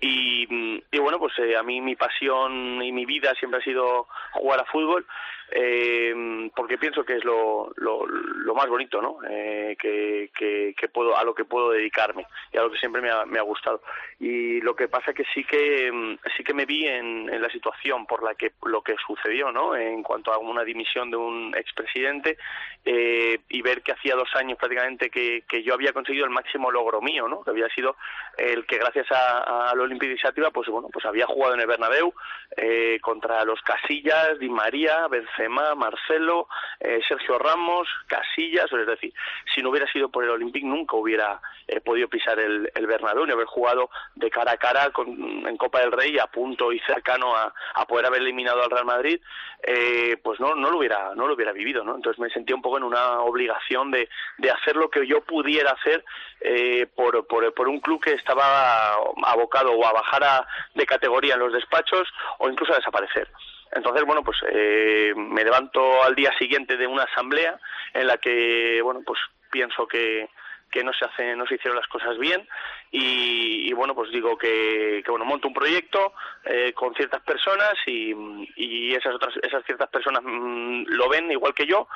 Y, 0.00 0.46
mm, 0.48 1.02
bueno, 1.02 1.18
pues 1.18 1.32
eh, 1.38 1.56
a 1.56 1.62
mí 1.62 1.80
mi 1.80 1.96
pasión 1.96 2.82
y 2.82 2.92
mi 2.92 3.04
vida 3.04 3.34
siempre 3.34 3.60
ha 3.60 3.64
sido 3.64 4.06
jugar 4.32 4.60
a 4.60 4.64
fútbol, 4.64 5.06
eh, 5.50 6.50
porque 6.54 6.76
pienso 6.76 7.04
que 7.04 7.16
es 7.16 7.24
lo, 7.24 7.72
lo, 7.76 8.54
más 8.54 8.68
bonito, 8.68 9.00
¿no? 9.00 9.18
Eh, 9.28 9.76
que, 9.78 10.30
que, 10.36 10.74
que 10.76 10.88
puedo, 10.88 11.16
a 11.16 11.24
lo 11.24 11.34
que 11.34 11.44
puedo 11.44 11.70
dedicarme 11.70 12.26
y 12.52 12.58
a 12.58 12.62
lo 12.62 12.70
que 12.70 12.78
siempre 12.78 13.00
me 13.00 13.10
ha, 13.10 13.24
me 13.24 13.38
ha 13.38 13.42
gustado. 13.42 13.80
Y 14.20 14.60
lo 14.60 14.74
que 14.74 14.88
pasa 14.88 15.12
que 15.12 15.24
sí 15.32 15.44
que 15.44 15.90
mm, 15.92 16.18
sí 16.36 16.42
que 16.42 16.54
me 16.54 16.66
vi 16.66 16.86
en, 16.86 17.40
la 17.40 17.48
situación 17.50 18.04
por 18.06 18.22
la 18.22 18.34
que 18.34 18.52
lo 18.64 18.82
que 18.82 18.96
sucedió, 19.06 19.52
¿no? 19.52 19.76
En 19.76 20.02
cuanto 20.02 20.32
a 20.32 20.38
una 20.38 20.64
dimisión 20.64 21.10
de 21.10 21.16
un 21.16 21.54
expresidente 21.68 22.38
eh, 22.84 23.38
y 23.48 23.62
ver 23.62 23.82
que 23.82 23.92
hacía 23.92 24.14
dos 24.14 24.28
años 24.34 24.56
prácticamente 24.58 25.10
que, 25.10 25.42
que 25.48 25.62
yo 25.62 25.74
había 25.74 25.92
conseguido 25.92 26.24
el 26.24 26.30
máximo 26.30 26.70
logro 26.70 27.00
mío, 27.02 27.28
¿no? 27.28 27.42
Que 27.44 27.50
había 27.50 27.68
sido 27.68 27.96
el 28.36 28.66
que 28.66 28.78
gracias 28.78 29.06
a- 29.12 29.70
al 29.70 29.80
Olympique 29.80 30.12
de 30.12 30.18
Sativa, 30.18 30.50
pues 30.50 30.68
bueno, 30.68 30.88
pues 30.92 31.04
había 31.04 31.26
jugado 31.26 31.54
en 31.54 31.60
el 31.60 31.66
Bernabéu 31.66 32.14
eh, 32.56 32.98
contra 33.02 33.44
los 33.44 33.60
Casillas, 33.62 34.38
Di 34.38 34.48
María, 34.48 35.06
Benzema, 35.08 35.74
Marcelo, 35.74 36.48
eh, 36.80 37.00
Sergio 37.06 37.38
Ramos, 37.38 37.88
Casillas, 38.06 38.72
es 38.72 38.86
decir, 38.86 39.12
si 39.54 39.60
no 39.62 39.70
hubiera 39.70 39.90
sido 39.92 40.08
por 40.08 40.24
el 40.24 40.30
Olympique 40.30 40.66
nunca 40.66 40.96
hubiera 40.96 41.40
eh, 41.66 41.80
podido 41.80 42.08
pisar 42.08 42.38
el, 42.38 42.70
el 42.74 42.86
Bernabéu 42.86 43.26
ni 43.26 43.32
haber 43.32 43.46
jugado 43.46 43.90
de 44.14 44.30
cara 44.30 44.52
a 44.52 44.56
cara 44.56 44.90
con, 44.90 45.08
en 45.46 45.56
Copa 45.58 45.80
del 45.80 45.92
Rey 45.92 46.18
a 46.18 46.26
punto 46.28 46.72
y 46.72 46.78
cercano 46.80 47.36
a, 47.36 47.52
a 47.74 47.86
poder 47.86 48.06
haber 48.06 48.22
eliminado 48.22 48.62
al 48.62 48.70
Real 48.70 48.84
Madrid, 48.86 49.20
eh, 49.62 50.16
pues 50.22 50.40
no, 50.40 50.54
no 50.54 50.70
lo 50.70 50.78
hubiera, 50.78 51.14
no 51.14 51.26
lo 51.26 51.34
hubiera 51.34 51.52
vivido, 51.58 51.84
¿no? 51.84 51.94
Entonces 51.96 52.18
me 52.18 52.30
sentía 52.30 52.56
un 52.56 52.62
poco 52.62 52.78
en 52.78 52.84
una 52.84 53.20
obligación 53.20 53.90
de, 53.90 54.08
de 54.38 54.50
hacer 54.50 54.76
lo 54.76 54.88
que 54.88 55.06
yo 55.06 55.20
pudiera 55.22 55.72
hacer 55.72 56.04
eh, 56.40 56.86
por, 56.94 57.26
por, 57.26 57.52
por 57.52 57.68
un 57.68 57.80
club 57.80 58.02
que 58.02 58.12
estaba 58.14 58.94
abocado 59.26 59.72
o 59.72 59.86
a 59.86 59.92
bajar 59.92 60.24
a- 60.24 60.46
de 60.74 60.86
categoría 60.86 61.34
en 61.34 61.40
los 61.40 61.52
despachos 61.52 62.08
o 62.38 62.48
incluso 62.48 62.72
a 62.72 62.76
desaparecer. 62.76 63.28
Entonces, 63.72 64.02
bueno, 64.06 64.22
pues 64.22 64.38
eh, 64.50 65.12
me 65.14 65.44
levanto 65.44 66.02
al 66.02 66.14
día 66.14 66.32
siguiente 66.38 66.76
de 66.78 66.86
una 66.86 67.02
asamblea 67.02 67.58
en 67.92 68.06
la 68.06 68.16
que, 68.16 68.80
bueno, 68.82 69.02
pues 69.04 69.18
pienso 69.50 69.86
que, 69.86 70.28
que 70.70 70.84
no 70.84 70.92
se 70.92 71.04
hace, 71.04 71.34
no 71.36 71.46
se 71.46 71.54
hicieron 71.54 71.76
las 71.76 71.86
cosas 71.88 72.18
bien 72.18 72.46
y, 72.90 73.68
y, 73.68 73.72
bueno, 73.72 73.94
pues 73.94 74.10
digo 74.10 74.36
que, 74.36 75.02
que, 75.04 75.10
bueno, 75.10 75.24
monto 75.24 75.48
un 75.48 75.54
proyecto 75.54 76.14
eh, 76.44 76.72
con 76.72 76.94
ciertas 76.94 77.22
personas 77.22 77.74
y, 77.86 78.14
y 78.56 78.94
esas 78.94 79.14
otras, 79.14 79.34
esas 79.42 79.64
ciertas 79.64 79.88
personas 79.88 80.22
mm, 80.24 80.84
lo 80.86 81.08
ven 81.08 81.30
igual 81.30 81.54
que 81.54 81.66
yo 81.66 81.88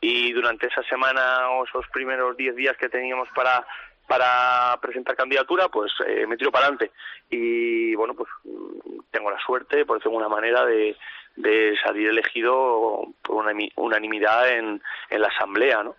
y 0.00 0.32
durante 0.32 0.66
esa 0.66 0.82
semana 0.84 1.50
o 1.50 1.64
esos 1.64 1.86
primeros 1.88 2.36
10 2.36 2.56
días 2.56 2.76
que 2.76 2.88
teníamos 2.88 3.28
para 3.34 3.66
para 4.10 4.76
presentar 4.82 5.14
candidatura, 5.14 5.68
pues 5.68 5.92
eh, 6.04 6.26
me 6.26 6.36
tiro 6.36 6.50
para 6.50 6.64
adelante. 6.64 6.90
Y 7.30 7.94
bueno, 7.94 8.14
pues 8.14 8.28
mm, 8.42 9.02
tengo 9.12 9.30
la 9.30 9.38
suerte, 9.38 9.86
por 9.86 9.98
decirlo 9.98 10.18
de 10.18 10.24
alguna 10.24 10.34
manera, 10.34 10.64
de, 10.64 10.96
de 11.36 11.76
salir 11.82 12.08
elegido 12.08 13.06
por 13.22 13.36
una 13.36 13.52
unanimidad 13.76 14.50
en, 14.50 14.82
en 15.08 15.20
la 15.20 15.28
asamblea, 15.28 15.82
¿no? 15.82 15.96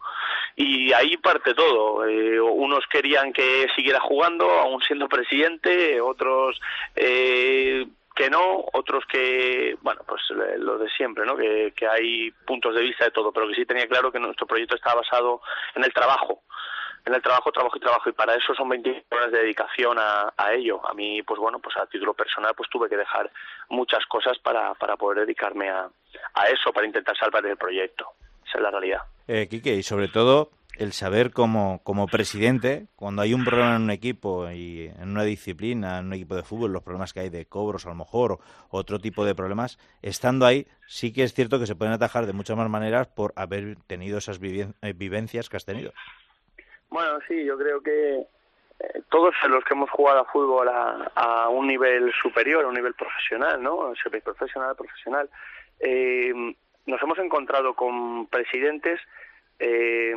Y 0.55 0.93
ahí 0.93 1.17
parte 1.17 1.53
todo. 1.53 2.07
Eh, 2.07 2.39
unos 2.39 2.85
querían 2.87 3.33
que 3.33 3.67
siguiera 3.75 3.99
jugando, 3.99 4.49
aún 4.49 4.81
siendo 4.81 5.07
presidente, 5.07 5.99
otros 6.01 6.59
eh, 6.95 7.87
que 8.15 8.29
no, 8.29 8.65
otros 8.73 9.05
que, 9.05 9.77
bueno, 9.81 10.01
pues 10.05 10.21
lo 10.57 10.77
de 10.77 10.89
siempre, 10.89 11.25
¿no? 11.25 11.35
Que, 11.35 11.73
que 11.75 11.87
hay 11.87 12.31
puntos 12.45 12.75
de 12.75 12.81
vista 12.81 13.05
de 13.05 13.11
todo, 13.11 13.31
pero 13.31 13.47
que 13.47 13.55
sí 13.55 13.65
tenía 13.65 13.87
claro 13.87 14.11
que 14.11 14.19
nuestro 14.19 14.45
proyecto 14.45 14.75
estaba 14.75 15.01
basado 15.01 15.41
en 15.75 15.83
el 15.83 15.93
trabajo 15.93 16.41
en 17.05 17.13
el 17.13 17.21
trabajo, 17.21 17.51
trabajo 17.51 17.77
y 17.77 17.79
trabajo 17.79 18.09
y 18.09 18.13
para 18.13 18.35
eso 18.35 18.53
son 18.53 18.69
20 18.69 19.05
horas 19.09 19.31
de 19.31 19.39
dedicación 19.39 19.97
a, 19.99 20.31
ello. 20.53 20.85
A 20.85 20.93
mí, 20.93 21.21
pues 21.23 21.39
bueno, 21.39 21.59
pues 21.59 21.75
a 21.77 21.85
título 21.85 22.13
personal 22.13 22.53
pues 22.55 22.69
tuve 22.69 22.89
que 22.89 22.97
dejar 22.97 23.31
muchas 23.69 24.05
cosas 24.05 24.37
para, 24.39 24.73
para 24.75 24.97
poder 24.97 25.19
dedicarme 25.19 25.69
a, 25.69 25.89
eso, 26.51 26.73
para 26.73 26.87
intentar 26.87 27.17
salvar 27.17 27.45
el 27.45 27.57
proyecto. 27.57 28.05
Esa 28.45 28.57
es 28.57 28.63
la 28.63 28.71
realidad. 28.71 29.01
Eh, 29.27 29.47
Quique, 29.47 29.75
y 29.75 29.83
sobre 29.83 30.09
todo 30.09 30.51
el 30.77 30.93
saber 30.93 31.31
como, 31.31 31.81
como 31.83 32.07
presidente, 32.07 32.87
cuando 32.95 33.21
hay 33.21 33.33
un 33.33 33.45
problema 33.45 33.75
en 33.75 33.83
un 33.83 33.91
equipo 33.91 34.49
y 34.49 34.91
en 34.97 35.09
una 35.09 35.23
disciplina, 35.23 35.99
en 35.99 36.07
un 36.07 36.13
equipo 36.13 36.35
de 36.35 36.43
fútbol, 36.43 36.73
los 36.73 36.83
problemas 36.83 37.13
que 37.13 37.21
hay 37.21 37.29
de 37.29 37.45
cobros 37.45 37.85
a 37.85 37.89
lo 37.89 37.95
mejor, 37.95 38.39
otro 38.69 38.99
tipo 38.99 39.25
de 39.25 39.35
problemas, 39.35 39.77
estando 40.01 40.45
ahí, 40.45 40.67
sí 40.87 41.13
que 41.13 41.23
es 41.23 41.33
cierto 41.33 41.59
que 41.59 41.67
se 41.67 41.75
pueden 41.75 41.93
atajar 41.93 42.25
de 42.25 42.33
muchas 42.33 42.57
más 42.57 42.69
maneras 42.69 43.07
por 43.07 43.33
haber 43.35 43.77
tenido 43.87 44.17
esas 44.17 44.39
eh, 44.41 44.93
vivencias 44.93 45.49
que 45.49 45.57
has 45.57 45.65
tenido. 45.65 45.93
Bueno, 46.91 47.19
sí, 47.25 47.45
yo 47.45 47.57
creo 47.57 47.81
que 47.81 48.17
eh, 48.17 49.01
todos 49.09 49.33
los 49.47 49.63
que 49.63 49.73
hemos 49.73 49.89
jugado 49.89 50.19
a 50.19 50.25
fútbol 50.25 50.69
a, 50.69 51.47
un 51.49 51.65
nivel 51.65 52.11
superior, 52.21 52.65
a 52.65 52.67
un 52.67 52.73
nivel 52.73 52.93
profesional, 52.93 53.63
¿no? 53.63 53.93
Semiprofesional, 54.03 54.75
profesional, 54.75 55.29
eh, 55.79 56.33
nos 56.85 57.01
hemos 57.01 57.17
encontrado 57.19 57.75
con 57.75 58.27
presidentes. 58.27 58.99
Eh, 59.63 60.15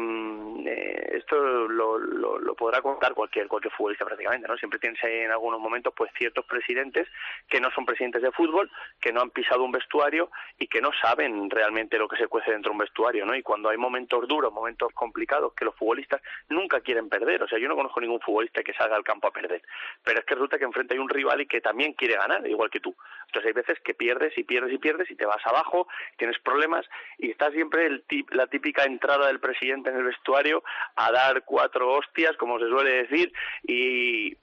eh, 0.66 1.16
esto 1.18 1.36
lo, 1.36 1.98
lo, 1.98 2.38
lo 2.38 2.54
podrá 2.54 2.80
contar 2.80 3.12
cualquier 3.12 3.46
cualquier 3.46 3.74
futbolista 3.74 4.06
prácticamente, 4.06 4.48
¿no? 4.48 4.56
Siempre 4.56 4.78
tienes 4.78 5.02
ahí 5.04 5.18
en 5.18 5.30
algunos 5.30 5.60
momentos 5.60 5.92
pues 5.94 6.10
ciertos 6.16 6.46
presidentes 6.46 7.06
que 7.48 7.60
no 7.60 7.70
son 7.72 7.84
presidentes 7.84 8.22
de 8.22 8.32
fútbol, 8.32 8.70
que 9.02 9.12
no 9.12 9.20
han 9.20 9.28
pisado 9.28 9.62
un 9.62 9.70
vestuario 9.70 10.30
y 10.58 10.66
que 10.66 10.80
no 10.80 10.90
saben 10.98 11.50
realmente 11.50 11.98
lo 11.98 12.08
que 12.08 12.16
se 12.16 12.26
cuece 12.26 12.52
dentro 12.52 12.70
de 12.70 12.72
un 12.72 12.78
vestuario, 12.78 13.26
¿no? 13.26 13.34
Y 13.34 13.42
cuando 13.42 13.68
hay 13.68 13.76
momentos 13.76 14.26
duros, 14.26 14.50
momentos 14.50 14.88
complicados, 14.94 15.52
que 15.52 15.66
los 15.66 15.74
futbolistas 15.74 16.22
nunca 16.48 16.80
quieren 16.80 17.10
perder. 17.10 17.42
O 17.42 17.48
sea, 17.48 17.58
yo 17.58 17.68
no 17.68 17.76
conozco 17.76 18.00
ningún 18.00 18.20
futbolista 18.20 18.62
que 18.62 18.72
salga 18.72 18.96
al 18.96 19.04
campo 19.04 19.28
a 19.28 19.32
perder. 19.32 19.60
Pero 20.02 20.20
es 20.20 20.24
que 20.24 20.34
resulta 20.34 20.56
que 20.56 20.64
enfrente 20.64 20.94
hay 20.94 21.00
un 21.00 21.10
rival 21.10 21.42
y 21.42 21.46
que 21.46 21.60
también 21.60 21.92
quiere 21.92 22.16
ganar, 22.16 22.46
igual 22.48 22.70
que 22.70 22.80
tú. 22.80 22.96
Entonces 23.26 23.48
hay 23.48 23.52
veces 23.52 23.78
que 23.84 23.92
pierdes 23.92 24.38
y 24.38 24.44
pierdes 24.44 24.72
y 24.72 24.78
pierdes 24.78 25.10
y 25.10 25.16
te 25.16 25.26
vas 25.26 25.44
abajo, 25.44 25.86
tienes 26.16 26.38
problemas 26.38 26.86
y 27.18 27.30
está 27.30 27.50
siempre 27.50 27.84
el 27.86 28.04
la 28.30 28.46
típica 28.46 28.84
entrada 28.84 29.26
del 29.34 29.40
presidente 29.40 29.90
en 29.90 29.96
el 29.96 30.04
vestuario 30.04 30.62
a 30.96 31.10
dar 31.10 31.44
cuatro 31.44 31.92
hostias, 31.92 32.36
como 32.36 32.58
se 32.58 32.68
suele 32.68 33.04
decir, 33.04 33.32
y, 33.64 34.34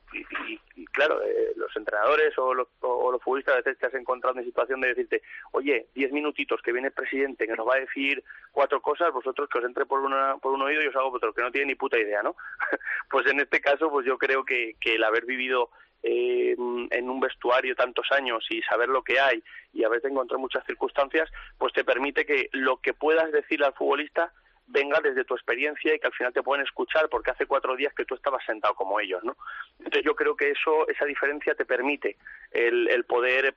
claro, 0.91 1.21
eh, 1.23 1.53
los 1.55 1.75
entrenadores 1.75 2.37
o 2.37 2.53
los, 2.53 2.67
o 2.81 3.11
los 3.11 3.21
futbolistas 3.21 3.55
a 3.55 3.57
veces 3.57 3.77
te 3.77 3.87
has 3.87 3.93
encontrado 3.93 4.37
en 4.37 4.45
situación 4.45 4.81
de 4.81 4.89
decirte, 4.89 5.21
oye, 5.51 5.87
diez 5.95 6.11
minutitos 6.11 6.61
que 6.61 6.73
viene 6.73 6.89
el 6.89 6.93
presidente 6.93 7.47
que 7.47 7.55
nos 7.55 7.67
va 7.67 7.75
a 7.75 7.79
decir 7.79 8.23
cuatro 8.51 8.81
cosas, 8.81 9.13
vosotros 9.13 9.47
que 9.49 9.59
os 9.59 9.65
entre 9.65 9.85
por, 9.85 9.99
una, 9.99 10.37
por 10.37 10.53
un 10.53 10.61
oído 10.61 10.83
y 10.83 10.87
os 10.87 10.95
hago 10.95 11.11
otro, 11.11 11.33
que 11.33 11.41
no 11.41 11.51
tiene 11.51 11.67
ni 11.67 11.75
puta 11.75 11.97
idea, 11.97 12.21
¿no? 12.21 12.35
pues 13.09 13.25
en 13.27 13.39
este 13.39 13.61
caso, 13.61 13.89
pues 13.89 14.05
yo 14.05 14.17
creo 14.17 14.43
que, 14.43 14.75
que 14.79 14.95
el 14.95 15.03
haber 15.03 15.25
vivido 15.25 15.69
eh, 16.03 16.55
en 16.57 17.09
un 17.09 17.19
vestuario 17.19 17.75
tantos 17.75 18.07
años 18.11 18.43
y 18.49 18.61
saber 18.63 18.89
lo 18.89 19.03
que 19.03 19.19
hay 19.19 19.43
y 19.71 19.83
haberte 19.83 20.07
encontrado 20.07 20.39
muchas 20.39 20.65
circunstancias, 20.65 21.29
pues 21.59 21.73
te 21.73 21.83
permite 21.83 22.25
que 22.25 22.49
lo 22.53 22.77
que 22.77 22.93
puedas 22.93 23.31
decirle 23.31 23.67
al 23.67 23.73
futbolista 23.73 24.33
venga 24.67 24.99
desde 25.01 25.25
tu 25.25 25.33
experiencia 25.35 25.93
y 25.93 25.99
que 25.99 26.07
al 26.07 26.13
final 26.13 26.33
te 26.33 26.43
pueden 26.43 26.63
escuchar 26.63 27.09
porque 27.09 27.31
hace 27.31 27.45
cuatro 27.45 27.75
días 27.75 27.93
que 27.93 28.05
tú 28.05 28.15
estabas 28.15 28.43
sentado 28.45 28.73
como 28.75 28.99
ellos, 28.99 29.23
¿no? 29.23 29.35
Entonces 29.79 30.03
yo 30.03 30.15
creo 30.15 30.35
que 30.35 30.51
eso, 30.51 30.87
esa 30.87 31.05
diferencia 31.05 31.55
te 31.55 31.65
permite 31.65 32.17
el, 32.51 32.87
el 32.89 33.03
poder 33.03 33.55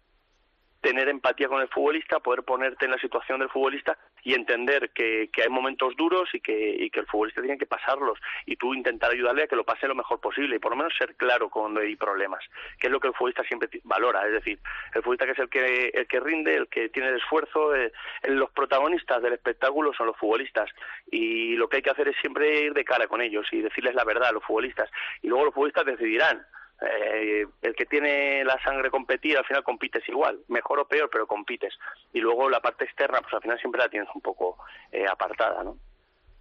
tener 0.84 1.08
empatía 1.08 1.48
con 1.48 1.62
el 1.62 1.68
futbolista, 1.68 2.20
poder 2.20 2.42
ponerte 2.42 2.84
en 2.84 2.90
la 2.90 2.98
situación 2.98 3.40
del 3.40 3.48
futbolista 3.48 3.96
y 4.22 4.34
entender 4.34 4.90
que, 4.90 5.30
que 5.32 5.42
hay 5.42 5.48
momentos 5.48 5.96
duros 5.96 6.28
y 6.34 6.40
que, 6.40 6.90
el 6.92 7.06
futbolista 7.06 7.40
tiene 7.40 7.56
que 7.56 7.64
pasarlos 7.64 8.18
y 8.44 8.56
tú 8.56 8.74
intentar 8.74 9.10
ayudarle 9.10 9.44
a 9.44 9.46
que 9.46 9.56
lo 9.56 9.64
pase 9.64 9.88
lo 9.88 9.94
mejor 9.94 10.20
posible 10.20 10.56
y 10.56 10.58
por 10.58 10.72
lo 10.72 10.76
menos 10.76 10.92
ser 10.98 11.14
claro 11.16 11.48
cuando 11.48 11.80
hay 11.80 11.96
problemas, 11.96 12.44
que 12.78 12.88
es 12.88 12.92
lo 12.92 13.00
que 13.00 13.08
el 13.08 13.14
futbolista 13.14 13.42
siempre 13.44 13.70
valora, 13.84 14.26
es 14.26 14.32
decir, 14.32 14.58
el 14.94 15.02
futbolista 15.02 15.24
que 15.24 15.32
es 15.32 15.38
el 15.38 15.48
que, 15.48 15.90
el 15.94 16.06
que 16.06 16.20
rinde, 16.20 16.54
el 16.54 16.68
que 16.68 16.90
tiene 16.90 17.08
el 17.08 17.16
esfuerzo, 17.16 17.74
eh, 17.74 17.90
los 18.24 18.50
protagonistas 18.50 19.22
del 19.22 19.32
espectáculo 19.32 19.94
son 19.94 20.08
los 20.08 20.18
futbolistas 20.18 20.68
y 21.10 21.56
lo 21.56 21.66
que 21.66 21.76
hay 21.76 21.82
que 21.82 21.90
hacer 21.90 22.08
es 22.08 22.16
siempre 22.20 22.60
ir 22.60 22.74
de 22.74 22.84
cara 22.84 23.06
con 23.06 23.22
ellos 23.22 23.46
y 23.52 23.62
decirles 23.62 23.94
la 23.94 24.04
verdad 24.04 24.28
a 24.28 24.32
los 24.32 24.44
futbolistas 24.44 24.90
y 25.22 25.28
luego 25.28 25.46
los 25.46 25.54
futbolistas 25.54 25.86
decidirán 25.86 26.44
eh, 26.84 27.46
el 27.62 27.74
que 27.74 27.86
tiene 27.86 28.44
la 28.44 28.60
sangre 28.62 28.90
competida 28.90 29.40
al 29.40 29.44
final 29.44 29.62
compites 29.62 30.08
igual, 30.08 30.40
mejor 30.48 30.80
o 30.80 30.88
peor, 30.88 31.08
pero 31.10 31.26
compites. 31.26 31.74
Y 32.12 32.20
luego 32.20 32.48
la 32.48 32.60
parte 32.60 32.84
externa, 32.84 33.20
pues 33.20 33.34
al 33.34 33.42
final 33.42 33.58
siempre 33.60 33.80
la 33.80 33.88
tienes 33.88 34.08
un 34.14 34.20
poco 34.20 34.58
eh, 34.92 35.04
apartada, 35.10 35.62
¿no? 35.64 35.76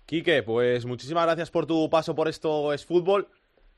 Quique, 0.05 0.43
pues 0.43 0.85
muchísimas 0.85 1.25
gracias 1.25 1.49
por 1.49 1.65
tu 1.65 1.89
paso 1.89 2.15
por 2.15 2.27
esto 2.27 2.73
es 2.73 2.85
fútbol. 2.85 3.27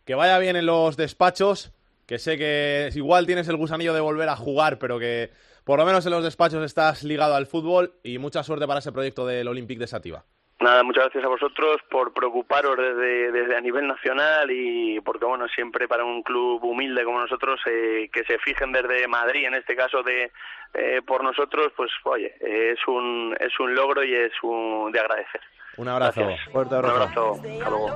Que 0.06 0.16
vaya 0.16 0.38
bien 0.38 0.56
en 0.56 0.66
los 0.66 0.98
despachos 0.98 1.74
que 2.06 2.20
sé 2.20 2.38
que 2.38 2.90
igual 2.94 3.26
tienes 3.26 3.48
el 3.48 3.58
gusanillo 3.58 3.94
de 3.94 4.02
volver 4.02 4.30
a 4.30 4.36
jugar, 4.36 4.78
pero 4.78 5.00
que 5.00 5.32
por 5.64 5.80
lo 5.80 5.86
menos 5.86 6.06
en 6.06 6.12
los 6.12 6.24
despachos 6.24 6.64
estás 6.64 7.04
ligado 7.04 7.36
al 7.36 7.48
fútbol 7.48 7.96
y 8.04 8.20
mucha 8.20 8.44
suerte 8.44 8.68
para 8.68 8.80
ese 8.80 8.92
proyecto 8.92 9.26
del 9.26 9.48
Olympique 9.48 9.80
de 9.80 9.88
Sativa. 9.88 10.24
Nada, 10.60 10.84
muchas 10.84 11.04
gracias 11.06 11.26
a 11.26 11.28
vosotros 11.28 11.82
por 11.92 12.14
preocuparos 12.14 12.78
desde, 12.78 13.32
desde 13.32 13.58
a 13.58 13.62
nivel 13.62 13.88
nacional 13.88 14.50
y 14.50 15.02
porque, 15.02 15.26
bueno, 15.26 15.48
siempre 15.50 15.88
para 15.88 16.06
un 16.06 16.24
club 16.24 16.64
humilde 16.64 17.04
como 17.04 17.20
nosotros, 17.20 17.60
eh, 17.66 18.10
que 18.12 18.24
se 18.24 18.40
fijen 18.40 18.72
desde 18.72 19.06
Madrid, 19.08 19.48
en 19.48 19.56
este 19.56 19.76
caso 19.76 20.02
de 20.02 20.32
eh, 20.74 21.02
por 21.06 21.24
nosotros, 21.24 21.74
pues, 21.76 21.92
oye, 22.04 22.34
es 22.40 22.80
un 22.88 23.36
es 23.40 23.60
un 23.60 23.76
logro 23.76 24.04
y 24.04 24.16
es 24.16 24.32
un 24.44 24.92
de 24.94 25.00
agradecer. 25.00 25.42
Un 25.78 25.88
abrazo. 25.88 26.22
Gracias. 26.22 26.50
Fuerte 26.52 26.76
Un 26.76 26.86
abrazo. 26.86 27.00
abrazo. 27.00 27.32
Hasta 27.34 27.70
luego. 27.70 27.90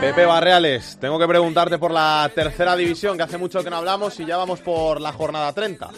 Pepe 0.00 0.24
Barreales, 0.26 0.98
tengo 1.00 1.18
que 1.18 1.28
preguntarte 1.28 1.78
por 1.78 1.90
la 1.90 2.30
tercera 2.34 2.74
división, 2.74 3.16
que 3.16 3.22
hace 3.22 3.38
mucho 3.38 3.62
que 3.62 3.70
no 3.70 3.76
hablamos 3.76 4.18
y 4.18 4.24
ya 4.26 4.36
vamos 4.36 4.60
por 4.60 5.00
la 5.00 5.12
jornada 5.12 5.52
30. 5.52 5.90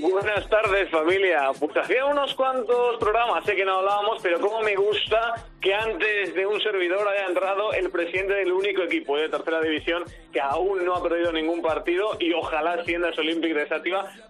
Buenas 0.00 0.48
tardes, 0.48 0.90
familia. 0.90 1.50
Pues 1.58 1.76
hacía 1.76 2.04
unos 2.04 2.34
cuantos 2.34 2.96
programas, 2.98 3.44
sé 3.44 3.54
que 3.54 3.64
no 3.64 3.78
hablábamos, 3.78 4.18
pero 4.22 4.40
como 4.40 4.60
me 4.60 4.74
gusta 4.74 5.34
que 5.64 5.72
antes 5.72 6.34
de 6.34 6.46
un 6.46 6.60
servidor 6.60 7.08
haya 7.08 7.26
entrado 7.26 7.72
el 7.72 7.88
presidente 7.88 8.34
del 8.34 8.52
único 8.52 8.82
equipo 8.82 9.16
de 9.16 9.30
tercera 9.30 9.62
división 9.62 10.04
que 10.30 10.38
aún 10.38 10.84
no 10.84 10.94
ha 10.94 11.02
perdido 11.02 11.32
ningún 11.32 11.62
partido 11.62 12.18
y 12.20 12.34
ojalá 12.34 12.74
ascienda 12.74 13.08
ese 13.08 13.22
Olympic 13.22 13.54
de 13.54 13.64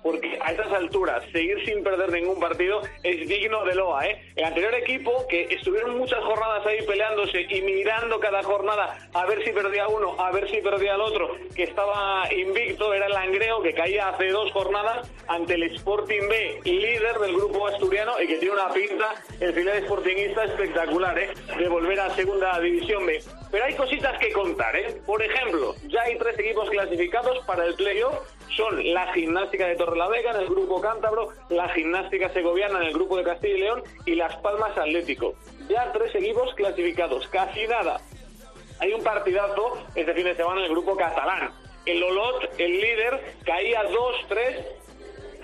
porque 0.01 0.39
a 0.41 0.53
estas 0.53 0.73
alturas 0.73 1.25
seguir 1.33 1.65
sin 1.65 1.83
perder 1.83 2.13
ningún 2.13 2.39
partido 2.39 2.83
es 3.03 3.27
digno 3.27 3.65
de 3.65 3.75
loa. 3.75 4.07
¿eh? 4.07 4.23
El 4.37 4.45
anterior 4.45 4.75
equipo, 4.75 5.27
que 5.29 5.49
estuvieron 5.51 5.99
muchas 5.99 6.23
jornadas 6.23 6.65
ahí 6.67 6.87
peleándose 6.87 7.41
y 7.51 7.63
mirando 7.63 8.21
cada 8.21 8.45
jornada 8.45 8.97
a 9.13 9.27
ver 9.27 9.43
si 9.43 9.51
perdía 9.51 9.89
uno, 9.89 10.15
a 10.21 10.31
ver 10.31 10.49
si 10.49 10.59
perdía 10.59 10.95
el 10.95 11.01
otro, 11.01 11.37
que 11.57 11.65
estaba 11.65 12.33
invicto, 12.33 12.95
era 12.95 13.07
el 13.07 13.13
Langreo, 13.13 13.61
que 13.61 13.75
caía 13.75 14.11
hace 14.11 14.29
dos 14.29 14.53
jornadas 14.53 15.11
ante 15.27 15.55
el 15.55 15.65
Sporting 15.75 16.29
B, 16.29 16.61
líder 16.65 17.19
del 17.19 17.35
grupo 17.35 17.67
asturiano 17.67 18.21
y 18.23 18.29
que 18.29 18.37
tiene 18.37 18.55
una 18.55 18.73
pinta, 18.73 19.15
el 19.41 19.53
final 19.53 19.83
sportingista 19.85 20.45
espectacular, 20.45 21.19
¿eh? 21.19 21.24
De 21.59 21.69
volver 21.69 22.01
a 22.01 22.11
segunda 22.15 22.59
división 22.61 23.07
B. 23.07 23.23
Pero 23.51 23.65
hay 23.65 23.75
cositas 23.75 24.19
que 24.19 24.33
contar, 24.33 24.75
¿eh? 24.77 25.01
Por 25.07 25.23
ejemplo, 25.23 25.75
ya 25.87 26.03
hay 26.03 26.19
tres 26.19 26.39
equipos 26.39 26.69
clasificados 26.71 27.45
para 27.47 27.65
el 27.65 27.75
playoff. 27.75 28.15
Son 28.57 28.93
la 28.93 29.13
gimnástica 29.13 29.67
de 29.67 29.77
Torrelavega 29.77 30.33
en 30.33 30.41
el 30.43 30.49
grupo 30.49 30.81
cántabro, 30.81 31.29
la 31.49 31.69
gimnástica 31.71 32.29
segoviana 32.31 32.79
en 32.81 32.87
el 32.87 32.93
grupo 32.93 33.17
de 33.17 33.25
Castilla 33.25 33.55
y 33.55 33.61
León 33.61 33.83
y 34.07 34.15
Las 34.15 34.37
Palmas 34.37 34.77
Atlético. 34.77 35.35
Ya 35.69 35.91
tres 35.93 36.15
equipos 36.15 36.55
clasificados, 36.55 37.27
casi 37.29 37.67
nada. 37.67 38.01
Hay 38.81 38.93
un 38.93 39.03
partidazo 39.03 39.79
este 39.95 40.15
fin 40.15 40.25
de 40.25 40.37
semana 40.37 40.61
en 40.61 40.67
el 40.67 40.73
grupo 40.73 40.97
catalán. 40.97 41.51
El 41.87 42.03
Olot, 42.03 42.51
el 42.59 42.81
líder, 42.81 43.35
caía 43.45 43.83
2-3 43.85 44.84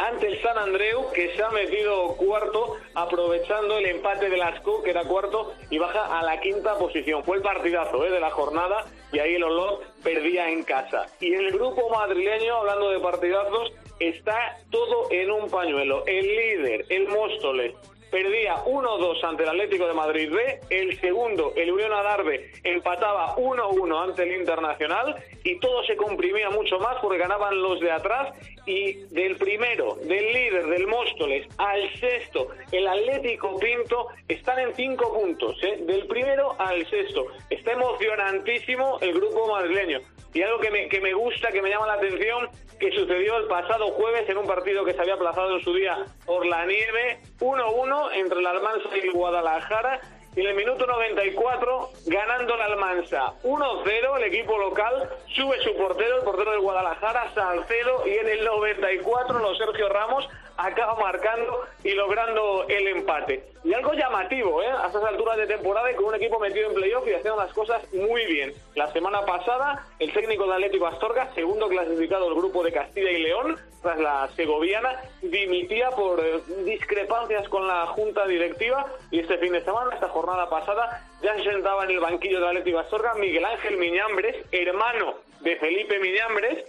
ante 0.00 0.28
el 0.28 0.40
San 0.40 0.56
Andreu, 0.56 1.10
que 1.12 1.34
se 1.36 1.42
ha 1.42 1.50
metido 1.50 2.16
cuarto, 2.16 2.78
aprovechando 2.94 3.76
el 3.76 3.84
empate 3.84 4.30
de 4.30 4.38
Lasco, 4.38 4.82
que 4.82 4.90
era 4.90 5.04
cuarto, 5.04 5.52
y 5.68 5.76
baja 5.76 6.18
a 6.18 6.22
la 6.22 6.40
quinta 6.40 6.78
posición. 6.78 7.22
Fue 7.22 7.36
el 7.36 7.42
partidazo 7.42 8.04
¿eh? 8.06 8.10
de 8.10 8.18
la 8.18 8.30
jornada, 8.30 8.86
y 9.12 9.18
ahí 9.18 9.34
el 9.34 9.42
Olot 9.42 9.84
perdía 10.02 10.50
en 10.50 10.62
casa. 10.62 11.06
Y 11.20 11.34
el 11.34 11.52
grupo 11.52 11.90
madrileño, 11.90 12.56
hablando 12.56 12.90
de 12.90 13.00
partidazos, 13.00 13.72
está 13.98 14.56
todo 14.70 15.08
en 15.10 15.30
un 15.30 15.50
pañuelo. 15.50 16.04
El 16.06 16.26
líder, 16.26 16.86
el 16.88 17.08
Móstoles, 17.08 17.74
perdía 18.10 18.64
1-2 18.64 19.24
ante 19.24 19.42
el 19.44 19.48
Atlético 19.50 19.86
de 19.86 19.94
Madrid 19.94 20.30
B, 20.30 20.60
el 20.70 21.00
segundo, 21.00 21.52
el 21.56 21.70
Unión 21.70 21.92
Adarve, 21.92 22.50
empataba 22.64 23.36
1-1 23.36 24.08
ante 24.08 24.22
el 24.24 24.40
Internacional 24.40 25.16
y 25.44 25.58
todo 25.60 25.84
se 25.84 25.96
comprimía 25.96 26.50
mucho 26.50 26.78
más 26.78 26.96
porque 27.00 27.18
ganaban 27.18 27.60
los 27.60 27.80
de 27.80 27.90
atrás 27.90 28.34
y 28.66 28.94
del 29.14 29.36
primero, 29.36 29.96
del 29.96 30.32
líder 30.32 30.66
del 30.66 30.86
Móstoles 30.86 31.46
al 31.58 31.90
sexto, 31.98 32.48
el 32.72 32.86
Atlético 32.86 33.58
Pinto, 33.58 34.08
están 34.28 34.58
en 34.58 34.74
cinco 34.74 35.12
puntos, 35.12 35.56
¿eh? 35.62 35.78
del 35.82 36.06
primero 36.06 36.54
al 36.58 36.86
sexto. 36.88 37.26
Está 37.48 37.72
emocionantísimo 37.72 38.98
el 39.00 39.14
grupo 39.14 39.48
madrileño. 39.48 40.00
Y 40.32 40.42
algo 40.42 40.60
que 40.60 40.70
me, 40.70 40.88
que 40.88 41.00
me 41.00 41.12
gusta, 41.12 41.50
que 41.50 41.60
me 41.60 41.70
llama 41.70 41.86
la 41.86 41.94
atención, 41.94 42.48
que 42.78 42.90
sucedió 42.92 43.36
el 43.36 43.46
pasado 43.46 43.88
jueves 43.92 44.28
en 44.28 44.38
un 44.38 44.46
partido 44.46 44.84
que 44.84 44.94
se 44.94 45.00
había 45.00 45.14
aplazado 45.14 45.56
en 45.56 45.62
su 45.62 45.74
día 45.74 45.98
por 46.24 46.46
la 46.46 46.64
nieve, 46.64 47.20
1-1 47.40 48.12
entre 48.14 48.40
la 48.40 48.50
Almansa 48.50 48.96
y 48.96 49.00
el 49.00 49.12
Guadalajara. 49.12 50.00
Y 50.36 50.40
en 50.40 50.46
el 50.46 50.54
minuto 50.54 50.86
94, 50.86 51.90
ganando 52.06 52.56
la 52.56 52.66
Almansa 52.66 53.34
1-0, 53.42 54.16
el 54.16 54.24
equipo 54.24 54.56
local 54.58 55.10
sube 55.34 55.60
su 55.60 55.76
portero, 55.76 56.18
el 56.18 56.22
portero 56.22 56.52
del 56.52 56.60
Guadalajara, 56.60 57.34
Salcedo, 57.34 58.06
y 58.06 58.12
en 58.12 58.28
el 58.28 58.44
94, 58.44 59.38
los 59.40 59.58
Sergio 59.58 59.88
Ramos 59.88 60.28
acaba 60.66 60.94
marcando 60.94 61.66
y 61.84 61.92
logrando 61.92 62.64
el 62.68 62.88
empate. 62.88 63.44
Y 63.64 63.74
algo 63.74 63.92
llamativo, 63.92 64.62
¿eh? 64.62 64.68
A 64.68 64.86
estas 64.86 65.04
alturas 65.04 65.36
de 65.36 65.46
temporada 65.46 65.90
y 65.90 65.94
con 65.94 66.06
un 66.06 66.14
equipo 66.14 66.38
metido 66.38 66.68
en 66.68 66.74
playoff 66.74 67.06
y 67.06 67.12
haciendo 67.12 67.36
las 67.36 67.52
cosas 67.52 67.82
muy 67.92 68.24
bien. 68.26 68.52
La 68.74 68.90
semana 68.92 69.22
pasada, 69.22 69.86
el 69.98 70.12
técnico 70.12 70.46
de 70.46 70.54
Atlético 70.54 70.86
Astorga, 70.86 71.32
segundo 71.34 71.68
clasificado 71.68 72.26
del 72.26 72.34
grupo 72.34 72.62
de 72.62 72.72
Castilla 72.72 73.10
y 73.10 73.22
León, 73.22 73.56
tras 73.82 73.98
la 73.98 74.28
segoviana, 74.36 75.00
dimitía 75.22 75.90
por 75.90 76.20
eh, 76.20 76.40
discrepancias 76.64 77.48
con 77.48 77.66
la 77.66 77.86
junta 77.86 78.26
directiva 78.26 78.86
y 79.10 79.20
este 79.20 79.38
fin 79.38 79.52
de 79.52 79.64
semana, 79.64 79.94
esta 79.94 80.08
jornada 80.08 80.48
pasada, 80.48 81.06
ya 81.22 81.34
se 81.36 81.44
sentaba 81.44 81.84
en 81.84 81.90
el 81.90 82.00
banquillo 82.00 82.40
del 82.40 82.48
Atlético 82.48 82.78
Astorga 82.78 83.14
Miguel 83.14 83.44
Ángel 83.44 83.76
Miñambres, 83.76 84.36
hermano 84.52 85.14
de 85.40 85.56
Felipe 85.56 85.98
Miñambres, 85.98 86.64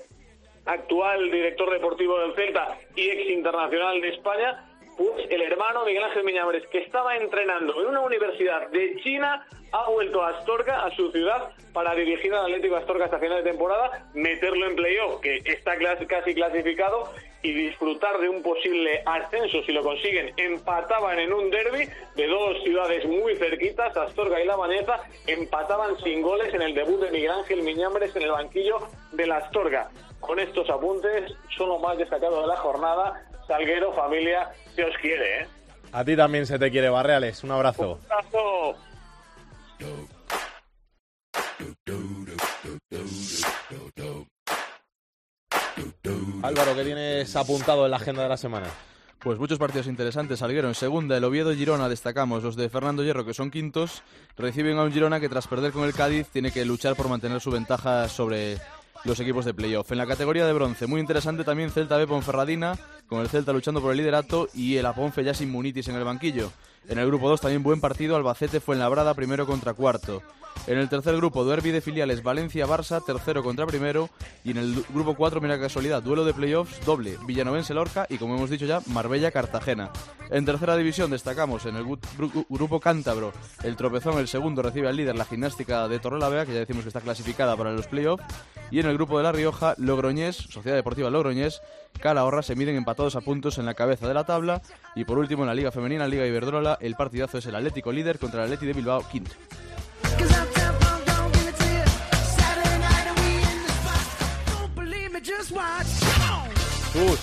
actual 0.65 1.31
director 1.31 1.71
deportivo 1.71 2.19
del 2.19 2.35
Celta 2.35 2.77
y 2.95 3.09
ex 3.09 3.29
internacional 3.29 4.01
de 4.01 4.09
España, 4.09 4.65
pues 4.97 5.25
el 5.29 5.41
hermano 5.41 5.85
Miguel 5.85 6.03
Ángel 6.03 6.23
Miñambres, 6.23 6.67
que 6.67 6.79
estaba 6.79 7.15
entrenando 7.15 7.81
en 7.81 7.88
una 7.88 8.01
universidad 8.01 8.69
de 8.69 8.99
China, 9.01 9.47
ha 9.71 9.89
vuelto 9.89 10.21
a 10.21 10.29
Astorga, 10.29 10.85
a 10.85 10.95
su 10.95 11.11
ciudad, 11.11 11.49
para 11.73 11.95
dirigir 11.95 12.33
al 12.33 12.45
Atlético 12.45 12.75
Astorga 12.75 13.05
hasta 13.05 13.19
final 13.19 13.43
de 13.43 13.49
temporada, 13.49 14.09
meterlo 14.13 14.67
en 14.67 14.75
playoff, 14.75 15.21
que 15.21 15.41
está 15.45 15.77
casi 16.07 16.33
clasificado, 16.35 17.11
y 17.43 17.53
disfrutar 17.53 18.19
de 18.19 18.29
un 18.29 18.43
posible 18.43 19.01
ascenso 19.05 19.63
si 19.63 19.71
lo 19.71 19.81
consiguen. 19.81 20.33
Empataban 20.38 21.17
en 21.19 21.33
un 21.33 21.49
derby 21.49 21.88
de 22.15 22.27
dos 22.27 22.61
ciudades 22.63 23.05
muy 23.05 23.35
cerquitas, 23.35 23.95
Astorga 23.97 24.41
y 24.41 24.45
La 24.45 24.55
Vaneza, 24.55 25.01
empataban 25.25 25.97
sin 26.03 26.21
goles 26.21 26.53
en 26.53 26.61
el 26.61 26.75
debut 26.75 26.99
de 27.01 27.11
Miguel 27.11 27.31
Ángel 27.31 27.63
Miñambres 27.63 28.15
en 28.15 28.23
el 28.23 28.31
banquillo 28.31 28.77
de 29.11 29.25
la 29.25 29.38
Astorga. 29.38 29.89
Con 30.22 30.39
estos 30.39 30.69
apuntes 30.69 31.34
son 31.57 31.69
lo 31.69 31.80
más 31.80 31.98
destacado 31.98 32.41
de 32.41 32.48
la 32.48 32.57
jornada. 32.57 33.27
Salguero, 33.48 33.91
familia, 33.93 34.49
se 34.76 34.85
os 34.85 34.95
quiere, 35.02 35.41
¿eh? 35.41 35.48
A 35.91 36.06
ti 36.06 36.15
también 36.15 36.45
se 36.45 36.57
te 36.57 36.72
quiere, 36.72 36.89
Barreales. 36.89 37.43
Un 37.43 37.52
abrazo. 37.52 37.99
¡Abrazo! 38.10 38.77
Álvaro, 46.43 46.76
¿qué 46.76 46.84
tienes 46.84 47.35
apuntado 47.35 47.85
en 47.85 47.91
la 47.91 47.98
agenda 47.98 48.23
de 48.23 48.30
la 48.30 48.38
semana? 48.38 48.68
Pues 49.19 49.38
muchos 49.38 49.60
partidos 49.60 49.88
interesantes. 49.88 50.39
Salguero 50.39 50.68
en 50.68 50.76
segunda, 50.76 51.18
el 51.18 51.23
Oviedo 51.23 51.52
y 51.52 51.57
Girona 51.57 51.89
destacamos. 51.89 52.43
Los 52.43 52.56
de 52.56 52.69
Fernando 52.69 53.03
Hierro, 53.03 53.26
que 53.26 53.34
son 53.34 53.52
quintos, 53.52 54.02
reciben 54.38 54.77
a 54.77 54.84
un 54.84 54.91
Girona 54.91 55.19
que 55.19 55.30
tras 55.30 55.48
perder 55.48 55.72
con 55.72 55.84
el 55.84 55.93
Cádiz 55.93 56.30
tiene 56.30 56.52
que 56.52 56.65
luchar 56.65 56.95
por 56.95 57.10
mantener 57.10 57.39
su 57.41 57.52
ventaja 57.52 58.07
sobre 58.07 58.57
los 59.03 59.19
equipos 59.19 59.45
de 59.45 59.53
playoff. 59.53 59.91
En 59.91 59.98
la 59.98 60.07
categoría 60.07 60.45
de 60.45 60.53
bronce, 60.53 60.88
muy 60.88 61.02
interesante 61.02 61.44
también 61.44 61.72
Celta 61.72 61.98
B 61.98 62.07
Ponferradina, 62.07 62.78
con 63.07 63.22
el 63.22 63.30
Celta 63.30 63.53
luchando 63.53 63.82
por 63.82 63.91
el 63.91 63.98
liderato 63.98 64.48
y 64.53 64.78
el 64.78 64.86
Aponfe 64.86 65.23
ya 65.23 65.34
sin 65.34 65.52
Munitis 65.52 65.88
en 65.88 65.95
el 65.95 66.03
banquillo. 66.03 66.52
En 66.88 66.98
el 66.98 67.07
grupo 67.07 67.30
2 67.30 67.41
también 67.41 67.64
buen 67.64 67.82
partido, 67.82 68.15
Albacete 68.15 68.60
fue 68.60 68.76
en 68.76 68.80
Labrada 68.80 69.14
primero 69.14 69.45
contra 69.45 69.73
cuarto. 69.73 70.22
En 70.68 70.78
el 70.78 70.90
tercer 70.90 71.15
grupo, 71.15 71.44
derby 71.44 71.72
de 71.72 71.82
filiales 71.82 72.22
Valencia-Barça, 72.22 73.03
tercero 73.03 73.44
contra 73.44 73.65
primero. 73.65 74.10
Y 74.44 74.52
en 74.52 74.57
el 74.57 74.86
grupo 74.90 75.15
4, 75.15 75.41
mira 75.41 75.60
casualidad, 75.60 76.03
duelo 76.03 76.23
de 76.23 76.34
playoffs 76.34 76.86
doble, 76.86 77.18
Villanovense-Lorca 77.26 78.06
y 78.10 78.18
como 78.18 78.36
hemos 78.36 78.49
dicho 78.49 78.65
ya, 78.65 78.80
Marbella-Cartagena. 78.88 79.91
En 80.30 80.45
tercera 80.45 80.78
división 80.78 81.11
destacamos 81.11 81.65
en 81.65 81.76
el 81.76 81.86
grupo 82.49 82.80
cántabro, 82.80 83.34
el 83.64 83.76
tropezón, 83.76 84.19
el 84.19 84.28
segundo 84.28 84.61
recibe 84.61 84.88
al 84.88 84.95
líder 84.95 85.15
la 85.15 85.26
gimnástica 85.26 85.88
de 85.88 85.99
Torrelavega, 85.99 86.45
que 86.45 86.53
ya 86.53 86.60
decimos 86.60 86.84
que 86.84 86.90
está 86.90 87.02
clasificada 87.02 87.57
para 87.57 87.73
los 87.73 87.88
playoffs. 87.88 88.23
Y 88.69 88.80
en 88.80 88.86
el 88.86 88.94
grupo 88.94 89.18
de 89.18 89.23
La 89.23 89.34
Rioja, 89.34 89.76
Logroñés, 89.78 90.38
Sociedad 90.38 90.78
Deportiva 90.78 91.10
Logroñés, 91.10 91.61
Calahorra 91.99 92.41
se 92.41 92.56
miden 92.56 92.78
empatados 92.78 93.18
a 93.18 93.22
puntos 93.22 93.57
en 93.57 93.65
la 93.65 93.73
cabeza 93.73 94.07
de 94.07 94.14
la 94.14 94.23
tabla. 94.23 94.61
Y 94.95 95.03
por 95.03 95.18
último, 95.18 95.44
en 95.44 95.48
la 95.48 95.56
Liga 95.56 95.72
Femenina, 95.72 96.07
Liga 96.07 96.26
Iberdrola, 96.26 96.78
el 96.80 96.95
partidazo 96.95 97.40
es 97.40 97.45
el 97.48 97.56
Atlético 97.56 97.91
líder 97.91 98.18
contra 98.18 98.40
el 98.41 98.45
Atleti 98.45 98.68
de 98.68 98.73
Bilbao, 98.73 99.03
quinto. 99.11 99.32
Sus, 106.93 107.19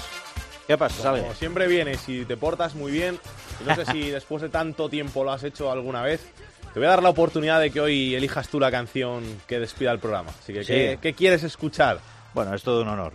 ¿Qué 0.66 0.77
pasa, 0.79 1.03
Sale? 1.03 1.20
como 1.23 1.35
siempre 1.35 1.66
vienes 1.66 2.09
y 2.09 2.25
te 2.25 2.37
portas 2.37 2.75
muy 2.75 2.91
bien. 2.93 3.19
y 3.61 3.69
No 3.69 3.75
sé 3.75 3.85
si 3.87 4.11
después 4.11 4.43
de 4.43 4.49
tanto 4.49 4.89
tiempo 4.89 5.25
lo 5.25 5.33
has 5.33 5.45
hecho 5.45 5.70
alguna 5.70 6.03
vez. 6.03 6.20
Te 6.69 6.75
Te 6.75 6.81
voy 6.81 6.87
a 6.87 6.91
dar 6.91 7.03
la 7.03 7.11
oportunidad 7.11 7.61
de 7.61 7.70
que 7.70 7.81
hoy 7.81 8.15
elijas 8.15 8.49
tú 8.49 8.59
la 8.61 8.70
canción 8.70 9.23
que 9.47 9.59
despida 9.59 9.93
el 9.93 9.99
programa. 9.99 10.31
Así 10.43 10.53
que, 10.53 10.65
Sí. 10.65 10.73
¿qué, 10.73 10.99
qué 11.01 11.15
quieres 11.15 11.43
escuchar? 11.43 12.01
Bueno, 12.35 12.55
es 12.55 12.62
todo 12.62 12.83
un 12.83 12.89
honor. 12.89 13.12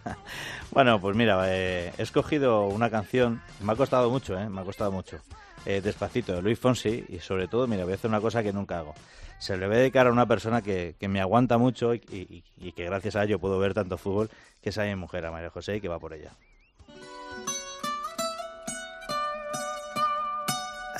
bueno, 0.70 1.00
pues 1.00 1.16
mira, 1.16 1.38
eh, 1.48 1.92
he 1.96 2.02
escogido 2.02 2.66
una 2.66 2.90
canción, 2.90 3.42
me 3.60 3.72
ha 3.72 3.76
costado 3.76 4.10
mucho, 4.10 4.38
¿eh? 4.38 4.48
Me 4.48 4.60
ha 4.60 4.64
costado 4.64 4.90
mucho. 4.92 5.18
Eh, 5.66 5.80
Despacito, 5.80 6.34
de 6.34 6.42
Luis 6.42 6.58
Fonsi, 6.58 7.04
y 7.08 7.18
sobre 7.20 7.48
todo, 7.48 7.66
mira, 7.66 7.84
voy 7.84 7.92
a 7.92 7.96
hacer 7.96 8.10
una 8.10 8.20
cosa 8.20 8.42
que 8.42 8.52
nunca 8.52 8.78
hago. 8.78 8.94
Se 9.38 9.56
le 9.56 9.66
voy 9.66 9.76
a 9.76 9.78
dedicar 9.80 10.06
a 10.06 10.12
una 10.12 10.26
persona 10.26 10.62
que, 10.62 10.94
que 11.00 11.08
me 11.08 11.20
aguanta 11.20 11.58
mucho 11.58 11.94
y, 11.94 12.02
y- 12.10 12.44
y 12.58 12.72
que 12.72 12.84
gracias 12.84 13.16
a 13.16 13.24
ello 13.24 13.38
puedo 13.38 13.58
ver 13.58 13.74
tanto 13.74 13.96
fútbol, 13.98 14.30
que 14.62 14.70
es 14.70 14.78
a 14.78 14.84
mi 14.84 14.94
mujer, 14.94 15.24
a 15.26 15.30
María 15.30 15.50
José, 15.50 15.76
y 15.76 15.80
que 15.80 15.88
va 15.88 15.98
por 15.98 16.12
ella. 16.14 16.30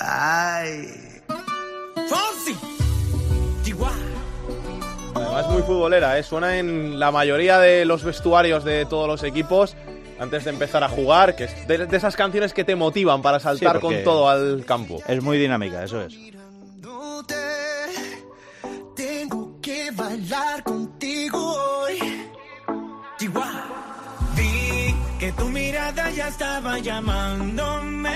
Ay. 0.00 1.22
Fonsi. 2.08 2.56
Además 5.14 5.48
muy 5.48 5.62
futbolera, 5.62 6.18
¿eh? 6.18 6.22
suena 6.24 6.58
en 6.58 6.98
la 6.98 7.12
mayoría 7.12 7.58
de 7.58 7.84
los 7.84 8.02
vestuarios 8.02 8.64
de 8.64 8.84
todos 8.86 9.06
los 9.06 9.22
equipos 9.22 9.76
antes 10.18 10.44
de 10.44 10.50
empezar 10.50 10.82
a 10.84 10.88
jugar, 10.88 11.34
que 11.36 11.44
es 11.44 11.66
de, 11.68 11.86
de 11.86 11.96
esas 11.96 12.16
canciones 12.16 12.52
que 12.52 12.64
te 12.64 12.76
motivan 12.76 13.22
para 13.22 13.40
saltar 13.40 13.76
Sí, 13.76 13.80
con 13.80 14.02
todo 14.04 14.28
al 14.28 14.64
campo. 14.66 15.00
Es 15.06 15.22
muy 15.22 15.38
dinámica, 15.38 15.82
eso 15.84 16.00
es. 16.02 16.14
Tengo 18.96 19.60
que 19.60 19.90
bailar 19.92 20.62
contigo 20.62 21.38
hoy. 21.38 21.98
Vi 24.36 24.94
que 25.18 25.32
tu 25.32 25.48
mirada 25.48 26.10
ya 26.10 26.28
estaba 26.28 26.78
llamándome. 26.78 28.12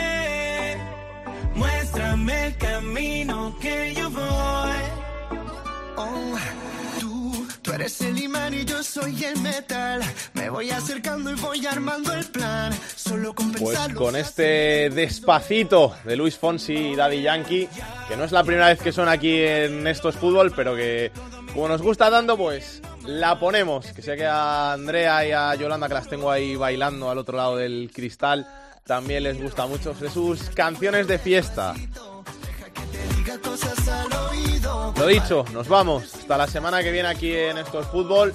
Muéstrame 1.54 2.46
el 2.46 2.56
camino 2.56 3.56
que 3.60 3.94
yo 3.94 4.10
voy. 4.10 4.82
Oh, 5.96 6.36
eres 7.78 8.00
el 8.00 8.18
imán 8.20 8.54
y 8.54 8.64
yo 8.64 8.82
soy 8.82 9.24
el 9.24 9.40
metal. 9.40 10.00
Me 10.34 10.50
voy 10.50 10.70
acercando 10.70 11.30
y 11.30 11.34
voy 11.36 11.64
armando 11.64 12.12
el 12.12 12.24
plan. 12.26 12.72
Solo 12.96 13.32
con 13.34 13.52
Pues 13.52 13.78
con 13.94 14.16
este 14.16 14.90
despacito 14.90 15.94
de 16.04 16.16
Luis 16.16 16.36
Fonsi 16.36 16.74
y 16.74 16.96
Daddy 16.96 17.22
Yankee, 17.22 17.68
que 18.08 18.16
no 18.16 18.24
es 18.24 18.32
la 18.32 18.42
primera 18.42 18.66
vez 18.68 18.80
que 18.80 18.90
son 18.90 19.08
aquí 19.08 19.40
en 19.42 19.86
estos 19.86 20.16
fútbol, 20.16 20.52
pero 20.54 20.74
que 20.74 21.12
como 21.54 21.68
nos 21.68 21.80
gusta 21.80 22.10
tanto, 22.10 22.36
pues 22.36 22.82
la 23.06 23.38
ponemos. 23.38 23.86
Que 23.92 24.02
sé 24.02 24.16
que 24.16 24.26
a 24.26 24.72
Andrea 24.72 25.26
y 25.26 25.30
a 25.30 25.54
Yolanda, 25.54 25.86
que 25.86 25.94
las 25.94 26.08
tengo 26.08 26.30
ahí 26.30 26.56
bailando 26.56 27.10
al 27.10 27.18
otro 27.18 27.36
lado 27.36 27.56
del 27.56 27.90
cristal, 27.94 28.46
también 28.84 29.22
les 29.22 29.40
gusta 29.40 29.66
mucho 29.66 29.94
de 29.94 30.10
sus 30.10 30.50
canciones 30.50 31.06
de 31.06 31.18
fiesta. 31.18 31.74
Lo 34.96 35.06
dicho, 35.06 35.44
nos 35.52 35.68
vamos. 35.68 36.14
Hasta 36.14 36.36
la 36.36 36.46
semana 36.46 36.82
que 36.82 36.90
viene 36.90 37.08
aquí 37.08 37.34
en 37.34 37.58
Estos 37.58 37.86
Fútbol. 37.86 38.34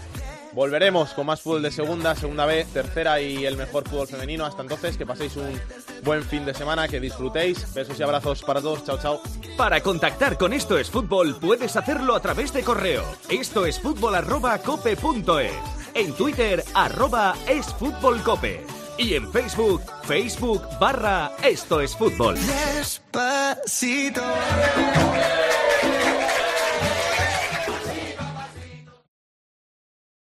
Volveremos 0.54 1.14
con 1.14 1.26
más 1.26 1.42
fútbol 1.42 1.64
de 1.64 1.72
segunda, 1.72 2.16
segunda 2.16 2.46
B, 2.46 2.66
tercera 2.72 3.20
y 3.20 3.46
el 3.46 3.58
mejor 3.58 3.88
fútbol 3.88 4.08
femenino. 4.08 4.46
Hasta 4.46 4.62
entonces, 4.62 4.98
que 4.98 5.06
paséis 5.06 5.36
un 5.36 5.60
buen 6.04 6.24
fin 6.24 6.46
de 6.46 6.54
semana, 6.54 6.88
que 6.88 7.00
disfrutéis. 7.00 7.74
Besos 7.74 8.00
y 8.00 8.04
abrazos 8.04 8.44
para 8.44 8.62
todos. 8.62 8.86
Chao, 8.86 9.00
chao. 9.02 9.22
Para 9.58 9.82
contactar 9.82 10.38
con 10.38 10.54
Esto 10.54 10.78
es 10.78 10.92
Fútbol 10.92 11.36
puedes 11.40 11.76
hacerlo 11.76 12.16
a 12.16 12.20
través 12.20 12.54
de 12.54 12.64
correo. 12.64 13.04
Esto 13.30 13.66
es 13.66 13.80
fútbol 13.80 14.16
arroba. 14.16 14.60
En 15.96 16.14
Twitter 16.14 16.64
arroba 16.76 17.36
es 17.48 17.66
fútbol 17.74 18.22
cope. 18.22 18.83
Y 18.98 19.16
en 19.16 19.32
Facebook, 19.32 19.82
Facebook 20.04 20.62
barra 20.80 21.32
Esto 21.44 21.82
es 21.82 21.96
Fútbol. 21.96 22.36